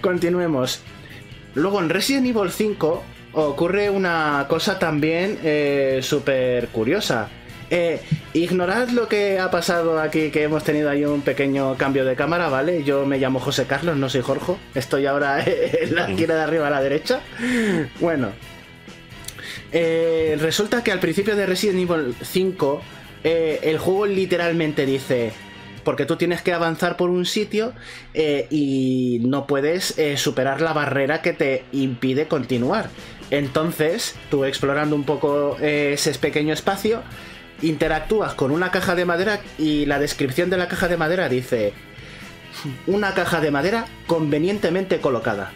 continuemos. 0.00 0.82
Luego 1.54 1.80
en 1.80 1.88
Resident 1.88 2.26
Evil 2.26 2.50
5 2.50 3.02
ocurre 3.34 3.90
una 3.90 4.46
cosa 4.48 4.78
también 4.78 5.38
eh, 5.42 6.00
súper 6.02 6.68
curiosa. 6.68 7.28
Eh, 7.70 8.00
ignorad 8.34 8.90
lo 8.90 9.08
que 9.08 9.38
ha 9.38 9.50
pasado 9.50 9.98
aquí, 9.98 10.30
que 10.30 10.42
hemos 10.42 10.62
tenido 10.64 10.90
ahí 10.90 11.04
un 11.04 11.22
pequeño 11.22 11.76
cambio 11.76 12.04
de 12.04 12.14
cámara, 12.14 12.48
¿vale? 12.48 12.84
Yo 12.84 13.06
me 13.06 13.18
llamo 13.18 13.40
José 13.40 13.66
Carlos, 13.66 13.96
no 13.96 14.08
soy 14.08 14.20
Jorge. 14.20 14.54
Estoy 14.74 15.06
ahora 15.06 15.42
en 15.46 15.94
la 15.94 16.08
esquina 16.08 16.34
de 16.34 16.42
arriba 16.42 16.66
a 16.68 16.70
la 16.70 16.82
derecha. 16.82 17.20
Bueno. 18.00 18.30
Eh, 19.72 20.36
resulta 20.40 20.84
que 20.84 20.92
al 20.92 21.00
principio 21.00 21.34
de 21.34 21.46
Resident 21.46 21.90
Evil 21.90 22.14
5, 22.20 22.82
el 23.24 23.78
juego 23.78 24.06
literalmente 24.06 24.86
dice 24.86 25.32
porque 25.84 26.06
tú 26.06 26.16
tienes 26.16 26.42
que 26.42 26.52
avanzar 26.52 26.96
por 26.96 27.10
un 27.10 27.26
sitio 27.26 27.72
eh, 28.14 28.46
y 28.50 29.20
no 29.22 29.46
puedes 29.46 29.98
eh, 29.98 30.16
superar 30.16 30.60
la 30.60 30.72
barrera 30.72 31.22
que 31.22 31.32
te 31.32 31.64
impide 31.72 32.26
continuar. 32.26 32.88
Entonces, 33.30 34.16
tú 34.30 34.44
explorando 34.44 34.96
un 34.96 35.04
poco 35.04 35.56
eh, 35.60 35.92
ese 35.94 36.12
pequeño 36.14 36.52
espacio, 36.52 37.02
interactúas 37.62 38.34
con 38.34 38.50
una 38.50 38.70
caja 38.70 38.94
de 38.94 39.04
madera 39.04 39.40
y 39.58 39.86
la 39.86 39.98
descripción 39.98 40.50
de 40.50 40.56
la 40.56 40.68
caja 40.68 40.88
de 40.88 40.96
madera 40.96 41.28
dice, 41.28 41.72
una 42.86 43.14
caja 43.14 43.40
de 43.40 43.50
madera 43.50 43.86
convenientemente 44.06 45.00
colocada. 45.00 45.52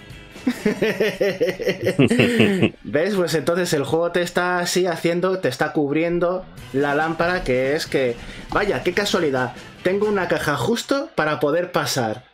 ¿Ves? 2.83 3.15
Pues 3.15 3.35
entonces 3.35 3.73
el 3.73 3.85
juego 3.85 4.13
te 4.13 4.23
está 4.23 4.61
así 4.61 4.87
haciendo, 4.87 5.41
te 5.41 5.49
está 5.49 5.73
cubriendo 5.73 6.45
la 6.73 6.95
lámpara 6.95 7.45
que 7.45 7.75
es 7.75 7.87
que, 7.87 8.17
vaya, 8.51 8.83
qué 8.83 8.93
casualidad, 8.93 9.53
tengo 9.89 10.07
una 10.07 10.29
caja 10.29 10.55
justo 10.55 11.09
para 11.15 11.41
poder 11.41 11.73
pasar. 11.73 12.25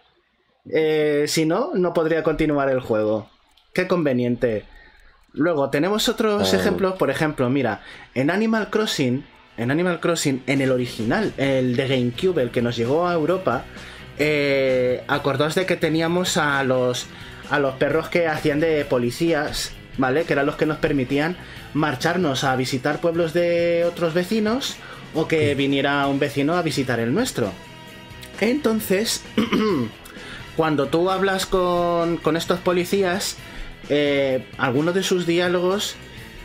Eh, 0.69 1.27
si 1.29 1.47
no, 1.47 1.71
no 1.75 1.95
podría 1.95 2.25
continuar 2.25 2.69
el 2.69 2.81
juego. 2.81 3.31
Qué 3.73 3.87
conveniente. 3.87 4.65
Luego, 5.33 5.71
tenemos 5.71 6.09
otros 6.09 6.53
oh. 6.53 6.57
ejemplos, 6.57 6.95
por 6.95 7.11
ejemplo, 7.11 7.49
mira, 7.51 7.81
en 8.13 8.31
Animal 8.31 8.71
Crossing, 8.71 9.25
en 9.57 9.71
Animal 9.71 10.01
Crossing, 10.01 10.43
en 10.49 10.63
el 10.63 10.73
original, 10.73 11.33
el 11.37 11.77
de 11.77 11.87
GameCube, 11.87 12.43
el 12.43 12.51
que 12.51 12.61
nos 12.61 12.75
llegó 12.75 13.07
a 13.07 13.15
Europa, 13.15 13.63
eh, 14.19 15.05
acordaos 15.07 15.55
de 15.55 15.65
que 15.65 15.77
teníamos 15.77 16.37
a 16.37 16.65
los 16.65 17.07
a 17.51 17.61
los 17.61 17.75
perros 17.75 18.09
que 18.09 18.27
hacían 18.27 18.59
de 18.59 18.85
policías, 18.85 19.71
¿vale? 19.97 20.25
Que 20.25 20.33
eran 20.33 20.47
los 20.47 20.57
que 20.57 20.67
nos 20.67 20.79
permitían 20.79 21.37
marcharnos 21.73 22.43
a 22.43 22.57
visitar 22.57 23.01
pueblos 23.01 23.33
de 23.33 23.85
otros 23.87 24.13
vecinos 24.13 24.77
o 25.15 25.29
que 25.29 25.55
viniera 25.55 26.07
un 26.09 26.19
vecino 26.19 26.57
a 26.57 26.63
visitar 26.63 27.01
el 27.01 27.15
nuestro. 27.15 27.53
Entonces, 28.41 29.23
cuando 30.57 30.87
tú 30.87 31.11
hablas 31.11 31.47
con, 31.47 32.17
con 32.19 32.37
estos 32.37 32.61
policías, 32.61 33.37
eh, 33.89 34.47
algunos 34.59 34.95
de 34.95 35.03
sus 35.03 35.27
diálogos 35.27 35.97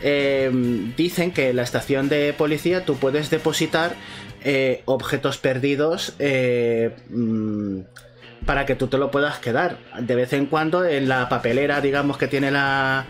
eh, 0.02 0.50
dicen 0.96 1.32
que 1.32 1.50
en 1.50 1.56
la 1.56 1.62
estación 1.62 2.08
de 2.08 2.32
policía 2.32 2.84
tú 2.84 2.96
puedes 2.96 3.30
depositar 3.30 3.94
eh, 4.42 4.82
objetos 4.86 5.38
perdidos 5.38 6.14
mm, 6.18 7.80
para 8.46 8.66
que 8.66 8.74
tú 8.74 8.88
te 8.88 8.98
lo 8.98 9.10
puedas 9.10 9.38
quedar. 9.38 9.78
De 10.00 10.14
vez 10.14 10.32
en 10.32 10.46
cuando 10.46 10.84
en 10.84 11.08
la 11.08 11.28
papelera, 11.28 11.80
digamos, 11.80 12.18
que 12.18 12.26
tiene 12.26 12.50
la, 12.50 13.06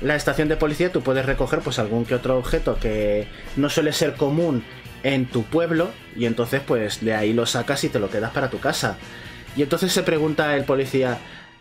la 0.00 0.16
estación 0.16 0.48
de 0.48 0.56
policía, 0.56 0.90
tú 0.90 1.02
puedes 1.02 1.26
recoger 1.26 1.60
pues 1.60 1.78
algún 1.78 2.04
que 2.04 2.14
otro 2.14 2.38
objeto 2.38 2.78
que 2.80 3.26
no 3.56 3.68
suele 3.68 3.92
ser 3.92 4.14
común 4.14 4.64
en 5.02 5.26
tu 5.26 5.42
pueblo 5.44 5.90
y 6.16 6.26
entonces 6.26 6.60
pues 6.66 7.04
de 7.04 7.14
ahí 7.14 7.32
lo 7.32 7.46
sacas 7.46 7.84
y 7.84 7.88
te 7.88 7.98
lo 7.98 8.10
quedas 8.10 8.32
para 8.32 8.50
tu 8.50 8.58
casa. 8.58 8.96
Y 9.56 9.62
entonces 9.62 9.92
se 9.92 10.02
pregunta 10.02 10.56
el 10.56 10.64
policía, 10.64 11.18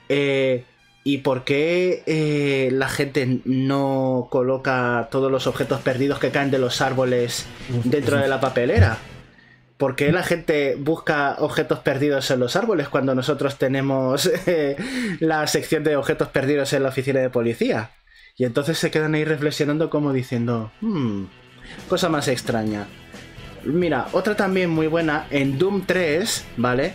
eh, 0.07 0.63
¿y 1.03 1.19
por 1.19 1.43
qué 1.43 2.03
eh, 2.05 2.69
la 2.71 2.87
gente 2.87 3.39
no 3.45 4.27
coloca 4.29 5.09
todos 5.11 5.31
los 5.31 5.47
objetos 5.47 5.81
perdidos 5.81 6.19
que 6.19 6.31
caen 6.31 6.51
de 6.51 6.59
los 6.59 6.81
árboles 6.81 7.45
dentro 7.83 8.17
de 8.17 8.27
la 8.27 8.39
papelera? 8.39 8.97
¿Por 9.77 9.95
qué 9.95 10.11
la 10.11 10.21
gente 10.21 10.75
busca 10.77 11.37
objetos 11.39 11.79
perdidos 11.79 12.29
en 12.29 12.39
los 12.39 12.55
árboles 12.55 12.87
cuando 12.87 13.15
nosotros 13.15 13.57
tenemos 13.57 14.29
eh, 14.47 14.75
la 15.19 15.47
sección 15.47 15.83
de 15.83 15.95
objetos 15.95 16.27
perdidos 16.27 16.71
en 16.73 16.83
la 16.83 16.89
oficina 16.89 17.19
de 17.19 17.29
policía? 17.29 17.91
Y 18.37 18.45
entonces 18.45 18.77
se 18.77 18.91
quedan 18.91 19.15
ahí 19.15 19.25
reflexionando 19.25 19.89
como 19.89 20.13
diciendo, 20.13 20.71
hmm, 20.81 21.23
cosa 21.89 22.09
más 22.09 22.27
extraña. 22.27 22.87
Mira, 23.63 24.07
otra 24.11 24.35
también 24.35 24.69
muy 24.69 24.87
buena, 24.87 25.27
en 25.29 25.57
Doom 25.57 25.85
3, 25.85 26.45
¿vale? 26.57 26.93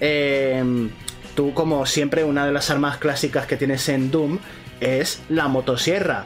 Em, 0.00 0.90
tú 1.34 1.54
como 1.54 1.86
siempre 1.86 2.24
una 2.24 2.46
de 2.46 2.52
las 2.52 2.70
armas 2.70 2.98
clásicas 2.98 3.46
que 3.46 3.56
tienes 3.56 3.88
en 3.88 4.10
Doom 4.10 4.38
es 4.80 5.22
la 5.28 5.48
motosierra 5.48 6.24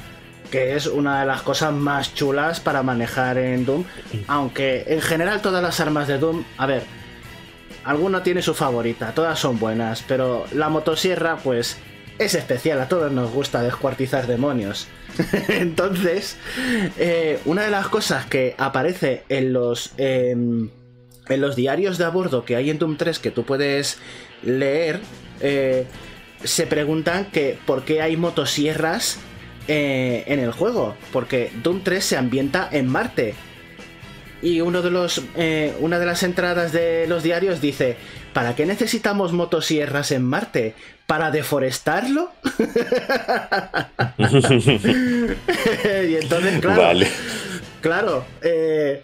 que 0.52 0.77
es 0.77 0.86
una 0.86 1.20
de 1.20 1.27
las 1.27 1.40
cosas 1.40 1.73
más 1.73 2.14
chulas 2.14 2.60
para 2.60 2.82
manejar 2.82 3.39
en 3.39 3.64
Doom. 3.64 3.85
Aunque 4.28 4.85
en 4.86 5.01
general 5.01 5.40
todas 5.40 5.62
las 5.62 5.81
armas 5.81 6.06
de 6.06 6.19
Doom, 6.19 6.44
a 6.59 6.66
ver, 6.66 6.82
alguno 7.85 8.20
tiene 8.20 8.43
su 8.43 8.52
favorita, 8.52 9.14
todas 9.14 9.39
son 9.39 9.59
buenas, 9.59 10.05
pero 10.06 10.44
la 10.52 10.69
motosierra 10.69 11.39
pues 11.39 11.78
es 12.18 12.34
especial, 12.34 12.80
a 12.80 12.89
todos 12.89 13.12
nos 13.12 13.30
gusta 13.30 13.62
descuartizar 13.62 14.26
demonios. 14.26 14.89
Entonces, 15.48 16.36
eh, 16.98 17.40
una 17.44 17.62
de 17.64 17.70
las 17.70 17.89
cosas 17.89 18.26
que 18.26 18.55
aparece 18.59 19.24
en 19.28 19.52
los, 19.52 19.93
em, 19.97 20.70
en 21.28 21.40
los 21.40 21.56
diarios 21.56 21.98
de 21.98 22.05
a 22.05 22.10
bordo 22.10 22.44
que 22.44 22.56
hay 22.56 22.70
en 22.70 22.78
Doom 22.78 22.97
3 22.97 23.18
que 23.18 23.30
tú 23.30 23.44
puedes 23.44 23.98
leer, 24.43 25.01
eh, 25.40 25.86
se 26.44 26.66
preguntan 26.66 27.26
que 27.26 27.59
por 27.66 27.84
qué 27.84 28.02
hay 28.02 28.16
motosierras 28.16 29.18
eh, 29.68 30.24
en 30.26 30.40
el 30.40 30.52
juego, 30.52 30.97
porque 31.12 31.52
Doom 31.62 31.82
3 31.82 32.05
se 32.05 32.16
ambienta 32.16 32.68
en 32.72 32.89
Marte. 32.89 33.34
Y 34.43 34.60
uno 34.60 34.82
de 34.82 34.90
los, 34.90 35.23
eh, 35.36 35.74
una 35.81 36.01
de 36.01 36.06
las 36.06 36.24
entradas 36.24 36.73
de 36.73 37.06
los 37.06 37.23
diarios 37.23 37.60
dice, 37.60 37.97
¿para 38.32 38.56
qué 38.56 38.66
necesitamos 38.66 39.32
motosierras 39.32 40.10
en 40.10 40.24
Marte? 40.24 40.74
¿Para 41.06 41.31
deforestarlo? 41.31 42.31
y 44.19 46.16
entonces, 46.16 46.60
claro, 46.60 46.98
claro 47.81 48.24
eh, 48.43 49.02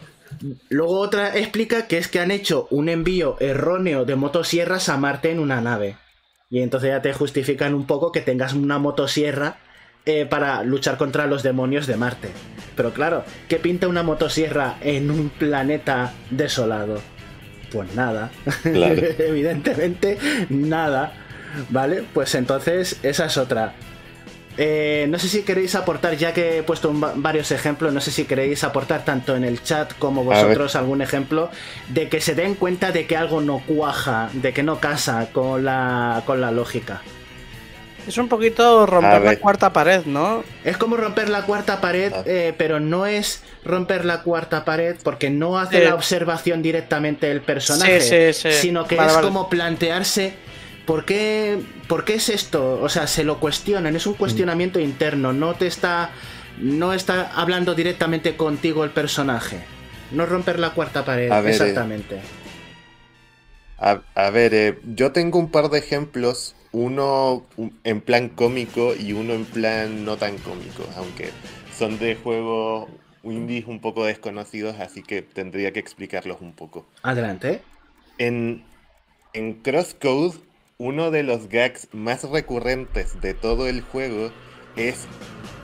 luego 0.69 0.99
otra 0.99 1.37
explica 1.37 1.87
que 1.87 1.99
es 1.99 2.09
que 2.09 2.21
han 2.21 2.31
hecho 2.31 2.67
un 2.71 2.89
envío 2.89 3.37
erróneo 3.41 4.05
de 4.05 4.17
motosierras 4.17 4.89
a 4.89 4.97
Marte 4.97 5.31
en 5.31 5.39
una 5.39 5.61
nave. 5.61 5.97
Y 6.51 6.63
entonces 6.63 6.91
ya 6.91 7.03
te 7.03 7.13
justifican 7.13 7.75
un 7.75 7.87
poco 7.87 8.11
que 8.11 8.23
tengas 8.23 8.55
una 8.55 8.79
motosierra 8.79 9.59
eh, 10.11 10.25
para 10.25 10.63
luchar 10.63 10.97
contra 10.97 11.27
los 11.27 11.43
demonios 11.43 11.87
de 11.87 11.99
Marte. 11.99 12.31
Pero 12.75 12.95
claro, 12.95 13.25
¿qué 13.47 13.57
pinta 13.57 13.89
una 13.89 14.03
motosierra 14.03 14.79
en 14.81 15.11
un 15.11 15.29
planeta 15.29 16.15
desolado? 16.31 17.03
Pues 17.71 17.95
nada. 17.95 18.31
Evidentemente, 18.65 20.17
nada. 20.49 21.13
¿Vale? 21.69 22.05
Pues 22.15 22.35
entonces, 22.37 22.99
esa 23.03 23.27
es 23.27 23.37
otra. 23.37 23.75
Eh, 24.57 25.07
no 25.11 25.19
sé 25.19 25.29
si 25.29 25.43
queréis 25.43 25.75
aportar, 25.75 26.17
ya 26.17 26.33
que 26.33 26.57
he 26.57 26.63
puesto 26.63 26.91
varios 27.17 27.53
ejemplos, 27.53 27.93
no 27.93 28.01
sé 28.01 28.11
si 28.11 28.25
queréis 28.25 28.65
aportar 28.65 29.05
tanto 29.05 29.37
en 29.37 29.45
el 29.45 29.63
chat 29.63 29.93
como 29.99 30.25
vosotros 30.25 30.75
algún 30.75 31.03
ejemplo 31.03 31.51
de 31.91 32.09
que 32.09 32.23
se 32.23 32.35
den 32.35 32.55
cuenta 32.55 32.93
de 32.93 33.07
que 33.07 33.15
algo 33.15 33.43
no 33.43 33.63
cuaja, 33.67 34.31
de 34.33 34.55
que 34.55 34.63
no 34.63 34.81
casa 34.81 35.29
con 35.35 35.67
la, 35.67 36.23
con 36.25 36.41
la 36.41 36.51
lógica. 36.51 37.03
Es 38.09 38.19
un 38.19 38.29
poquito 38.29 38.87
romper 38.87 39.23
la 39.23 39.37
cuarta 39.37 39.73
pared, 39.73 40.05
¿no? 40.07 40.43
Es 40.65 40.77
como 40.77 40.97
romper 40.97 41.29
la 41.29 41.43
cuarta 41.43 41.81
pared, 41.81 42.13
ah. 42.15 42.23
eh, 42.27 42.55
pero 42.57 42.81
no 42.81 43.07
es 43.07 43.43
romper 43.65 44.05
la 44.05 44.23
cuarta 44.23 44.65
pared 44.65 44.97
porque 45.05 45.31
no 45.31 45.59
hace 45.59 45.85
la 45.85 45.95
observación 45.95 46.63
directamente 46.63 47.31
el 47.31 47.43
personaje, 47.43 48.33
sino 48.33 48.87
que 48.87 48.97
es 48.97 49.13
como 49.19 49.49
plantearse 49.49 50.35
¿por 50.89 51.05
qué, 51.05 51.63
¿por 51.87 52.07
qué 52.07 52.15
es 52.15 52.31
esto? 52.31 52.81
O 52.81 52.89
sea, 52.89 53.07
se 53.07 53.23
lo 53.23 53.39
cuestionan, 53.39 53.95
es 53.95 54.07
un 54.07 54.15
cuestionamiento 54.15 54.81
interno, 54.81 55.35
no 55.35 55.55
te 55.55 55.67
está, 55.67 56.13
no 56.57 56.95
está 56.95 57.31
hablando 57.35 57.75
directamente 57.75 58.39
contigo 58.39 58.85
el 58.85 58.91
personaje. 58.91 59.61
No 60.13 60.25
romper 60.25 60.59
la 60.59 60.71
cuarta 60.71 61.05
pared, 61.05 61.31
A 61.31 61.43
ver, 61.43 61.53
eh, 61.53 61.57
exactamente. 61.57 62.21
A, 63.77 64.01
a 64.15 64.31
ver, 64.31 64.55
eh, 64.55 64.79
yo 64.95 65.13
tengo 65.13 65.39
un 65.39 65.51
par 65.51 65.69
de 65.69 65.79
ejemplos, 65.79 66.57
uno 66.73 67.47
un- 67.57 67.73
en 67.85 68.01
plan 68.01 68.29
cómico 68.29 68.95
y 68.95 69.13
uno 69.13 69.35
en 69.35 69.45
plan 69.45 70.05
no 70.05 70.17
tan 70.17 70.37
cómico, 70.39 70.85
aunque 70.97 71.31
son 71.77 71.99
de 71.99 72.15
juegos 72.17 72.89
indies 73.23 73.67
un 73.67 73.81
poco 73.81 74.05
desconocidos, 74.05 74.77
así 74.81 75.03
que 75.03 75.23
tendría 75.23 75.73
que 75.73 75.81
explicarlos 75.81 76.41
un 76.41 76.53
poco. 76.53 76.87
Adelante. 77.03 77.61
En, 78.19 78.63
en 79.33 79.55
Crosscode, 79.63 80.39
uno 80.79 81.11
de 81.11 81.23
los 81.23 81.49
gags 81.49 81.89
más 81.93 82.29
recurrentes 82.29 83.21
de 83.21 83.35
todo 83.35 83.69
el 83.69 83.83
juego 83.83 84.31
es... 84.77 85.07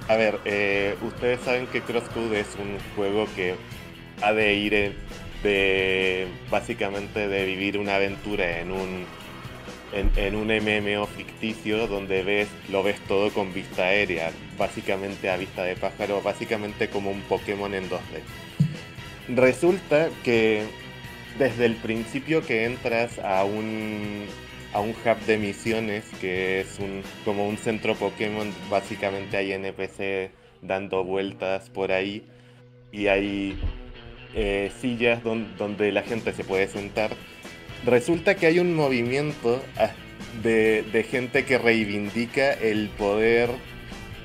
A 0.09 0.17
ver, 0.17 0.39
eh, 0.45 0.97
ustedes 1.03 1.41
saben 1.41 1.67
que 1.69 1.81
Crosscode 1.81 2.41
es 2.41 2.49
un 2.57 2.79
juego 2.95 3.27
que 3.35 3.55
ha 4.23 4.33
de 4.33 4.55
ir 4.55 4.75
en- 4.75 4.95
de... 5.43 6.27
básicamente 6.51 7.29
de 7.29 7.45
vivir 7.47 7.79
una 7.79 7.97
aventura 7.97 8.61
en 8.61 8.73
un... 8.73 9.05
En, 9.95 10.35
un 10.35 10.49
MMO 10.49 11.07
ficticio 11.07 11.87
donde 11.87 12.25
ves, 12.25 12.49
lo 12.69 12.83
ves 12.83 12.99
todo 13.07 13.31
con 13.31 13.55
vista 13.55 13.85
aérea, 13.85 14.33
básicamente 14.59 15.31
a 15.31 15.37
vista 15.37 15.63
de 15.63 15.77
pájaro, 15.77 16.21
básicamente 16.21 16.89
como 16.89 17.11
un 17.13 17.21
Pokémon 17.23 17.73
en 17.75 17.89
2D. 17.89 18.23
Resulta 19.29 20.09
que 20.25 20.65
desde 21.39 21.67
el 21.67 21.77
principio 21.77 22.45
que 22.45 22.65
entras 22.65 23.19
a 23.21 23.45
un, 23.45 24.27
a 24.73 24.81
un 24.81 24.91
hub 24.91 25.27
de 25.27 25.39
misiones, 25.39 26.05
que 26.21 26.61
es 26.61 26.79
un, 26.81 27.03
como 27.25 27.49
un 27.49 27.57
centro 27.57 27.95
Pokémon, 27.95 28.53
básicamente 28.69 29.37
hay 29.37 29.53
NPC 29.53 30.33
dando 30.61 31.05
vueltas 31.05 31.71
por 31.71 31.93
ahí 31.93 32.25
y 32.91 33.07
hay 33.07 33.57
eh, 34.35 34.73
sillas 34.81 35.23
don- 35.23 35.57
donde 35.57 35.93
la 35.93 36.03
gente 36.03 36.33
se 36.33 36.43
puede 36.43 36.67
sentar. 36.67 37.11
Resulta 37.87 38.35
que 38.37 38.47
hay 38.47 38.59
un 38.59 38.75
movimiento 38.75 39.63
ah, 39.77 39.91
de, 40.43 41.07
gente 41.11 41.45
que 41.45 41.59
reivindica 41.59 42.53
el 42.53 42.89
poder 42.89 43.51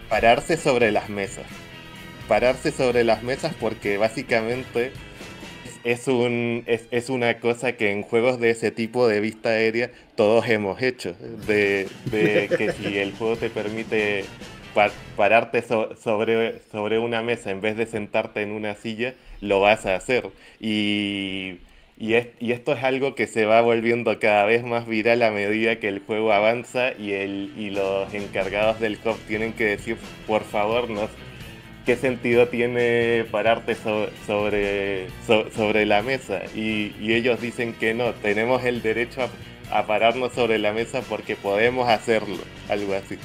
pararse 0.09 0.57
sobre 0.57 0.91
las 0.91 1.09
mesas. 1.09 1.45
Pararse 2.27 2.71
sobre 2.71 3.03
las 3.03 3.23
mesas 3.23 3.53
porque 3.59 3.97
básicamente 3.97 4.91
es, 5.83 6.07
un, 6.07 6.63
es, 6.67 6.87
es 6.91 7.09
una 7.09 7.39
cosa 7.39 7.73
que 7.73 7.91
en 7.91 8.03
juegos 8.03 8.39
de 8.39 8.51
ese 8.51 8.71
tipo 8.71 9.07
de 9.07 9.19
vista 9.19 9.49
aérea 9.49 9.91
todos 10.15 10.47
hemos 10.47 10.81
hecho. 10.81 11.15
De, 11.47 11.87
que 12.11 12.71
si 12.71 12.97
el 12.97 13.13
juego 13.13 13.35
te 13.35 13.49
permite 13.49 14.25
pa- 14.73 14.91
pararte 15.17 15.61
so- 15.63 15.95
sobre, 16.01 16.61
sobre 16.71 16.97
una 16.99 17.21
mesa 17.23 17.51
en 17.51 17.61
vez 17.61 17.75
de 17.75 17.87
sentarte 17.87 18.41
en 18.41 18.51
una 18.51 18.75
silla, 18.75 19.15
lo 19.41 19.59
vas 19.59 19.85
a 19.85 19.95
hacer. 19.95 20.29
Y, 20.59 21.57
y, 21.99 22.13
es- 22.13 22.27
y 22.39 22.53
esto 22.53 22.73
es 22.73 22.83
algo 22.83 23.13
que 23.13 23.27
se 23.27 23.45
va 23.45 23.61
volviendo 23.61 24.17
cada 24.19 24.45
vez 24.45 24.63
más 24.63 24.87
viral 24.87 25.21
a 25.21 25.31
medida 25.31 25.75
que 25.77 25.89
el 25.89 25.99
juego 25.99 26.31
avanza 26.33 26.93
y, 26.97 27.11
el, 27.11 27.51
y 27.57 27.69
los 27.71 28.13
encargados 28.13 28.79
del 28.79 28.97
hub 29.03 29.17
tienen 29.27 29.53
que 29.53 29.65
decir, 29.65 29.97
por 30.25 30.43
favor, 30.45 30.89
nos, 30.89 31.09
¿qué 31.85 31.95
sentido 31.97 32.47
tiene 32.47 33.25
pararte 33.29 33.75
so- 33.75 34.09
sobre, 34.25 35.07
so- 35.27 35.51
sobre 35.51 35.85
la 35.85 36.01
mesa? 36.01 36.41
Y, 36.55 36.93
y 37.01 37.13
ellos 37.13 37.41
dicen 37.41 37.73
que 37.73 37.93
no, 37.93 38.13
tenemos 38.13 38.63
el 38.63 38.81
derecho 38.81 39.29
a, 39.69 39.79
a 39.79 39.85
pararnos 39.85 40.31
sobre 40.33 40.57
la 40.57 40.71
mesa 40.71 41.01
porque 41.01 41.35
podemos 41.35 41.89
hacerlo, 41.89 42.37
algo 42.69 42.93
así. 42.93 43.17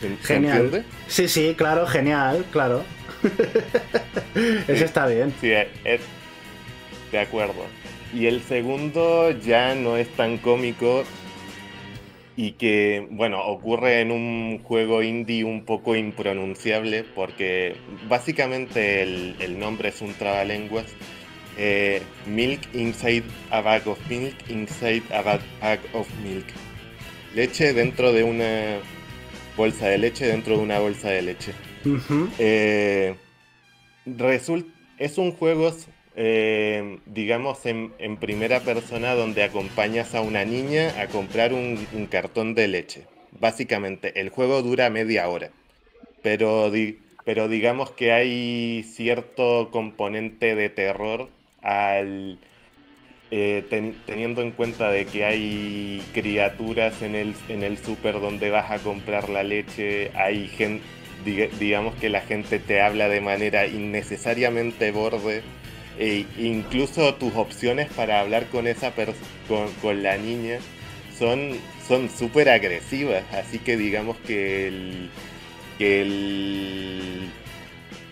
¿Se- 0.00 0.08
se 0.16 0.16
Genial. 0.34 0.62
entiende? 0.64 0.86
Sí, 1.06 1.28
sí, 1.28 1.54
claro, 1.56 1.86
genial, 1.86 2.44
claro. 2.50 2.82
Sí. 4.66 4.72
está 4.72 5.06
bien. 5.06 5.32
Sí, 5.40 5.50
es- 5.52 5.68
es- 5.84 6.00
de 7.10 7.18
acuerdo. 7.18 7.66
Y 8.14 8.26
el 8.26 8.42
segundo 8.42 9.30
ya 9.30 9.74
no 9.74 9.96
es 9.96 10.08
tan 10.16 10.38
cómico 10.38 11.04
y 12.36 12.52
que, 12.52 13.06
bueno, 13.10 13.42
ocurre 13.44 14.00
en 14.00 14.10
un 14.10 14.58
juego 14.62 15.02
indie 15.02 15.44
un 15.44 15.64
poco 15.64 15.94
impronunciable 15.96 17.04
porque 17.14 17.76
básicamente 18.08 19.02
el, 19.02 19.58
nombre 19.58 19.90
es 19.90 20.00
un 20.00 20.14
trabalenguas. 20.14 20.86
Eh, 21.58 22.00
milk 22.26 22.60
inside 22.72 23.24
a 23.50 23.60
bag 23.60 23.86
of 23.86 23.98
milk, 24.08 24.34
inside 24.48 25.02
a 25.12 25.20
bag 25.20 25.80
of 25.92 26.08
milk. 26.24 26.46
Leche 27.34 27.74
dentro 27.74 28.12
de 28.12 28.24
una 28.24 28.78
bolsa 29.56 29.88
de 29.88 29.98
leche, 29.98 30.26
dentro 30.26 30.56
de 30.56 30.62
una 30.62 30.78
bolsa 30.78 31.10
de 31.10 31.20
leche. 31.22 31.52
Result- 34.06 34.66
es 34.98 35.18
un 35.18 35.32
juego, 35.32 35.72
eh, 36.16 36.98
digamos, 37.06 37.64
en, 37.66 37.92
primera 38.16 38.60
persona 38.60 39.14
donde 39.14 39.42
acompañas 39.42 40.14
a 40.14 40.20
una 40.20 40.44
niña 40.44 41.00
a 41.00 41.06
comprar 41.08 41.52
un, 41.52 41.86
cartón 42.06 42.54
de 42.54 42.68
leche. 42.68 43.06
Básicamente, 43.40 44.20
el 44.20 44.28
juego 44.28 44.62
dura 44.62 44.90
media 44.90 45.28
hora. 45.28 45.50
Pero, 46.22 46.70
pero 47.24 47.48
digamos 47.48 47.90
que 47.92 48.12
hay 48.12 48.84
cierto 48.84 49.70
componente 49.72 50.54
de 50.54 50.68
terror 50.68 51.30
al... 51.62 52.38
eh, 53.30 53.64
ten- 53.70 53.96
teniendo 54.06 54.42
en 54.42 54.50
cuenta 54.52 54.90
de 54.90 55.06
que 55.06 55.24
hay 55.24 56.02
criaturas 56.12 57.02
en 57.02 57.14
el, 57.14 57.34
en 57.48 57.62
el 57.62 57.78
súper 57.78 58.20
donde 58.20 58.50
vas 58.50 58.70
a 58.70 58.78
comprar 58.78 59.28
la 59.30 59.42
leche, 59.42 60.10
hay 60.14 60.48
gente, 60.48 60.84
digamos 61.24 61.94
que 61.96 62.08
la 62.08 62.20
gente 62.20 62.58
te 62.58 62.80
habla 62.80 63.08
de 63.08 63.20
manera 63.20 63.66
innecesariamente 63.66 64.90
borde, 64.90 65.42
e 65.98 66.26
incluso 66.38 67.14
tus 67.14 67.34
opciones 67.34 67.88
para 67.92 68.20
hablar 68.20 68.46
con 68.46 68.66
esa 68.66 68.92
con, 69.48 69.70
con 69.82 70.02
la 70.02 70.16
niña 70.16 70.58
son 71.18 71.52
son 71.86 72.08
súper 72.08 72.48
agresivas, 72.48 73.24
así 73.32 73.58
que 73.58 73.76
digamos 73.76 74.16
que 74.18 74.68
el, 74.68 75.10
que 75.78 76.02
el 76.02 77.30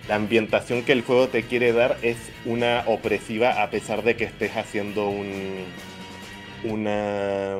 la 0.08 0.16
ambientación 0.16 0.82
que 0.82 0.92
el 0.92 1.02
juego 1.02 1.28
te 1.28 1.44
quiere 1.44 1.72
dar 1.72 1.96
es 2.02 2.16
una 2.44 2.82
opresiva 2.86 3.62
a 3.62 3.70
pesar 3.70 4.02
de 4.02 4.16
que 4.16 4.24
estés 4.24 4.56
haciendo 4.56 5.08
un, 5.08 5.66
una, 6.64 7.58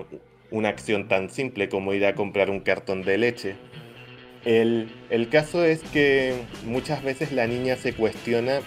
una 0.51 0.69
acción 0.69 1.07
tan 1.07 1.31
simple 1.31 1.69
como 1.69 1.95
ir 1.95 2.05
a 2.05 2.15
comprar 2.15 2.51
un 2.51 2.61
cartón 2.61 3.03
de 3.03 3.19
leche. 3.19 3.55
El, 4.45 4.89
el 5.11 5.29
caso 5.29 5.65
es 5.65 5.83
que 5.93 6.35
muchas 6.65 7.03
veces 7.03 7.33
la 7.33 7.47
niña 7.47 7.77
se 7.77 7.93
cuestiona, 7.93 8.61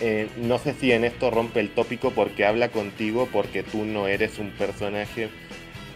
eh, 0.00 0.28
no 0.36 0.58
sé 0.58 0.74
si 0.74 0.92
en 0.92 1.04
esto 1.04 1.30
rompe 1.30 1.60
el 1.60 1.70
tópico 1.70 2.10
porque 2.10 2.44
habla 2.44 2.70
contigo, 2.70 3.28
porque 3.32 3.62
tú 3.62 3.84
no 3.84 4.08
eres 4.08 4.38
un 4.38 4.50
personaje, 4.50 5.28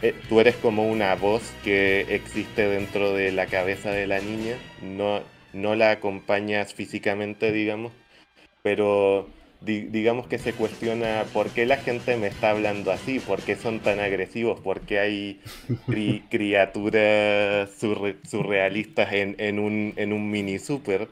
eh, 0.02 0.14
tú 0.28 0.40
eres 0.40 0.56
como 0.56 0.88
una 0.88 1.14
voz 1.16 1.42
que 1.64 2.02
existe 2.14 2.68
dentro 2.68 3.12
de 3.12 3.32
la 3.32 3.46
cabeza 3.46 3.90
de 3.90 4.06
la 4.06 4.20
niña, 4.20 4.56
no, 4.82 5.22
no 5.52 5.74
la 5.74 5.90
acompañas 5.90 6.74
físicamente, 6.74 7.50
digamos, 7.50 7.92
pero 8.62 9.28
di- 9.64 9.88
digamos 9.88 10.26
que 10.28 10.38
se 10.38 10.54
cuestiona 10.56 11.30
por 11.32 11.52
qué 11.52 11.66
la 11.66 11.78
gente 11.78 12.16
me 12.16 12.28
está 12.28 12.50
hablando 12.50 12.92
así, 12.92 13.20
por 13.20 13.42
qué 13.44 13.56
son 13.56 13.82
tan 13.82 14.00
agresivos, 14.00 14.60
por 14.60 14.84
qué 14.84 14.98
hay 15.00 15.42
cri- 15.88 16.28
criaturas 16.30 17.70
surre- 17.80 18.20
surrealistas 18.24 19.12
en, 19.12 19.36
en 19.38 19.58
un, 19.58 19.94
en 19.96 20.12
un 20.12 20.30
mini 20.30 20.58
super. 20.58 21.10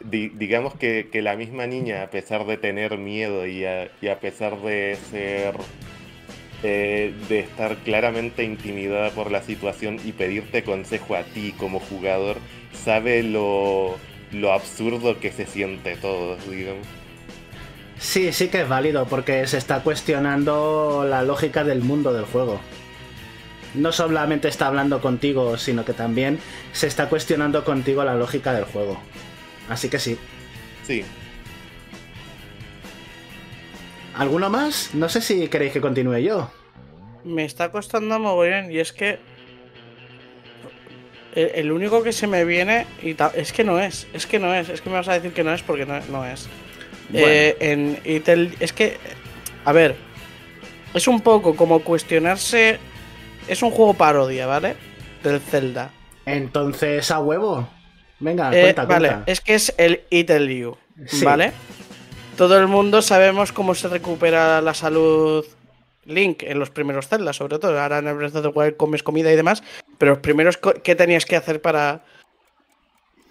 Di- 0.00 0.30
digamos 0.30 0.76
que, 0.76 1.10
que 1.12 1.22
la 1.22 1.36
misma 1.36 1.66
niña, 1.66 2.02
a 2.04 2.10
pesar 2.10 2.46
de 2.46 2.58
tener 2.58 2.98
miedo 2.98 3.46
y 3.46 3.64
a, 3.64 3.92
y 4.00 4.08
a 4.08 4.20
pesar 4.20 4.60
de 4.62 5.00
ser 5.02 5.68
eh, 6.62 7.14
de 7.28 7.40
estar 7.40 7.82
claramente 7.82 8.44
intimidada 8.44 9.14
por 9.14 9.30
la 9.30 9.42
situación 9.42 10.00
y 10.02 10.12
pedirte 10.12 10.64
consejo 10.64 11.14
a 11.16 11.32
ti 11.32 11.54
como 11.56 11.80
jugador, 11.80 12.42
sabe 12.72 13.22
lo, 13.22 14.06
lo 14.30 14.52
absurdo 14.52 15.20
que 15.20 15.32
se 15.32 15.46
siente 15.46 15.96
todo, 15.96 16.36
digamos. 16.50 16.88
Sí, 17.98 18.32
sí 18.32 18.48
que 18.48 18.62
es 18.62 18.68
válido 18.68 19.06
porque 19.06 19.46
se 19.46 19.58
está 19.58 19.80
cuestionando 19.80 21.06
la 21.08 21.22
lógica 21.22 21.64
del 21.64 21.80
mundo 21.80 22.12
del 22.12 22.24
juego. 22.24 22.60
No 23.74 23.92
solamente 23.92 24.48
está 24.48 24.68
hablando 24.68 25.00
contigo, 25.00 25.58
sino 25.58 25.84
que 25.84 25.92
también 25.92 26.38
se 26.72 26.86
está 26.86 27.08
cuestionando 27.08 27.64
contigo 27.64 28.04
la 28.04 28.14
lógica 28.14 28.52
del 28.52 28.64
juego. 28.64 28.98
Así 29.68 29.88
que 29.88 29.98
sí. 29.98 30.18
Sí, 30.86 31.04
¿Alguno 34.16 34.48
más? 34.48 34.94
No 34.94 35.10
sé 35.10 35.20
si 35.20 35.48
queréis 35.48 35.72
que 35.72 35.80
continúe 35.82 36.18
yo. 36.18 36.50
Me 37.24 37.44
está 37.44 37.70
costando 37.70 38.18
mogollón 38.18 38.72
y 38.72 38.78
es 38.78 38.92
que. 38.92 39.18
El, 41.34 41.70
único 41.70 42.02
que 42.02 42.12
se 42.12 42.26
me 42.26 42.46
viene. 42.46 42.86
Y 43.02 43.14
es 43.34 43.52
que 43.52 43.62
no 43.62 43.78
es. 43.78 44.06
Es 44.14 44.26
que 44.26 44.38
no 44.38 44.54
es. 44.54 44.70
Es 44.70 44.80
que 44.80 44.88
me 44.88 44.96
vas 44.96 45.08
a 45.08 45.12
decir 45.12 45.34
que 45.34 45.44
no 45.44 45.52
es 45.52 45.62
porque 45.62 45.84
no, 45.84 46.00
no 46.06 46.24
es. 46.24 46.48
Bueno. 47.08 47.26
Eh, 47.28 47.56
en 47.60 47.98
Itel. 48.04 48.54
Es 48.60 48.72
que. 48.72 48.96
A 49.64 49.72
ver. 49.72 49.96
es 50.94 51.06
un 51.08 51.20
poco 51.20 51.54
como 51.56 51.80
cuestionarse. 51.80 52.78
Es 53.48 53.62
un 53.62 53.70
juego 53.70 53.94
parodia, 53.94 54.46
¿vale? 54.46 54.76
Del 55.22 55.40
Zelda. 55.40 55.90
Entonces, 56.24 57.10
a 57.10 57.18
huevo. 57.20 57.68
Venga, 58.18 58.50
Eh, 58.56 58.62
cuenta, 58.62 58.84
vale, 58.86 59.08
cuenta. 59.08 59.30
es 59.30 59.40
que 59.40 59.54
es 59.54 59.74
el 59.76 60.02
It'll 60.10 60.48
You, 60.48 60.76
Sí. 61.06 61.24
¿vale? 61.24 61.52
Todo 62.36 62.58
el 62.58 62.66
mundo 62.66 63.02
sabemos 63.02 63.52
cómo 63.52 63.74
se 63.74 63.88
recupera 63.88 64.60
la 64.62 64.72
salud 64.74 65.44
Link 66.06 66.42
en 66.44 66.58
los 66.58 66.70
primeros 66.70 67.08
Zelda, 67.08 67.32
sobre 67.32 67.58
todo. 67.58 67.78
Ahora 67.80 67.98
en 67.98 68.06
el 68.08 68.14
Breath 68.14 68.36
of 68.36 68.42
the 68.42 68.48
Wild 68.48 68.76
comes 68.76 69.02
comida 69.02 69.30
y 69.32 69.36
demás. 69.36 69.62
Pero 69.98 70.12
los 70.12 70.20
primeros, 70.20 70.56
¿qué 70.82 70.94
tenías 70.94 71.26
que 71.26 71.36
hacer 71.36 71.60
para, 71.60 72.02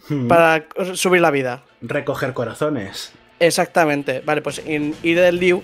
Hmm. 0.08 0.28
para 0.28 0.68
subir 0.94 1.22
la 1.22 1.32
vida? 1.32 1.64
Recoger 1.82 2.34
corazones. 2.34 3.12
Exactamente. 3.40 4.22
Vale, 4.26 4.41
pues 4.41 4.62
en 4.66 4.95
Idle 5.03 5.32
Liu, 5.34 5.64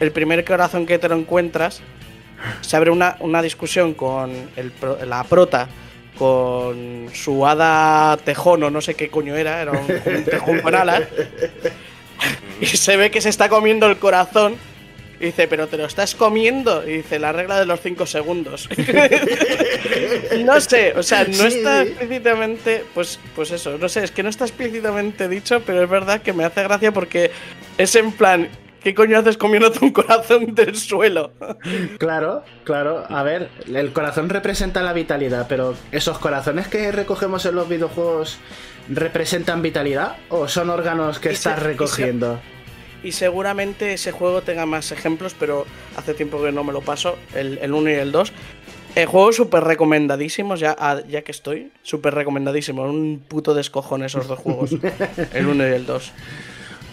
el 0.00 0.12
primer 0.12 0.44
corazón 0.44 0.86
que 0.86 0.98
te 0.98 1.08
lo 1.08 1.16
encuentras, 1.16 1.80
se 2.60 2.76
abre 2.76 2.90
una, 2.90 3.16
una 3.20 3.42
discusión 3.42 3.94
con 3.94 4.32
el 4.56 4.72
la 5.06 5.22
prota, 5.24 5.68
con 6.18 7.08
su 7.12 7.46
hada 7.46 8.16
tejón 8.18 8.62
o 8.64 8.70
no 8.70 8.80
sé 8.80 8.94
qué 8.94 9.08
coño 9.08 9.36
era, 9.36 9.62
era 9.62 9.72
un, 9.72 9.78
un 9.78 10.24
tejón 10.24 10.60
con 10.60 10.74
alas, 10.74 11.02
y 12.60 12.66
se 12.66 12.96
ve 12.96 13.10
que 13.10 13.20
se 13.20 13.28
está 13.28 13.48
comiendo 13.48 13.86
el 13.86 13.98
corazón. 13.98 14.56
Y 15.22 15.26
dice, 15.26 15.46
pero 15.48 15.68
te 15.68 15.76
lo 15.78 15.86
estás 15.86 16.14
comiendo. 16.16 16.82
Y 16.86 16.96
dice, 16.98 17.18
la 17.20 17.30
regla 17.32 17.58
de 17.60 17.64
los 17.64 17.80
5 17.80 18.04
segundos. 18.06 18.68
no 20.44 20.60
sé, 20.60 20.92
o 20.96 21.02
sea, 21.02 21.24
no 21.24 21.32
Sí, 21.32 21.58
está 21.58 21.82
explícitamente. 21.82 22.84
Pues, 22.94 23.18
pues 23.34 23.50
eso, 23.52 23.78
no 23.78 23.88
sé, 23.88 24.04
es 24.04 24.10
que 24.10 24.22
no 24.22 24.28
está 24.28 24.44
explícitamente 24.44 25.28
dicho, 25.28 25.62
pero 25.64 25.82
es 25.84 25.88
verdad 25.88 26.22
que 26.22 26.32
me 26.32 26.44
hace 26.44 26.62
gracia 26.64 26.92
porque 26.92 27.30
es 27.78 27.94
en 27.94 28.12
plan, 28.12 28.48
¿qué 28.82 28.94
coño 28.94 29.18
haces 29.18 29.36
comiéndote 29.36 29.78
un 29.82 29.92
corazón 29.92 30.54
del 30.54 30.76
suelo? 30.76 31.32
Claro, 31.98 32.42
claro. 32.64 33.04
A 33.08 33.22
ver, 33.22 33.48
el 33.72 33.92
corazón 33.92 34.28
representa 34.28 34.82
la 34.82 34.92
vitalidad, 34.92 35.46
pero 35.48 35.76
¿esos 35.92 36.18
corazones 36.18 36.66
que 36.68 36.90
recogemos 36.90 37.46
en 37.46 37.54
los 37.54 37.68
videojuegos 37.68 38.38
representan 38.88 39.62
vitalidad? 39.62 40.16
¿O 40.30 40.48
son 40.48 40.68
órganos 40.70 41.20
que 41.20 41.30
Y 41.30 41.34
estás 41.34 41.60
se- 41.60 41.64
recogiendo? 41.64 42.40
Y 43.02 43.12
seguramente 43.12 43.92
ese 43.92 44.12
juego 44.12 44.42
tenga 44.42 44.66
más 44.66 44.92
ejemplos, 44.92 45.34
pero 45.38 45.66
hace 45.96 46.14
tiempo 46.14 46.42
que 46.42 46.52
no 46.52 46.62
me 46.64 46.72
lo 46.72 46.82
paso, 46.82 47.18
el, 47.34 47.58
el 47.58 47.72
1 47.72 47.90
y 47.90 47.94
el 47.94 48.12
2. 48.12 48.32
El 48.94 49.06
juego 49.06 49.32
súper 49.32 49.64
recomendadísimos, 49.64 50.60
ya, 50.60 50.76
ah, 50.78 51.00
ya 51.08 51.22
que 51.22 51.32
estoy, 51.32 51.72
súper 51.82 52.14
recomendadísimo. 52.14 52.82
Un 52.82 53.24
puto 53.26 53.54
descojón 53.54 54.04
esos 54.04 54.28
dos 54.28 54.38
juegos, 54.38 54.72
el 55.32 55.46
1 55.46 55.68
y 55.68 55.72
el 55.72 55.86
2. 55.86 56.12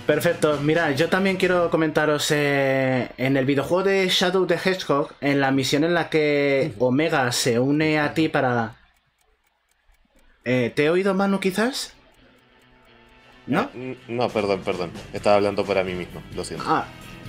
Perfecto, 0.10 0.58
mira, 0.64 0.92
yo 0.94 1.08
también 1.08 1.38
quiero 1.38 1.70
comentaros 1.70 2.32
eh, 2.32 3.10
en 3.18 3.38
el 3.38 3.46
videojuego 3.46 3.84
de 3.84 4.08
Shadow 4.08 4.48
the 4.48 4.56
Hedgehog, 4.56 5.14
en 5.22 5.40
la 5.40 5.52
misión 5.52 5.84
en 5.84 5.94
la 5.94 6.10
que 6.10 6.74
Omega 6.80 7.32
se 7.32 7.60
une 7.60 8.00
a 8.00 8.16
ti 8.16 8.28
para... 8.28 8.78
Eh, 10.46 10.72
¿Te 10.74 10.86
he 10.86 10.90
oído, 10.90 11.14
Manu, 11.14 11.40
quizás? 11.40 11.94
¿No? 13.50 13.70
Mm, 13.74 13.94
No, 14.16 14.30
perdón, 14.30 14.62
perdón. 14.64 14.92
Estaba 15.12 15.36
hablando 15.36 15.66
para 15.66 15.84
mí 15.84 15.94
mismo, 15.94 16.22
lo 16.36 16.46
siento. 16.46 16.64
Ah, 16.68 16.86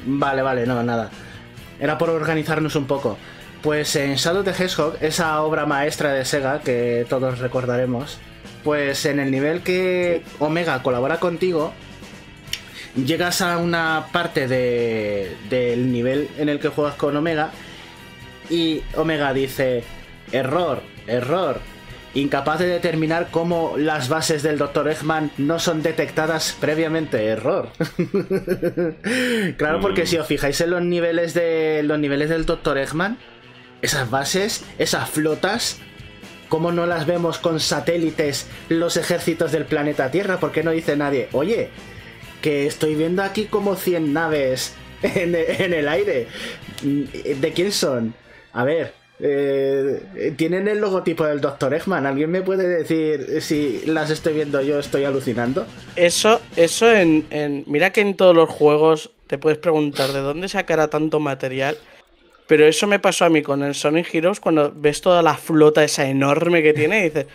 vale, 0.06 0.42
vale, 0.42 0.66
no, 0.66 0.80
nada. 0.82 1.10
Era 1.80 1.98
por 1.98 2.10
organizarnos 2.10 2.76
un 2.76 2.86
poco. 2.86 3.16
Pues 3.62 3.94
en 3.96 4.14
Shadow 4.14 4.42
the 4.44 4.50
Hedgehog, 4.52 4.96
esa 5.00 5.42
obra 5.42 5.66
maestra 5.66 6.12
de 6.12 6.24
Sega 6.24 6.60
que 6.60 7.04
todos 7.08 7.38
recordaremos, 7.40 8.18
pues 8.64 9.04
en 9.06 9.18
el 9.18 9.30
nivel 9.30 9.62
que 9.62 10.22
Omega 10.38 10.82
colabora 10.82 11.18
contigo, 11.18 11.72
llegas 12.96 13.40
a 13.40 13.58
una 13.58 14.06
parte 14.12 14.48
de- 14.48 15.36
del 15.48 15.92
nivel 15.92 16.28
en 16.38 16.48
el 16.48 16.58
que 16.60 16.68
juegas 16.68 16.94
con 16.96 17.16
Omega 17.16 17.50
y 18.48 18.82
Omega 18.96 19.32
dice, 19.32 19.84
error, 20.32 20.82
error, 21.06 21.60
incapaz 22.14 22.58
de 22.58 22.66
determinar 22.66 23.28
cómo 23.30 23.74
las 23.76 24.08
bases 24.08 24.42
del 24.42 24.58
Dr. 24.58 24.88
Eggman 24.88 25.30
no 25.38 25.58
son 25.58 25.82
detectadas 25.82 26.56
previamente, 26.60 27.24
error. 27.26 27.68
claro, 29.56 29.80
porque 29.80 30.02
Mm. 30.02 30.06
si 30.06 30.16
os 30.18 30.26
fijáis 30.26 30.60
en 30.60 30.70
los 30.70 30.82
niveles 30.82 31.34
de 31.34 31.82
los 31.84 31.98
niveles 31.98 32.28
del 32.28 32.46
Dr. 32.46 32.78
Eggman, 32.78 33.18
esas 33.82 34.10
bases, 34.10 34.64
esas 34.78 35.08
flotas, 35.08 35.78
¿cómo 36.48 36.72
no 36.72 36.86
las 36.86 37.06
vemos 37.06 37.38
con 37.38 37.60
satélites 37.60 38.46
los 38.68 38.96
ejércitos 38.96 39.52
del 39.52 39.64
planeta 39.64 40.10
Tierra? 40.10 40.38
¿Por 40.38 40.52
qué 40.52 40.62
no 40.62 40.72
dice 40.72 40.96
nadie, 40.96 41.28
oye, 41.32 41.70
que 42.42 42.66
estoy 42.66 42.94
viendo 42.94 43.22
aquí 43.22 43.44
como 43.44 43.76
100 43.76 44.12
naves 44.12 44.74
en, 45.02 45.34
en 45.36 45.72
el 45.74 45.88
aire? 45.88 46.26
¿De 46.82 47.52
quién 47.54 47.72
son? 47.72 48.14
A 48.52 48.64
ver, 48.64 48.94
eh, 49.22 50.32
tienen 50.36 50.68
el 50.68 50.78
logotipo 50.80 51.24
del 51.24 51.40
Dr. 51.40 51.74
Eggman. 51.74 52.06
¿Alguien 52.06 52.30
me 52.30 52.42
puede 52.42 52.66
decir 52.68 53.40
si 53.42 53.82
las 53.86 54.10
estoy 54.10 54.34
viendo 54.34 54.60
yo, 54.62 54.78
estoy 54.78 55.04
alucinando? 55.04 55.66
Eso, 55.96 56.40
eso 56.56 56.90
en, 56.92 57.26
en- 57.30 57.64
Mira 57.66 57.90
que 57.90 58.00
en 58.00 58.16
todos 58.16 58.34
los 58.34 58.48
juegos 58.48 59.10
te 59.26 59.38
puedes 59.38 59.58
preguntar 59.58 60.12
de 60.12 60.20
dónde 60.20 60.48
sacará 60.48 60.88
tanto 60.88 61.20
material. 61.20 61.76
Pero 62.46 62.66
eso 62.66 62.86
me 62.88 62.98
pasó 62.98 63.24
a 63.24 63.28
mí 63.30 63.42
con 63.42 63.62
el 63.62 63.74
Sonic 63.76 64.12
Heroes 64.12 64.40
cuando 64.40 64.72
ves 64.74 65.00
toda 65.00 65.22
la 65.22 65.34
flota 65.36 65.84
esa 65.84 66.08
enorme 66.08 66.62
que 66.64 66.72
tiene 66.72 66.98
y 66.98 67.02
dices, 67.04 67.26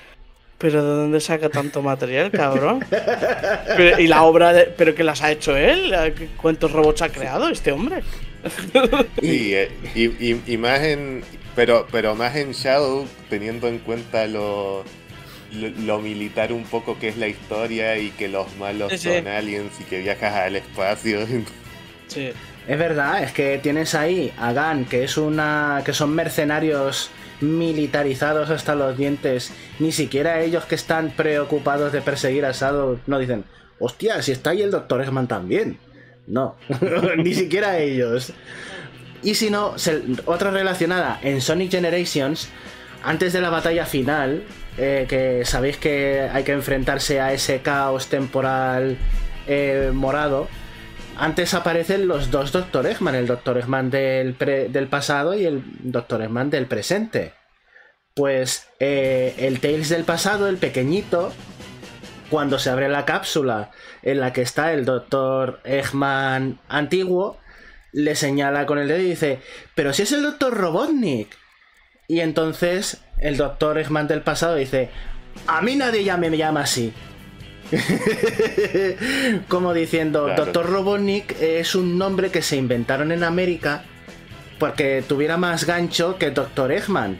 ¿pero 0.57 0.83
de 0.83 0.89
dónde 0.89 1.21
saca 1.21 1.47
tanto 1.49 1.81
material, 1.81 2.31
cabrón? 2.31 2.83
Pero- 2.89 3.99
y 3.99 4.07
la 4.07 4.23
obra, 4.23 4.51
de, 4.51 4.63
¿pero 4.65 4.93
que 4.93 5.05
las 5.05 5.21
ha 5.21 5.31
hecho 5.31 5.55
él? 5.55 5.95
¿Cuántos 6.41 6.71
robots 6.73 7.01
ha 7.01 7.09
creado 7.09 7.47
este 7.47 7.71
hombre? 7.71 8.01
Sí, 9.21 9.53
eh, 9.55 9.69
y, 9.95 10.03
y- 10.33 10.41
y 10.45 10.57
más 10.57 10.81
en. 10.81 11.23
Pero, 11.55 11.87
pero 11.91 12.15
más 12.15 12.35
en 12.35 12.51
Shadow, 12.51 13.07
teniendo 13.29 13.67
en 13.67 13.79
cuenta 13.79 14.27
lo, 14.27 14.83
lo, 15.53 15.69
lo 15.85 15.99
militar 15.99 16.51
un 16.51 16.63
poco 16.65 16.99
que 16.99 17.07
es 17.07 17.17
la 17.17 17.27
historia 17.27 17.97
y 17.97 18.11
que 18.11 18.27
los 18.27 18.55
malos 18.57 18.91
Sí, 18.91 18.97
sí. 18.97 19.09
son 19.13 19.27
aliens 19.27 19.71
y 19.79 19.83
que 19.85 19.99
viajas 20.01 20.33
al 20.33 20.55
espacio. 20.57 21.19
Sí. 22.07 22.31
Es 22.67 22.77
verdad, 22.79 23.23
es 23.23 23.31
que 23.31 23.57
tienes 23.57 23.95
ahí 23.95 24.31
a 24.37 24.53
Gan, 24.53 24.85
que 24.85 25.03
es 25.03 25.17
una. 25.17 25.81
que 25.83 25.91
son 25.91 26.13
mercenarios 26.13 27.09
militarizados 27.41 28.49
hasta 28.51 28.75
los 28.75 28.95
dientes. 28.97 29.51
Ni 29.79 29.91
siquiera 29.91 30.41
ellos 30.41 30.65
que 30.65 30.75
están 30.75 31.09
preocupados 31.11 31.91
de 31.91 32.01
perseguir 32.01 32.45
a 32.45 32.51
Shadow 32.51 32.99
no 33.07 33.17
dicen, 33.19 33.43
hostia, 33.79 34.21
si 34.21 34.31
está 34.33 34.51
ahí 34.51 34.61
el 34.61 34.69
Dr. 34.71 35.01
Eggman 35.01 35.27
también. 35.27 35.79
No, 36.27 36.55
ni 37.17 37.33
siquiera 37.33 37.79
ellos. 37.79 38.33
Y 39.25 39.33
si 39.33 39.49
no, 39.49 39.73
otra 40.25 40.51
relacionada, 40.51 41.19
en 41.23 41.41
Sonic 41.41 41.71
Generations, 41.71 42.47
antes 43.03 43.33
de 43.33 43.41
la 43.41 43.49
batalla 43.49 43.87
final, 43.87 44.43
eh, 44.77 45.07
que 45.09 45.43
sabéis 45.45 45.77
que 45.77 46.29
hay 46.31 46.43
que 46.43 46.51
enfrentarse 46.51 47.19
a 47.19 47.33
ese 47.33 47.61
caos 47.61 48.07
temporal 48.07 48.99
eh, 49.47 49.89
morado, 49.91 50.47
antes 51.17 51.55
aparecen 51.55 52.07
los 52.07 52.29
dos 52.29 52.51
Dr. 52.51 52.85
Eggman, 52.85 53.15
el 53.15 53.25
Dr. 53.25 53.57
Eggman 53.57 53.89
del, 53.89 54.37
del 54.37 54.87
pasado 54.89 55.33
y 55.33 55.45
el 55.45 55.63
Dr. 55.79 56.21
Eggman 56.21 56.51
del 56.51 56.67
presente. 56.67 57.33
Pues 58.13 58.67
eh, 58.79 59.33
el 59.39 59.59
Tails 59.59 59.89
del 59.89 60.03
pasado, 60.03 60.47
el 60.47 60.57
pequeñito, 60.57 61.33
cuando 62.29 62.59
se 62.59 62.69
abre 62.69 62.89
la 62.89 63.05
cápsula 63.05 63.71
en 64.03 64.19
la 64.19 64.33
que 64.33 64.43
está 64.43 64.71
el 64.71 64.85
Dr. 64.85 65.61
Eggman 65.63 66.59
antiguo, 66.69 67.39
le 67.95 68.13
señala 68.15 68.65
con 68.65 68.77
el 68.77 68.89
dedo 68.89 68.99
y 68.99 69.09
dice, 69.11 69.39
pero 69.73 69.93
si 69.93 70.01
es 70.01 70.11
el 70.11 70.21
Dr. 70.21 70.53
Robotnik. 70.53 71.29
Y 72.09 72.19
entonces 72.19 73.01
el 73.19 73.37
Dr. 73.37 73.77
Eggman 73.79 74.07
del 74.07 74.21
pasado 74.21 74.55
dice, 74.55 74.89
a 75.47 75.61
mí 75.61 75.77
nadie 75.77 76.03
ya 76.03 76.17
me 76.17 76.35
llama 76.37 76.61
así. 76.61 76.93
Como 79.47 79.73
diciendo, 79.73 80.25
Claro. 80.25 80.45
Dr. 80.45 80.69
Robotnik 80.69 81.41
es 81.41 81.73
un 81.73 81.97
nombre 81.97 82.29
que 82.31 82.41
se 82.41 82.57
inventaron 82.57 83.13
en 83.13 83.23
América 83.23 83.85
porque 84.59 85.03
tuviera 85.07 85.37
más 85.37 85.65
gancho 85.65 86.17
que 86.17 86.31
Dr. 86.31 86.73
Eggman. 86.73 87.17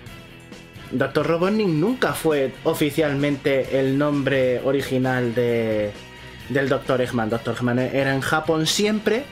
Dr. 0.92 1.26
Robotnik 1.26 1.68
nunca 1.68 2.14
fue 2.14 2.52
oficialmente 2.66 3.80
el 3.80 3.98
nombre 3.98 4.60
original 4.60 5.34
de, 5.34 5.92
del 6.50 6.68
Dr. 6.68 7.02
Eggman. 7.02 7.30
Dr. 7.30 7.56
Eggman 7.56 7.80
era 7.80 8.14
en 8.14 8.22
Japón 8.22 8.68
siempre 8.68 9.24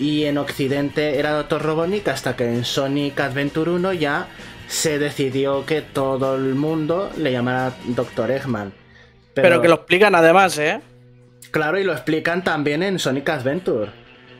y 0.00 0.24
en 0.24 0.38
Occidente 0.38 1.18
era 1.18 1.32
Dr. 1.32 1.62
Robotnik 1.62 2.08
hasta 2.08 2.34
que 2.34 2.44
en 2.44 2.64
Sonic 2.64 3.20
Adventure 3.20 3.70
1 3.70 3.92
ya 3.92 4.26
se 4.66 4.98
decidió 4.98 5.64
que 5.66 5.82
todo 5.82 6.34
el 6.36 6.54
mundo 6.56 7.10
le 7.18 7.30
llamara 7.32 7.72
Dr. 7.84 8.30
Eggman. 8.30 8.72
Pero, 9.34 9.60
que 9.62 9.68
lo 9.68 9.74
explican 9.76 10.14
además, 10.14 10.58
¿eh? 10.58 10.80
Claro, 11.50 11.78
y 11.78 11.84
lo 11.84 11.92
explican 11.92 12.42
también 12.42 12.82
en 12.82 12.98
Sonic 12.98 13.28
Adventure. 13.28 13.90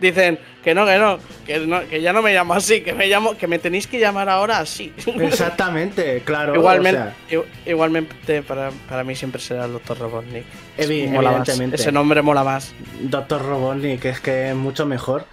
Dicen 0.00 0.38
que 0.64 0.74
no, 0.74 0.86
que 0.86 0.98
no, 0.98 1.18
que 1.46 1.58
no, 1.66 1.86
que 1.86 2.00
ya 2.00 2.14
no 2.14 2.22
me 2.22 2.32
llamo 2.32 2.54
así, 2.54 2.80
que 2.80 2.94
me 2.94 3.06
llamo, 3.06 3.36
que 3.36 3.46
me 3.46 3.58
tenéis 3.58 3.86
que 3.86 3.98
llamar 4.00 4.30
ahora 4.30 4.58
así. 4.58 4.94
Exactamente, 5.18 6.20
claro. 6.24 6.54
igualmente, 6.54 7.00
o 7.00 7.04
sea, 7.28 7.38
i- 7.66 7.70
igualmente 7.70 8.42
para, 8.42 8.70
para 8.88 9.04
mí 9.04 9.14
siempre 9.14 9.40
será 9.42 9.66
el 9.66 9.72
Dr. 9.72 9.98
Robotnik. 9.98 10.44
Evi- 10.78 11.06
Mola 11.08 11.30
más, 11.32 11.40
evidentemente. 11.48 11.76
Ese 11.76 11.92
nombre 11.92 12.22
mola 12.22 12.44
más. 12.44 12.72
Dr. 13.00 13.42
Robotnik 13.42 14.04
es 14.06 14.20
que 14.20 14.50
es 14.50 14.54
mucho 14.56 14.86
mejor. 14.86 15.26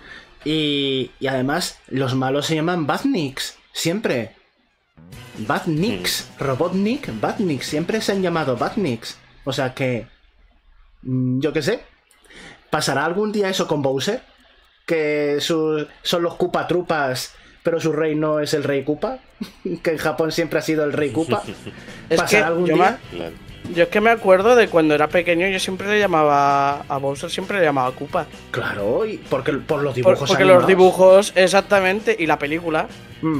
Y, 0.50 1.12
y 1.20 1.28
además, 1.28 1.80
los 1.88 2.16
malos 2.16 2.46
se 2.46 2.56
llaman 2.56 2.88
Badniks, 2.88 3.58
siempre. 3.74 4.32
Badniks, 5.40 6.30
Robotnik, 6.40 7.10
Badniks, 7.20 7.68
siempre 7.68 8.02
se 8.02 8.12
han 8.14 8.22
llamado 8.22 8.56
Badniks. 8.58 9.18
O 9.44 9.54
sea 9.54 9.74
que. 9.74 10.08
mm, 11.04 11.40
Yo 11.42 11.54
qué 11.54 11.62
sé. 11.62 11.82
¿Pasará 12.70 13.06
algún 13.06 13.32
día 13.32 13.50
eso 13.50 13.68
con 13.68 13.82
Bowser? 13.82 14.22
Que 14.86 15.38
su- 15.42 15.86
son 16.02 16.24
los 16.24 16.36
Koopa 16.36 16.68
Trupas, 16.68 17.34
pero 17.64 17.80
su 17.80 17.92
rey 17.92 18.16
no 18.16 18.40
es 18.40 18.54
el 18.54 18.64
rey 18.64 18.84
Koopa. 18.84 19.20
que 19.84 19.92
en 19.92 19.98
Japón 19.98 20.32
siempre 20.32 20.60
ha 20.60 20.62
sido 20.62 20.84
el 20.84 20.94
rey 20.94 21.12
Koopa. 21.12 21.44
Es 22.10 22.18
¿Pasará 22.22 22.42
que 22.44 22.48
algún 22.48 22.66
día? 22.66 23.00
Claro. 23.12 23.36
Yo 23.74 23.84
es 23.84 23.90
que 23.90 24.02
me 24.02 24.10
acuerdo 24.10 24.56
de 24.56 24.68
cuando 24.68 24.96
era 24.96 25.08
pequeño, 25.08 25.48
yo 25.48 25.60
siempre 25.60 25.88
le 25.88 26.00
llamaba 26.00 26.82
a 26.88 26.98
Bowser, 26.98 27.30
siempre 27.30 27.60
le 27.60 27.66
llamaba 27.66 27.92
Koopa. 27.92 28.26
Claro, 28.52 29.06
y 29.06 29.18
porque, 29.18 29.54
por 29.54 29.82
los 29.84 29.94
Por- 29.94 29.96
dibujos 29.96 30.20
porque 30.30 30.44
animados. 30.44 30.62
los 30.64 30.68
dibujos, 30.68 31.34
exactamente, 31.36 32.16
y 32.18 32.26
la 32.26 32.38
película. 32.40 32.88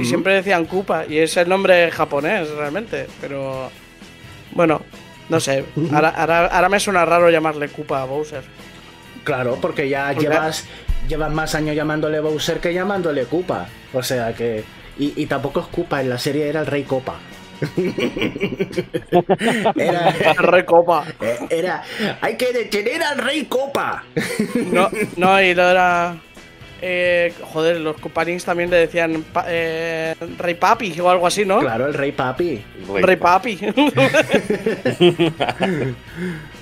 Y 0.00 0.04
siempre 0.04 0.34
decían 0.34 0.64
Koopa, 0.64 1.04
y 1.08 1.18
es 1.18 1.36
el 1.36 1.48
nombre 1.48 1.90
japonés 1.90 2.50
realmente, 2.50 3.06
pero. 3.20 3.70
Bueno, 4.52 4.80
no 5.28 5.38
sé. 5.40 5.64
Ahora, 5.92 6.08
ahora, 6.10 6.46
ahora 6.46 6.68
me 6.68 6.80
suena 6.80 7.04
raro 7.04 7.30
llamarle 7.30 7.68
Koopa 7.68 8.02
a 8.02 8.04
Bowser. 8.04 8.42
Claro, 9.24 9.58
porque 9.60 9.88
ya 9.88 10.08
Porque- 10.12 10.22
llevas, 10.28 10.64
llevas 11.08 11.32
más 11.32 11.54
años 11.54 11.76
llamándole 11.76 12.18
Bowser 12.20 12.58
que 12.60 12.72
llamándole 12.74 13.24
Koopa. 13.26 13.66
O 13.92 14.02
sea 14.02 14.34
que. 14.34 14.64
Y, 14.98 15.12
y 15.16 15.26
tampoco 15.26 15.60
es 15.60 15.66
Koopa, 15.66 16.00
en 16.00 16.10
la 16.10 16.18
serie 16.18 16.48
era 16.48 16.60
el 16.60 16.66
Rey 16.66 16.82
Copa. 16.82 17.14
Era, 19.76 20.10
Rey 20.38 20.64
Copa. 20.64 21.04
era. 21.50 21.82
Hay 22.20 22.36
que 22.36 22.52
detener 22.52 23.02
al 23.02 23.18
Rey 23.18 23.44
Copa. 23.46 24.04
No, 24.72 24.88
no, 25.16 25.42
y 25.42 25.54
lo 25.54 25.68
era. 25.70 26.16
eh, 26.80 27.32
joder, 27.52 27.80
los 27.80 27.96
Copanings 27.98 28.44
también 28.44 28.70
le 28.70 28.76
decían 28.76 29.24
pa- 29.32 29.46
eh, 29.48 30.14
Rey 30.38 30.54
Papi 30.54 30.98
o 31.00 31.10
algo 31.10 31.26
así, 31.26 31.44
¿no? 31.44 31.58
Claro, 31.60 31.86
el 31.86 31.94
Rey 31.94 32.12
Papi. 32.12 32.62
Rey 33.02 33.16
Papi. 33.16 33.58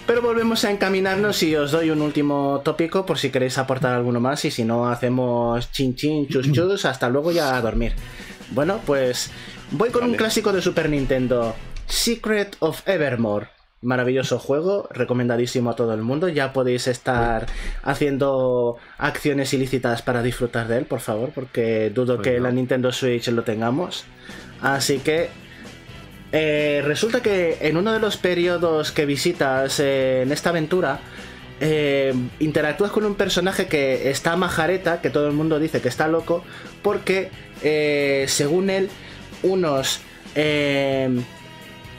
Pero 0.06 0.22
volvemos 0.22 0.64
a 0.64 0.70
encaminarnos 0.70 1.42
y 1.42 1.56
os 1.56 1.72
doy 1.72 1.90
un 1.90 2.00
último 2.00 2.60
tópico 2.64 3.04
por 3.04 3.18
si 3.18 3.30
queréis 3.30 3.58
aportar 3.58 3.92
alguno 3.92 4.20
más 4.20 4.44
y 4.44 4.52
si 4.52 4.64
no 4.64 4.88
hacemos 4.88 5.70
chin 5.72 5.96
chin 5.96 6.28
chus 6.28 6.50
chus 6.52 6.84
hasta 6.84 7.08
luego 7.08 7.32
ya 7.32 7.56
a 7.56 7.60
dormir. 7.60 7.92
Bueno, 8.50 8.80
pues 8.86 9.30
voy 9.72 9.90
con 9.90 10.04
un 10.04 10.14
clásico 10.14 10.52
de 10.52 10.62
Super 10.62 10.88
Nintendo, 10.88 11.54
Secret 11.86 12.56
of 12.60 12.86
Evermore. 12.88 13.48
Maravilloso 13.82 14.38
juego, 14.38 14.88
recomendadísimo 14.90 15.70
a 15.70 15.76
todo 15.76 15.92
el 15.94 16.00
mundo. 16.00 16.28
Ya 16.28 16.52
podéis 16.52 16.88
estar 16.88 17.46
haciendo 17.82 18.78
acciones 18.98 19.52
ilícitas 19.52 20.02
para 20.02 20.22
disfrutar 20.22 20.66
de 20.66 20.78
él, 20.78 20.84
por 20.86 21.00
favor, 21.00 21.30
porque 21.34 21.90
dudo 21.90 22.16
Pues 22.16 22.28
que 22.28 22.36
no. 22.38 22.44
la 22.44 22.52
Nintendo 22.52 22.90
Switch 22.90 23.28
lo 23.28 23.42
tengamos. 23.42 24.04
Así 24.62 24.98
que 24.98 25.28
eh, 26.32 26.82
resulta 26.84 27.20
que 27.20 27.58
en 27.60 27.76
uno 27.76 27.92
de 27.92 28.00
los 28.00 28.16
periodos 28.16 28.92
que 28.92 29.06
visitas 29.06 29.78
eh, 29.78 30.22
en 30.22 30.32
esta 30.32 30.50
aventura, 30.50 30.98
eh, 31.60 32.14
interactúas 32.38 32.90
con 32.90 33.04
un 33.04 33.14
personaje 33.14 33.66
que 33.66 34.10
está 34.10 34.36
majareta, 34.36 35.00
que 35.00 35.10
todo 35.10 35.26
el 35.26 35.32
mundo 35.32 35.58
dice 35.58 35.80
que 35.80 35.88
está 35.88 36.08
loco, 36.08 36.44
porque 36.82 37.30
eh, 37.62 38.26
según 38.28 38.70
él, 38.70 38.90
unos... 39.42 40.00
eh, 40.34 41.10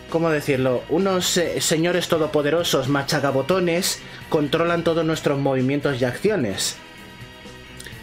¿Cómo 0.10 0.30
decirlo? 0.30 0.84
Unos 0.88 1.36
eh, 1.36 1.60
señores 1.60 2.08
todopoderosos 2.08 2.88
machagabotones 2.88 4.00
controlan 4.30 4.86
todos 4.86 5.04
nuestros 5.04 5.38
movimientos 5.38 6.02
y 6.02 6.06
acciones. 6.06 6.78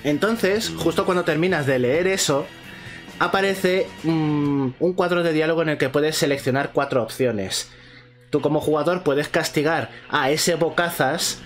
Entonces, 0.04 0.70
justo 0.76 1.06
cuando 1.06 1.24
terminas 1.24 1.64
de 1.64 1.78
leer 1.78 2.06
eso, 2.06 2.46
aparece 3.20 3.86
mm, 4.02 4.68
un 4.78 4.92
cuadro 4.92 5.22
de 5.22 5.32
diálogo 5.32 5.62
en 5.62 5.70
el 5.70 5.78
que 5.78 5.88
puedes 5.88 6.14
seleccionar 6.16 6.72
cuatro 6.74 7.02
opciones. 7.02 7.70
Tú 8.34 8.40
como 8.40 8.60
jugador 8.60 9.04
puedes 9.04 9.28
castigar 9.28 9.90
a 10.10 10.28
ese 10.28 10.56
bocazas 10.56 11.38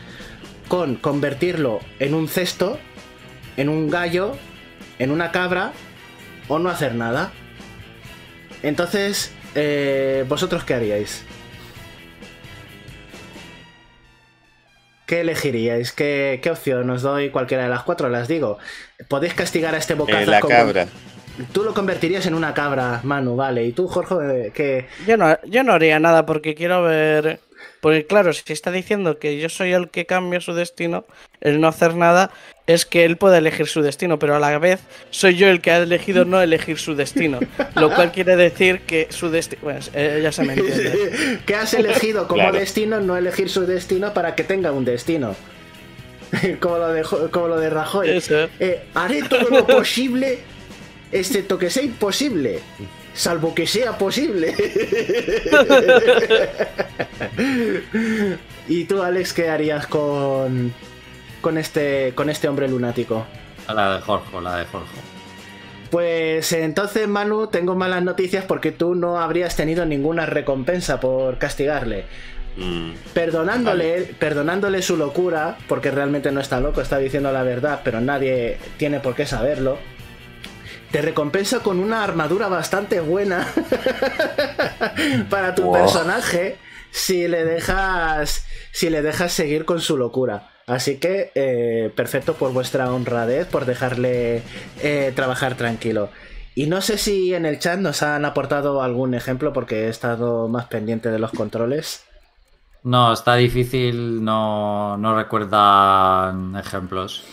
con 0.69 0.95
convertirlo 0.95 1.81
en 1.99 2.15
un 2.15 2.29
cesto, 2.29 2.79
en 3.59 3.69
un 3.69 3.91
gallo, 3.91 4.35
en 4.99 5.11
una 5.11 5.31
cabra 5.31 5.73
o 6.49 6.59
no 6.59 6.71
hacer 6.71 6.95
nada. 6.95 7.31
Entonces, 8.63 9.33
eh, 9.55 10.25
¿vosotros 10.31 10.65
qué 10.65 10.73
haríais? 10.73 11.25
¿Qué 15.05 15.21
elegiríais? 15.21 15.93
¿Qué, 15.93 16.41
qué 16.43 16.51
opción? 16.51 16.89
Os 16.89 17.03
doy 17.03 17.29
cualquiera 17.29 17.65
de 17.65 17.69
las 17.69 17.83
cuatro, 17.83 18.09
las 18.09 18.29
digo. 18.29 18.57
Podéis 19.09 19.35
castigar 19.35 19.75
a 19.75 19.79
este 19.79 19.93
Eh, 19.93 19.97
bocazas 19.97 20.27
la 20.29 20.41
con- 20.41 20.51
cabra. 20.51 20.87
Tú 21.53 21.63
lo 21.63 21.75
convertirías 21.75 22.27
en 22.27 22.35
una 22.35 22.55
cabra, 22.55 23.01
Manu, 23.05 23.37
vale. 23.37 23.65
¿Y 23.65 23.73
tú, 23.73 23.87
Jorge, 23.89 24.51
qué? 24.55 24.87
Yo 25.07 25.17
no, 25.17 25.39
yo 25.45 25.63
no 25.63 25.73
haría 25.73 25.99
nada 26.01 26.27
porque 26.27 26.55
quiero 26.55 26.83
ver. 26.83 27.41
Porque, 27.81 28.07
claro, 28.07 28.33
si 28.33 28.53
está 28.53 28.71
diciendo 28.71 29.19
que 29.19 29.39
yo 29.39 29.49
soy 29.49 29.73
el 29.73 29.89
que 29.89 30.07
cambia 30.07 30.41
su 30.41 30.53
destino, 30.53 31.05
el 31.41 31.61
no 31.61 31.69
hacer 31.69 31.95
nada, 31.95 32.31
es 32.67 32.85
que 32.87 33.05
él 33.05 33.17
puede 33.17 33.39
elegir 33.39 33.67
su 33.67 33.83
destino, 33.83 34.19
pero 34.19 34.35
a 34.37 34.41
la 34.41 34.59
vez 34.59 34.81
soy 35.11 35.37
yo 35.37 35.49
el 35.49 35.61
que 35.61 35.71
ha 35.71 35.79
elegido 35.79 36.25
no 36.25 36.41
elegir 36.41 36.79
su 36.79 36.95
destino. 36.95 37.39
Lo 37.77 37.95
cual 37.95 38.13
quiere 38.13 38.37
decir 38.37 38.81
que 38.81 39.09
su 39.11 39.31
destino. 39.31 39.63
Pues 39.63 39.91
eh, 39.95 40.21
ya 40.23 40.33
se 40.33 40.45
me 40.45 40.55
entiende. 40.55 41.39
¿Qué 41.47 41.55
has 41.55 41.73
elegido 41.75 42.27
como 42.29 42.43
Claro. 42.43 42.59
destino 42.59 43.01
no 43.01 43.17
elegir 43.17 43.49
su 43.49 43.65
destino 43.67 44.13
para 44.13 44.35
que 44.35 44.45
tenga 44.45 44.73
un 44.73 44.85
destino? 44.85 45.35
como, 46.61 46.79
lo 46.79 46.89
de, 46.89 47.03
como 47.31 47.49
lo 47.49 47.59
de 47.59 47.71
Rajoy. 47.71 48.11
Eso. 48.11 48.49
Eh, 48.61 48.85
haré 48.95 49.23
todo 49.23 49.49
lo 49.51 49.67
posible, 49.67 50.39
excepto 51.13 51.59
que 51.59 51.71
sea 51.71 51.83
imposible. 51.83 52.61
Salvo 53.15 53.55
que 53.55 53.67
sea 53.67 53.99
posible. 53.99 54.55
¿Y 58.69 58.85
tú, 58.85 59.03
Alex, 59.03 59.33
qué 59.33 59.49
harías 59.49 59.87
con, 59.87 60.73
con, 61.41 61.59
este, 61.59 62.13
con 62.15 62.31
este 62.31 62.49
hombre 62.49 62.69
lunático? 62.69 63.27
La 63.67 63.97
de 63.97 64.03
Jorge, 64.03 64.41
la 64.41 64.59
de 64.59 64.65
Jorge. 64.67 65.01
Pues 65.91 66.53
entonces, 66.53 67.09
Manu, 67.09 67.47
tengo 67.47 67.75
malas 67.75 68.03
noticias 68.03 68.45
porque 68.45 68.73
tú 68.73 68.95
no 68.95 69.19
habrías 69.19 69.57
tenido 69.57 69.87
ninguna 69.87 70.27
recompensa 70.27 71.01
por 71.01 71.39
castigarle. 71.39 72.05
Mm, 72.57 72.91
Perdonándole, 73.15 74.15
perdonándole 74.19 74.83
su 74.83 74.97
locura, 74.97 75.57
porque 75.69 75.91
realmente 75.91 76.31
no 76.31 76.41
está 76.41 76.61
loco, 76.61 76.81
está 76.81 76.99
diciendo 76.99 77.33
la 77.33 77.43
verdad, 77.43 77.81
pero 77.85 78.01
nadie 78.01 78.59
tiene 78.77 79.01
por 79.01 79.15
qué 79.15 79.27
saberlo. 79.27 79.79
Te 80.91 81.03
recompensa 81.03 81.61
con 81.61 81.81
una 81.81 82.03
armadura 82.03 82.49
bastante 82.49 83.01
buena 83.01 83.47
para 85.31 85.55
tu 85.55 85.65
Wow. 85.65 85.73
personaje 85.73 86.57
si 86.91 87.29
le 87.29 87.45
dejas 87.45 88.47
si 88.73 88.91
le 88.91 89.03
dejas 89.03 89.33
seguir 89.33 89.65
con 89.65 89.81
su 89.81 89.97
locura. 89.97 90.51
Así 90.67 90.99
que 90.99 91.33
eh, 91.35 91.93
perfecto 91.97 92.35
por 92.35 92.53
vuestra 92.53 92.93
honradez, 92.93 93.47
por 93.47 93.65
dejarle 93.65 94.43
eh, 94.83 95.13
trabajar 95.17 95.57
tranquilo. 95.57 96.11
Y 96.55 96.67
no 96.67 96.81
sé 96.81 96.99
si 96.99 97.35
en 97.35 97.47
el 97.47 97.59
chat 97.59 97.79
nos 97.81 98.03
han 98.03 98.25
aportado 98.25 98.83
algún 98.83 99.15
ejemplo 99.15 99.53
porque 99.53 99.87
he 99.87 99.89
estado 99.89 100.49
más 100.49 100.67
pendiente 100.67 101.11
de 101.11 101.19
los 101.19 101.33
controles. 101.33 102.05
No, 102.83 103.13
está 103.13 103.35
difícil, 103.37 104.25
no, 104.25 104.97
no 104.97 105.17
recuerdan 105.17 106.57
ejemplos. 106.57 107.25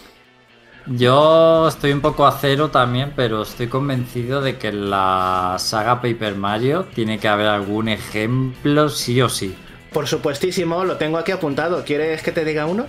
Yo 0.88 1.68
estoy 1.68 1.92
un 1.94 2.02
poco 2.02 2.28
a 2.28 2.38
cero 2.40 2.70
también, 2.70 3.14
pero 3.16 3.42
estoy 3.42 3.68
convencido 3.68 4.42
de 4.42 4.58
que 4.58 4.68
en 4.68 4.90
la 4.92 5.56
saga 5.58 6.00
Paper 6.02 6.36
Mario 6.36 6.86
tiene 6.94 7.18
que 7.20 7.28
haber 7.28 7.48
algún 7.48 7.90
ejemplo 7.90 8.90
sí 8.90 9.20
o 9.22 9.30
sí. 9.30 9.56
Por 9.92 10.08
supuestísimo, 10.08 10.84
lo 10.84 10.98
tengo 10.98 11.18
aquí 11.18 11.32
apuntado. 11.32 11.84
¿Quieres 11.84 12.22
que 12.22 12.32
te 12.32 12.46
diga 12.46 12.66
uno? 12.68 12.86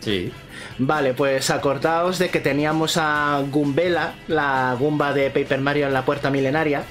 Sí. 0.00 0.30
Vale, 0.78 1.14
pues 1.14 1.48
acordaos 1.50 2.18
de 2.18 2.28
que 2.28 2.40
teníamos 2.40 2.96
a 2.96 3.42
Gumbela, 3.50 4.14
la 4.28 4.76
Gumba 4.78 5.12
de 5.14 5.30
Paper 5.30 5.60
Mario 5.60 5.86
en 5.86 5.94
la 5.94 6.04
puerta 6.04 6.30
milenaria. 6.30 6.82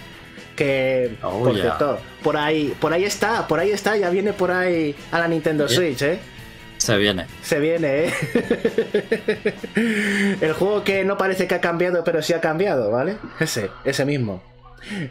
Que, 0.55 1.18
Oh, 1.22 1.39
por 1.43 1.53
yeah. 1.53 1.61
cierto, 1.63 1.99
por 2.23 2.38
ahí, 2.38 2.73
por 2.80 2.93
ahí 2.93 3.03
está, 3.03 3.47
por 3.47 3.59
ahí 3.59 3.72
está, 3.72 3.95
ya 3.97 4.09
viene 4.09 4.34
por 4.34 4.51
ahí 4.51 4.95
a 5.11 5.19
la 5.19 5.27
Nintendo. 5.27 5.68
Switch, 5.68 6.01
¿eh? 6.01 6.19
Se 6.81 6.97
viene. 6.97 7.27
Se 7.43 7.59
viene, 7.59 8.05
¿eh? 8.05 8.13
El 10.41 10.53
juego 10.53 10.83
que 10.83 11.05
no 11.05 11.15
parece 11.15 11.45
que 11.45 11.53
ha 11.53 11.61
cambiado, 11.61 12.03
pero 12.03 12.23
sí 12.23 12.33
ha 12.33 12.41
cambiado, 12.41 12.89
¿vale? 12.89 13.17
Ese, 13.39 13.69
ese 13.85 14.03
mismo. 14.03 14.41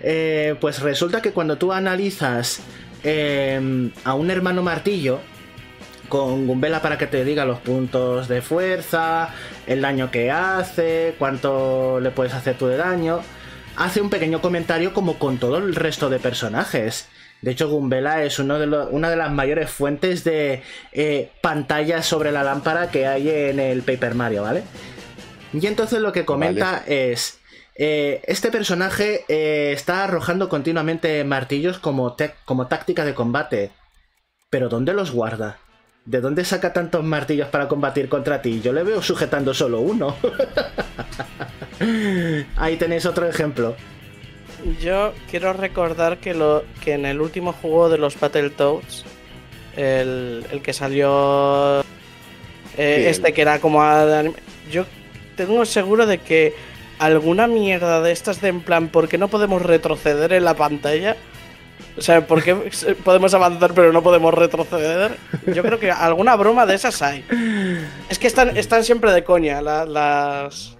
Eh, 0.01 0.57
pues 0.61 0.81
resulta 0.81 1.23
que 1.23 1.31
cuando 1.31 1.59
tú 1.59 1.73
analizas 1.73 2.59
eh, 3.05 3.93
a 4.03 4.15
un 4.15 4.31
hermano 4.33 4.65
martillo 4.65 5.21
con 6.09 6.49
Gumbela 6.49 6.83
para 6.83 6.99
que 6.99 7.07
te 7.07 7.25
diga 7.25 7.45
los 7.45 7.61
puntos 7.61 8.27
de 8.27 8.43
fuerza, 8.43 9.29
el 9.69 9.81
daño 9.81 10.11
que 10.11 10.33
hace, 10.33 11.15
cuánto 11.21 12.01
le 12.01 12.11
puedes 12.11 12.35
hacer 12.35 12.59
tú 12.59 12.67
de 12.67 12.79
daño, 12.79 13.21
hace 13.77 14.01
un 14.01 14.11
pequeño 14.11 14.41
comentario 14.41 14.93
como 14.93 15.21
con 15.21 15.39
todo 15.39 15.59
el 15.59 15.77
resto 15.77 16.11
de 16.11 16.19
personajes. 16.19 17.07
De 17.43 17.51
hecho, 17.53 17.69
Gumbela 17.71 18.23
es 18.23 18.39
uno 18.39 18.59
de 18.59 18.67
lo- 18.67 18.89
una 18.89 19.09
de 19.11 19.17
las 19.17 19.33
mayores 19.33 19.71
fuentes 19.71 20.25
de 20.25 20.63
eh, 20.93 21.31
pantallas 21.41 22.05
sobre 22.07 22.33
la 22.33 22.43
lámpara 22.45 22.91
que 22.91 23.07
hay 23.07 23.29
en 23.31 23.59
el 23.61 23.83
Paper 23.83 24.15
Mario, 24.15 24.43
¿vale? 24.43 24.63
Y 25.53 25.67
entonces 25.67 26.01
lo 26.01 26.13
que 26.13 26.25
comenta 26.25 26.83
es... 26.87 27.39
eh, 27.77 28.21
este 28.27 28.51
personaje 28.51 29.25
eh, 29.29 29.73
está 29.73 30.05
arrojando 30.05 30.49
continuamente 30.49 31.25
martillos 31.25 31.79
como, 31.79 32.15
como 32.45 32.67
táctica 32.67 33.05
de 33.05 33.15
combate. 33.15 33.71
Pero 34.51 34.69
¿dónde 34.69 34.93
los 34.93 35.11
guarda? 35.13 35.59
¿De 36.05 36.21
dónde 36.21 36.45
saca 36.45 36.73
tantos 36.73 37.05
martillos 37.05 37.49
para 37.49 37.69
combatir 37.69 38.09
contra 38.09 38.43
ti? 38.43 38.61
Yo 38.61 38.73
le 38.73 38.83
veo 38.83 39.01
sujetando 39.03 39.55
solo 39.55 39.81
uno. 39.81 40.17
Ahí 42.57 42.77
tenéis 42.77 43.07
otro 43.07 43.27
ejemplo. 43.29 43.77
Yo 44.81 45.13
quiero 45.31 45.53
recordar 45.53 46.19
que, 46.19 46.35
lo, 46.35 46.65
que 46.83 46.93
en 46.95 47.07
el 47.07 47.21
último 47.21 47.53
juego 47.53 47.89
de 47.89 47.99
los 47.99 48.19
Battletoads, 48.19 49.05
el, 49.77 50.45
el 50.51 50.63
que 50.63 50.73
salió. 50.73 51.81
eh, 52.77 53.07
este 53.09 53.33
que 53.33 53.43
era 53.43 53.59
como. 53.61 53.83
Yo 54.71 54.85
tengo 55.37 55.65
seguro 55.65 56.07
de 56.07 56.19
que 56.19 56.55
alguna 56.99 57.47
mierda 57.47 58.03
de 58.03 58.13
estas 58.13 58.41
de 58.41 58.49
en 58.49 58.61
plan, 58.61 58.89
¿por 58.89 59.09
qué 59.09 59.17
no 59.19 59.29
podemos 59.29 59.63
retroceder 59.63 60.33
en 60.35 60.45
la 60.45 60.55
pantalla? 60.55 61.17
O 61.97 62.03
sea, 62.03 62.27
¿por 62.27 62.43
qué 62.43 62.55
podemos 63.05 63.33
avanzar 63.35 63.73
pero 63.75 63.93
no 63.93 64.03
podemos 64.03 64.35
retroceder? 64.35 65.17
Yo 65.47 65.63
creo 65.63 65.79
que 65.79 65.91
alguna 65.91 66.37
broma 66.37 66.67
de 66.67 66.75
esas 66.75 67.01
hay. 67.03 67.25
Es 68.09 68.19
que 68.19 68.27
están, 68.27 68.57
están 68.57 68.85
siempre 68.85 69.13
de 69.13 69.25
coña 69.25 69.63
la- 69.63 69.87
las, 69.87 70.77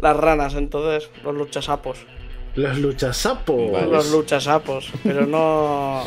las 0.00 0.16
ranas, 0.16 0.54
entonces, 0.54 1.10
los 1.22 1.34
luchasapos. 1.34 1.98
Los 2.54 2.78
luchasapos. 2.78 3.72
Vale. 3.72 3.86
Los 3.86 4.10
luchasapos, 4.10 4.90
pero 5.02 5.26
no. 5.26 6.04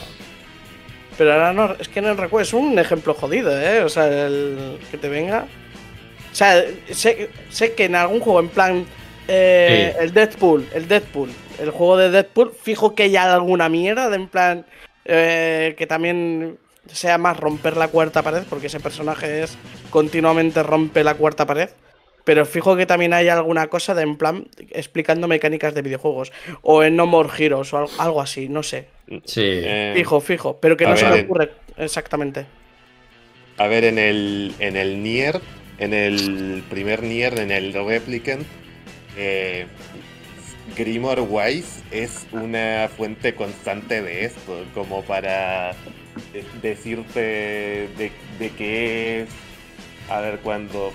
Pero 1.18 1.34
ahora 1.34 1.54
no. 1.54 1.74
Es 1.80 1.88
que 1.88 2.02
no 2.02 2.14
recuerdo. 2.14 2.44
Es 2.44 2.54
un 2.54 2.78
ejemplo 2.78 3.14
jodido, 3.14 3.58
¿eh? 3.60 3.82
O 3.82 3.90
sea, 3.90 4.08
el 4.08 4.78
que 4.92 4.98
te 4.98 5.10
venga. 5.10 5.46
O 6.32 6.36
sea, 6.36 6.64
sé, 6.92 7.30
sé 7.50 7.74
que 7.74 7.86
en 7.86 7.96
algún 7.96 8.20
juego, 8.20 8.40
en 8.40 8.50
plan. 8.50 8.86
eh, 9.28 9.94
Sí. 9.98 10.04
El 10.04 10.14
Deadpool, 10.14 10.68
el 10.74 10.88
Deadpool. 10.88 11.30
El 11.60 11.70
juego 11.72 11.98
de 11.98 12.12
Deadpool, 12.12 12.52
fijo 12.62 12.94
que 12.96 13.04
hay 13.04 13.16
alguna 13.16 13.70
mierda 13.70 14.10
de 14.10 14.16
en 14.18 14.28
plan. 14.28 14.66
eh, 15.06 15.76
que 15.78 15.88
también 15.88 16.58
sea 16.92 17.18
más 17.18 17.38
romper 17.40 17.78
la 17.78 17.88
cuarta 17.88 18.22
pared, 18.22 18.44
porque 18.50 18.68
ese 18.68 18.80
personaje 18.80 19.44
es. 19.44 19.58
continuamente 19.90 20.62
rompe 20.64 21.04
la 21.04 21.14
cuarta 21.16 21.46
pared. 21.46 21.70
Pero 22.26 22.46
fijo 22.46 22.76
que 22.76 22.86
también 22.86 23.14
hay 23.14 23.30
alguna 23.30 23.68
cosa 23.68 23.94
de 23.96 24.02
en 24.02 24.18
plan 24.18 24.48
explicando 24.72 25.28
mecánicas 25.30 25.74
de 25.74 25.82
videojuegos. 25.84 26.34
O 26.64 26.84
en 26.84 26.96
No 26.98 27.06
More 27.06 27.30
Heroes 27.38 27.72
o 27.74 27.78
al- 27.78 27.88
algo 28.00 28.20
así, 28.22 28.50
no 28.50 28.62
sé. 28.64 28.88
Sí. 29.24 29.42
Eh, 29.46 29.94
Fijo, 29.96 30.20
fijo. 30.20 30.58
Pero 30.60 30.76
que 30.76 30.86
a 30.86 30.90
no 30.90 30.98
se 30.98 31.06
me 31.08 31.22
ocurre 31.22 31.52
exactamente. 31.78 32.46
A 33.58 33.68
ver, 33.68 33.86
en 33.86 33.98
el, 34.00 34.54
en 34.60 34.76
el 34.76 35.02
Nier, 35.02 35.40
en 35.78 35.94
el 35.94 36.64
primer 36.70 37.04
Nier, 37.04 37.40
en 37.40 37.52
el 37.52 37.72
Replicant, 37.74 38.46
eh, 39.18 39.68
Grimoire 40.76 41.22
Wise 41.22 41.84
es 41.92 42.26
una 42.32 42.90
fuente 42.98 43.36
constante 43.36 44.02
de 44.02 44.26
esto, 44.26 44.66
como 44.74 45.04
para 45.04 45.74
de- 46.34 46.44
decirte 46.62 47.20
de, 47.20 48.12
de 48.40 48.50
qué 48.58 49.22
es. 49.22 49.30
A 50.10 50.20
ver, 50.22 50.40
cuando, 50.40 50.92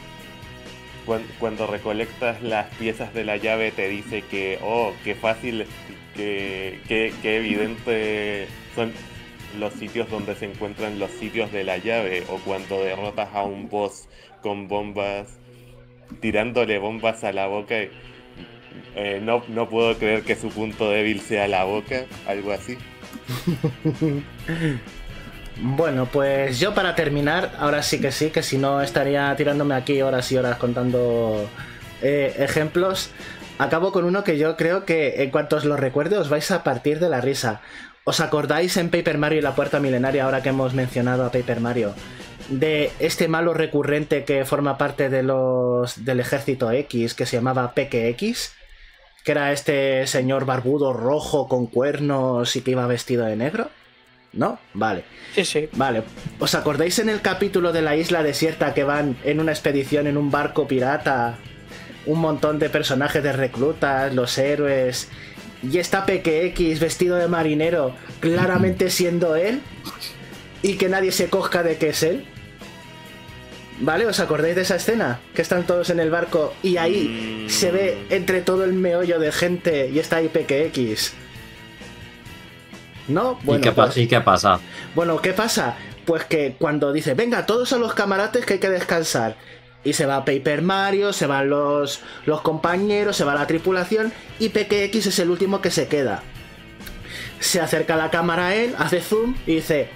cuan- 1.07 1.27
cuando 1.39 1.67
recolectas 1.67 2.43
las 2.43 2.67
piezas 2.77 3.13
de 3.15 3.25
la 3.25 3.37
llave 3.37 3.71
te 3.73 3.89
dice 3.89 4.23
que, 4.23 4.59
oh, 4.63 4.93
qué 5.05 5.15
fácil, 5.15 5.67
que, 6.15 6.81
que, 6.89 7.13
que 7.23 7.37
evidente 7.39 8.47
son 8.75 8.93
los 9.59 9.73
sitios 9.75 10.09
donde 10.11 10.35
se 10.37 10.47
encuentran 10.47 10.99
los 10.99 11.11
sitios 11.11 11.51
de 11.53 11.65
la 11.65 11.79
llave 11.79 12.25
o 12.29 12.37
cuando 12.39 12.83
derrotas 12.83 13.29
a 13.35 13.43
un 13.43 13.69
boss 13.69 14.09
con 14.43 14.69
bombas, 14.69 15.39
tirándole 16.21 16.79
bombas 16.79 17.25
a 17.25 17.33
la 17.33 17.47
boca. 17.47 17.77
eh, 18.95 19.21
no, 19.23 19.43
no 19.49 19.69
puedo 19.69 19.97
creer 19.99 20.23
que 20.23 20.37
su 20.37 20.49
punto 20.49 20.91
débil 20.91 21.21
sea 21.21 21.49
la 21.49 21.65
boca, 21.65 22.07
algo 22.27 22.53
así. 22.53 22.77
Bueno, 25.63 26.07
pues 26.07 26.59
yo 26.59 26.75
para 26.75 26.95
terminar, 26.95 27.53
ahora 27.59 27.83
sí 27.83 28.01
que 28.01 28.13
sí, 28.13 28.31
que 28.31 28.43
si 28.43 28.57
no 28.57 28.81
estaría 28.81 29.35
tirándome 29.37 29.75
aquí 29.75 30.01
horas 30.01 30.33
y 30.33 30.39
horas 30.39 30.57
contando 30.57 31.49
eh, 32.01 32.35
ejemplos. 32.39 33.11
Acabo 33.59 33.93
con 33.93 34.07
uno 34.07 34.25
que 34.25 34.39
yo 34.39 34.57
creo 34.57 34.87
que 34.87 35.23
en 35.23 35.31
cuanto 35.31 35.57
os 35.57 35.67
lo 35.67 35.77
recuerde 35.77 36.17
os 36.17 36.31
vais 36.31 36.51
a 36.51 36.65
partir 36.65 36.99
de 36.99 37.11
la 37.11 37.21
risa. 37.21 37.61
¿Os 38.05 38.21
acordáis 38.21 38.79
en 38.79 38.89
Paper 38.89 39.19
Mario 39.19 39.41
y 39.41 39.43
la 39.43 39.55
Puerta 39.55 39.81
Milenaria, 39.81 40.25
ahora 40.25 40.43
que 40.43 40.49
hemos 40.49 40.73
mencionado 40.73 41.27
a 41.27 41.31
Paper 41.31 41.61
Mario, 41.61 41.95
de 42.49 42.91
este 42.99 43.29
malo 43.29 43.53
recurrente 43.53 44.25
que 44.25 44.47
forma 44.47 44.79
parte 44.79 45.11
de 45.11 45.23
los 45.23 46.07
del 46.07 46.21
ejército 46.21 46.71
X, 46.71 47.13
que 47.13 47.27
se 47.27 47.37
llamaba 47.37 47.75
PKX? 47.75 48.55
Que 49.25 49.33
era 49.33 49.53
este 49.53 50.07
señor 50.07 50.47
barbudo 50.47 50.95
rojo 50.95 51.47
con 51.49 51.67
cuernos 51.67 52.57
y 52.57 52.63
que 52.63 52.71
iba 52.71 52.87
vestido 52.87 53.27
de 53.27 53.37
negro. 53.37 53.69
¿No? 54.33 54.59
Vale. 54.75 55.05
Sí, 55.35 55.45
sí. 55.45 55.69
Vale, 55.73 56.03
¿os 56.39 56.55
acordáis 56.55 56.99
en 57.01 57.09
el 57.09 57.21
capítulo 57.21 57.73
de 57.73 57.83
la 57.83 57.97
isla 57.97 58.23
desierta 58.23 58.75
que 58.75 58.85
van 58.85 59.17
en 59.25 59.41
una 59.41 59.51
expedición 59.53 60.07
en 60.07 60.17
un 60.17 60.31
barco 60.31 60.69
pirata? 60.69 61.37
Un 62.07 62.21
montón 62.21 62.59
de 62.59 62.71
personajes 62.71 63.23
de 63.23 63.33
reclutas, 63.33 64.15
los 64.15 64.39
héroes. 64.39 65.09
Y 65.63 65.79
está 65.79 66.07
PKX 66.07 66.79
vestido 66.81 67.17
de 67.17 67.27
marinero, 67.29 67.95
claramente 68.21 68.89
siendo 68.91 69.35
él. 69.37 69.61
Y 70.63 70.75
que 70.75 70.89
nadie 70.89 71.11
se 71.13 71.29
cosca 71.29 71.63
de 71.63 71.77
que 71.77 71.89
es 71.89 72.03
él. 72.03 72.25
¿Vale? 73.81 74.07
¿Os 74.07 74.21
acordáis 74.21 74.55
de 74.55 74.63
esa 74.63 74.77
escena? 74.77 75.21
Que 75.35 75.41
están 75.43 75.67
todos 75.67 75.89
en 75.91 76.01
el 76.01 76.11
barco 76.11 76.55
y 76.63 76.77
ahí 76.77 77.47
Mm. 77.47 77.49
se 77.51 77.71
ve 77.73 77.99
entre 78.11 78.43
todo 78.43 78.63
el 78.65 78.75
meollo 78.75 79.19
de 79.19 79.33
gente 79.33 79.89
y 79.89 79.99
está 79.99 80.17
ahí 80.17 80.29
PKX. 80.29 81.15
¿No? 83.11 83.39
¿Y, 83.47 83.61
qué, 83.61 83.73
pa- 83.73 83.87
pues- 83.87 83.97
y 83.99 84.07
qué 84.07 84.21
pasa? 84.21 84.61
bueno, 84.95 85.21
¿qué 85.21 85.33
pasa? 85.33 85.77
Pues 86.05 86.25
que 86.25 86.57
cuando 86.59 86.93
dice, 86.93 87.15
venga, 87.15 87.47
todos 87.47 87.73
a 87.73 87.79
los 87.79 87.95
camarates 87.95 88.45
que 88.47 88.55
hay 88.55 88.59
que 88.61 88.71
descansar. 88.71 89.37
Y 89.83 89.95
se 89.95 90.05
va 90.07 90.25
Paper 90.27 90.61
Mario, 90.63 91.13
se 91.13 91.27
van 91.27 91.49
los, 91.49 92.01
los 92.27 92.43
compañeros, 92.43 93.17
se 93.17 93.25
va 93.25 93.35
la 93.35 93.47
tripulación 93.47 94.13
y 94.39 94.51
PKX 94.51 95.07
es 95.07 95.19
el 95.21 95.31
último 95.31 95.61
que 95.63 95.71
se 95.71 95.89
queda. 95.89 96.23
Se 97.39 97.61
acerca 97.61 97.97
la 97.97 98.11
cámara 98.11 98.49
a 98.49 98.55
él, 98.55 98.75
hace 98.79 99.01
zoom 99.01 99.37
y 99.47 99.55
dice, 99.57 99.89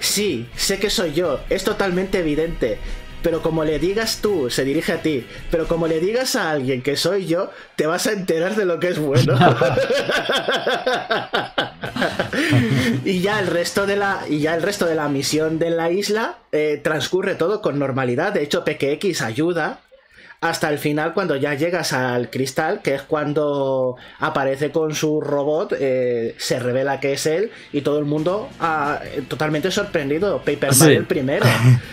sí, 0.00 0.48
sé 0.56 0.80
que 0.80 0.90
soy 0.90 1.12
yo, 1.12 1.38
es 1.50 1.62
totalmente 1.62 2.18
evidente. 2.18 2.78
Pero 3.22 3.42
como 3.42 3.64
le 3.64 3.78
digas 3.78 4.20
tú, 4.22 4.50
se 4.50 4.64
dirige 4.64 4.92
a 4.92 5.02
ti, 5.02 5.26
pero 5.50 5.66
como 5.66 5.86
le 5.86 6.00
digas 6.00 6.36
a 6.36 6.50
alguien 6.50 6.82
que 6.82 6.96
soy 6.96 7.26
yo, 7.26 7.50
te 7.76 7.86
vas 7.86 8.06
a 8.06 8.12
enterar 8.12 8.56
de 8.56 8.64
lo 8.64 8.78
que 8.78 8.88
es 8.88 8.98
bueno. 8.98 9.38
y 13.04 13.20
ya 13.20 13.40
el 13.40 13.48
resto 13.48 13.86
de 13.86 13.96
la 13.96 14.22
y 14.28 14.40
ya 14.40 14.54
el 14.54 14.62
resto 14.62 14.86
de 14.86 14.94
la 14.94 15.08
misión 15.08 15.58
de 15.58 15.70
la 15.70 15.90
isla 15.90 16.38
eh, 16.52 16.80
transcurre 16.82 17.34
todo 17.34 17.62
con 17.62 17.78
normalidad 17.78 18.32
de 18.32 18.42
hecho 18.42 18.64
PKX 18.64 19.22
ayuda 19.22 19.80
hasta 20.40 20.70
el 20.70 20.78
final 20.78 21.14
cuando 21.14 21.34
ya 21.34 21.54
llegas 21.54 21.92
al 21.92 22.30
cristal 22.30 22.80
que 22.80 22.94
es 22.94 23.02
cuando 23.02 23.96
aparece 24.20 24.70
con 24.70 24.94
su 24.94 25.20
robot 25.20 25.72
eh, 25.78 26.36
se 26.38 26.60
revela 26.60 27.00
que 27.00 27.14
es 27.14 27.26
él 27.26 27.50
y 27.72 27.80
todo 27.80 27.98
el 27.98 28.04
mundo 28.04 28.48
ah, 28.60 29.00
totalmente 29.26 29.72
sorprendido 29.72 30.38
Paper 30.38 30.72
Sí. 30.72 30.80
Mario 30.80 30.98
el 31.00 31.06
primero 31.06 31.44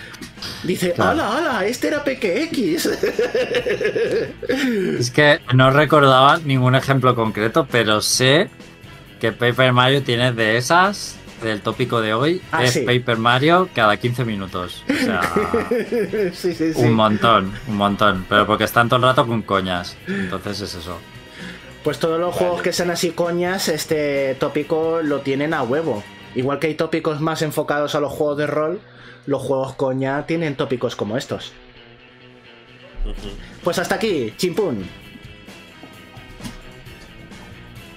dice 0.64 0.92
Claro. 0.92 1.12
hola 1.14 1.30
hola 1.32 1.66
este 1.66 1.88
era 1.88 2.04
PKX 2.04 2.86
Es 5.00 5.12
que 5.12 5.40
no 5.54 5.72
recordaba 5.72 6.38
ningún 6.44 6.76
ejemplo 6.76 7.16
concreto, 7.16 7.68
pero 7.70 8.02
sé 8.02 8.50
que 9.20 9.32
Paper 9.32 9.74
Mario 9.74 10.04
tiene 10.04 10.32
de 10.34 10.58
esas, 10.58 11.16
del 11.42 11.62
tópico 11.62 12.02
de 12.02 12.14
hoy, 12.14 12.42
Ah, 12.52 12.64
es 12.64 12.74
sí. 12.74 12.80
Paper 12.82 13.18
Mario 13.18 13.70
cada 13.74 13.98
15 13.98 14.26
minutos. 14.26 14.84
O 14.90 14.94
sea, 14.94 15.22
sí 16.34 16.54
sí 16.54 16.74
sí 16.74 16.82
un 16.82 16.94
montón, 16.94 17.54
un 17.68 17.78
montón. 17.78 18.26
Pero 18.30 18.46
porque 18.48 18.64
están 18.64 18.88
todo 18.90 18.98
el 18.98 19.04
rato 19.04 19.26
con 19.28 19.42
coñas. 19.42 19.98
Entonces 20.08 20.62
es 20.62 20.76
eso. 20.76 20.98
Pues 21.84 22.00
todos 22.00 22.20
los 22.20 22.30
Vale. 22.34 22.40
juegos 22.40 22.62
que 22.64 22.74
sean 22.74 22.90
así 22.90 23.12
coñas, 23.12 23.68
este 23.70 24.36
tópico 24.40 25.02
lo 25.04 25.20
tienen 25.22 25.54
a 25.54 25.62
huevo. 25.64 26.04
Igual 26.34 26.60
que 26.60 26.68
hay 26.68 26.76
tópicos 26.76 27.22
más 27.22 27.42
enfocados 27.44 27.94
a 27.96 28.00
los 28.00 28.12
juegos 28.12 28.38
de 28.38 28.48
rol, 28.48 28.82
los 29.28 29.42
juegos 29.42 29.76
coña 29.76 30.26
tienen 30.26 30.56
tópicos 30.56 30.96
como 30.96 31.16
estos. 31.16 31.54
Pues 33.64 33.78
hasta 33.78 33.96
aquí, 33.96 34.34
chimpún. 34.36 34.86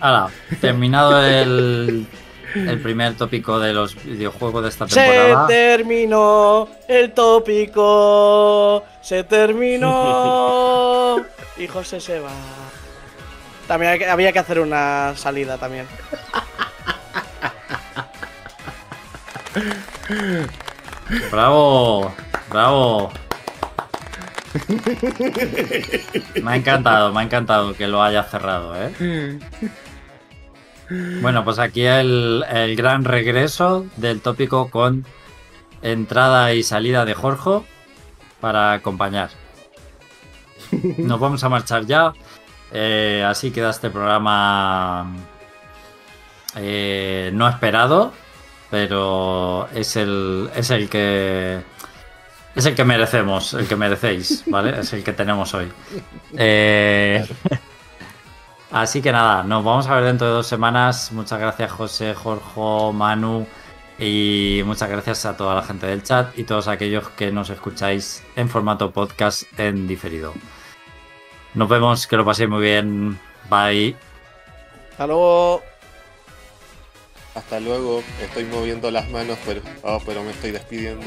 Ahora, 0.01 0.29
terminado 0.61 1.25
el, 1.25 2.07
el 2.55 2.81
primer 2.81 3.15
tópico 3.15 3.59
de 3.59 3.73
los 3.73 3.95
videojuegos 4.03 4.63
de 4.63 4.69
esta 4.69 4.89
Se 4.89 5.01
temporada. 5.01 5.47
terminó 5.47 6.69
el 6.89 7.13
tópico. 7.13 8.85
Se 9.03 9.25
terminó. 9.25 11.17
y 11.57 11.67
José 11.67 12.01
se 12.01 12.21
va. 12.21 12.31
También 13.67 14.03
había 14.09 14.33
que 14.33 14.39
hacer 14.39 14.61
una 14.61 15.13
salida 15.17 15.59
también. 15.59 15.87
Bravo, 21.31 22.15
bravo. 22.49 23.13
Me 26.43 26.53
ha 26.53 26.57
encantado, 26.57 27.13
me 27.13 27.21
ha 27.21 27.23
encantado 27.23 27.75
que 27.75 27.87
lo 27.87 28.03
haya 28.03 28.23
cerrado, 28.25 28.75
¿eh? 28.77 29.39
Bueno, 30.91 31.45
pues 31.45 31.59
aquí 31.59 31.85
el, 31.85 32.45
el 32.51 32.77
gran 32.77 33.05
regreso 33.05 33.87
del 33.97 34.21
tópico 34.21 34.71
con 34.71 35.05
entrada 35.83 36.55
y 36.55 36.63
salida 36.63 37.05
de 37.05 37.15
Jorge 37.15 37.67
para 38.41 38.73
acompañar. 38.73 39.31
Nos 40.99 41.21
vamos 41.21 41.45
a 41.45 41.49
marchar 41.49 41.87
ya. 41.87 42.13
Eh, 42.73 43.25
así 43.27 43.51
queda 43.51 43.71
este 43.71 43.91
programa 43.91 45.11
eh, 46.57 47.31
no 47.33 47.49
esperado, 47.49 48.13
pero 48.71 49.69
es 49.75 49.97
el, 49.97 50.51
es 50.55 50.71
el 50.71 50.89
que 50.89 51.61
es 52.55 52.67
el 52.67 52.75
que 52.75 52.85
merecemos, 52.85 53.55
el 53.55 53.67
que 53.67 53.77
merecéis, 53.77 54.43
¿vale? 54.47 54.81
Es 54.81 54.93
el 54.93 55.05
que 55.05 55.13
tenemos 55.13 55.55
hoy. 55.55 55.71
Eh, 56.37 57.27
así 58.71 59.03
que 59.03 59.13
nada, 59.13 59.43
nos 59.43 59.65
vamos 59.65 59.87
a 59.87 59.95
ver 59.95 60.05
dentro 60.05 60.27
de 60.27 60.33
dos 60.35 60.47
semanas. 60.47 61.13
Muchas 61.13 61.39
gracias 61.39 61.71
José, 61.73 62.15
Jorge, 62.15 62.93
Manu 62.93 63.47
y 63.99 64.63
muchas 64.65 64.89
gracias 64.89 65.27
a 65.27 65.37
toda 65.37 65.57
la 65.57 65.63
gente 65.63 65.87
del 65.87 66.03
chat 66.03 66.39
y 66.39 66.45
todos 66.45 66.69
aquellos 66.69 67.09
que 67.11 67.33
nos 67.33 67.51
escucháis 67.51 68.23
en 68.37 68.49
formato 68.49 68.91
podcast 68.93 69.43
en 69.59 69.89
diferido. 69.89 70.35
Nos 71.55 71.69
vemos, 71.69 72.07
que 72.07 72.17
lo 72.17 72.25
paséis 72.25 72.49
muy 72.49 72.63
bien. 72.63 73.19
Bye. 73.51 73.97
Hasta 74.93 75.07
luego. 75.07 75.63
Hasta 77.35 77.61
luego. 77.61 78.03
Estoy 78.23 78.45
moviendo 78.45 78.91
las 78.91 79.09
manos, 79.11 79.39
pero, 79.45 79.63
oh, 79.83 80.01
pero 80.05 80.23
me 80.23 80.31
estoy 80.31 80.53
despidiendo. 80.53 81.07